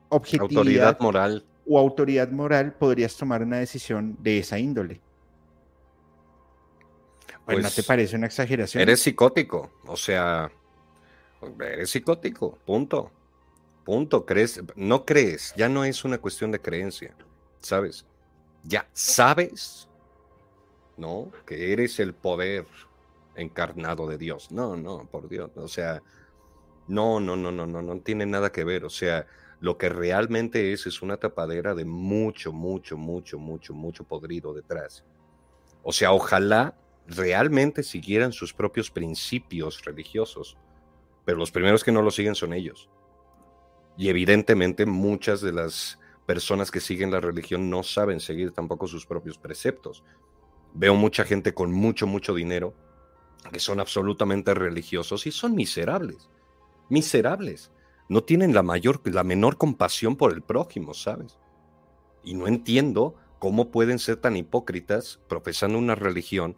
[0.09, 4.99] objetividad autoridad moral o autoridad moral podrías tomar una decisión de esa índole?
[7.45, 8.81] Pues, ¿No te pues, parece una exageración?
[8.81, 10.51] Eres psicótico, o sea,
[11.61, 13.11] eres psicótico, punto.
[13.84, 17.16] Punto, crees, no crees, ya no es una cuestión de creencia,
[17.60, 18.06] ¿sabes?
[18.64, 19.90] Ya sabes,
[20.98, 21.32] ¿no?
[21.45, 22.68] Que eres el poder
[23.35, 24.51] encarnado de Dios.
[24.51, 26.03] No, no, por Dios, o sea,
[26.88, 29.26] no, no, no, no, no, no tiene nada que ver, o sea,
[29.61, 35.03] lo que realmente es es una tapadera de mucho, mucho, mucho, mucho, mucho podrido detrás.
[35.84, 36.76] O sea, ojalá
[37.08, 40.58] realmente siguieran sus propios principios religiosos,
[41.26, 42.90] pero los primeros que no lo siguen son ellos.
[44.01, 49.05] Y evidentemente muchas de las personas que siguen la religión no saben seguir tampoco sus
[49.05, 50.03] propios preceptos.
[50.73, 52.73] Veo mucha gente con mucho, mucho dinero
[53.51, 56.31] que son absolutamente religiosos y son miserables.
[56.89, 57.69] Miserables.
[58.09, 61.38] No tienen la mayor, la menor compasión por el prójimo, ¿sabes?
[62.23, 66.57] Y no entiendo cómo pueden ser tan hipócritas profesando una religión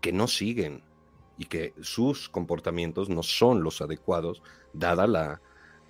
[0.00, 0.82] que no siguen
[1.38, 5.40] y que sus comportamientos no son los adecuados, dada la,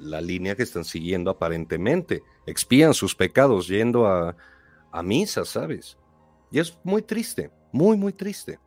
[0.04, 2.22] la línea que están siguiendo aparentemente.
[2.46, 4.36] Expían sus pecados yendo a,
[4.92, 5.96] a misa, ¿sabes?
[6.50, 8.58] Y es muy triste, muy, muy triste.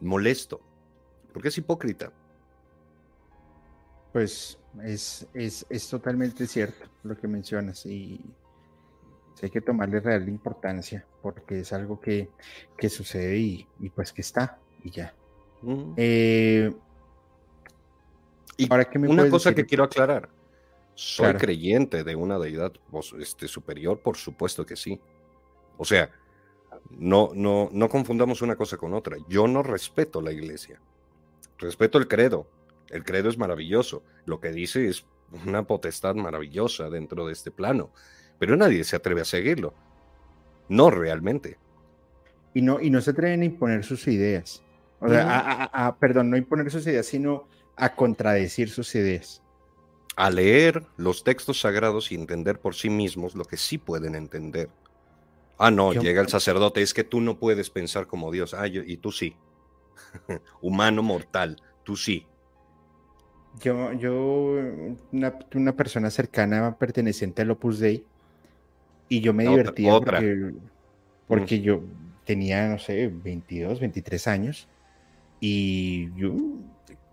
[0.00, 0.60] Molesto,
[1.32, 2.12] porque es hipócrita.
[4.12, 8.20] Pues es, es, es totalmente cierto lo que mencionas y
[9.42, 12.30] hay que tomarle real importancia porque es algo que,
[12.78, 15.14] que sucede y, y, pues que está y ya.
[15.96, 16.72] eh,
[18.56, 18.68] y
[19.06, 20.28] una cosa que quiero aclarar.
[20.94, 22.72] ¿Soy creyente de una deidad
[23.18, 24.00] este, superior?
[24.00, 25.00] Por supuesto que sí.
[25.78, 26.10] O sea,
[26.90, 29.16] no, no, no confundamos una cosa con otra.
[29.28, 30.80] Yo no respeto la iglesia.
[31.58, 32.46] Respeto el credo.
[32.90, 34.02] El credo es maravilloso.
[34.26, 35.06] Lo que dice es
[35.46, 37.90] una potestad maravillosa dentro de este plano.
[38.38, 39.74] Pero nadie se atreve a seguirlo.
[40.68, 41.58] No realmente.
[42.54, 44.62] Y no, y no se atreven a imponer sus ideas.
[45.00, 49.42] O sea, perdón, no imponer sus ideas, sino a contradecir sus ideas.
[50.16, 54.68] A leer los textos sagrados y entender por sí mismos lo que sí pueden entender.
[55.58, 58.52] Ah, no, llega el sacerdote, es que tú no puedes pensar como Dios.
[58.54, 59.36] Ah, y tú sí.
[60.60, 62.26] Humano mortal, tú sí.
[63.60, 64.56] Yo, yo,
[65.12, 68.04] una, persona cercana perteneciente al Opus Dei,
[69.08, 70.54] y yo me divertía porque,
[71.28, 71.82] porque yo
[72.24, 74.68] tenía, no sé, 22, 23 años,
[75.38, 76.34] y yo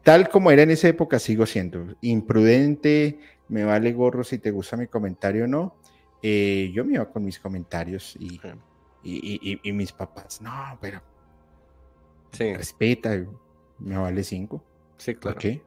[0.09, 4.75] tal como era en esa época, sigo siendo imprudente, me vale gorro si te gusta
[4.75, 5.75] mi comentario o no.
[6.23, 8.41] Eh, yo me iba con mis comentarios y,
[9.03, 10.99] y, mis papás, no, pero
[12.39, 13.23] respeta,
[13.77, 14.63] me vale cinco.
[14.97, 15.37] Sí, claro.
[15.37, 15.61] qué?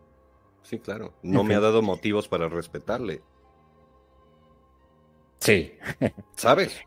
[0.65, 1.15] Sí, claro.
[1.23, 3.23] No me ha dado motivos para respetarle.
[5.39, 5.75] Sí.
[6.35, 6.81] ¿Sabes?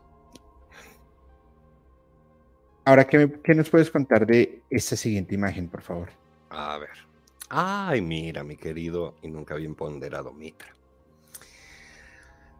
[2.84, 6.10] Ahora, ¿qué, ¿qué nos puedes contar de esta siguiente imagen, por favor?
[6.50, 7.05] A ver.
[7.48, 10.74] Ay, mira, mi querido y nunca bien ponderado Mitra.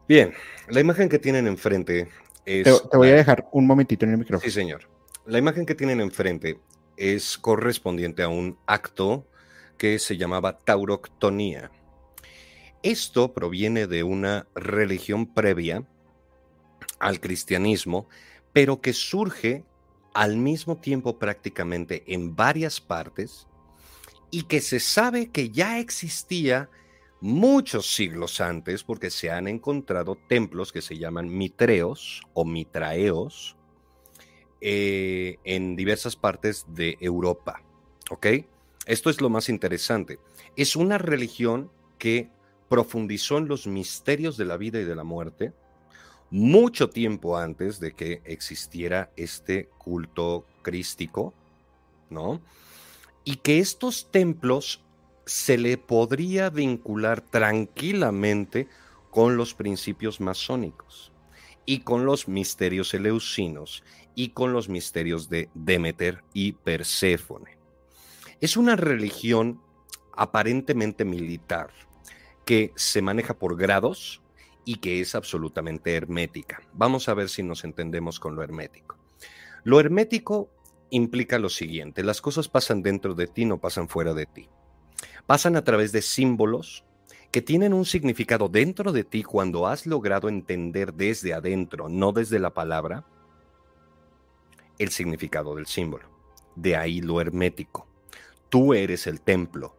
[0.07, 0.33] Bien,
[0.69, 2.09] la imagen que tienen enfrente
[2.45, 2.63] es...
[2.63, 4.49] Te, voy a dejar un momentito en el micrófono.
[4.49, 4.87] Sí, señor.
[5.25, 6.59] La imagen que tienen enfrente
[6.95, 9.27] es correspondiente a un acto
[9.77, 11.71] que se llamaba tauroctonía.
[12.83, 15.83] Esto proviene de una religión previa
[16.99, 18.07] al cristianismo,
[18.53, 19.65] pero que surge
[20.13, 23.47] al mismo tiempo prácticamente en varias partes
[24.31, 26.69] y que se sabe que ya existía
[27.21, 33.55] muchos siglos antes porque se han encontrado templos que se llaman mitreos o mitraeos
[34.61, 37.61] eh, en diversas partes de Europa.
[38.09, 38.27] ¿Ok?
[38.85, 40.19] Esto es lo más interesante.
[40.55, 42.29] Es una religión que
[42.69, 45.53] profundizó en los misterios de la vida y de la muerte
[46.29, 51.33] mucho tiempo antes de que existiera este culto crístico,
[52.09, 52.41] ¿no?
[53.27, 54.85] Y que estos templos
[55.25, 58.69] se le podría vincular tranquilamente
[59.11, 61.11] con los principios masónicos
[61.65, 63.83] y con los misterios eleusinos
[64.15, 67.57] y con los misterios de Demeter y Perséfone.
[68.39, 69.61] Es una religión
[70.13, 71.71] aparentemente militar
[72.45, 74.21] que se maneja por grados
[74.63, 76.61] y que es absolutamente hermética.
[76.71, 78.95] Vamos a ver si nos entendemos con lo hermético.
[79.65, 80.49] Lo hermético
[80.89, 84.49] implica lo siguiente, las cosas pasan dentro de ti, no pasan fuera de ti.
[85.25, 86.83] Pasan a través de símbolos
[87.31, 92.39] que tienen un significado dentro de ti cuando has logrado entender desde adentro, no desde
[92.39, 93.05] la palabra,
[94.79, 96.09] el significado del símbolo.
[96.55, 97.87] De ahí lo hermético.
[98.49, 99.75] Tú eres el templo.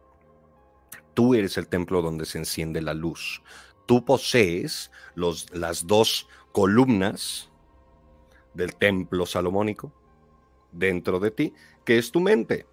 [1.13, 3.41] Tú eres el templo donde se enciende la luz.
[3.85, 7.49] Tú posees los, las dos columnas
[8.53, 9.91] del templo salomónico
[10.71, 11.53] dentro de ti,
[11.85, 12.65] que es tu mente.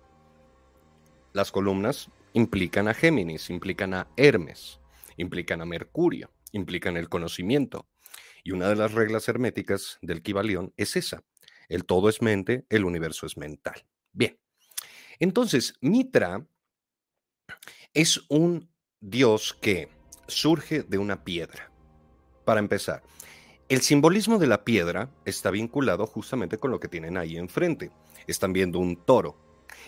[1.32, 4.80] Las columnas implican a Géminis, implican a Hermes,
[5.16, 7.86] implican a Mercurio, implican el conocimiento.
[8.44, 11.22] Y una de las reglas herméticas del Kibalión es esa.
[11.68, 13.84] El todo es mente, el universo es mental.
[14.12, 14.38] Bien.
[15.18, 16.46] Entonces, Mitra
[17.92, 19.88] es un dios que
[20.26, 21.70] surge de una piedra.
[22.44, 23.02] Para empezar,
[23.68, 27.90] el simbolismo de la piedra está vinculado justamente con lo que tienen ahí enfrente.
[28.28, 29.36] Están viendo un toro.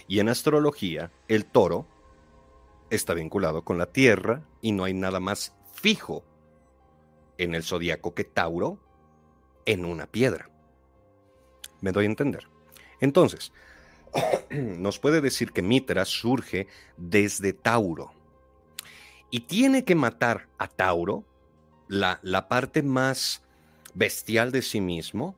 [0.08, 1.86] Y en astrología, el toro
[2.90, 6.24] está vinculado con la Tierra y no hay nada más fijo
[7.36, 8.78] en el zodiaco que Tauro
[9.64, 10.50] en una piedra.
[11.80, 12.48] ¿Me doy a entender?
[13.00, 13.52] Entonces,
[14.50, 16.66] nos puede decir que Mitra surge
[16.96, 18.12] desde Tauro
[19.30, 21.24] y tiene que matar a Tauro,
[21.86, 23.42] la, la parte más
[23.94, 25.36] bestial de sí mismo,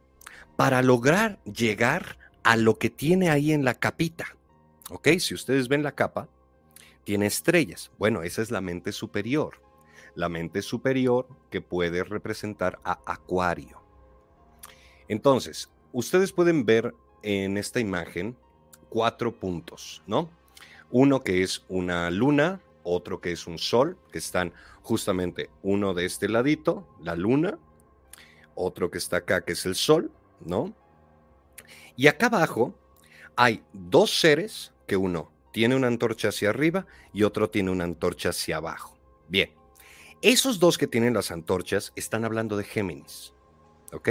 [0.56, 4.36] para lograr llegar a lo que tiene ahí en la capita.
[4.90, 5.08] ¿Ok?
[5.18, 6.28] Si ustedes ven la capa,
[7.04, 7.90] tiene estrellas.
[7.98, 9.60] Bueno, esa es la mente superior.
[10.14, 13.80] La mente superior que puede representar a Acuario.
[15.08, 18.36] Entonces, ustedes pueden ver en esta imagen
[18.88, 20.30] cuatro puntos, ¿no?
[20.90, 26.04] Uno que es una luna, otro que es un sol, que están justamente uno de
[26.04, 27.58] este ladito, la luna,
[28.60, 30.74] otro que está acá, que es el sol, ¿no?
[31.96, 32.74] Y acá abajo
[33.36, 38.30] hay dos seres que uno tiene una antorcha hacia arriba y otro tiene una antorcha
[38.30, 38.96] hacia abajo.
[39.28, 39.52] Bien,
[40.22, 43.32] esos dos que tienen las antorchas están hablando de Géminis,
[43.92, 44.08] ¿ok?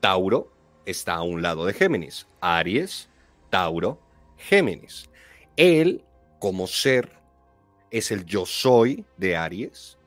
[0.00, 0.52] Tauro
[0.86, 3.08] está a un lado de Géminis, Aries,
[3.50, 4.00] Tauro,
[4.36, 5.08] Géminis.
[5.56, 6.04] Él,
[6.38, 7.12] como ser,
[7.90, 9.98] es el yo soy de Aries,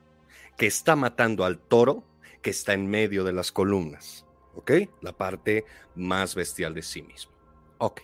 [0.58, 2.04] que está matando al toro
[2.48, 4.72] que está en medio de las columnas, ¿ok?
[5.02, 7.34] La parte más bestial de sí mismo.
[7.78, 8.00] Ok.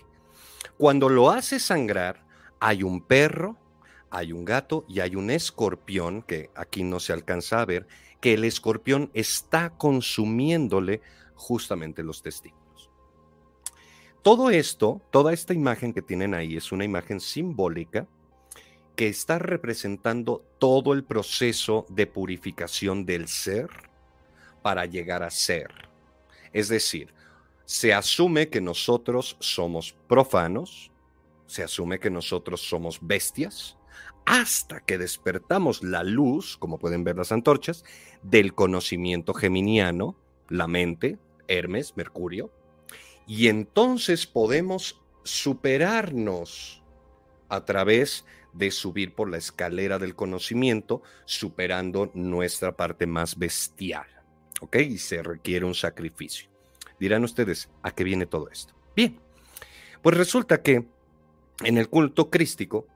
[0.78, 2.26] Cuando lo hace sangrar,
[2.60, 3.56] hay un perro,
[4.10, 7.88] hay un gato y hay un escorpión, que aquí no se alcanza a ver,
[8.20, 11.00] que el escorpión está consumiéndole
[11.36, 12.90] justamente los testículos.
[14.24, 18.10] Todo esto, toda esta imagen que tienen ahí es una imagen simbólica
[18.98, 23.93] que está representando todo el proceso de purificación del ser
[24.64, 25.70] para llegar a ser.
[26.52, 27.14] Es decir,
[27.66, 30.92] se asume que nosotros somos profanos,
[31.46, 33.78] se asume que nosotros somos bestias
[34.26, 37.84] hasta que despertamos la luz, como pueden ver las antorchas,
[38.24, 40.16] del conocimiento geminiano,
[40.50, 42.52] la mente, Hermes, Mercurio,
[43.28, 46.84] y entonces podemos superarnos
[47.50, 54.13] a través de subir por la escalera del conocimiento, superando nuestra parte más bestial.
[54.62, 54.78] ¿Ok?
[54.78, 56.50] Y se requiere un sacrificio.
[57.00, 58.74] Dirán ustedes, ¿a qué viene todo esto?
[58.96, 59.20] Bien,
[60.02, 60.86] pues resulta que
[61.64, 62.88] en el culto crístico,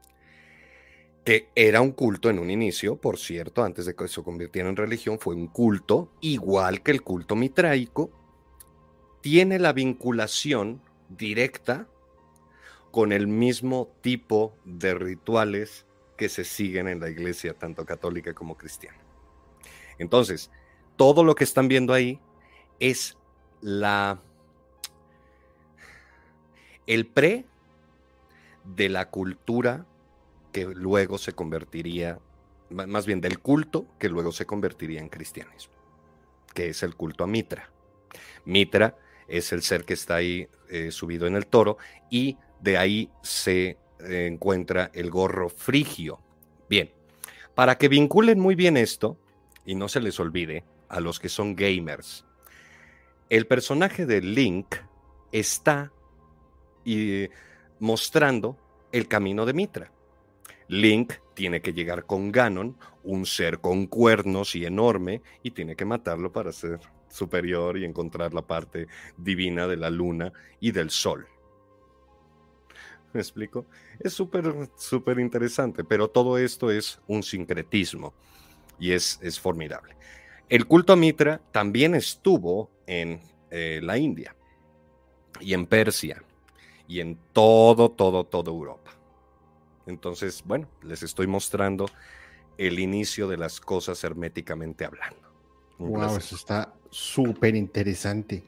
[1.24, 4.76] que era un culto en un inicio, por cierto, antes de que se convirtiera en
[4.76, 8.12] religión, fue un culto, igual que el culto mitraico,
[9.22, 11.88] tiene la vinculación directa
[12.92, 15.86] con el mismo tipo de rituales
[16.18, 18.98] que se siguen en la iglesia, tanto católica como cristiana.
[20.00, 20.50] Entonces,
[20.98, 22.20] todo lo que están viendo ahí
[22.80, 23.18] es
[23.62, 24.20] la
[26.86, 27.46] el pre
[28.64, 29.86] de la cultura
[30.52, 32.20] que luego se convertiría,
[32.70, 35.74] más bien del culto que luego se convertiría en cristianismo,
[36.54, 37.70] que es el culto a Mitra.
[38.46, 41.78] Mitra es el ser que está ahí eh, subido en el toro
[42.10, 46.20] y de ahí se eh, encuentra el gorro frigio.
[46.70, 46.92] Bien,
[47.54, 49.18] para que vinculen muy bien esto
[49.66, 52.26] y no se les olvide a los que son gamers,
[53.30, 54.76] el personaje de Link
[55.32, 55.92] está
[57.80, 58.58] mostrando
[58.92, 59.92] el camino de Mitra.
[60.70, 65.86] Link tiene que llegar con Ganon, un ser con cuernos y enorme, y tiene que
[65.86, 71.28] matarlo para ser superior y encontrar la parte divina de la luna y del sol.
[73.14, 73.66] ¿Me explico?
[74.00, 78.14] Es súper, súper interesante, pero todo esto es un sincretismo
[78.80, 79.96] y es, es formidable.
[80.50, 83.20] El culto a Mitra también estuvo en
[83.52, 84.36] eh, la India
[85.42, 86.24] y en Persia
[86.88, 88.92] y en todo, todo, toda Europa.
[89.86, 91.86] Entonces, bueno, les estoy mostrando
[92.58, 95.28] el inicio de las cosas herméticamente hablando.
[95.80, 98.44] Wow, eso está súper interesante.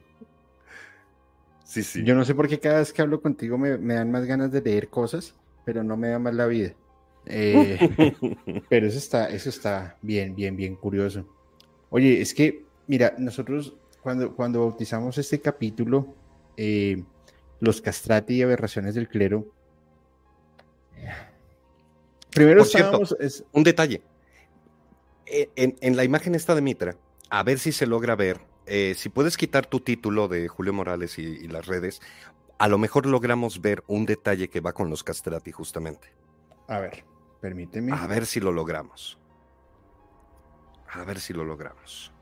[1.64, 2.02] Sí, sí.
[2.02, 4.60] Yo no sé por qué cada vez que hablo contigo me, dan más ganas de
[4.60, 6.74] leer cosas, pero no me da más la vida.
[7.26, 7.78] Eh,
[8.68, 11.26] pero eso está, eso está bien, bien, bien curioso.
[11.90, 16.14] Oye, es que, mira, nosotros cuando, cuando bautizamos este capítulo,
[16.56, 17.02] eh,
[17.60, 19.46] los castrati y aberraciones del clero,
[22.30, 23.44] primero es...
[23.52, 24.02] un detalle.
[25.26, 26.96] E, en, la imagen esta de Mitra,
[27.28, 31.18] a ver si se logra ver, eh, si puedes quitar tu título de Julio Morales
[31.18, 32.00] y, las redes,
[32.58, 36.08] a lo mejor logramos ver un detalle que va con los castrati justamente.
[36.68, 37.04] A ver,
[37.40, 37.92] permíteme.
[37.92, 39.18] A ver si lo logramos.
[40.92, 42.12] A ver si lo logramos.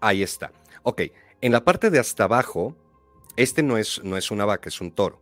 [0.00, 0.52] Ahí está.
[0.82, 1.02] Ok,
[1.40, 2.76] en la parte de hasta abajo,
[3.36, 5.20] este no es, no es una vaca, es un toro.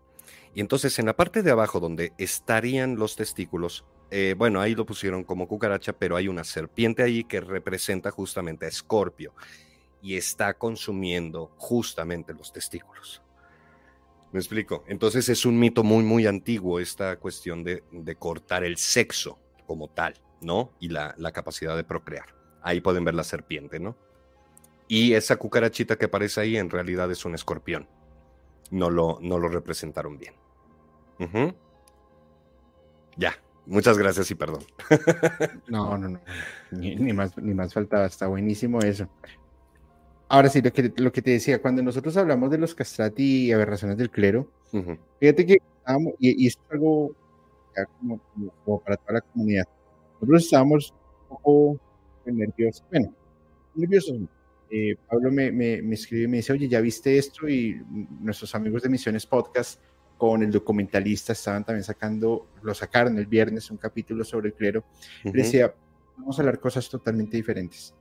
[0.54, 4.86] Y entonces en la parte de abajo donde estarían los testículos, eh, bueno, ahí lo
[4.86, 9.32] pusieron como cucaracha, pero hay una serpiente ahí que representa justamente a Escorpio
[10.02, 13.22] y está consumiendo justamente los testículos.
[14.32, 14.84] ¿Me explico?
[14.86, 19.88] Entonces es un mito muy, muy antiguo esta cuestión de, de cortar el sexo como
[19.88, 20.72] tal, ¿no?
[20.80, 22.34] Y la, la, capacidad de procrear.
[22.62, 23.96] Ahí pueden ver la serpiente, ¿no?
[24.88, 27.86] Y esa cucarachita que aparece ahí en realidad es un escorpión.
[28.70, 30.34] No lo, no lo representaron bien.
[33.16, 33.34] Ya,
[33.66, 34.64] muchas gracias y perdón.
[35.68, 36.20] no, no, no.
[36.70, 39.08] Ni, más, ni más faltaba, está buenísimo eso.
[40.28, 43.52] Ahora sí, lo que, lo que te decía, cuando nosotros hablamos de los castrati y
[43.52, 44.50] aberraciones del clero,
[45.18, 45.58] fíjate que
[46.18, 47.14] y, y esto es algo
[47.98, 49.68] como, para toda la comunidad.
[50.20, 51.80] Nosotros estábamos un poco
[52.26, 53.14] nerviosos, bueno,
[53.74, 54.18] nerviosos.
[54.70, 57.48] Eh, Pablo me, me, me escribe y me dice, oye, ¿ya viste esto?
[57.48, 57.82] Y
[58.20, 59.80] nuestros amigos de Misiones Podcast
[60.20, 64.84] con el documentalista estaban también sacando, lo sacaron el viernes, un capítulo sobre el clero.
[65.24, 65.74] decía,
[66.18, 67.94] vamos a hablar cosas totalmente diferentes.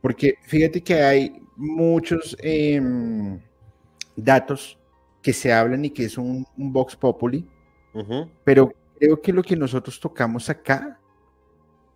[0.00, 3.38] Porque fíjate que hay muchos em,
[4.16, 4.76] datos
[5.22, 7.48] que se hablan y que es un, Vox Populi,
[8.42, 10.98] pero creo que lo que nosotros tocamos acá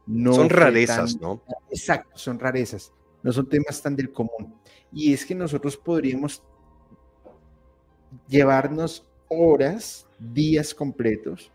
[0.08, 1.42] no son rarezas, ¿no?
[1.70, 4.54] Exacto, son rarezas, no son temas tan del común.
[4.90, 6.42] Y es que nosotros podríamos
[8.26, 11.52] llevarnos horas, días completos,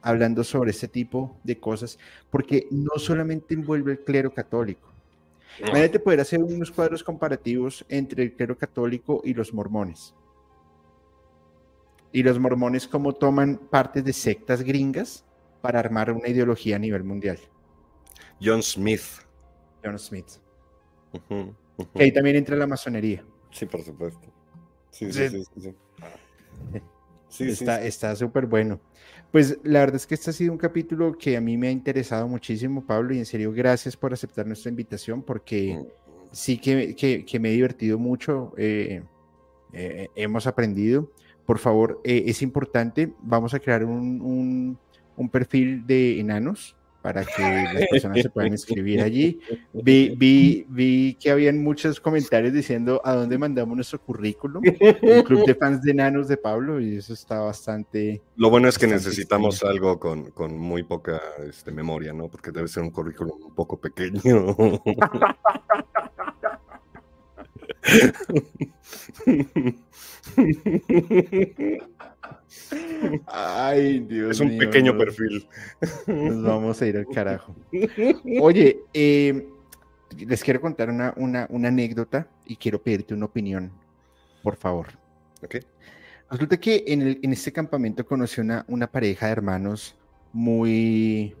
[0.00, 1.98] hablando sobre este tipo de cosas,
[2.30, 4.88] porque no solamente envuelve el clero católico.
[5.58, 10.14] Imagínate poder hacer unos cuadros comparativos entre el clero católico y los mormones.
[12.12, 15.26] Y los mormones cómo toman partes de sectas gringas
[15.60, 17.38] para armar una ideología a nivel mundial.
[18.42, 19.02] John Smith.
[19.84, 20.26] John Smith.
[21.94, 23.24] Que ahí también entra la masonería.
[23.50, 24.28] Sí, por supuesto.
[24.90, 25.28] Sí, sí,
[25.58, 25.74] sí.
[27.28, 28.80] sí, está súper bueno.
[29.32, 31.70] Pues la verdad es que este ha sido un capítulo que a mí me ha
[31.70, 35.86] interesado muchísimo, Pablo, y en serio, gracias por aceptar nuestra invitación, porque mm.
[36.32, 39.02] sí que, que, me he divertido mucho, eh,
[39.72, 41.12] eh, hemos aprendido.
[41.46, 44.78] Por favor, eh, es importante, vamos a crear un, un,
[45.16, 49.40] un perfil de enanos para que las personas se puedan escribir allí.
[49.72, 55.46] Vi, vi, vi que habían muchos comentarios diciendo a dónde mandamos nuestro currículum, el club
[55.46, 58.22] de fans de enanos de Pablo, y eso está bastante...
[58.36, 62.28] Lo bueno es que necesitamos algo con, con, muy poca este, memoria, ¿no?
[62.28, 64.20] Porque debe ser un currículum un poco pequeño.
[73.26, 75.46] Ay, Dios Es un pequeño perfil.
[76.06, 77.54] Nos vamos a ir al carajo.
[78.40, 79.48] Oye, eh,
[80.18, 83.72] les quiero contar una, una, anécdota y quiero pedirte una opinión,
[84.42, 84.88] por favor.
[85.42, 85.56] Ok.
[86.30, 89.96] Resulta que en, el, en este campamento conocí una, una pareja de hermanos
[90.32, 91.34] muy,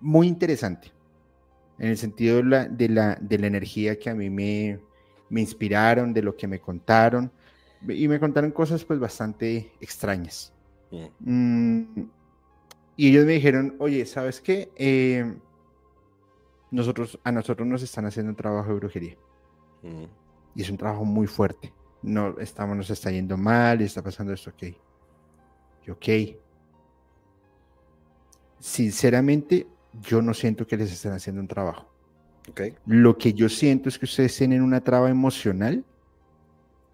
[0.00, 0.92] muy interesante.
[1.78, 4.80] En el sentido de la, de la, de la energía que a mí me,
[5.28, 7.30] me inspiraron, de lo que me contaron
[7.86, 10.52] y me contaron cosas pues bastante extrañas.
[11.20, 11.82] Mm,
[12.96, 14.70] y ellos me dijeron, oye, ¿sabes qué?
[14.76, 15.36] Eh,
[16.70, 19.16] nosotros, a nosotros nos están haciendo un trabajo de brujería.
[20.54, 21.72] Y es un trabajo muy fuerte.
[22.02, 24.62] no, estamos, nos está yendo mal, está pasando esto, ok.
[25.86, 26.38] Y ok.
[28.58, 29.66] Sinceramente,
[30.00, 31.88] yo no siento que les estén haciendo un trabajo.
[32.50, 32.62] Ok.
[32.86, 35.84] Lo que yo siento es que ustedes tienen una traba emocional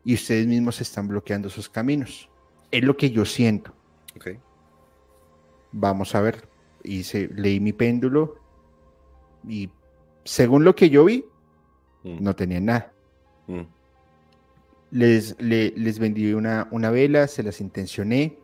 [0.04, 2.28] y ustedes mismos están bloqueando sus caminos.
[2.70, 3.72] Es lo que yo siento.
[4.16, 4.30] Ok.
[5.72, 6.48] Vamos a ver.
[6.82, 8.36] Hice, leí mi péndulo
[9.48, 9.70] y
[10.24, 11.24] según lo que yo vi,
[12.02, 12.92] Mm, no tenían nada.
[13.46, 13.62] mm,
[14.90, 18.38] Les, le- les vendí una, una vela, se las intencioné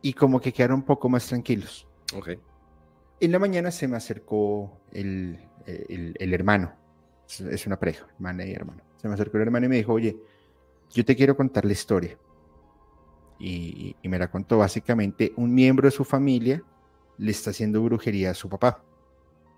[0.00, 1.86] y como que quedaron un poco más tranquilos.
[2.16, 2.30] Ok.
[3.20, 6.72] En la mañana se me acercó el, el- el hermano,
[7.28, 8.82] es, es una pareja, hermana y hermano.
[8.96, 10.16] Se me acercó el hermano y me dijo, oye,
[10.92, 12.18] yo te quiero contar la historia.
[13.38, 16.62] Y, me la contó básicamente, un miembro de su familia
[17.18, 18.84] le está haciendo brujería a su papá.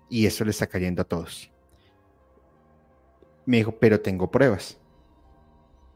[0.09, 1.51] Y eso le está cayendo a todos.
[3.45, 4.79] Me dijo, pero tengo pruebas.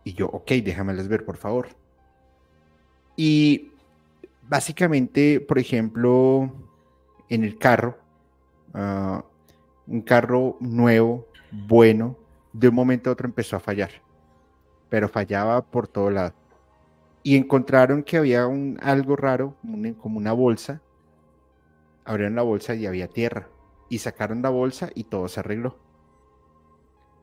[0.03, 1.69] Y yo, ok, déjamelas ver, por favor.
[3.16, 3.72] Y
[4.43, 6.51] básicamente, por ejemplo,
[7.27, 7.98] en el carro,
[8.74, 9.24] ah,
[9.88, 12.18] un carro nuevo, bueno,
[12.53, 13.92] de un momento a otro empezó a fallar,
[14.90, 16.34] pero fallaba por todo lado.
[17.24, 20.82] Y encontraron que había un, algo raro, un- como una bolsa.
[22.06, 23.50] Abrieron la bolsa y había tierra.
[23.90, 25.77] Y sacaron la bolsa y todo se arregló.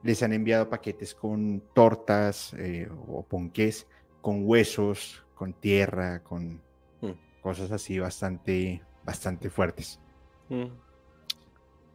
[0.02, 3.86] Les han enviado paquetes con tortas eh, o ponqués,
[4.20, 6.60] con huesos, con tierra, con
[7.02, 7.10] Mm.
[7.42, 10.00] cosas así bastante, bastante fuertes.
[10.48, 10.64] mm,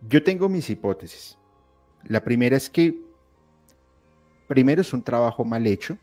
[0.08, 1.38] Yo tengo mis hipótesis.
[2.04, 3.00] La primera es que,
[4.52, 5.98] primero es un trabajo mal hecho,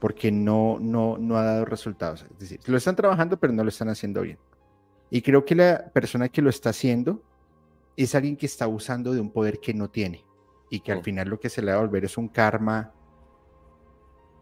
[0.00, 2.26] porque no, no, no ha dado resultados.
[2.32, 4.38] Es decir, lo están trabajando, pero no lo están haciendo bien.
[5.08, 7.22] Y creo que la persona que lo está haciendo
[7.96, 10.24] es alguien que está usando de un poder que no tiene
[10.68, 11.02] y que al Mm.
[11.04, 12.92] final lo que se le va a volver es un karma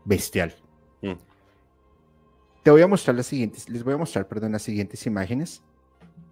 [0.07, 0.55] bestial.
[1.03, 1.13] mm.
[2.63, 5.63] Te voy a mostrar las siguientes, les voy a mostrar, perdón, las siguientes imágenes.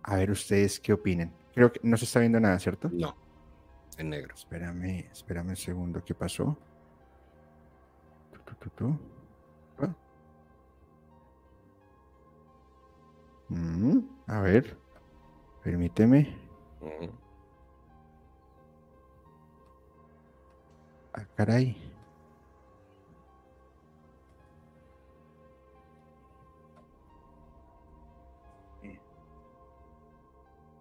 [0.03, 1.31] A ver ustedes qué opinan.
[1.55, 2.89] Creo que no se está viendo nada, ¿cierto?
[2.93, 3.15] No.
[3.99, 4.35] En negro.
[4.35, 6.57] Espérame, espérame un segundo, ¿qué pasó?
[8.33, 8.99] Tu, tu, tu, tu.
[9.79, 9.95] Ah.
[13.51, 14.77] Mm, a ver,
[15.65, 16.29] permíteme.
[16.83, 17.09] Mm,
[21.15, 21.77] Ah, caray.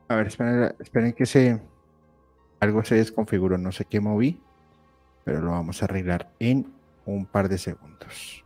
[0.09, 1.59] A ver, esperen, esperen que se...
[2.63, 4.39] Algo se desconfiguró, no sé qué moví,
[5.25, 6.73] pero lo vamos a arreglar en
[7.05, 8.45] un par de segundos.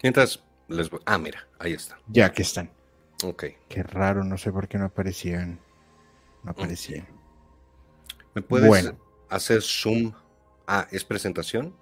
[0.00, 1.00] Mientras les voy.
[1.06, 1.98] Ah, mira, ahí está.
[2.06, 2.70] Ya que están.
[3.24, 3.46] Ok.
[3.68, 5.58] Qué raro, no sé por qué no aparecían.
[6.42, 7.06] No aparecían.
[8.34, 8.96] ¿Me puedes Bueno.
[9.28, 10.12] hacer zoom?
[10.66, 11.74] Ah, ¿es presentación?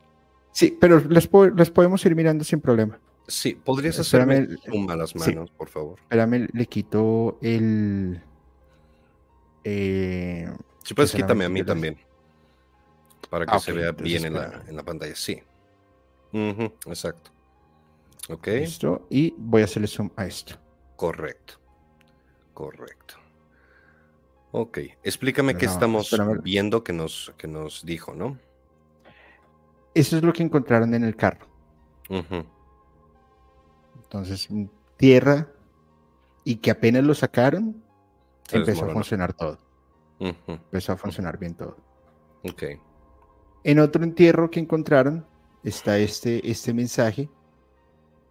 [0.52, 2.99] Sí, pero las, po- las podemos ir mirando sin problema.
[3.28, 5.18] Sí, ¿podrías Espérame, hacerme zoom a las sí.
[5.18, 5.99] manos, por favor?
[6.01, 8.23] Espérame, le quito el.
[9.65, 10.49] eh,
[10.85, 11.99] Si puedes, quítame a mí también.
[13.28, 15.15] Para que Ah, se vea bien en la, en la pantalla.
[15.17, 15.43] Sí.
[16.86, 17.31] Exacto.
[18.28, 19.07] Ok, Listo.
[19.10, 20.57] Y voy a hacerle zoom a esto.
[20.97, 21.55] correcto.
[22.55, 23.17] Correcto.
[24.59, 26.41] Ok, explícame Pero qué no, estamos espérame.
[26.43, 28.39] viendo que nos, que nos dijo, ¿no?
[29.93, 31.47] Eso es lo que encontraron en el carro.
[33.97, 34.65] Entonces, mm,
[34.97, 35.49] tierra.
[36.44, 37.83] Y que apenas lo sacaron,
[38.49, 39.59] Se empezó a funcionar todo.
[40.20, 41.76] Empezó a funcionar bien todo.
[42.49, 42.62] Ok.
[43.65, 45.26] En otro entierro que encontraron
[45.65, 47.28] está este, este mensaje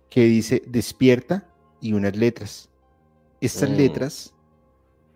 [0.09, 1.47] que dice despierta
[1.81, 2.69] y unas letras.
[3.41, 3.73] Estas Mm.
[3.75, 4.34] letras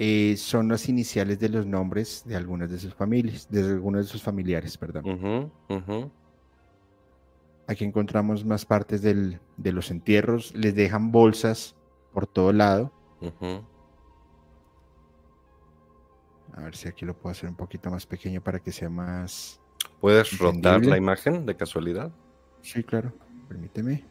[0.01, 4.11] eh, son las iniciales de los nombres de algunas de sus familias, de algunos de
[4.11, 5.51] sus familiares, perdón.
[7.67, 10.55] Aquí encontramos más partes del- de los entierros.
[10.55, 11.75] Les dejan bolsas
[12.13, 12.91] por todo lado.
[16.55, 19.59] A ver si aquí lo puedo hacer un poquito más pequeño para que sea más...
[20.01, 20.89] ¿Puedes rotar Entendible.
[20.91, 22.11] la imagen de casualidad?
[22.61, 23.11] Sí, claro.
[23.49, 24.03] Permíteme.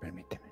[0.00, 0.43] Permíteme.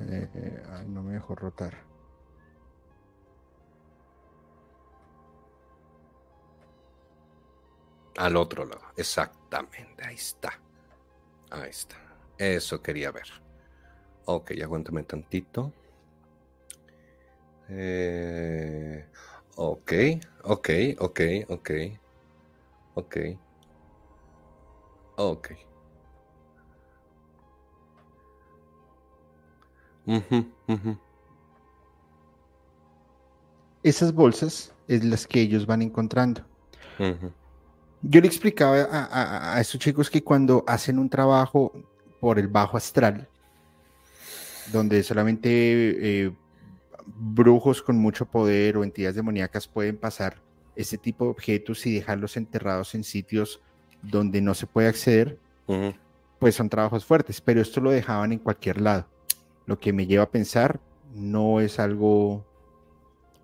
[0.00, 1.76] Eh, no me dejó rotar.
[8.16, 10.04] Al otro lado, exactamente.
[10.04, 10.52] Ahí está.
[11.50, 11.96] Ahí está.
[12.36, 13.28] Eso quería ver.
[14.26, 15.72] Ok, aguántame tantito.
[17.68, 19.06] Eh,
[19.56, 19.92] ok,
[20.44, 21.70] ok, ok, ok.
[22.94, 23.16] Ok.
[25.16, 25.67] Ok.
[33.82, 36.42] Esas bolsas es las que ellos van encontrando.
[38.02, 41.72] Yo le explicaba a, a- a estos chicos que cuando hacen un trabajo
[42.20, 43.28] por el bajo astral,
[44.72, 45.48] donde solamente
[46.26, 46.32] eh,
[47.06, 50.40] brujos con mucho poder o entidades demoníacas pueden pasar
[50.76, 53.60] este tipo de objetos y dejarlos enterrados en sitios
[54.02, 55.38] donde no se puede acceder,
[56.38, 59.06] pues son trabajos fuertes, pero esto lo dejaban en cualquier lado.
[59.68, 60.80] Lo que me lleva a pensar,
[61.14, 62.42] no es algo...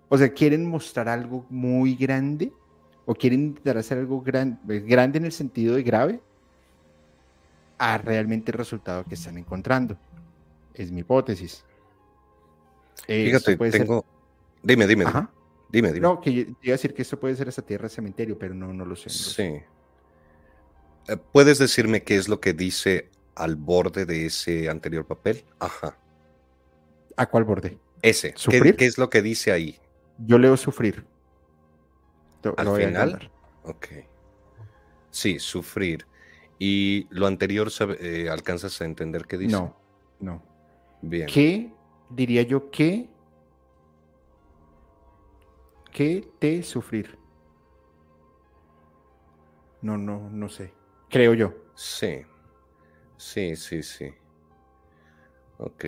[0.09, 2.51] O sea, quieren mostrar algo muy grande
[3.05, 6.19] o quieren intentar hacer algo gran- eh, grande en el sentido de grave
[7.77, 9.97] a realmente el resultado que están encontrando.
[10.73, 11.63] Es mi hipótesis.
[13.07, 13.87] Eh, Fíjate, puede ser-.
[14.63, 15.05] Dime, dime, dime.
[15.05, 15.29] Ajá.
[15.69, 15.99] Dime, dime.
[16.07, 18.73] No, que yo- iba a decir que esto puede ser esa tierra cementerio, pero no,
[18.73, 19.09] no lo sé.
[19.09, 19.31] no lo sé.
[21.07, 21.11] Sí.
[21.13, 25.43] Eh, ¿Puedes decirme qué es lo que dice al borde de ese anterior papel?
[25.59, 25.97] Ajá.
[27.17, 27.77] ¿A cuál borde?
[28.01, 28.31] Ese.
[28.33, 28.75] ¿Qué, ¿Sufrir?
[28.75, 29.79] qué es lo que dice ahí?
[30.19, 31.05] Yo leo sufrir.
[32.43, 33.31] Lo- Al lo final.
[33.63, 33.87] Ok.
[35.11, 36.05] Sí, sufrir.
[36.59, 37.69] ¿Y lo anterior
[37.99, 39.55] eh, alcanzas a entender qué dice?
[39.55, 39.75] No,
[40.19, 40.43] no.
[41.01, 41.27] Bien.
[41.27, 41.71] ¿Qué
[42.09, 43.09] diría yo que?
[45.91, 47.17] ¿Qué te sufrir?
[49.81, 50.73] No, no, no sé.
[51.09, 51.53] Creo yo.
[51.75, 52.25] Sí.
[53.17, 54.13] Sí, sí, sí.
[55.57, 55.85] Ok.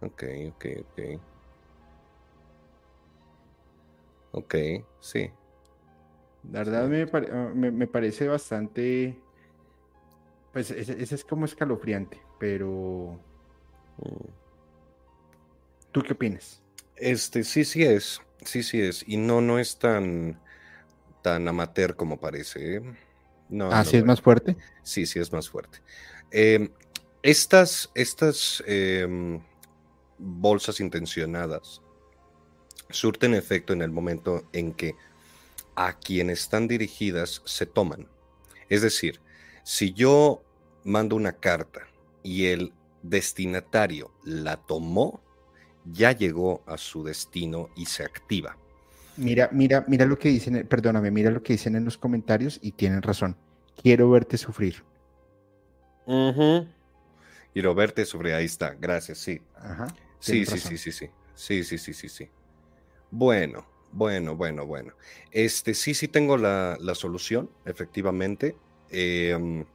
[0.00, 1.20] Ok, ok, ok.
[4.32, 4.54] Ok,
[5.00, 5.30] sí.
[6.52, 6.90] La verdad Sí.
[6.90, 9.16] me, pare- ah, me- me parece bastante.
[10.52, 13.18] Pues ese, ese es como escalofriante, pero
[13.98, 14.28] Mm.
[15.92, 16.62] ¿tú qué opinas?
[16.96, 18.20] Este, sí, sí es.
[18.44, 19.04] Sí, sí es.
[19.06, 20.40] Y no, no es tan,
[21.22, 22.76] tan amateur como parece.
[22.76, 22.82] ¿eh?
[23.48, 24.56] No, ¿Ah, no sí es más fuerte?
[24.82, 25.78] Sí, sí es más fuerte.
[26.30, 26.70] Em,
[27.22, 29.40] estas estas em,
[30.18, 31.80] bolsas intencionadas
[32.90, 34.94] surten efecto en el momento en que
[35.76, 38.08] a quien están dirigidas se toman.
[38.68, 39.20] Es decir,
[39.62, 40.42] si yo
[40.84, 41.82] mando una carta
[42.22, 42.72] y el
[43.02, 45.22] destinatario la tomó,
[45.84, 48.56] ya llegó a su destino y se activa.
[49.16, 52.72] Mira, mira, mira lo que dicen, perdóname, mira lo que dicen en los comentarios y
[52.72, 53.36] tienen razón.
[53.80, 54.82] Quiero verte sufrir.
[57.54, 58.74] Y Roberto sobre ahí está.
[58.74, 59.40] Gracias, sí.
[59.56, 59.88] Ajá.
[60.20, 61.10] Sí, sí, sí, sí, sí.
[61.34, 62.30] Sí, sí, sí, sí, sí.
[63.10, 64.94] Bueno, bueno, bueno, bueno.
[65.30, 68.56] Este, sí, sí tengo la, la solución, efectivamente.
[68.88, 69.66] Em,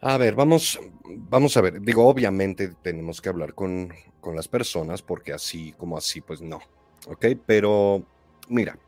[0.00, 1.80] a ver, vamos, vamos a ver.
[1.80, 6.60] Digo, obviamente tenemos que hablar con, con las personas porque así como así, pues no.
[7.06, 7.26] ¿Ok?
[7.46, 8.04] Pero,
[8.48, 8.78] mira,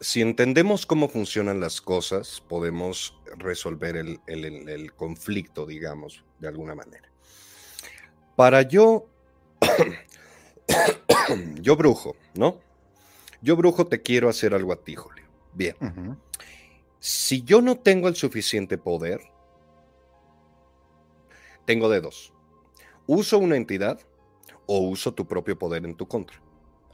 [0.00, 7.09] si entendemos cómo funcionan las cosas, podemos resolver el- el conflicto, digamos, de alguna manera.
[8.36, 9.06] Para yo,
[11.60, 12.58] yo brujo, ¿no?
[13.42, 15.24] Yo brujo te quiero hacer algo a ti, Julio.
[15.54, 15.76] Bien.
[16.98, 19.20] Si yo no tengo el suficiente poder,
[21.64, 22.32] tengo de dos.
[23.06, 24.00] Uso una entidad
[24.66, 26.40] o uso tu propio poder en tu contra.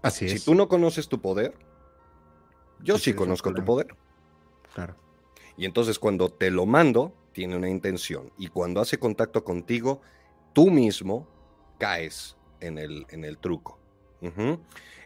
[0.02, 0.44] Así Si es.
[0.44, 1.54] tú no conoces tu poder,
[2.80, 3.88] yo Ese sí conozco tu poder.
[4.74, 4.94] Claro.
[5.56, 8.30] Y entonces cuando te lo mando, tiene una intención.
[8.38, 10.00] Y cuando hace contacto contigo,
[10.56, 11.28] tú mismo
[11.78, 13.78] caes en el, en el truco.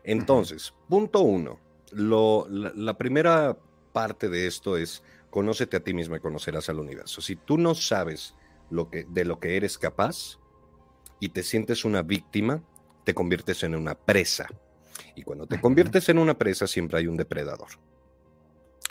[0.04, 1.58] Entonces, punto uno.
[1.90, 3.58] Lo- la, la primera
[3.92, 7.20] parte de esto es conócete a ti mismo y conocerás al universo.
[7.20, 8.36] Si tú no sabes
[8.70, 10.38] lo que, de lo que eres capaz
[11.18, 12.62] y te sientes una víctima,
[13.02, 14.46] te conviertes en una presa.
[15.16, 17.70] Y cuando te conviertes en una presa, siempre hay un depredador.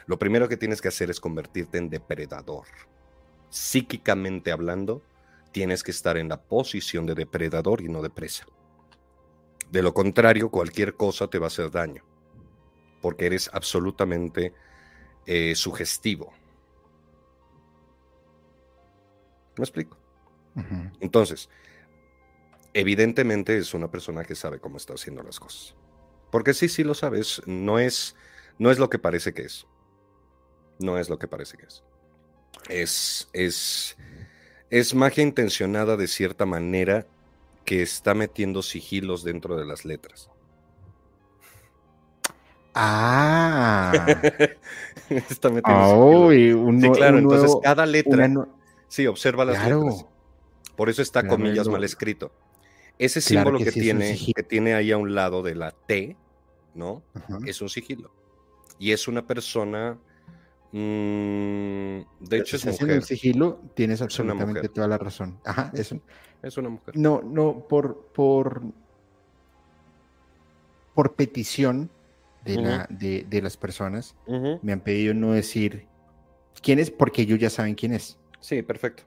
[0.07, 2.65] Lo primero que tienes que hacer es convertirte en depredador.
[3.49, 5.01] Psíquicamente hablando,
[5.51, 8.45] tienes que estar en la posición de depredador y no de presa.
[9.71, 12.03] De lo contrario, cualquier cosa te va a hacer daño,
[13.01, 14.53] porque eres absolutamente
[15.25, 16.33] eh, sugestivo.
[19.57, 19.97] ¿Me explico?
[20.99, 21.49] Entonces,
[22.73, 25.75] evidentemente es una persona que sabe cómo está haciendo las cosas.
[26.31, 28.15] Porque sí, sí lo sabes, no es,
[28.57, 29.67] no es lo que parece que es.
[30.79, 31.83] No es lo que parece que es.
[32.69, 33.97] Es, es,
[34.69, 37.07] es magia intencionada de cierta manera
[37.65, 40.29] que está metiendo sigilos dentro de las letras.
[42.73, 43.91] Ah,
[45.09, 46.55] está metiendo ah, sigilos.
[46.65, 48.47] un, Sí, claro, un entonces nuevo- cada letra una
[48.87, 50.05] Sí, observa las letras.
[50.75, 52.31] Por eso está comillas mal escrito.
[52.97, 56.17] Ese símbolo que, tiene, que tiene ahí a un lado de la T,
[56.73, 57.03] ¿no?
[57.45, 58.11] Es un sigilo.
[58.79, 59.97] Y es una persona.
[60.71, 62.97] Mm, de hecho, es mujer.
[62.97, 65.39] un sigilo, tienes absolutamente toda la razón.
[65.43, 65.95] Ajá, es,
[66.43, 66.95] es una mujer.
[66.95, 68.61] No, no, por, por,
[70.93, 71.89] por petición
[72.45, 74.15] de, la, de, las personas,
[74.61, 75.87] me han pedido no decir
[76.61, 78.17] quién es, porque ellos ya saben quién es.
[78.39, 79.03] Sí, perfecto.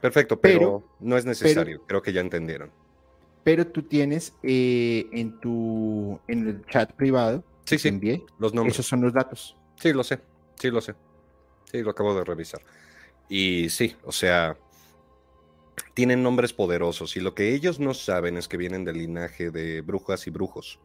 [0.00, 1.82] Perfecto, pero, no es necesario.
[1.86, 2.70] Creo que ya entendieron.
[3.42, 8.74] Pero tú tienes eh, en tu en el chat privado sí, sí, envié, los nombres.
[8.74, 9.56] Esos son los datos.
[9.76, 10.20] Sí, lo sé.
[10.60, 10.94] Sí, lo sé.
[11.70, 12.60] Sí, lo acabo de revisar.
[13.28, 14.56] Y sí, o sea,
[15.94, 19.80] tienen nombres poderosos y lo que ellos no saben es que vienen del linaje de
[19.80, 20.78] brujas y brujos.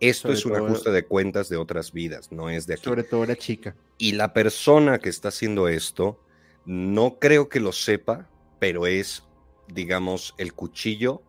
[0.00, 2.84] Esto es un ajuste de cuentas de otras vidas, no es de aquí.
[2.84, 3.76] Sobre todo la chica.
[3.98, 6.18] Y la persona que está haciendo esto,
[6.64, 9.24] no creo que lo sepa, pero es,
[9.68, 11.22] digamos, el cuchillo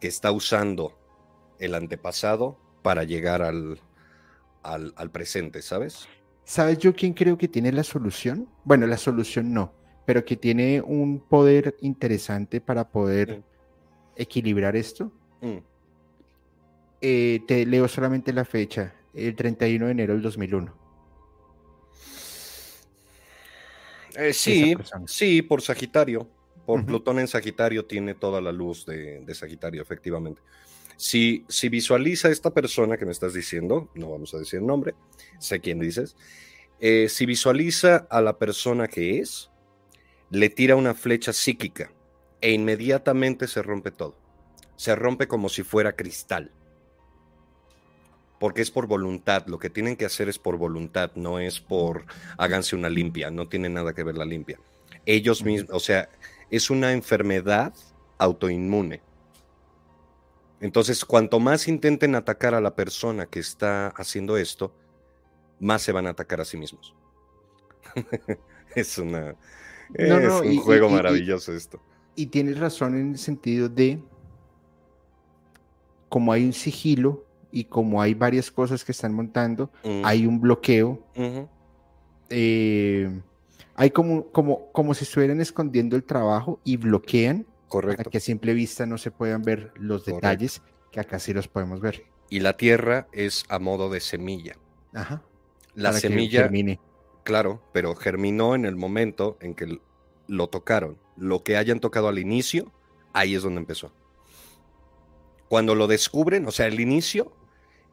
[0.00, 0.96] que está usando
[1.58, 3.80] el antepasado para llegar al,
[4.62, 6.06] al, presente, ¿sabes?
[6.46, 8.48] ¿Sabes yo quién creo que tiene la solución?
[8.62, 9.72] Bueno, la solución no,
[10.06, 13.42] pero que tiene un poder interesante para poder mm.
[14.14, 15.10] equilibrar esto.
[15.40, 15.56] Mm.
[17.00, 20.72] Eh, te leo solamente la fecha, el 31 de enero del 2001.
[24.14, 24.72] Eh, sí,
[25.06, 26.28] sí, por Sagitario.
[26.64, 30.40] Por Plutón en Sagitario tiene toda la luz de, Sagitario, efectivamente.
[30.96, 34.94] Si, si, visualiza esta persona que me estás diciendo, no vamos a decir el nombre,
[35.38, 36.16] sé quién dices,
[36.80, 39.50] eh, si visualiza a la persona que es,
[40.30, 41.92] le tira una flecha psíquica
[42.40, 44.16] e inmediatamente se rompe todo.
[44.76, 46.52] Se rompe como si fuera cristal
[48.38, 49.46] porque es por voluntad.
[49.46, 52.04] Lo que tienen que hacer es por voluntad, no es por
[52.38, 54.58] háganse una limpia, no tiene nada que ver la limpia.
[55.04, 56.08] Ellos mismos, o sea,
[56.50, 57.72] es una enfermedad
[58.18, 59.02] autoinmune.
[60.66, 64.74] Entonces, cuanto más intenten atacar a la persona que está haciendo esto,
[65.60, 66.94] más se van a atacar a sí mismos.
[68.74, 69.36] es una
[69.94, 71.80] es un juego maravilloso esto.
[72.16, 74.02] Y tienes razón en el sentido de
[76.08, 80.04] como hay un sigilo, y como hay varias cosas que están montando, mm.
[80.04, 81.00] hay un bloqueo.
[82.28, 83.20] Eh,
[83.74, 87.96] hay como, como, como si estuvieran escondiendo el trabajo y bloquean Correcto.
[87.98, 90.62] para que a simple vista no se puedan ver los detalles
[90.92, 92.04] que acá sí los podemos ver.
[92.30, 94.56] Y la tierra es a modo de semilla.
[94.94, 95.22] Ajá.
[95.74, 96.42] La semilla.
[96.42, 96.80] Germine.
[97.22, 99.80] Claro, pero germinó en el momento en que
[100.26, 100.98] lo tocaron.
[101.16, 102.72] Lo que hayan tocado al inicio,
[103.12, 103.92] ahí es donde empezó.
[105.48, 107.32] Cuando lo descubren, o sea, el inicio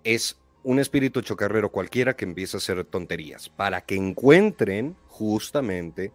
[0.03, 6.11] es un espíritu chocarrero cualquiera que empieza a hacer tonterías para que encuentren justamente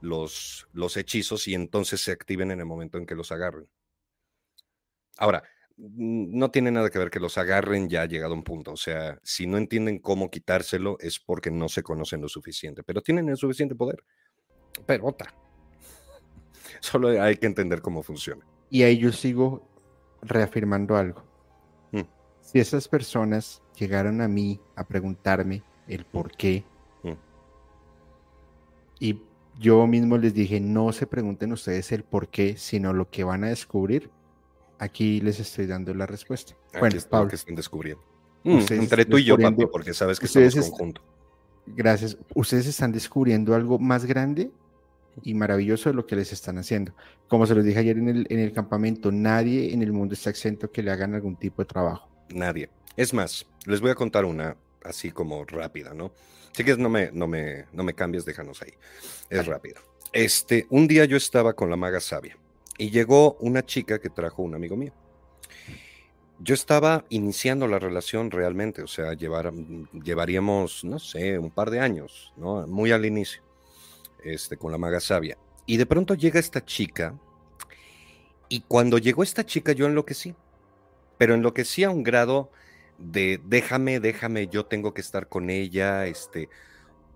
[0.00, 3.68] los, los hechizos y entonces se activen en el momento en que los agarren.
[5.18, 5.42] Ahora,
[5.76, 8.72] no tiene nada que ver que los agarren ya ha llegado a un punto.
[8.72, 13.00] O sea, si no entienden cómo quitárselo es porque no se conocen lo suficiente, pero
[13.02, 14.04] tienen el suficiente poder.
[14.86, 15.34] Pero otra.
[16.80, 18.44] Solo hay que entender cómo funciona.
[18.68, 19.66] Y ahí yo sigo
[20.22, 21.30] reafirmando algo.
[22.40, 26.64] Si esas personas llegaron a mí a preguntarme el por qué,
[27.04, 27.12] mm.
[28.98, 29.22] y
[29.60, 33.44] yo mismo les dije, no se pregunten ustedes el por qué, sino lo que van
[33.44, 34.10] a descubrir,
[34.78, 36.56] aquí les estoy dando la respuesta.
[36.78, 38.02] bueno, Pablo, que están descubriendo.
[38.42, 41.02] Mm, entre tú y yo, papi, porque sabes que estamos conjunto.
[41.66, 42.16] Gracias.
[42.34, 44.50] Ustedes están descubriendo algo más grande
[45.22, 46.94] y maravilloso de lo que les están haciendo.
[47.28, 50.30] Como se los dije ayer en el, en el campamento, nadie en el mundo está
[50.30, 52.08] exento que le hagan algún tipo de trabajo.
[52.30, 52.70] Nadie.
[52.96, 56.12] Es más, les voy a contar una así como rápida, ¿no?
[56.52, 58.72] Quieres, no me, no me, no me cambies, déjanos ahí.
[59.28, 59.80] Es rápida.
[60.12, 62.36] Este, un día yo estaba con la maga sabia
[62.76, 64.92] y llegó una chica que trajo un amigo mío.
[66.40, 69.52] Yo estaba iniciando la relación realmente, o sea, llevar,
[69.92, 72.66] llevaríamos, no sé, un par de años, ¿no?
[72.66, 73.42] Muy al inicio,
[74.24, 75.36] este, con la maga sabia.
[75.66, 77.14] Y de pronto llega esta chica,
[78.48, 80.34] y cuando llegó esta chica yo enloquecí
[81.20, 82.50] pero enloquecí a un grado
[83.00, 86.48] de déjame, déjame, yo tengo que estar con ella, este,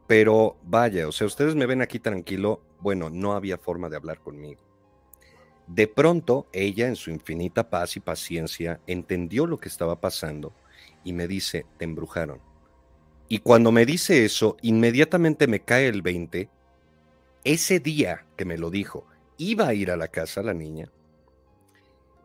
[0.07, 4.21] pero vaya, o sea, ustedes me ven aquí tranquilo, bueno, no había forma de hablar
[4.21, 4.61] conmigo.
[5.67, 10.53] De pronto, ella, en su infinita paz y paciencia, entendió lo que estaba pasando
[11.05, 12.41] y me dice, te embrujaron.
[13.29, 16.51] Y cuando me dice eso, inmediatamente me cae el 20.
[17.45, 19.07] Ese día que me lo dijo,
[19.39, 20.91] iba a ir a la casa la niña,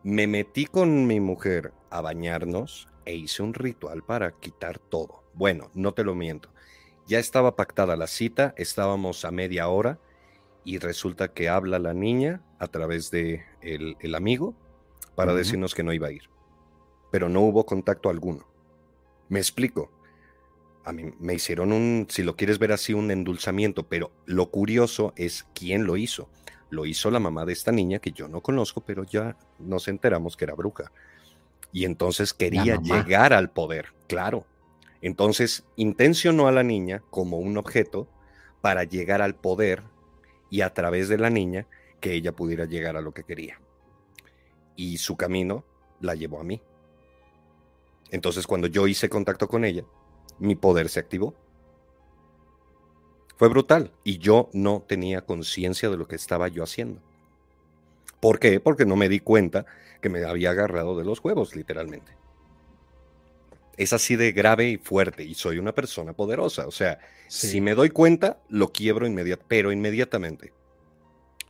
[0.02, 5.24] me metí con mi mujer a bañarnos e hice un ritual para quitar todo.
[5.34, 6.50] Bueno, no te lo miento.
[7.06, 9.98] Ya estaba pactada la cita, estábamos a media hora
[10.64, 14.54] y resulta que habla la niña a través de el, amigo
[15.14, 16.30] para decirnos que no iba a ir.
[17.10, 18.46] Pero no hubo contacto alguno.
[19.28, 19.90] Me explico.
[20.84, 25.12] A mí me hicieron un, si lo quieres ver así, un endulzamiento, pero lo curioso
[25.16, 26.28] es quién lo hizo.
[26.70, 30.36] Lo hizo la mamá de esta niña que yo no conozco, pero ya nos enteramos
[30.36, 30.92] que era bruja.
[31.72, 34.44] Y entonces quería llegar al poder, claro.
[35.02, 38.08] Entonces intencionó a la niña como un objeto
[38.60, 39.82] para llegar al poder
[40.50, 41.66] y a través de la niña
[42.00, 43.60] que ella pudiera llegar a lo que quería.
[44.76, 45.64] Y su camino
[46.00, 46.60] la llevó a mí.
[48.10, 49.84] Entonces cuando yo hice contacto con ella,
[50.38, 51.34] mi poder se activó.
[53.36, 57.00] Fue brutal y yo no tenía conciencia de lo que estaba yo haciendo.
[58.20, 58.60] ¿Por qué?
[58.60, 59.66] Porque no me di cuenta
[60.00, 62.12] que me había agarrado de los huevos, literalmente.
[63.76, 66.66] Es así de grave y fuerte y soy una persona poderosa.
[66.66, 70.52] O sea, si me doy cuenta, lo quiebro inmediatamente, pero inmediatamente.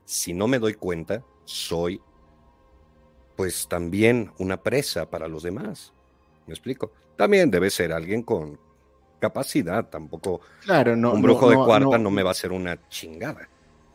[0.05, 2.00] Si no me doy cuenta, soy
[3.36, 5.92] pues también una presa para los demás.
[6.47, 6.92] ¿Me explico?
[7.16, 8.58] También debe ser alguien con
[9.18, 13.49] capacidad, tampoco claro, no, un brujo de cuarta no, me va a ser una chingada.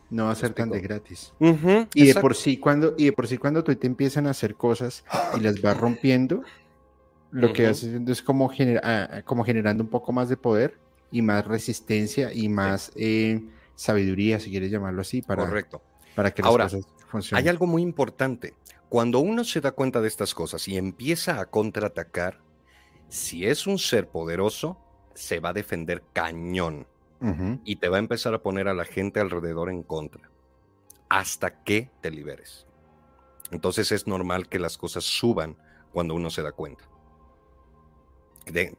[0.09, 1.33] No va a ser tan de gratis.
[1.93, 4.55] y de por sí cuando y de por sí cuando tú te empiezan a hacer
[4.55, 5.03] cosas
[5.35, 6.43] y las vas rompiendo,
[7.31, 10.77] lo que haces es como, genera, como generando un poco más de poder
[11.11, 13.43] y más resistencia y más eh,
[13.75, 15.81] sabiduría, si quieres llamarlo así, para, Correcto.
[16.15, 17.43] para que las cosas funcionen.
[17.43, 18.53] Hay algo muy importante.
[18.89, 22.39] Cuando uno se da cuenta de estas cosas y empieza a contraatacar,
[23.09, 24.77] si es un ser poderoso,
[25.13, 26.87] se va a defender cañón
[27.63, 30.29] y te va a empezar a poner a la gente alrededor en contra
[31.09, 32.67] hasta que te liberes.
[33.51, 35.55] Entonces es normal que las cosas suban
[35.91, 36.85] cuando uno se da cuenta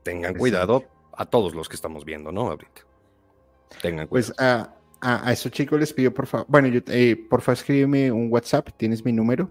[0.03, 2.49] tengan cuidado a todos los que estamos viendo, ¿no?
[2.51, 2.83] Ahorita.
[3.83, 4.69] Tengan pues, cuidado.
[5.01, 8.13] Pues a, a, esos chicos les pido, por favor, bueno, yo, eh, por favor escríbeme
[8.13, 9.51] un WhatsApp, tienes mi número.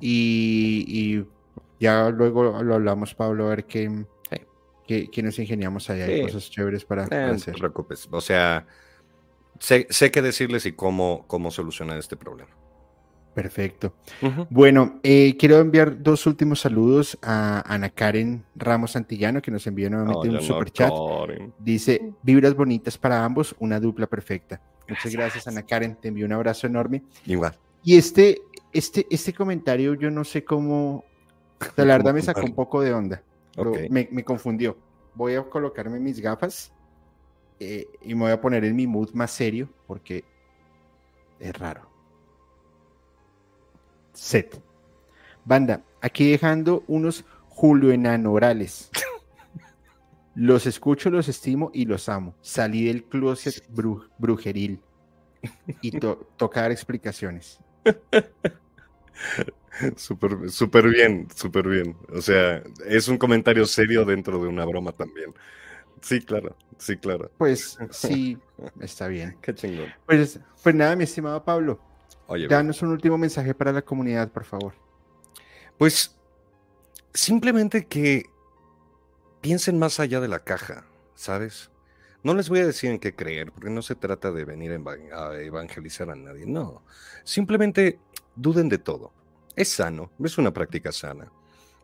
[0.00, 1.24] y,
[1.78, 4.06] ya luego lo hablamos, Pablo, a ver qué,
[4.86, 6.06] qué, nos ingeniamos allá.
[6.06, 7.48] Hay cosas chéveres para, eh, hacer.
[7.48, 8.08] No te preocupes.
[8.10, 8.66] O sea,
[9.58, 12.50] sé, sé qué decirles y cómo, cómo solucionar este problema.
[13.36, 13.92] Perfecto.
[14.48, 19.90] Bueno, eh, quiero enviar dos últimos saludos a Ana Karen Ramos Santillano, que nos envió
[19.90, 20.90] nuevamente un super chat.
[21.58, 24.62] Dice, vibras bonitas para ambos, una dupla perfecta.
[24.88, 27.02] Muchas gracias, Ana Karen, te envío un abrazo enorme.
[27.26, 27.52] Igual.
[27.84, 28.40] Y este,
[28.72, 31.04] este, este comentario, yo no sé cómo,
[31.76, 33.22] la verdad me sacó un poco de onda.
[33.90, 34.76] Me, confundió.
[35.14, 36.72] Voy a colocarme mis gafas
[37.58, 40.24] eh, y me voy a poner en mi mood más serio, porque
[41.40, 41.96] es raro
[44.16, 44.60] set.
[45.44, 48.90] Banda, aquí dejando unos Julio Enanorales.
[50.34, 52.34] Los escucho, los estimo y los amo.
[52.42, 53.66] Salí del closet
[54.18, 54.82] brujeril
[55.80, 55.98] y
[56.36, 57.58] tocar explicaciones.
[59.96, 61.96] Súper super bien, súper bien.
[62.12, 65.34] O sea, es un comentario serio dentro de una broma también.
[66.00, 67.30] Sí, claro, sí, claro.
[67.36, 68.38] Pues sí,
[68.80, 69.36] está bien.
[69.42, 69.92] Qué chingón.
[70.06, 71.78] Pues, pues nada, mi estimado Pablo.
[72.48, 74.74] Danos un último mensaje para la comunidad, por favor.
[75.78, 76.16] Pues
[77.12, 78.24] simplemente que
[79.40, 81.70] piensen más allá de la caja, ¿sabes?
[82.22, 84.80] No les voy a decir en qué creer, porque no se trata de venir
[85.12, 86.82] a evangelizar a nadie, no.
[87.22, 88.00] Simplemente
[88.36, 89.12] duden de todo.
[89.56, 91.32] Es sano, es una práctica sana.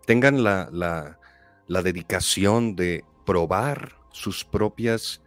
[0.07, 1.19] Tengan la, la,
[1.67, 5.23] la dedicación de probar sus propias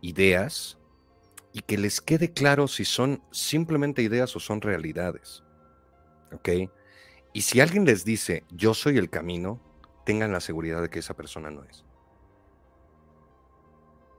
[0.00, 0.78] ideas
[1.52, 5.42] y que les quede claro si son simplemente ideas o son realidades.
[6.32, 6.48] ¿Ok?
[7.32, 9.60] Y si alguien les dice, yo soy el camino,
[10.04, 11.84] tengan la seguridad de que esa persona no es.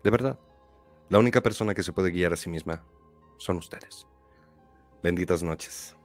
[0.03, 0.39] De verdad.
[1.09, 2.83] La única persona que se puede guiar a sí misma
[3.37, 4.05] son ustedes.
[5.01, 5.95] Benditas noches.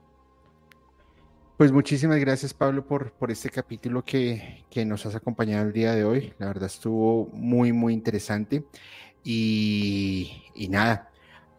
[1.57, 5.93] Pues muchísimas gracias Pablo por, por este capítulo que, que, nos has acompañado el día
[5.93, 6.33] de hoy.
[6.37, 8.65] La verdad estuvo muy, muy interesante.
[9.23, 11.09] Y, y nada,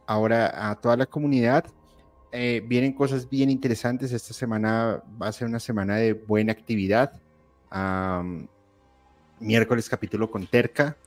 [0.06, 1.64] ahora a toda la comunidad.
[2.30, 4.12] Eh, vienen cosas bien interesantes.
[4.12, 7.18] Esta semana va a ser una semana de buena actividad.
[9.40, 10.98] miércoles capítulo con Terca.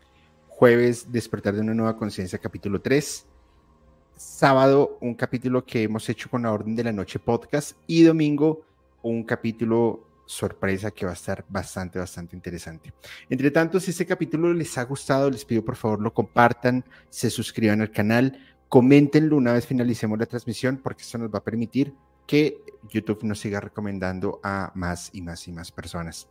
[0.48, 3.28] Jueves despertar de una nueva conciencia capítulo 3.
[4.16, 7.78] Sábado un capítulo que hemos hecho con la Orden de la Noche podcast.
[7.86, 8.66] Y domingo
[9.02, 12.94] un capítulo sorpresa que va a estar bastante, bastante interesante.
[13.30, 17.30] Entre tanto, si este capítulo les ha gustado, les pido por favor lo compartan, se
[17.30, 18.38] suscriban al canal,
[18.70, 21.92] Coméntenlo una vez finalicemos la transmisión porque eso nos va a permitir
[22.28, 26.30] que YouTube nos siga recomendando a más y más y más personas.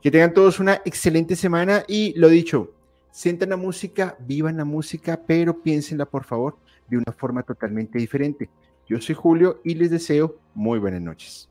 [0.00, 2.72] Que tengan todos una excelente semana y lo dicho,
[3.10, 6.56] sientan la música, vivan la música, pero piénsenla por favor
[6.88, 8.48] de una forma totalmente diferente.
[8.88, 11.50] Yo soy Julio y les deseo muy buenas noches.